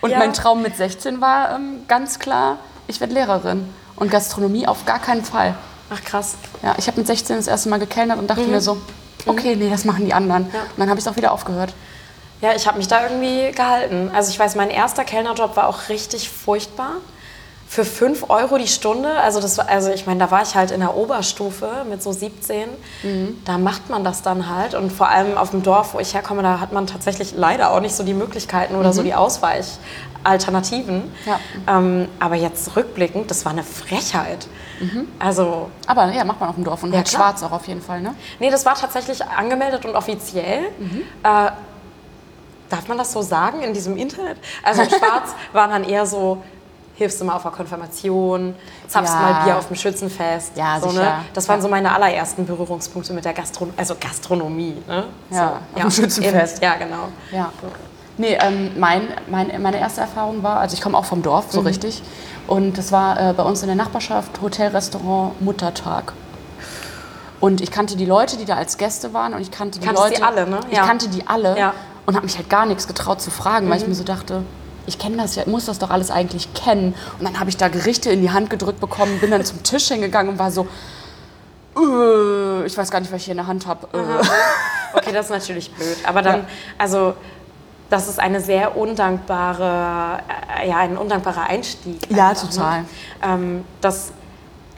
Und 0.00 0.10
Ja. 0.10 0.18
mein 0.18 0.32
Traum 0.32 0.62
mit 0.62 0.76
16 0.76 1.20
war 1.20 1.54
ähm, 1.56 1.80
ganz 1.88 2.18
klar, 2.18 2.58
ich 2.86 3.00
werde 3.00 3.14
Lehrerin. 3.14 3.68
Und 3.96 4.10
Gastronomie 4.10 4.66
auf 4.66 4.84
gar 4.86 5.00
keinen 5.00 5.24
Fall. 5.24 5.54
Ach 5.90 6.02
krass. 6.02 6.36
Ja, 6.62 6.74
ich 6.78 6.86
habe 6.86 6.98
mit 6.98 7.06
16 7.06 7.36
das 7.36 7.46
erste 7.48 7.68
Mal 7.68 7.78
gekellnert 7.78 8.18
und 8.18 8.28
dachte 8.28 8.42
mir 8.42 8.60
so, 8.60 8.78
okay, 9.26 9.56
nee, 9.56 9.68
das 9.70 9.84
machen 9.84 10.04
die 10.04 10.14
anderen. 10.14 10.44
Mhm. 10.44 10.54
Ja. 10.54 10.60
Und 10.60 10.78
dann 10.78 10.88
habe 10.88 11.00
ich 11.00 11.04
es 11.06 11.12
auch 11.12 11.16
wieder 11.16 11.32
aufgehört. 11.32 11.74
Ja, 12.40 12.54
ich 12.54 12.68
habe 12.68 12.78
mich 12.78 12.86
da 12.86 13.02
irgendwie 13.02 13.50
gehalten. 13.50 14.10
Also 14.14 14.30
ich 14.30 14.38
weiß, 14.38 14.54
mein 14.54 14.70
erster 14.70 15.02
Kellnerjob 15.04 15.56
war 15.56 15.66
auch 15.66 15.88
richtig 15.88 16.30
furchtbar. 16.30 16.92
Für 17.70 17.84
5 17.84 18.30
Euro 18.30 18.56
die 18.56 18.66
Stunde, 18.66 19.10
also 19.10 19.40
das 19.42 19.58
war, 19.58 19.68
also 19.68 19.90
ich 19.90 20.06
meine, 20.06 20.20
da 20.20 20.30
war 20.30 20.40
ich 20.42 20.54
halt 20.54 20.70
in 20.70 20.80
der 20.80 20.96
Oberstufe 20.96 21.84
mit 21.88 22.02
so 22.02 22.12
17. 22.12 22.66
Da 23.44 23.58
macht 23.58 23.90
man 23.90 24.04
das 24.04 24.22
dann 24.22 24.48
halt. 24.48 24.72
Und 24.74 24.90
vor 24.90 25.10
allem 25.10 25.36
auf 25.36 25.50
dem 25.50 25.62
Dorf, 25.62 25.92
wo 25.92 25.98
ich 26.00 26.14
herkomme, 26.14 26.42
da 26.42 26.60
hat 26.60 26.72
man 26.72 26.86
tatsächlich 26.86 27.34
leider 27.36 27.70
auch 27.72 27.80
nicht 27.80 27.94
so 27.94 28.04
die 28.04 28.14
Möglichkeiten 28.14 28.74
oder 28.74 28.94
so 28.94 29.02
die 29.02 29.14
Ausweichalternativen. 29.14 31.12
Ja. 31.26 31.38
Ähm, 31.66 32.08
aber 32.18 32.36
jetzt 32.36 32.74
rückblickend, 32.74 33.30
das 33.30 33.44
war 33.44 33.52
eine 33.52 33.64
Frechheit. 33.64 34.48
Also 35.18 35.70
Aber 35.86 36.10
ja, 36.12 36.24
macht 36.24 36.40
man 36.40 36.48
auf 36.48 36.54
dem 36.54 36.64
Dorf 36.64 36.82
und 36.82 36.92
Ja, 36.92 36.98
halt 36.98 37.08
schwarz 37.08 37.42
auch 37.42 37.52
auf 37.52 37.66
jeden 37.68 37.82
Fall, 37.82 38.00
ne? 38.00 38.14
Nee, 38.38 38.48
das 38.50 38.64
war 38.64 38.76
tatsächlich 38.76 39.24
angemeldet 39.24 39.84
und 39.84 39.94
offiziell. 39.94 40.62
Mhm. 40.78 41.02
Äh, 41.22 41.50
darf 42.70 42.86
man 42.86 42.96
das 42.96 43.12
so 43.12 43.20
sagen 43.22 43.62
in 43.62 43.74
diesem 43.74 43.96
Internet? 43.96 44.38
Also 44.62 44.82
in 44.82 44.88
Schwarz 44.98 45.34
waren 45.52 45.70
dann 45.70 45.84
eher 45.84 46.06
so, 46.06 46.42
hilfst 46.98 47.20
du 47.20 47.24
mal 47.24 47.36
auf 47.36 47.42
der 47.42 47.52
Konfirmation, 47.52 48.54
zapfst 48.88 49.14
Ja. 49.14 49.20
mal 49.20 49.44
Bier 49.44 49.56
auf 49.56 49.68
dem 49.68 49.76
Schützenfest. 49.76 50.56
Ja, 50.56 50.80
so, 50.80 50.88
sicher. 50.90 51.02
Ne? 51.02 51.12
Das 51.32 51.48
waren 51.48 51.58
Ja. 51.58 51.62
so 51.62 51.68
meine 51.68 51.94
allerersten 51.94 52.44
Berührungspunkte 52.44 53.12
mit 53.12 53.24
der 53.24 53.32
Gastron 53.34 53.72
also 53.76 53.94
Gastronomie. 53.98 54.76
Ne? 54.88 55.04
Ja, 55.30 55.36
so, 55.36 55.42
auf 55.76 55.82
dem 55.82 55.90
Schützenfest. 55.92 56.60
Ja, 56.60 56.74
genau. 56.74 57.08
Ja. 57.32 57.52
Nee, 58.16 58.36
ähm, 58.40 58.72
mein, 58.76 59.02
mein, 59.28 59.62
meine 59.62 59.78
erste 59.78 60.00
Erfahrung 60.00 60.42
war, 60.42 60.58
also 60.58 60.74
ich 60.74 60.80
komme 60.80 60.98
auch 60.98 61.04
vom 61.04 61.22
Dorf, 61.22 61.46
Mhm. 61.46 61.50
so 61.52 61.60
richtig. 61.60 62.02
Und 62.48 62.76
das 62.76 62.90
war 62.90 63.30
äh, 63.30 63.32
bei 63.32 63.44
uns 63.44 63.60
in 63.62 63.68
der 63.68 63.76
Nachbarschaft 63.76 64.40
Hotel, 64.42 64.72
Restaurant, 64.72 65.40
Muttertag. 65.40 66.12
Und 67.38 67.60
ich 67.60 67.70
kannte 67.70 67.96
die 67.96 68.06
Leute, 68.06 68.36
die 68.36 68.44
da 68.44 68.56
als 68.56 68.76
Gäste 68.76 69.14
waren 69.14 69.34
und 69.34 69.40
ich 69.40 69.52
kannte 69.52 69.78
die 69.78 69.86
Kanntest 69.86 70.08
Leute. 70.08 70.16
die 70.20 70.22
alle, 70.24 70.48
ne? 70.48 70.58
Ich 70.68 70.76
Ja. 70.76 70.84
kannte 70.84 71.08
die 71.08 71.24
alle 71.28 71.56
Ja. 71.56 71.74
und 72.06 72.16
habe 72.16 72.26
mich 72.26 72.36
halt 72.36 72.50
gar 72.50 72.66
nichts 72.66 72.88
getraut 72.88 73.20
zu 73.20 73.30
fragen, 73.30 73.70
weil 73.70 73.76
ich 73.80 73.86
mir 73.86 73.94
so 73.94 74.02
dachte, 74.02 74.42
ich 74.88 74.98
kenne 74.98 75.18
das 75.18 75.36
ja, 75.36 75.44
muss 75.46 75.66
das 75.66 75.78
doch 75.78 75.90
alles 75.90 76.10
eigentlich 76.10 76.52
kennen. 76.54 76.94
Und 77.18 77.24
dann 77.28 77.38
habe 77.38 77.50
ich 77.50 77.56
da 77.56 77.68
Gerichte 77.68 78.10
in 78.10 78.22
die 78.22 78.30
Hand 78.30 78.50
gedrückt 78.50 78.80
bekommen, 78.80 79.20
bin 79.20 79.30
dann 79.30 79.44
zum 79.44 79.62
Tisch 79.62 79.88
hingegangen 79.88 80.32
und 80.32 80.38
war 80.38 80.50
so, 80.50 80.66
äh, 81.76 82.66
ich 82.66 82.76
weiß 82.76 82.90
gar 82.90 83.00
nicht, 83.00 83.12
was 83.12 83.18
ich 83.20 83.24
hier 83.26 83.32
in 83.32 83.38
der 83.38 83.46
Hand 83.46 83.66
habe. 83.66 83.86
Äh. 83.92 83.98
Okay, 84.94 85.12
das 85.12 85.26
ist 85.26 85.30
natürlich 85.32 85.70
blöd. 85.72 85.96
Aber 86.04 86.22
dann, 86.22 86.40
Ja. 86.40 86.46
also, 86.78 87.14
das 87.90 88.08
ist 88.08 88.18
eine 88.18 88.40
sehr 88.40 88.76
undankbare, 88.76 90.18
äh, 90.62 90.68
ja, 90.68 90.76
ein 90.78 90.96
undankbarer 90.96 91.44
Einstieg. 91.44 91.98
Ja, 92.10 92.30
einfach, 92.30 92.48
total. 92.50 92.80
Ne? 92.80 92.86
Ähm, 93.22 93.64
das 93.80 94.12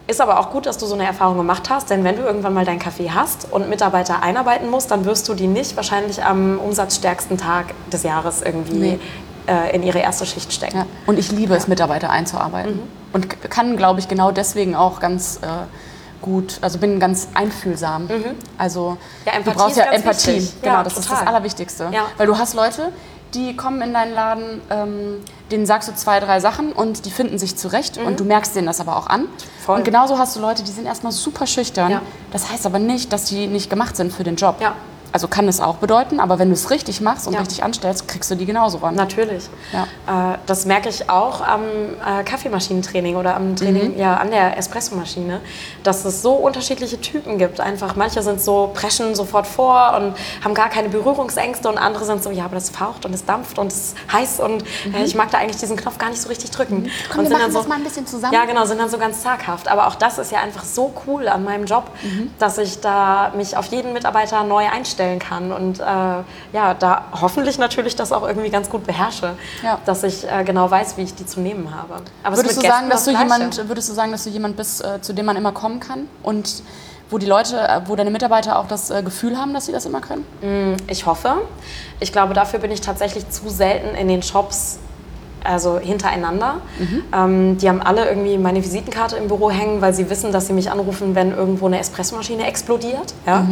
ist 0.06 0.20
aber 0.20 0.40
auch 0.40 0.50
gut, 0.50 0.66
dass 0.66 0.78
du 0.78 0.86
so 0.86 0.94
eine 0.94 1.06
Erfahrung 1.06 1.36
gemacht 1.36 1.70
hast, 1.70 1.90
denn 1.90 2.02
wenn 2.02 2.16
du 2.16 2.22
irgendwann 2.22 2.52
mal 2.54 2.64
dein 2.64 2.80
Café 2.80 3.10
hast 3.10 3.46
und 3.52 3.68
Mitarbeiter 3.68 4.22
einarbeiten 4.22 4.68
musst, 4.68 4.90
dann 4.90 5.04
wirst 5.04 5.28
du 5.28 5.34
die 5.34 5.46
nicht 5.46 5.76
wahrscheinlich 5.76 6.24
am 6.24 6.58
umsatzstärksten 6.58 7.38
Tag 7.38 7.66
des 7.92 8.02
Jahres 8.02 8.42
irgendwie 8.42 8.74
Nee. 8.74 9.00
Äh, 9.50 9.74
in 9.74 9.82
ihre 9.82 9.98
erste 9.98 10.24
Schicht 10.26 10.52
stecken. 10.52 10.76
Ja. 10.78 10.86
Und 11.06 11.18
ich 11.18 11.32
liebe 11.32 11.54
es, 11.54 11.66
Mitarbeiter 11.68 12.10
einzuarbeiten. 12.10 12.76
Mhm. 12.76 12.82
Und 13.12 13.40
kann, 13.50 13.76
glaube 13.76 13.98
ich, 14.00 14.08
genau 14.08 14.30
deswegen 14.30 14.76
auch 14.76 15.00
ganz 15.00 15.38
äh, 15.42 15.46
gut, 16.22 16.58
also 16.60 16.78
bin 16.78 17.00
ganz 17.00 17.28
einfühlsam. 17.34 18.08
Also 18.58 18.90
Mhm. 18.90 18.96
Ja, 19.26 19.32
du 19.42 19.50
brauchst 19.52 19.70
ist 19.72 19.76
ja 19.78 19.92
Empathie. 19.92 20.34
wichtig. 20.36 20.62
Genau, 20.62 20.74
Ja, 20.76 20.82
das 20.84 20.96
ist 20.98 21.08
total. 21.08 21.18
das 21.24 21.28
Allerwichtigste. 21.28 21.88
Ja. 21.92 22.02
Weil 22.16 22.26
du 22.26 22.38
hast 22.38 22.54
Leute, 22.54 22.92
die 23.34 23.56
kommen 23.56 23.80
in 23.82 23.92
deinen 23.94 24.12
Laden, 24.14 24.60
ähm, 24.70 25.16
denen 25.50 25.64
sagst 25.66 25.88
du 25.88 25.94
zwei, 25.94 26.20
drei 26.20 26.40
Sachen 26.40 26.72
und 26.72 27.04
die 27.06 27.10
finden 27.10 27.38
sich 27.38 27.56
zurecht 27.56 27.96
und 27.98 28.18
du 28.20 28.24
merkst 28.24 28.54
denen 28.56 28.66
das 28.66 28.80
aber 28.80 28.96
auch 28.96 29.06
an. 29.06 29.26
Voll. 29.64 29.78
Und 29.78 29.84
genauso 29.84 30.18
hast 30.18 30.34
du 30.36 30.40
Leute, 30.40 30.62
die 30.62 30.70
sind 30.72 30.86
erstmal 30.86 31.12
super 31.12 31.46
schüchtern. 31.46 32.00
Das 32.32 32.50
heißt 32.50 32.66
aber 32.66 32.78
nicht, 32.78 33.12
dass 33.12 33.24
die 33.26 33.46
nicht 33.46 33.70
gemacht 33.70 33.96
sind 33.96 34.12
für 34.12 34.24
den 34.24 34.36
Job. 34.36 34.56
Also 35.12 35.28
kann 35.28 35.48
es 35.48 35.60
auch 35.60 35.76
bedeuten, 35.76 36.20
aber 36.20 36.38
wenn 36.38 36.48
du 36.48 36.54
es 36.54 36.70
richtig 36.70 37.00
machst 37.00 37.26
und 37.26 37.32
Ja. 37.34 37.40
richtig 37.40 37.62
anstellst, 37.64 38.06
kriegst 38.08 38.30
du 38.30 38.34
die 38.36 38.46
genauso 38.46 38.78
ran. 38.78 38.94
Natürlich. 38.94 39.48
Ja. 39.72 40.34
Äh, 40.34 40.38
das 40.46 40.66
merke 40.66 40.88
ich 40.88 41.10
auch 41.10 41.40
am 41.40 41.62
äh, 41.62 42.22
Kaffeemaschinentraining 42.24 43.16
oder 43.16 43.34
am 43.36 43.56
Training 43.56 43.98
ja, 43.98 44.16
an 44.16 44.30
der 44.30 44.56
Espressomaschine, 44.56 45.40
dass 45.82 46.04
es 46.04 46.22
so 46.22 46.32
unterschiedliche 46.34 47.00
Typen 47.00 47.38
gibt. 47.38 47.60
Einfach 47.60 47.96
manche 47.96 48.22
sind 48.22 48.40
so, 48.40 48.70
preschen 48.74 49.14
sofort 49.14 49.46
vor 49.46 49.94
und 49.96 50.14
haben 50.44 50.54
gar 50.54 50.68
keine 50.68 50.88
Berührungsängste 50.88 51.68
und 51.68 51.78
andere 51.78 52.04
sind 52.04 52.22
so, 52.22 52.30
ja, 52.30 52.44
aber 52.44 52.54
das 52.54 52.70
faucht 52.70 53.04
und 53.04 53.14
es 53.14 53.24
dampft 53.24 53.58
und 53.58 53.72
es 53.72 53.78
ist 53.78 53.96
heiß 54.12 54.40
und 54.40 54.62
äh, 54.94 55.04
ich 55.04 55.14
mag 55.14 55.30
da 55.30 55.38
eigentlich 55.38 55.56
diesen 55.58 55.76
Knopf 55.76 55.98
gar 55.98 56.10
nicht 56.10 56.22
so 56.22 56.28
richtig 56.28 56.50
drücken. 56.50 56.90
Komm, 57.10 57.20
und 57.20 57.24
wir 57.24 57.30
sind 57.30 57.40
dann 57.42 57.52
so, 57.52 57.58
das 57.58 57.68
mal 57.68 57.76
ein 57.76 57.84
bisschen 57.84 58.06
zusammen. 58.06 58.32
Ja, 58.32 58.44
genau, 58.44 58.64
sind 58.64 58.78
dann 58.80 58.88
so 58.90 58.98
ganz 58.98 59.22
zaghaft. 59.22 59.68
Aber 59.68 59.86
auch 59.86 59.94
das 59.96 60.18
ist 60.18 60.30
ja 60.32 60.38
einfach 60.40 60.64
so 60.64 60.92
cool 61.06 61.28
an 61.28 61.44
meinem 61.44 61.64
Job, 61.64 61.84
dass 62.38 62.58
ich 62.58 62.80
da 62.80 63.32
mich 63.36 63.56
auf 63.56 63.66
jeden 63.66 63.92
Mitarbeiter 63.92 64.42
neu 64.44 64.66
einstellen 65.00 65.18
kann 65.18 65.52
und 65.52 65.80
äh, 65.80 65.82
ja, 66.52 66.74
da 66.78 67.04
hoffentlich 67.20 67.58
natürlich 67.58 67.96
das 67.96 68.12
auch 68.12 68.26
irgendwie 68.26 68.50
ganz 68.50 68.68
gut 68.70 68.86
beherrsche, 68.86 69.34
Ja. 69.62 69.78
dass 69.84 70.02
ich 70.02 70.30
äh, 70.30 70.44
genau 70.44 70.70
weiß, 70.70 70.96
wie 70.96 71.02
ich 71.02 71.14
die 71.14 71.26
zu 71.26 71.40
nehmen 71.40 71.74
habe. 71.74 72.02
Aber 72.22 72.36
Würdest 72.36 72.58
du, 72.62 72.66
sagen, 72.66 72.90
dass 72.90 73.04
du 73.04 73.10
Gleiche. 73.10 73.24
jemand, 73.24 73.68
würdest 73.68 73.88
du 73.88 73.94
sagen, 73.94 74.12
dass 74.12 74.24
du 74.24 74.30
jemand 74.30 74.56
bist, 74.56 74.84
äh, 74.84 75.00
zu 75.00 75.12
dem 75.12 75.26
man 75.26 75.36
immer 75.36 75.52
kommen 75.52 75.80
kann? 75.80 76.08
Und 76.22 76.62
wo 77.08 77.18
die 77.18 77.26
Leute, 77.26 77.58
äh, 77.60 77.80
wo 77.86 77.96
deine 77.96 78.10
Mitarbeiter 78.10 78.58
auch 78.58 78.68
das 78.68 78.90
äh, 78.90 79.02
Gefühl 79.02 79.36
haben, 79.38 79.52
dass 79.54 79.66
sie 79.66 79.72
das 79.72 79.84
immer 79.86 80.00
können? 80.00 80.24
Ich 80.86 81.06
hoffe. 81.06 81.36
Ich 81.98 82.12
glaube, 82.12 82.34
dafür 82.34 82.60
bin 82.60 82.70
ich 82.70 82.80
tatsächlich 82.80 83.28
zu 83.30 83.48
selten 83.48 83.96
in 83.96 84.08
den 84.08 84.22
Shops, 84.22 84.78
also 85.44 85.78
hintereinander. 85.78 86.56
Ähm, 87.14 87.58
die 87.58 87.68
haben 87.68 87.80
alle 87.80 88.08
irgendwie 88.08 88.38
meine 88.38 88.62
Visitenkarte 88.62 89.16
im 89.16 89.28
Büro 89.28 89.50
hängen, 89.50 89.80
weil 89.80 89.94
sie 89.94 90.08
wissen, 90.10 90.32
dass 90.32 90.46
sie 90.46 90.52
mich 90.52 90.70
anrufen, 90.70 91.14
wenn 91.14 91.32
irgendwo 91.36 91.66
eine 91.66 91.78
Espressomaschine 91.78 92.46
explodiert. 92.46 93.14
Ja? 93.26 93.46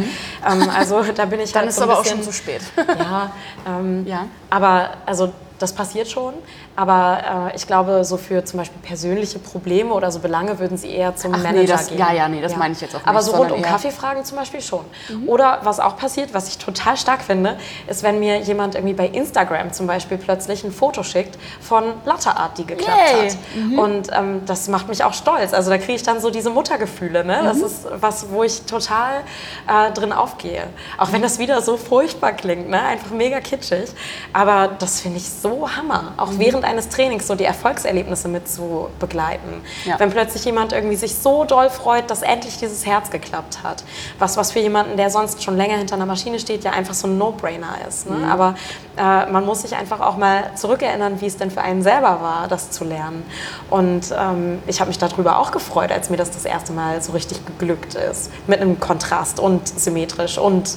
Ähm, 0.49 0.69
also 0.75 1.01
da 1.15 1.25
bin 1.25 1.39
ich 1.39 1.51
Dann 1.53 1.61
halt 1.61 1.69
ist 1.69 1.75
so 1.77 1.81
es 1.83 1.87
ein 1.87 1.89
aber 1.89 1.99
auch 1.99 2.03
bisschen, 2.03 2.17
schon 2.23 2.25
zu 2.27 2.33
spät. 2.33 2.61
Ja, 2.99 3.31
ähm, 3.67 4.05
Ja. 4.07 4.25
aber 4.49 4.89
also 5.05 5.31
das 5.57 5.73
passiert 5.73 6.07
schon. 6.07 6.33
Aber 6.75 7.49
äh, 7.51 7.55
ich 7.57 7.67
glaube, 7.67 8.05
so 8.05 8.15
für 8.17 8.45
zum 8.45 8.59
Beispiel 8.59 8.79
persönliche 8.81 9.37
Probleme 9.39 9.93
oder 9.93 10.11
so 10.11 10.19
Belange 10.19 10.59
würden 10.59 10.77
sie 10.77 10.89
eher 10.91 11.15
zum 11.15 11.33
Ach 11.33 11.37
nee, 11.39 11.43
Manager 11.43 11.73
das- 11.73 11.89
gehen. 11.89 11.97
ja, 11.97 12.13
ja, 12.13 12.29
nee, 12.29 12.41
das 12.41 12.55
meine 12.55 12.73
ich 12.73 12.79
jetzt 12.81 12.95
auch 12.95 13.01
Aber 13.05 13.19
nicht, 13.19 13.23
so 13.25 13.35
rund 13.35 13.51
um 13.51 13.61
Kaffeefragen 13.61 14.23
zum 14.23 14.37
Beispiel 14.37 14.61
schon. 14.61 14.85
Oder 15.27 15.59
was 15.63 15.79
auch 15.79 15.97
passiert, 15.97 16.33
was 16.33 16.47
ich 16.47 16.57
total 16.57 16.95
stark 16.95 17.21
finde, 17.21 17.57
ist, 17.87 18.03
wenn 18.03 18.19
mir 18.19 18.39
jemand 18.39 18.75
irgendwie 18.75 18.93
bei 18.93 19.07
Instagram 19.07 19.73
zum 19.73 19.87
Beispiel 19.87 20.17
plötzlich 20.17 20.63
ein 20.63 20.71
Foto 20.71 21.03
schickt 21.03 21.37
von 21.59 21.83
Latte 22.05 22.35
Art, 22.35 22.57
die 22.57 22.65
geklappt 22.65 22.97
Yay. 23.13 23.29
hat. 23.31 23.37
Und 23.77 24.07
ähm, 24.15 24.41
das 24.45 24.67
macht 24.69 24.87
mich 24.87 25.03
auch 25.03 25.13
stolz. 25.13 25.53
Also 25.53 25.69
da 25.69 25.77
kriege 25.77 25.93
ich 25.93 26.03
dann 26.03 26.21
so 26.21 26.29
diese 26.29 26.49
Muttergefühle. 26.49 27.25
Ne? 27.25 27.41
Das 27.43 27.57
ist 27.57 27.87
was, 27.99 28.29
wo 28.29 28.43
ich 28.43 28.61
total 28.61 29.21
äh, 29.67 29.91
drin 29.91 30.13
aufgehe. 30.13 30.63
Auch 30.97 31.11
wenn 31.11 31.21
das 31.21 31.39
wieder 31.39 31.61
so 31.61 31.75
furchtbar 31.77 32.31
klingt, 32.31 32.69
ne? 32.69 32.81
einfach 32.81 33.11
mega 33.11 33.41
kitschig. 33.41 33.89
Aber 34.31 34.69
das 34.79 35.01
finde 35.01 35.17
ich 35.17 35.29
so 35.29 35.69
Hammer. 35.75 36.13
Auch 36.17 36.29
während 36.37 36.58
eines 36.65 36.89
Trainings 36.89 37.27
so 37.27 37.35
die 37.35 37.43
Erfolgserlebnisse 37.43 38.27
mit 38.27 38.47
zu 38.47 38.89
begleiten. 38.99 39.61
Ja. 39.85 39.99
Wenn 39.99 40.09
plötzlich 40.09 40.45
jemand 40.45 40.73
irgendwie 40.73 40.95
sich 40.95 41.15
so 41.15 41.43
doll 41.45 41.69
freut, 41.69 42.09
dass 42.09 42.21
endlich 42.21 42.57
dieses 42.57 42.85
Herz 42.85 43.09
geklappt 43.09 43.59
hat. 43.63 43.83
Was, 44.19 44.37
was 44.37 44.51
für 44.51 44.59
jemanden, 44.59 44.97
der 44.97 45.09
sonst 45.09 45.43
schon 45.43 45.57
länger 45.57 45.77
hinter 45.77 45.95
einer 45.95 46.05
Maschine 46.05 46.39
steht, 46.39 46.63
ja 46.63 46.71
einfach 46.71 46.93
so 46.93 47.07
ein 47.07 47.17
No-Brainer 47.17 47.77
ist. 47.87 48.09
Ne? 48.09 48.27
Aber 48.29 48.55
äh, 48.97 49.31
man 49.31 49.45
muss 49.45 49.61
sich 49.61 49.75
einfach 49.75 49.99
auch 49.99 50.17
mal 50.17 50.51
zurückerinnern, 50.55 51.21
wie 51.21 51.27
es 51.27 51.37
denn 51.37 51.51
für 51.51 51.61
einen 51.61 51.81
selber 51.81 52.19
war, 52.21 52.47
das 52.47 52.71
zu 52.71 52.83
lernen. 52.83 53.23
Und 53.69 54.13
ähm, 54.17 54.59
ich 54.67 54.79
habe 54.79 54.89
mich 54.89 54.97
darüber 54.97 55.39
auch 55.39 55.51
gefreut, 55.51 55.91
als 55.91 56.09
mir 56.09 56.17
das 56.17 56.31
das 56.31 56.45
erste 56.45 56.73
Mal 56.73 57.01
so 57.01 57.11
richtig 57.13 57.45
geglückt 57.45 57.95
ist. 57.95 58.31
Mit 58.47 58.61
einem 58.61 58.79
Kontrast 58.79 59.39
und 59.39 59.67
symmetrisch 59.67 60.37
und 60.37 60.75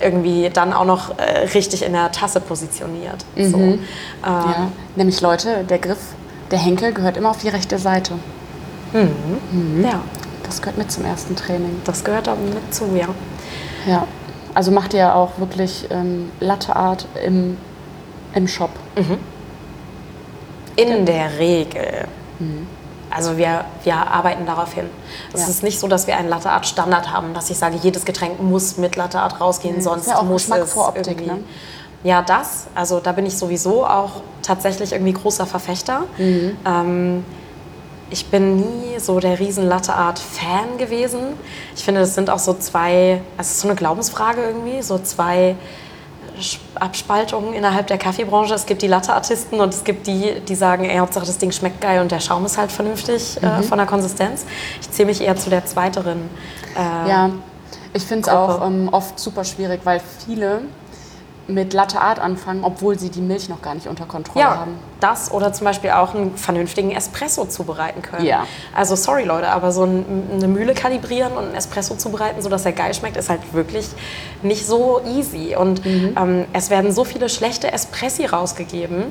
irgendwie 0.00 0.50
dann 0.50 0.72
auch 0.72 0.84
noch 0.84 1.18
äh, 1.18 1.46
richtig 1.54 1.82
in 1.82 1.92
der 1.94 2.12
Tasse 2.12 2.40
positioniert. 2.40 3.24
So. 3.36 3.56
Ähm, 3.56 3.80
Ja. 4.24 4.68
Nämlich 4.98 5.20
Leute, 5.20 5.62
der 5.62 5.78
Griff, 5.78 5.98
der 6.50 6.58
Henkel 6.58 6.92
gehört 6.92 7.16
immer 7.16 7.30
auf 7.30 7.38
die 7.38 7.48
rechte 7.48 7.78
Seite. 7.78 8.14
ja, 8.92 10.00
Das 10.42 10.60
gehört 10.60 10.76
mit 10.76 10.90
zum 10.90 11.04
ersten 11.04 11.36
Training. 11.36 11.80
das 11.84 12.02
gehört 12.02 12.26
da 12.26 12.34
mit 12.34 12.74
zu, 12.74 12.84
ja. 12.96 13.06
Ja. 13.86 14.06
Also 14.54 14.72
macht 14.72 14.92
ihr 14.94 15.14
auch 15.14 15.38
wirklich 15.38 15.86
ähm, 15.90 16.32
Latte 16.40 16.74
Art 16.74 17.06
im, 17.24 17.56
im 18.34 18.48
Shop. 18.48 18.70
In 20.74 21.06
der 21.06 21.38
Regel. 21.38 22.08
Also 23.10 23.36
wir, 23.36 23.66
wir 23.84 23.94
arbeiten 23.94 24.46
darauf 24.46 24.72
hin. 24.72 24.86
Es 25.32 25.42
Ja. 25.42 25.46
ist 25.48 25.62
nicht 25.62 25.78
so, 25.78 25.86
dass 25.86 26.08
wir 26.08 26.16
einen 26.16 26.28
Latte 26.28 26.50
Art 26.50 26.66
Standard 26.66 27.12
haben, 27.12 27.34
dass 27.34 27.50
ich 27.50 27.58
sage, 27.58 27.76
jedes 27.80 28.04
Getränk 28.04 28.42
muss 28.42 28.78
mit 28.78 28.96
Latte 28.96 29.20
Art 29.20 29.40
rausgehen, 29.40 29.76
Nee, 29.76 29.82
sonst 29.82 30.08
ja 30.08 30.16
auch 30.18 30.24
muss 30.24 30.42
Geschmack 30.42 30.62
es 30.62 30.72
vor 30.72 30.88
Optik, 30.88 31.24
ne? 31.24 31.38
Ja, 32.04 32.22
das. 32.22 32.66
Also 32.74 33.00
da 33.00 33.12
bin 33.12 33.26
ich 33.26 33.36
sowieso 33.36 33.84
auch 33.84 34.22
tatsächlich 34.42 34.92
irgendwie 34.92 35.12
großer 35.12 35.46
Verfechter. 35.46 36.02
Mhm. 36.16 36.56
Ähm, 36.64 37.24
ich 38.10 38.26
bin 38.26 38.56
nie 38.60 38.98
so 38.98 39.20
der 39.20 39.38
riesen 39.38 39.66
Latte 39.68 39.92
Art 39.94 40.18
Fan 40.18 40.78
gewesen. 40.78 41.20
Ich 41.76 41.84
finde, 41.84 42.00
das 42.00 42.14
sind 42.14 42.30
auch 42.30 42.38
so 42.38 42.54
zwei, 42.54 43.20
also 43.36 43.48
es 43.48 43.50
ist 43.50 43.60
so 43.60 43.68
eine 43.68 43.76
Glaubensfrage 43.76 44.40
irgendwie, 44.42 44.80
so 44.80 44.98
zwei 44.98 45.56
Abspaltungen 46.76 47.52
innerhalb 47.52 47.88
der 47.88 47.98
Kaffeebranche. 47.98 48.54
Es 48.54 48.64
gibt 48.66 48.82
die 48.82 48.86
Latte-Artisten 48.86 49.60
und 49.60 49.74
es 49.74 49.82
gibt 49.84 50.06
die, 50.06 50.40
die 50.40 50.54
sagen, 50.54 50.84
ey, 50.84 50.98
Hauptsache 50.98 51.26
das 51.26 51.38
Ding 51.38 51.50
schmeckt 51.52 51.80
geil 51.80 52.00
und 52.00 52.10
der 52.12 52.20
Schaum 52.20 52.44
ist 52.46 52.56
halt 52.58 52.70
vernünftig 52.70 53.38
Mhm. 53.42 53.48
äh, 53.48 53.62
von 53.62 53.78
der 53.78 53.86
Konsistenz. 53.86 54.44
Ich 54.80 54.90
zähle 54.90 55.08
mich 55.08 55.20
eher 55.20 55.36
zu 55.36 55.50
der 55.50 55.66
zweiteren. 55.66 56.30
Äh, 56.76 57.08
Ja, 57.08 57.30
ich 57.92 58.04
finde 58.04 58.22
es 58.22 58.34
auch 58.34 58.64
ähm, 58.66 58.88
oft 58.92 59.18
super 59.18 59.44
schwierig, 59.44 59.80
weil 59.84 60.00
viele 60.24 60.62
mit 61.48 61.72
Latte 61.72 62.00
Art 62.00 62.18
anfangen, 62.20 62.62
obwohl 62.62 62.98
sie 62.98 63.08
die 63.08 63.22
Milch 63.22 63.48
noch 63.48 63.62
gar 63.62 63.74
nicht 63.74 63.86
unter 63.86 64.04
Kontrolle 64.04 64.44
Ja, 64.44 64.56
haben. 64.58 64.72
das 65.00 65.32
oder 65.32 65.52
zum 65.52 65.64
Beispiel 65.64 65.90
auch 65.90 66.14
einen 66.14 66.36
vernünftigen 66.36 66.90
Espresso 66.90 67.46
zubereiten 67.46 68.02
können. 68.02 68.24
Ja. 68.26 68.46
Also 68.74 68.94
sorry 68.96 69.24
Leute, 69.24 69.48
aber 69.48 69.72
so 69.72 69.84
ein, 69.84 70.04
eine 70.34 70.46
Mühle 70.46 70.74
kalibrieren 70.74 71.32
und 71.32 71.44
einen 71.46 71.54
Espresso 71.54 71.94
zubereiten, 71.94 72.42
sodass 72.42 72.66
er 72.66 72.72
geil 72.72 72.92
schmeckt, 72.92 73.16
ist 73.16 73.30
halt 73.30 73.40
wirklich 73.54 73.88
nicht 74.42 74.66
so 74.66 75.00
easy. 75.06 75.56
Und 75.56 75.84
Mhm. 75.84 76.14
ähm, 76.20 76.44
es 76.52 76.68
werden 76.68 76.92
so 76.92 77.04
viele 77.04 77.28
schlechte 77.30 77.72
Espressi 77.72 78.26
rausgegeben. 78.26 79.04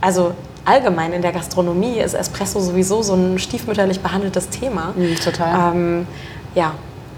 Also 0.00 0.32
allgemein 0.64 1.12
in 1.12 1.20
der 1.20 1.32
Gastronomie 1.32 1.98
ist 1.98 2.14
Espresso 2.14 2.60
sowieso 2.60 3.02
so 3.02 3.12
ein 3.14 3.38
stiefmütterlich 3.38 4.00
behandeltes 4.00 4.48
Thema. 4.48 4.94
Mhm, 4.96 5.16
total. 5.16 5.74
Ähm, 5.74 6.06
ja. 6.54 6.72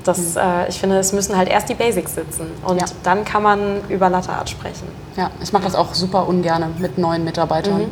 Das, 0.07 0.37
äh, 0.37 0.69
ich 0.69 0.79
finde, 0.79 0.99
es 0.99 1.13
müssen 1.13 1.37
halt 1.37 1.49
erst 1.49 1.69
die 1.69 1.75
Basics 1.75 2.15
sitzen 2.15 2.47
und 2.65 2.81
Ja. 2.81 2.87
dann 3.03 3.25
kann 3.25 3.43
man 3.43 3.81
über 3.89 4.09
Latte 4.09 4.31
Art 4.33 4.49
sprechen. 4.49 4.87
Ja, 5.17 5.31
ich 5.43 5.53
mache 5.53 5.65
das 5.65 5.75
auch 5.75 5.95
super 5.95 6.27
ungern 6.29 6.75
mit 6.79 6.99
neuen 6.99 7.25
Mitarbeitern. 7.25 7.87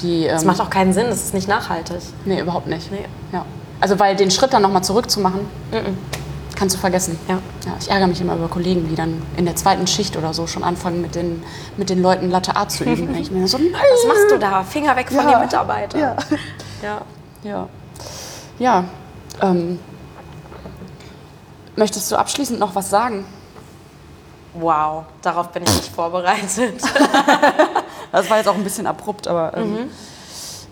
Die, 0.00 0.24
ähm, 0.24 0.30
Das 0.32 0.44
macht 0.44 0.60
auch 0.60 0.70
keinen 0.70 0.92
Sinn, 0.92 1.06
das 1.08 1.18
ist 1.24 1.34
nicht 1.34 1.48
nachhaltig. 1.48 1.98
nee, 2.24 2.40
überhaupt 2.40 2.66
nicht. 2.68 2.90
Nee. 2.92 3.04
Ja. 3.32 3.44
Also 3.80 3.98
weil 3.98 4.16
den 4.16 4.30
Schritt 4.30 4.52
dann 4.52 4.62
nochmal 4.62 4.82
zurückzumachen, 4.82 5.40
kannst 6.56 6.74
du 6.76 6.80
vergessen. 6.80 7.18
Ja. 7.28 7.34
Ja, 7.66 7.72
ich 7.80 7.90
ärgere 7.90 8.08
mich 8.08 8.20
immer 8.20 8.34
über 8.34 8.48
Kollegen, 8.48 8.88
die 8.88 8.94
dann 8.96 9.22
in 9.36 9.44
der 9.44 9.54
zweiten 9.54 9.86
Schicht 9.86 10.16
oder 10.16 10.32
so 10.34 10.46
schon 10.48 10.64
anfangen, 10.64 11.00
mit 11.00 11.14
den, 11.14 11.42
mit 11.76 11.88
den 11.90 12.02
Leuten 12.02 12.30
Latte 12.30 12.56
Art 12.56 12.72
zu 12.72 12.82
üben. 12.84 13.14
ich 13.20 13.30
mir 13.30 13.46
so, 13.46 13.58
nein. 13.58 13.70
Was 13.72 14.06
machst 14.08 14.30
du 14.32 14.38
da? 14.38 14.62
Finger 14.64 14.96
weg 14.96 15.08
von 15.08 15.18
Ja. 15.24 15.30
den 15.32 15.40
Mitarbeitern. 15.42 16.00
Ja. 16.00 16.16
Ja. 16.82 17.00
Ja. 17.44 17.68
Ja. 18.58 18.84
Ähm, 19.42 19.78
möchtest 21.78 22.10
du 22.10 22.16
abschließend 22.16 22.58
noch 22.58 22.74
was 22.74 22.90
sagen? 22.90 23.24
Wow, 24.54 25.04
darauf 25.22 25.48
bin 25.50 25.62
ich 25.62 25.74
nicht 25.74 25.94
vorbereitet. 25.94 26.80
Das 28.10 28.30
war 28.30 28.38
jetzt 28.38 28.46
auch 28.48 28.54
ein 28.54 28.64
bisschen 28.64 28.86
abrupt, 28.86 29.28
aber. 29.28 29.54
Ähm, 29.54 29.90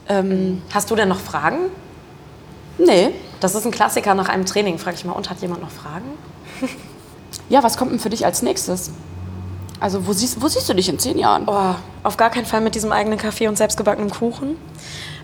ähm, 0.09 0.63
Hast 0.73 0.91
du 0.91 0.97
denn 0.97 1.09
noch 1.09 1.21
Fragen? 1.21 1.71
nee. 2.79 3.11
Das 3.41 3.55
ist 3.55 3.67
ein 3.67 3.73
Klassiker 3.73 4.15
nach 4.15 4.31
einem 4.31 4.47
Training. 4.47 4.79
Frage 4.79 4.97
ich 4.97 5.05
mal, 5.05 5.13
und 5.13 5.29
hat 5.29 5.43
jemand 5.43 5.61
noch 5.63 5.71
Fragen? 5.71 6.07
Ja, 7.51 7.63
was 7.63 7.77
kommt 7.77 7.93
denn 7.93 7.99
für 7.99 8.09
dich 8.09 8.25
als 8.25 8.41
nächstes? 8.41 8.91
Also, 9.79 10.07
wo 10.07 10.15
siehst, 10.15 10.41
wo 10.41 10.49
siehst 10.49 10.69
du 10.69 10.75
dich 10.75 10.89
in 10.89 10.99
zehn 10.99 11.19
Jahren? 11.19 11.45
Oh, 11.47 11.75
auf 12.03 12.17
gar 12.17 12.31
keinen 12.31 12.47
Fall 12.47 12.63
mit 12.63 12.75
diesem 12.75 12.91
eigenen 12.91 13.19
Kaffee 13.19 13.47
und 13.47 13.57
selbstgebackenem 13.59 14.11
Kuchen. 14.11 14.57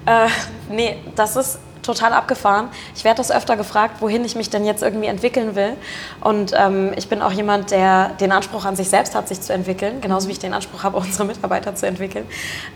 Äh, 0.05 0.29
nee, 0.69 0.99
das 1.17 1.37
ist 1.37 1.59
total 1.83 2.13
abgefahren. 2.13 2.69
Ich 2.95 3.05
werde 3.05 3.19
das 3.19 3.31
öfter 3.31 3.57
gefragt, 3.57 3.97
wohin 4.01 4.25
ich 4.25 4.35
mich 4.35 4.51
denn 4.51 4.65
jetzt 4.65 4.83
irgendwie 4.83 5.07
entwickeln 5.07 5.55
will. 5.55 5.77
Und 6.21 6.53
ähm, 6.57 6.93
ich 6.97 7.09
bin 7.09 7.23
auch 7.23 7.33
jemand, 7.33 7.71
der 7.71 8.11
den 8.21 8.33
Anspruch 8.33 8.65
an 8.65 8.77
sich 8.77 8.89
selbst 8.89 9.15
hat, 9.15 9.29
sich 9.29 9.41
zu 9.41 9.53
entwickeln, 9.53 10.01
genauso 10.01 10.29
wie 10.29 10.33
ich 10.33 10.39
den 10.39 10.55
Anspruch 10.55 10.83
habe, 10.83 10.97
unsere 10.99 11.25
Mitarbeiter 11.25 11.75
zu 11.75 11.87
entwickeln. 11.87 12.27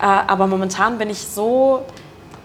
Äh, 0.01 0.05
aber 0.05 0.47
momentan 0.47 0.99
bin 0.99 1.11
ich 1.11 1.21
so 1.21 1.85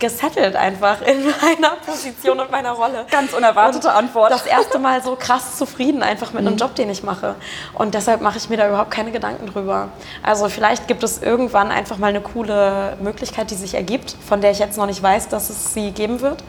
gesettelt 0.01 0.57
einfach 0.57 1.01
in 1.01 1.23
meiner 1.41 1.77
Position 1.85 2.41
und 2.41 2.51
meiner 2.51 2.71
Rolle. 2.71 3.05
Ganz 3.09 3.31
unerwartete 3.33 3.87
und 3.87 3.93
Antwort. 3.93 4.31
Das 4.31 4.45
erste 4.45 4.79
Mal 4.79 5.01
so 5.01 5.15
krass 5.15 5.57
zufrieden 5.57 6.03
einfach 6.03 6.33
mit 6.33 6.45
einem 6.45 6.57
Job, 6.57 6.75
den 6.75 6.89
ich 6.89 7.03
mache. 7.03 7.35
Und 7.73 7.93
deshalb 7.93 8.19
mache 8.19 8.37
ich 8.37 8.49
mir 8.49 8.57
da 8.57 8.67
überhaupt 8.67 8.91
keine 8.91 9.11
Gedanken 9.11 9.45
drüber. 9.47 9.87
Also 10.21 10.49
vielleicht 10.49 10.89
gibt 10.89 11.03
es 11.03 11.21
irgendwann 11.21 11.71
einfach 11.71 11.97
mal 11.97 12.07
eine 12.07 12.21
coole 12.21 12.97
Möglichkeit, 12.99 13.49
die 13.51 13.55
sich 13.55 13.75
ergibt, 13.75 14.17
von 14.27 14.41
der 14.41 14.51
ich 14.51 14.59
jetzt 14.59 14.77
noch 14.77 14.87
nicht 14.87 15.01
weiß, 15.01 15.29
dass 15.29 15.49
es 15.49 15.73
sie 15.73 15.91
geben 15.91 16.19
wird. 16.19 16.43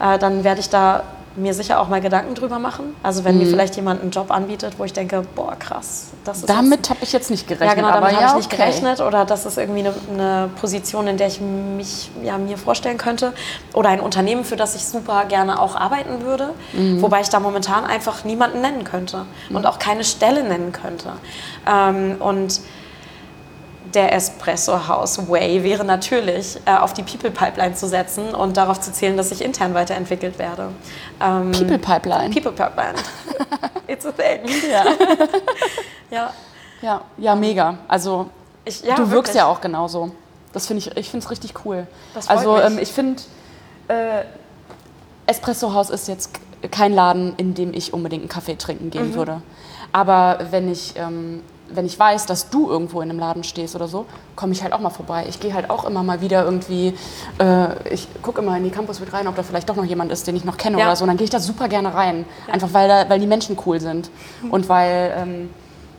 Äh, 0.00 0.18
dann 0.18 0.44
werde 0.44 0.60
ich 0.60 0.68
da 0.68 1.04
mir 1.36 1.54
sicher 1.54 1.80
auch 1.80 1.88
mal 1.88 2.00
Gedanken 2.00 2.34
drüber 2.34 2.58
machen. 2.58 2.94
Also 3.02 3.24
wenn 3.24 3.38
mir 3.38 3.46
vielleicht 3.46 3.76
jemand 3.76 4.00
einen 4.00 4.10
Job 4.10 4.30
anbietet, 4.30 4.78
wo 4.78 4.84
ich 4.84 4.92
denke, 4.92 5.22
boah, 5.34 5.56
krass, 5.56 6.08
das 6.24 6.38
ist 6.38 6.48
Damit 6.48 6.88
habe 6.90 7.00
ich 7.02 7.12
jetzt 7.12 7.30
nicht 7.30 7.46
gerechnet. 7.46 7.68
ja, 7.68 7.74
genau, 7.74 7.88
damit 7.88 8.12
habe 8.12 8.22
ja, 8.22 8.28
ich 8.30 8.36
nicht 8.36 8.52
okay. 8.52 8.56
gerechnet. 8.56 9.00
Oder 9.00 9.24
das 9.24 9.46
ist 9.46 9.58
irgendwie 9.58 9.80
eine, 9.80 9.94
eine 10.12 10.50
Position, 10.60 11.06
in 11.06 11.16
der 11.16 11.28
ich 11.28 11.40
mich 11.40 12.10
ja, 12.22 12.38
mir 12.38 12.58
vorstellen 12.58 12.98
könnte. 12.98 13.32
Oder 13.74 13.90
ein 13.90 14.00
Unternehmen, 14.00 14.44
für 14.44 14.56
das 14.56 14.74
ich 14.74 14.84
super 14.84 15.24
gerne 15.26 15.60
auch 15.60 15.76
arbeiten 15.76 16.22
würde. 16.22 16.50
Mhm. 16.72 17.02
Wobei 17.02 17.20
ich 17.20 17.28
da 17.28 17.40
momentan 17.40 17.84
einfach 17.84 18.24
niemanden 18.24 18.60
nennen 18.60 18.84
könnte. 18.84 19.26
Und 19.50 19.66
auch 19.66 19.78
keine 19.78 20.04
Stelle 20.04 20.42
nennen 20.42 20.72
könnte. 20.72 21.12
Ähm, 21.66 22.16
und 22.18 22.60
der 23.94 24.12
Espresso 24.12 24.88
House 24.88 25.28
Way 25.28 25.62
wäre 25.62 25.84
natürlich, 25.84 26.58
äh, 26.66 26.76
auf 26.76 26.92
die 26.94 27.02
People 27.02 27.30
Pipeline 27.30 27.74
zu 27.74 27.86
setzen 27.88 28.34
und 28.34 28.56
darauf 28.56 28.80
zu 28.80 28.92
zählen, 28.92 29.16
dass 29.16 29.30
ich 29.32 29.42
intern 29.42 29.74
weiterentwickelt 29.74 30.38
werde. 30.38 30.68
Ähm, 31.20 31.52
People 31.52 31.78
Pipeline. 31.78 32.30
People 32.30 32.52
Pipeline. 32.52 32.94
It's 33.86 34.04
a 34.06 34.12
thing. 34.12 34.40
ja. 34.70 34.84
Ja. 36.10 36.32
ja, 36.82 37.00
ja, 37.18 37.34
mega. 37.34 37.78
Also 37.88 38.30
Ich, 38.64 38.82
ja, 38.82 38.94
du 38.94 39.02
wirkst 39.10 39.12
wirklich. 39.12 39.34
ja 39.36 39.46
auch 39.46 39.60
genauso. 39.60 40.12
Das 40.52 40.66
finde 40.68 40.78
ich, 40.80 40.96
ich 40.96 41.10
finde 41.10 41.24
es 41.24 41.30
richtig 41.32 41.54
cool. 41.64 41.86
Also 42.28 42.60
ähm, 42.60 42.78
ich 42.78 42.92
finde, 42.92 43.22
äh, 43.88 44.22
Espresso 45.26 45.74
House 45.74 45.90
ist 45.90 46.06
jetzt 46.06 46.30
kein 46.70 46.92
Laden, 46.92 47.34
in 47.38 47.54
dem 47.54 47.74
ich 47.74 47.92
unbedingt 47.92 48.22
einen 48.22 48.28
Kaffee 48.28 48.54
trinken 48.56 48.86
Mhm. 48.86 48.90
gehen 48.90 49.14
würde. 49.14 49.42
Aber 49.92 50.38
wenn 50.50 50.70
ich, 50.70 50.94
ähm, 50.96 51.42
wenn 51.70 51.86
ich 51.86 51.98
weiß, 51.98 52.26
dass 52.26 52.50
du 52.50 52.68
irgendwo 52.70 53.00
in 53.00 53.10
einem 53.10 53.18
Laden 53.18 53.44
stehst 53.44 53.74
oder 53.74 53.88
so, 53.88 54.06
komme 54.34 54.52
ich 54.52 54.62
halt 54.62 54.72
auch 54.72 54.80
mal 54.80 54.90
vorbei. 54.90 55.26
Ich 55.28 55.40
gehe 55.40 55.54
halt 55.54 55.70
auch 55.70 55.84
immer 55.84 56.02
mal 56.02 56.20
wieder 56.20 56.44
irgendwie, 56.44 56.94
äh, 57.38 57.92
ich 57.92 58.08
gucke 58.22 58.40
immer 58.40 58.56
in 58.56 58.64
die 58.64 58.70
Campus 58.70 59.00
mit 59.00 59.12
rein, 59.12 59.26
ob 59.28 59.36
da 59.36 59.42
vielleicht 59.42 59.68
doch 59.68 59.76
noch 59.76 59.84
jemand 59.84 60.12
ist, 60.12 60.26
den 60.26 60.36
ich 60.36 60.44
noch 60.44 60.56
kenne 60.56 60.78
Ja. 60.78 60.86
oder 60.86 60.96
so. 60.96 61.04
Und 61.04 61.08
dann 61.08 61.16
gehe 61.16 61.24
ich 61.24 61.30
da 61.30 61.40
super 61.40 61.68
gerne 61.68 61.94
rein. 61.94 62.24
Einfach 62.50 62.68
weil, 62.72 62.88
da, 62.88 63.08
weil 63.08 63.20
die 63.20 63.26
Menschen 63.26 63.56
cool 63.66 63.80
sind. 63.80 64.10
Mhm. 64.42 64.50
Und 64.50 64.68
weil, 64.68 65.12
ähm, 65.16 65.50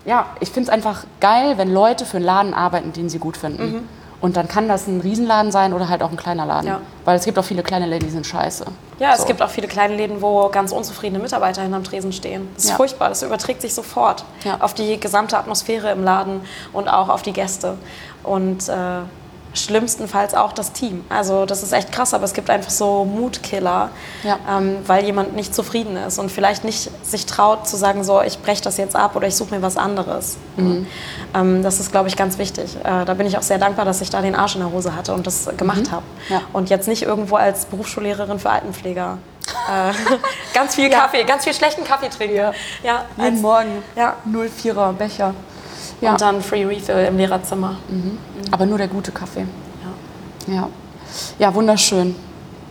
ja, 0.06 0.28
ich 0.40 0.50
finde 0.50 0.70
es 0.70 0.74
einfach 0.74 1.04
geil, 1.20 1.58
wenn 1.58 1.74
Leute 1.74 2.06
für 2.06 2.18
einen 2.18 2.26
Laden 2.26 2.54
arbeiten, 2.54 2.94
den 2.94 3.10
sie 3.10 3.20
gut 3.20 3.36
finden. 3.38 3.88
Und 4.20 4.36
dann 4.36 4.48
kann 4.48 4.68
das 4.68 4.88
ein 4.88 5.00
Riesenladen 5.02 5.52
sein 5.52 5.74
oder 5.74 5.90
halt 5.90 6.02
auch 6.02 6.10
ein 6.10 6.18
kleiner 6.18 6.46
Laden. 6.48 6.68
Ja. 6.68 6.82
Weil 7.06 7.18
es 7.18 7.26
gibt 7.26 7.38
auch 7.38 7.44
viele 7.46 7.62
kleine 7.62 7.86
Läden, 7.86 8.06
die 8.06 8.12
sind 8.12 8.26
scheiße. 8.26 8.66
Ja, 9.00 9.12
es 9.14 9.20
So. 9.22 9.26
gibt 9.28 9.44
auch 9.44 9.50
viele 9.50 9.68
kleine 9.68 9.96
Läden, 9.96 10.24
wo 10.24 10.50
ganz 10.50 10.72
unzufriedene 10.72 11.22
Mitarbeiter 11.22 11.62
hinterm 11.62 11.84
Tresen 11.84 12.12
stehen. 12.12 12.48
Das 12.56 12.64
ist 12.64 12.70
Ja. 12.72 12.76
furchtbar, 12.78 13.10
das 13.10 13.22
überträgt 13.22 13.62
sich 13.62 13.76
sofort 13.76 14.26
Ja. 14.44 14.58
auf 14.60 14.74
die 14.74 15.00
gesamte 15.00 15.38
Atmosphäre 15.38 15.92
im 15.92 16.04
Laden 16.04 16.42
und 16.74 16.88
auch 16.88 17.10
auf 17.10 17.22
die 17.22 17.32
Gäste. 17.34 17.78
Und 18.24 18.68
äh, 18.70 18.74
schlimmstenfalls 19.54 20.34
auch 20.36 20.52
das 20.54 20.72
Team. 20.72 21.04
Also 21.10 21.46
das 21.46 21.64
ist 21.64 21.72
echt 21.74 21.92
krass, 21.92 22.14
aber 22.14 22.24
es 22.26 22.34
gibt 22.34 22.50
einfach 22.50 22.70
so 22.70 23.06
Mutkiller, 23.06 23.90
Ja. 24.24 24.38
ähm, 24.50 24.78
weil 24.86 25.04
jemand 25.04 25.36
nicht 25.36 25.54
zufrieden 25.56 25.98
ist 25.98 26.20
und 26.20 26.32
vielleicht 26.32 26.64
nicht 26.64 26.90
sich 27.06 27.26
traut 27.26 27.68
zu 27.68 27.76
sagen, 27.78 28.04
so, 28.04 28.22
ich 28.22 28.40
breche 28.42 28.62
das 28.62 28.78
jetzt 28.78 28.96
ab 28.96 29.16
oder 29.16 29.28
ich 29.28 29.36
suche 29.36 29.56
mir 29.56 29.62
was 29.62 29.78
anderes. 29.78 30.38
Ähm, 30.58 31.64
das 31.64 31.80
ist, 31.80 31.92
glaube 31.92 32.08
ich, 32.08 32.16
ganz 32.16 32.38
wichtig. 32.38 32.76
Äh, 32.84 33.06
da 33.06 33.14
bin 33.14 33.26
ich 33.28 33.38
auch 33.38 33.42
sehr 33.42 33.58
dankbar, 33.58 33.86
dass 33.86 34.02
ich 34.02 34.10
da 34.10 34.22
den 34.22 34.36
Arsch 34.36 34.56
in 34.56 34.62
der 34.62 34.72
Hose 34.72 34.96
hatte 34.96 35.14
und 35.14 35.26
das 35.28 35.50
gemacht 35.58 35.92
habe. 35.92 36.04
Ja. 36.30 36.42
Und 36.54 36.70
jetzt 36.70 36.88
nicht 36.88 37.04
irgendwo 37.04 37.36
als 37.36 37.66
Berufsschullehrerin 37.66 38.40
für 38.40 38.50
Altenpfleger 38.50 39.18
äh, 39.48 39.94
ganz 40.54 40.76
viel 40.76 40.90
Kaffee, 40.90 41.24
ganz 41.24 41.44
viel 41.46 41.54
schlechten 41.54 41.84
Kaffee 41.84 42.10
trinke. 42.10 42.54
Ja, 42.84 43.06
Jeden 43.18 43.34
als- 43.34 43.42
Morgen 43.42 43.84
Ja. 43.96 44.16
04er 44.30 44.94
Becher. 44.94 45.34
Ja. 46.02 46.12
Und 46.12 46.22
dann 46.22 46.42
Free 46.42 46.64
Refill 46.66 47.06
im 47.08 47.18
Lehrerzimmer. 47.18 47.78
Aber 48.52 48.66
nur 48.66 48.78
der 48.78 48.88
gute 48.88 49.12
Kaffee. 49.12 49.46
Ja. 50.48 50.54
Ja. 50.54 50.70
Ja, 51.40 51.54
wunderschön. 51.56 52.16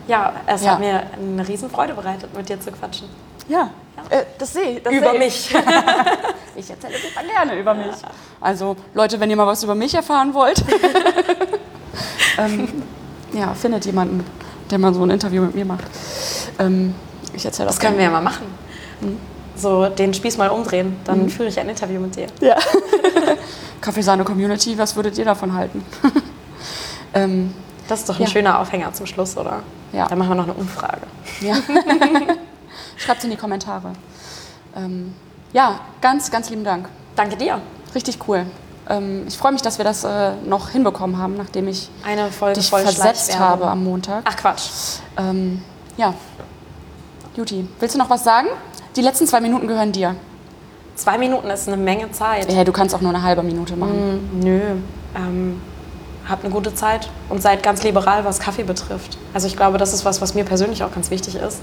Ja, 0.06 0.32
es 0.46 0.62
Ja. 0.62 0.72
hat 0.72 0.78
mir 0.80 1.02
eine 1.18 1.46
Riesenfreude 1.46 1.94
bereitet, 1.94 2.34
mit 2.36 2.48
dir 2.48 2.60
zu 2.60 2.70
quatschen. 2.70 3.08
Ja, 3.48 3.70
Äh, 4.10 4.24
das 4.38 4.52
sehe 4.52 4.80
das 4.80 4.92
Über 4.92 5.10
seh 5.12 5.16
ich. 5.24 5.52
mich. 5.54 5.54
Ich 6.58 6.70
erzähle 6.70 6.94
super 6.94 7.26
gerne 7.26 7.58
über 7.58 7.74
mich. 7.74 7.94
Also, 8.40 8.76
Leute, 8.94 9.18
wenn 9.20 9.28
ihr 9.28 9.36
mal 9.36 9.46
was 9.46 9.62
über 9.62 9.74
mich 9.74 9.92
erfahren 9.94 10.32
wollt, 10.32 10.62
ähm, 12.38 12.68
ja, 13.32 13.52
findet 13.54 13.84
jemanden, 13.86 14.24
der 14.70 14.78
mal 14.78 14.94
so 14.94 15.02
ein 15.02 15.10
Interview 15.10 15.42
mit 15.42 15.54
mir 15.54 15.64
macht. 15.66 15.84
Ähm, 16.58 16.94
ich 17.34 17.44
erzähle 17.44 17.66
Das 17.68 17.78
können 17.78 17.96
wir 17.98 18.04
ja 18.04 18.10
mal 18.10 18.22
machen. 18.22 18.46
So 19.56 19.86
den 19.88 20.14
Spieß 20.14 20.36
mal 20.38 20.48
umdrehen, 20.48 20.96
dann 21.04 21.24
Mhm. 21.24 21.28
führe 21.30 21.48
ich 21.48 21.58
ein 21.60 21.68
Interview 21.68 22.00
mit 22.00 22.16
dir. 22.16 22.26
Ja. 22.40 22.56
Kaffeesahne 23.80 24.24
Community, 24.24 24.76
was 24.78 24.96
würdet 24.96 25.16
ihr 25.18 25.24
davon 25.24 25.52
halten? 25.54 25.84
ähm, 27.14 27.54
Das 27.88 28.00
ist 28.00 28.08
doch 28.08 28.16
ein 28.16 28.22
Ja. 28.22 28.28
schöner 28.28 28.58
Aufhänger 28.60 28.92
zum 28.92 29.06
Schluss, 29.06 29.36
oder? 29.36 29.62
Ja. 29.92 30.06
Dann 30.08 30.18
machen 30.18 30.30
wir 30.30 30.34
noch 30.36 30.44
eine 30.44 30.54
Umfrage. 30.54 31.02
ja. 31.40 31.54
Schreibt 32.96 33.22
in 33.24 33.30
die 33.30 33.36
Kommentare. 33.36 33.92
Ähm, 34.74 35.14
ja, 35.52 35.80
ganz, 36.00 36.30
ganz 36.30 36.50
lieben 36.50 36.64
Dank. 36.64 36.88
Danke 37.14 37.36
dir. 37.36 37.60
Richtig 37.94 38.18
cool. 38.26 38.46
Ähm, 38.88 39.24
ich 39.28 39.36
freue 39.36 39.52
mich, 39.52 39.62
dass 39.62 39.78
wir 39.78 39.84
das 39.84 40.04
äh, 40.04 40.32
noch 40.46 40.70
hinbekommen 40.70 41.18
haben, 41.18 41.36
nachdem 41.36 41.68
ich 41.68 41.90
Eine 42.04 42.30
Folge 42.30 42.58
dich 42.60 42.70
voll 42.70 42.82
versetzt 42.82 43.38
habe 43.38 43.66
am 43.68 43.84
Montag. 43.84 44.22
Ach 44.26 44.36
Quatsch. 44.36 44.98
Ähm, 45.16 45.62
ja. 45.96 46.14
Juti, 47.36 47.68
willst 47.80 47.94
du 47.94 47.98
noch 47.98 48.10
was 48.10 48.24
sagen? 48.24 48.48
Die 48.96 49.02
letzten 49.02 49.26
zwei 49.26 49.40
Minuten 49.40 49.66
gehören 49.66 49.92
dir. 49.92 50.16
Zwei 50.96 51.18
Minuten 51.18 51.48
ist 51.48 51.68
eine 51.68 51.76
Menge 51.76 52.10
Zeit. 52.10 52.50
Ja, 52.50 52.64
du 52.64 52.72
kannst 52.72 52.94
auch 52.94 53.00
nur 53.00 53.10
eine 53.10 53.22
halbe 53.22 53.42
Minute 53.42 53.76
machen. 53.76 54.40
Nö. 54.42 54.60
Ähm, 55.14 55.60
habt 56.28 56.44
eine 56.44 56.52
gute 56.52 56.74
Zeit 56.74 57.08
und 57.28 57.40
seid 57.40 57.62
ganz 57.62 57.82
liberal, 57.82 58.24
was 58.24 58.40
Kaffee 58.40 58.64
betrifft. 58.64 59.18
Also 59.32 59.46
ich 59.46 59.56
glaube, 59.56 59.78
das 59.78 59.92
ist 59.92 60.04
was, 60.04 60.20
was 60.20 60.34
mir 60.34 60.44
persönlich 60.44 60.82
auch 60.82 60.92
ganz 60.92 61.10
wichtig 61.10 61.36
ist. 61.36 61.60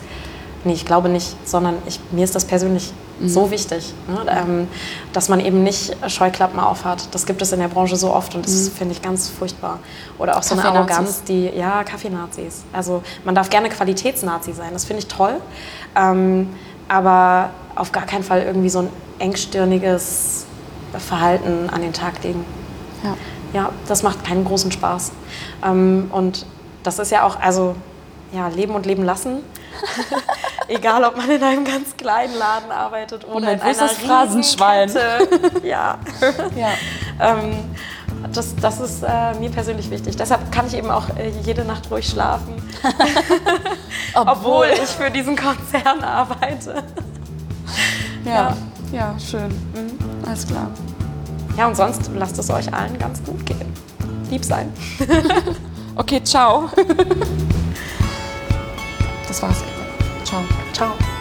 Nee, 0.66 0.74
ich 0.74 0.86
glaube 0.86 1.10
nicht, 1.10 1.36
sondern 1.46 1.76
ich, 1.86 2.00
mir 2.12 2.24
ist 2.24 2.36
das 2.36 2.46
persönlich 2.46 2.94
so 3.26 3.52
wichtig, 3.52 3.94
ne? 4.08 4.26
ähm, 4.30 4.68
dass 5.12 5.28
man 5.28 5.40
eben 5.40 5.62
nicht 5.62 5.96
Scheuklappen 6.08 6.60
aufhat. 6.60 7.14
Das 7.14 7.26
gibt 7.26 7.42
es 7.42 7.52
in 7.52 7.60
der 7.60 7.68
Branche 7.68 7.96
so 7.96 8.14
oft 8.14 8.34
und 8.34 8.46
das 8.46 8.70
finde 8.70 8.94
ich 8.94 9.02
ganz 9.02 9.30
furchtbar. 9.30 9.80
Oder 10.18 10.38
auch 10.38 10.44
so 10.44 10.56
eine. 10.56 10.64
Arroganz, 10.64 11.24
die, 11.24 11.50
ja, 11.50 11.84
Kaffeenazis. 11.84 12.64
Also 12.72 13.04
man 13.26 13.36
darf 13.36 13.50
gerne 13.50 13.70
Qualitätsnazi 13.70 14.54
sein, 14.54 14.70
das 14.72 14.86
finde 14.86 15.02
ich 15.02 15.08
toll. 15.08 15.36
Ähm, 15.96 16.50
aber 16.88 17.50
auf 17.76 17.92
gar 17.92 18.06
keinen 18.06 18.24
Fall 18.24 18.42
irgendwie 18.44 18.70
so 18.70 18.80
ein 18.80 18.90
engstirniges 19.20 20.46
Verhalten 20.98 21.70
an 21.70 21.82
den 21.82 21.94
Tag 21.94 22.24
legen. 22.24 22.46
Ja. 23.04 23.16
Ja, 23.54 23.70
das 23.88 24.02
macht 24.02 24.26
keinen 24.26 24.46
großen 24.46 24.72
Spaß. 24.72 25.12
Ähm, 25.64 26.10
und 26.12 26.46
das 26.82 26.98
ist 27.00 27.12
ja 27.12 27.24
auch, 27.24 27.40
also, 27.40 27.76
ja, 28.32 28.48
leben 28.48 28.74
und 28.74 28.86
leben 28.86 29.04
lassen. 29.04 29.44
Egal, 30.68 31.04
ob 31.04 31.18
man 31.18 31.30
in 31.30 31.44
einem 31.44 31.66
ganz 31.66 31.96
kleinen 31.96 32.36
Laden 32.36 32.72
arbeitet 32.72 33.28
oder 33.28 33.54
in 33.54 33.62
einer 33.62 33.90
Phrasenschwein? 33.90 34.92
Ja. 35.64 35.98
Ja. 36.56 36.70
ähm, 37.20 37.58
das, 38.32 38.56
das 38.56 38.80
ist 38.80 39.04
äh, 39.04 39.34
mir 39.40 39.50
persönlich 39.50 39.90
wichtig. 39.92 40.16
Deshalb 40.16 40.52
kann 40.52 40.66
ich 40.68 40.76
eben 40.76 40.90
auch 40.90 41.10
äh, 41.18 41.32
jede 41.44 41.66
Nacht 41.66 41.92
ruhig 41.92 42.08
schlafen, 42.08 42.56
obwohl 44.16 44.68
ich 44.74 44.90
für 44.90 45.12
diesen 45.12 45.36
Konzern 45.36 46.04
arbeite. 46.04 46.84
Ja. 48.26 48.56
ja, 48.92 49.16
schön. 49.20 49.52
Alles 50.26 50.48
klar. 50.48 50.70
Ja, 51.58 51.68
und 51.68 51.76
sonst 51.76 52.10
lasst 52.16 52.38
es 52.40 52.50
euch 52.50 52.74
allen 52.74 52.98
ganz 52.98 53.24
gut 53.24 53.46
gehen. 53.46 53.72
Lieb 54.30 54.44
sein. 54.44 54.72
Okay, 55.96 56.24
ciao. 56.24 56.70
Das 59.28 59.42
war's. 59.42 59.64
Ciao. 60.24 60.42
Ciao. 60.74 61.13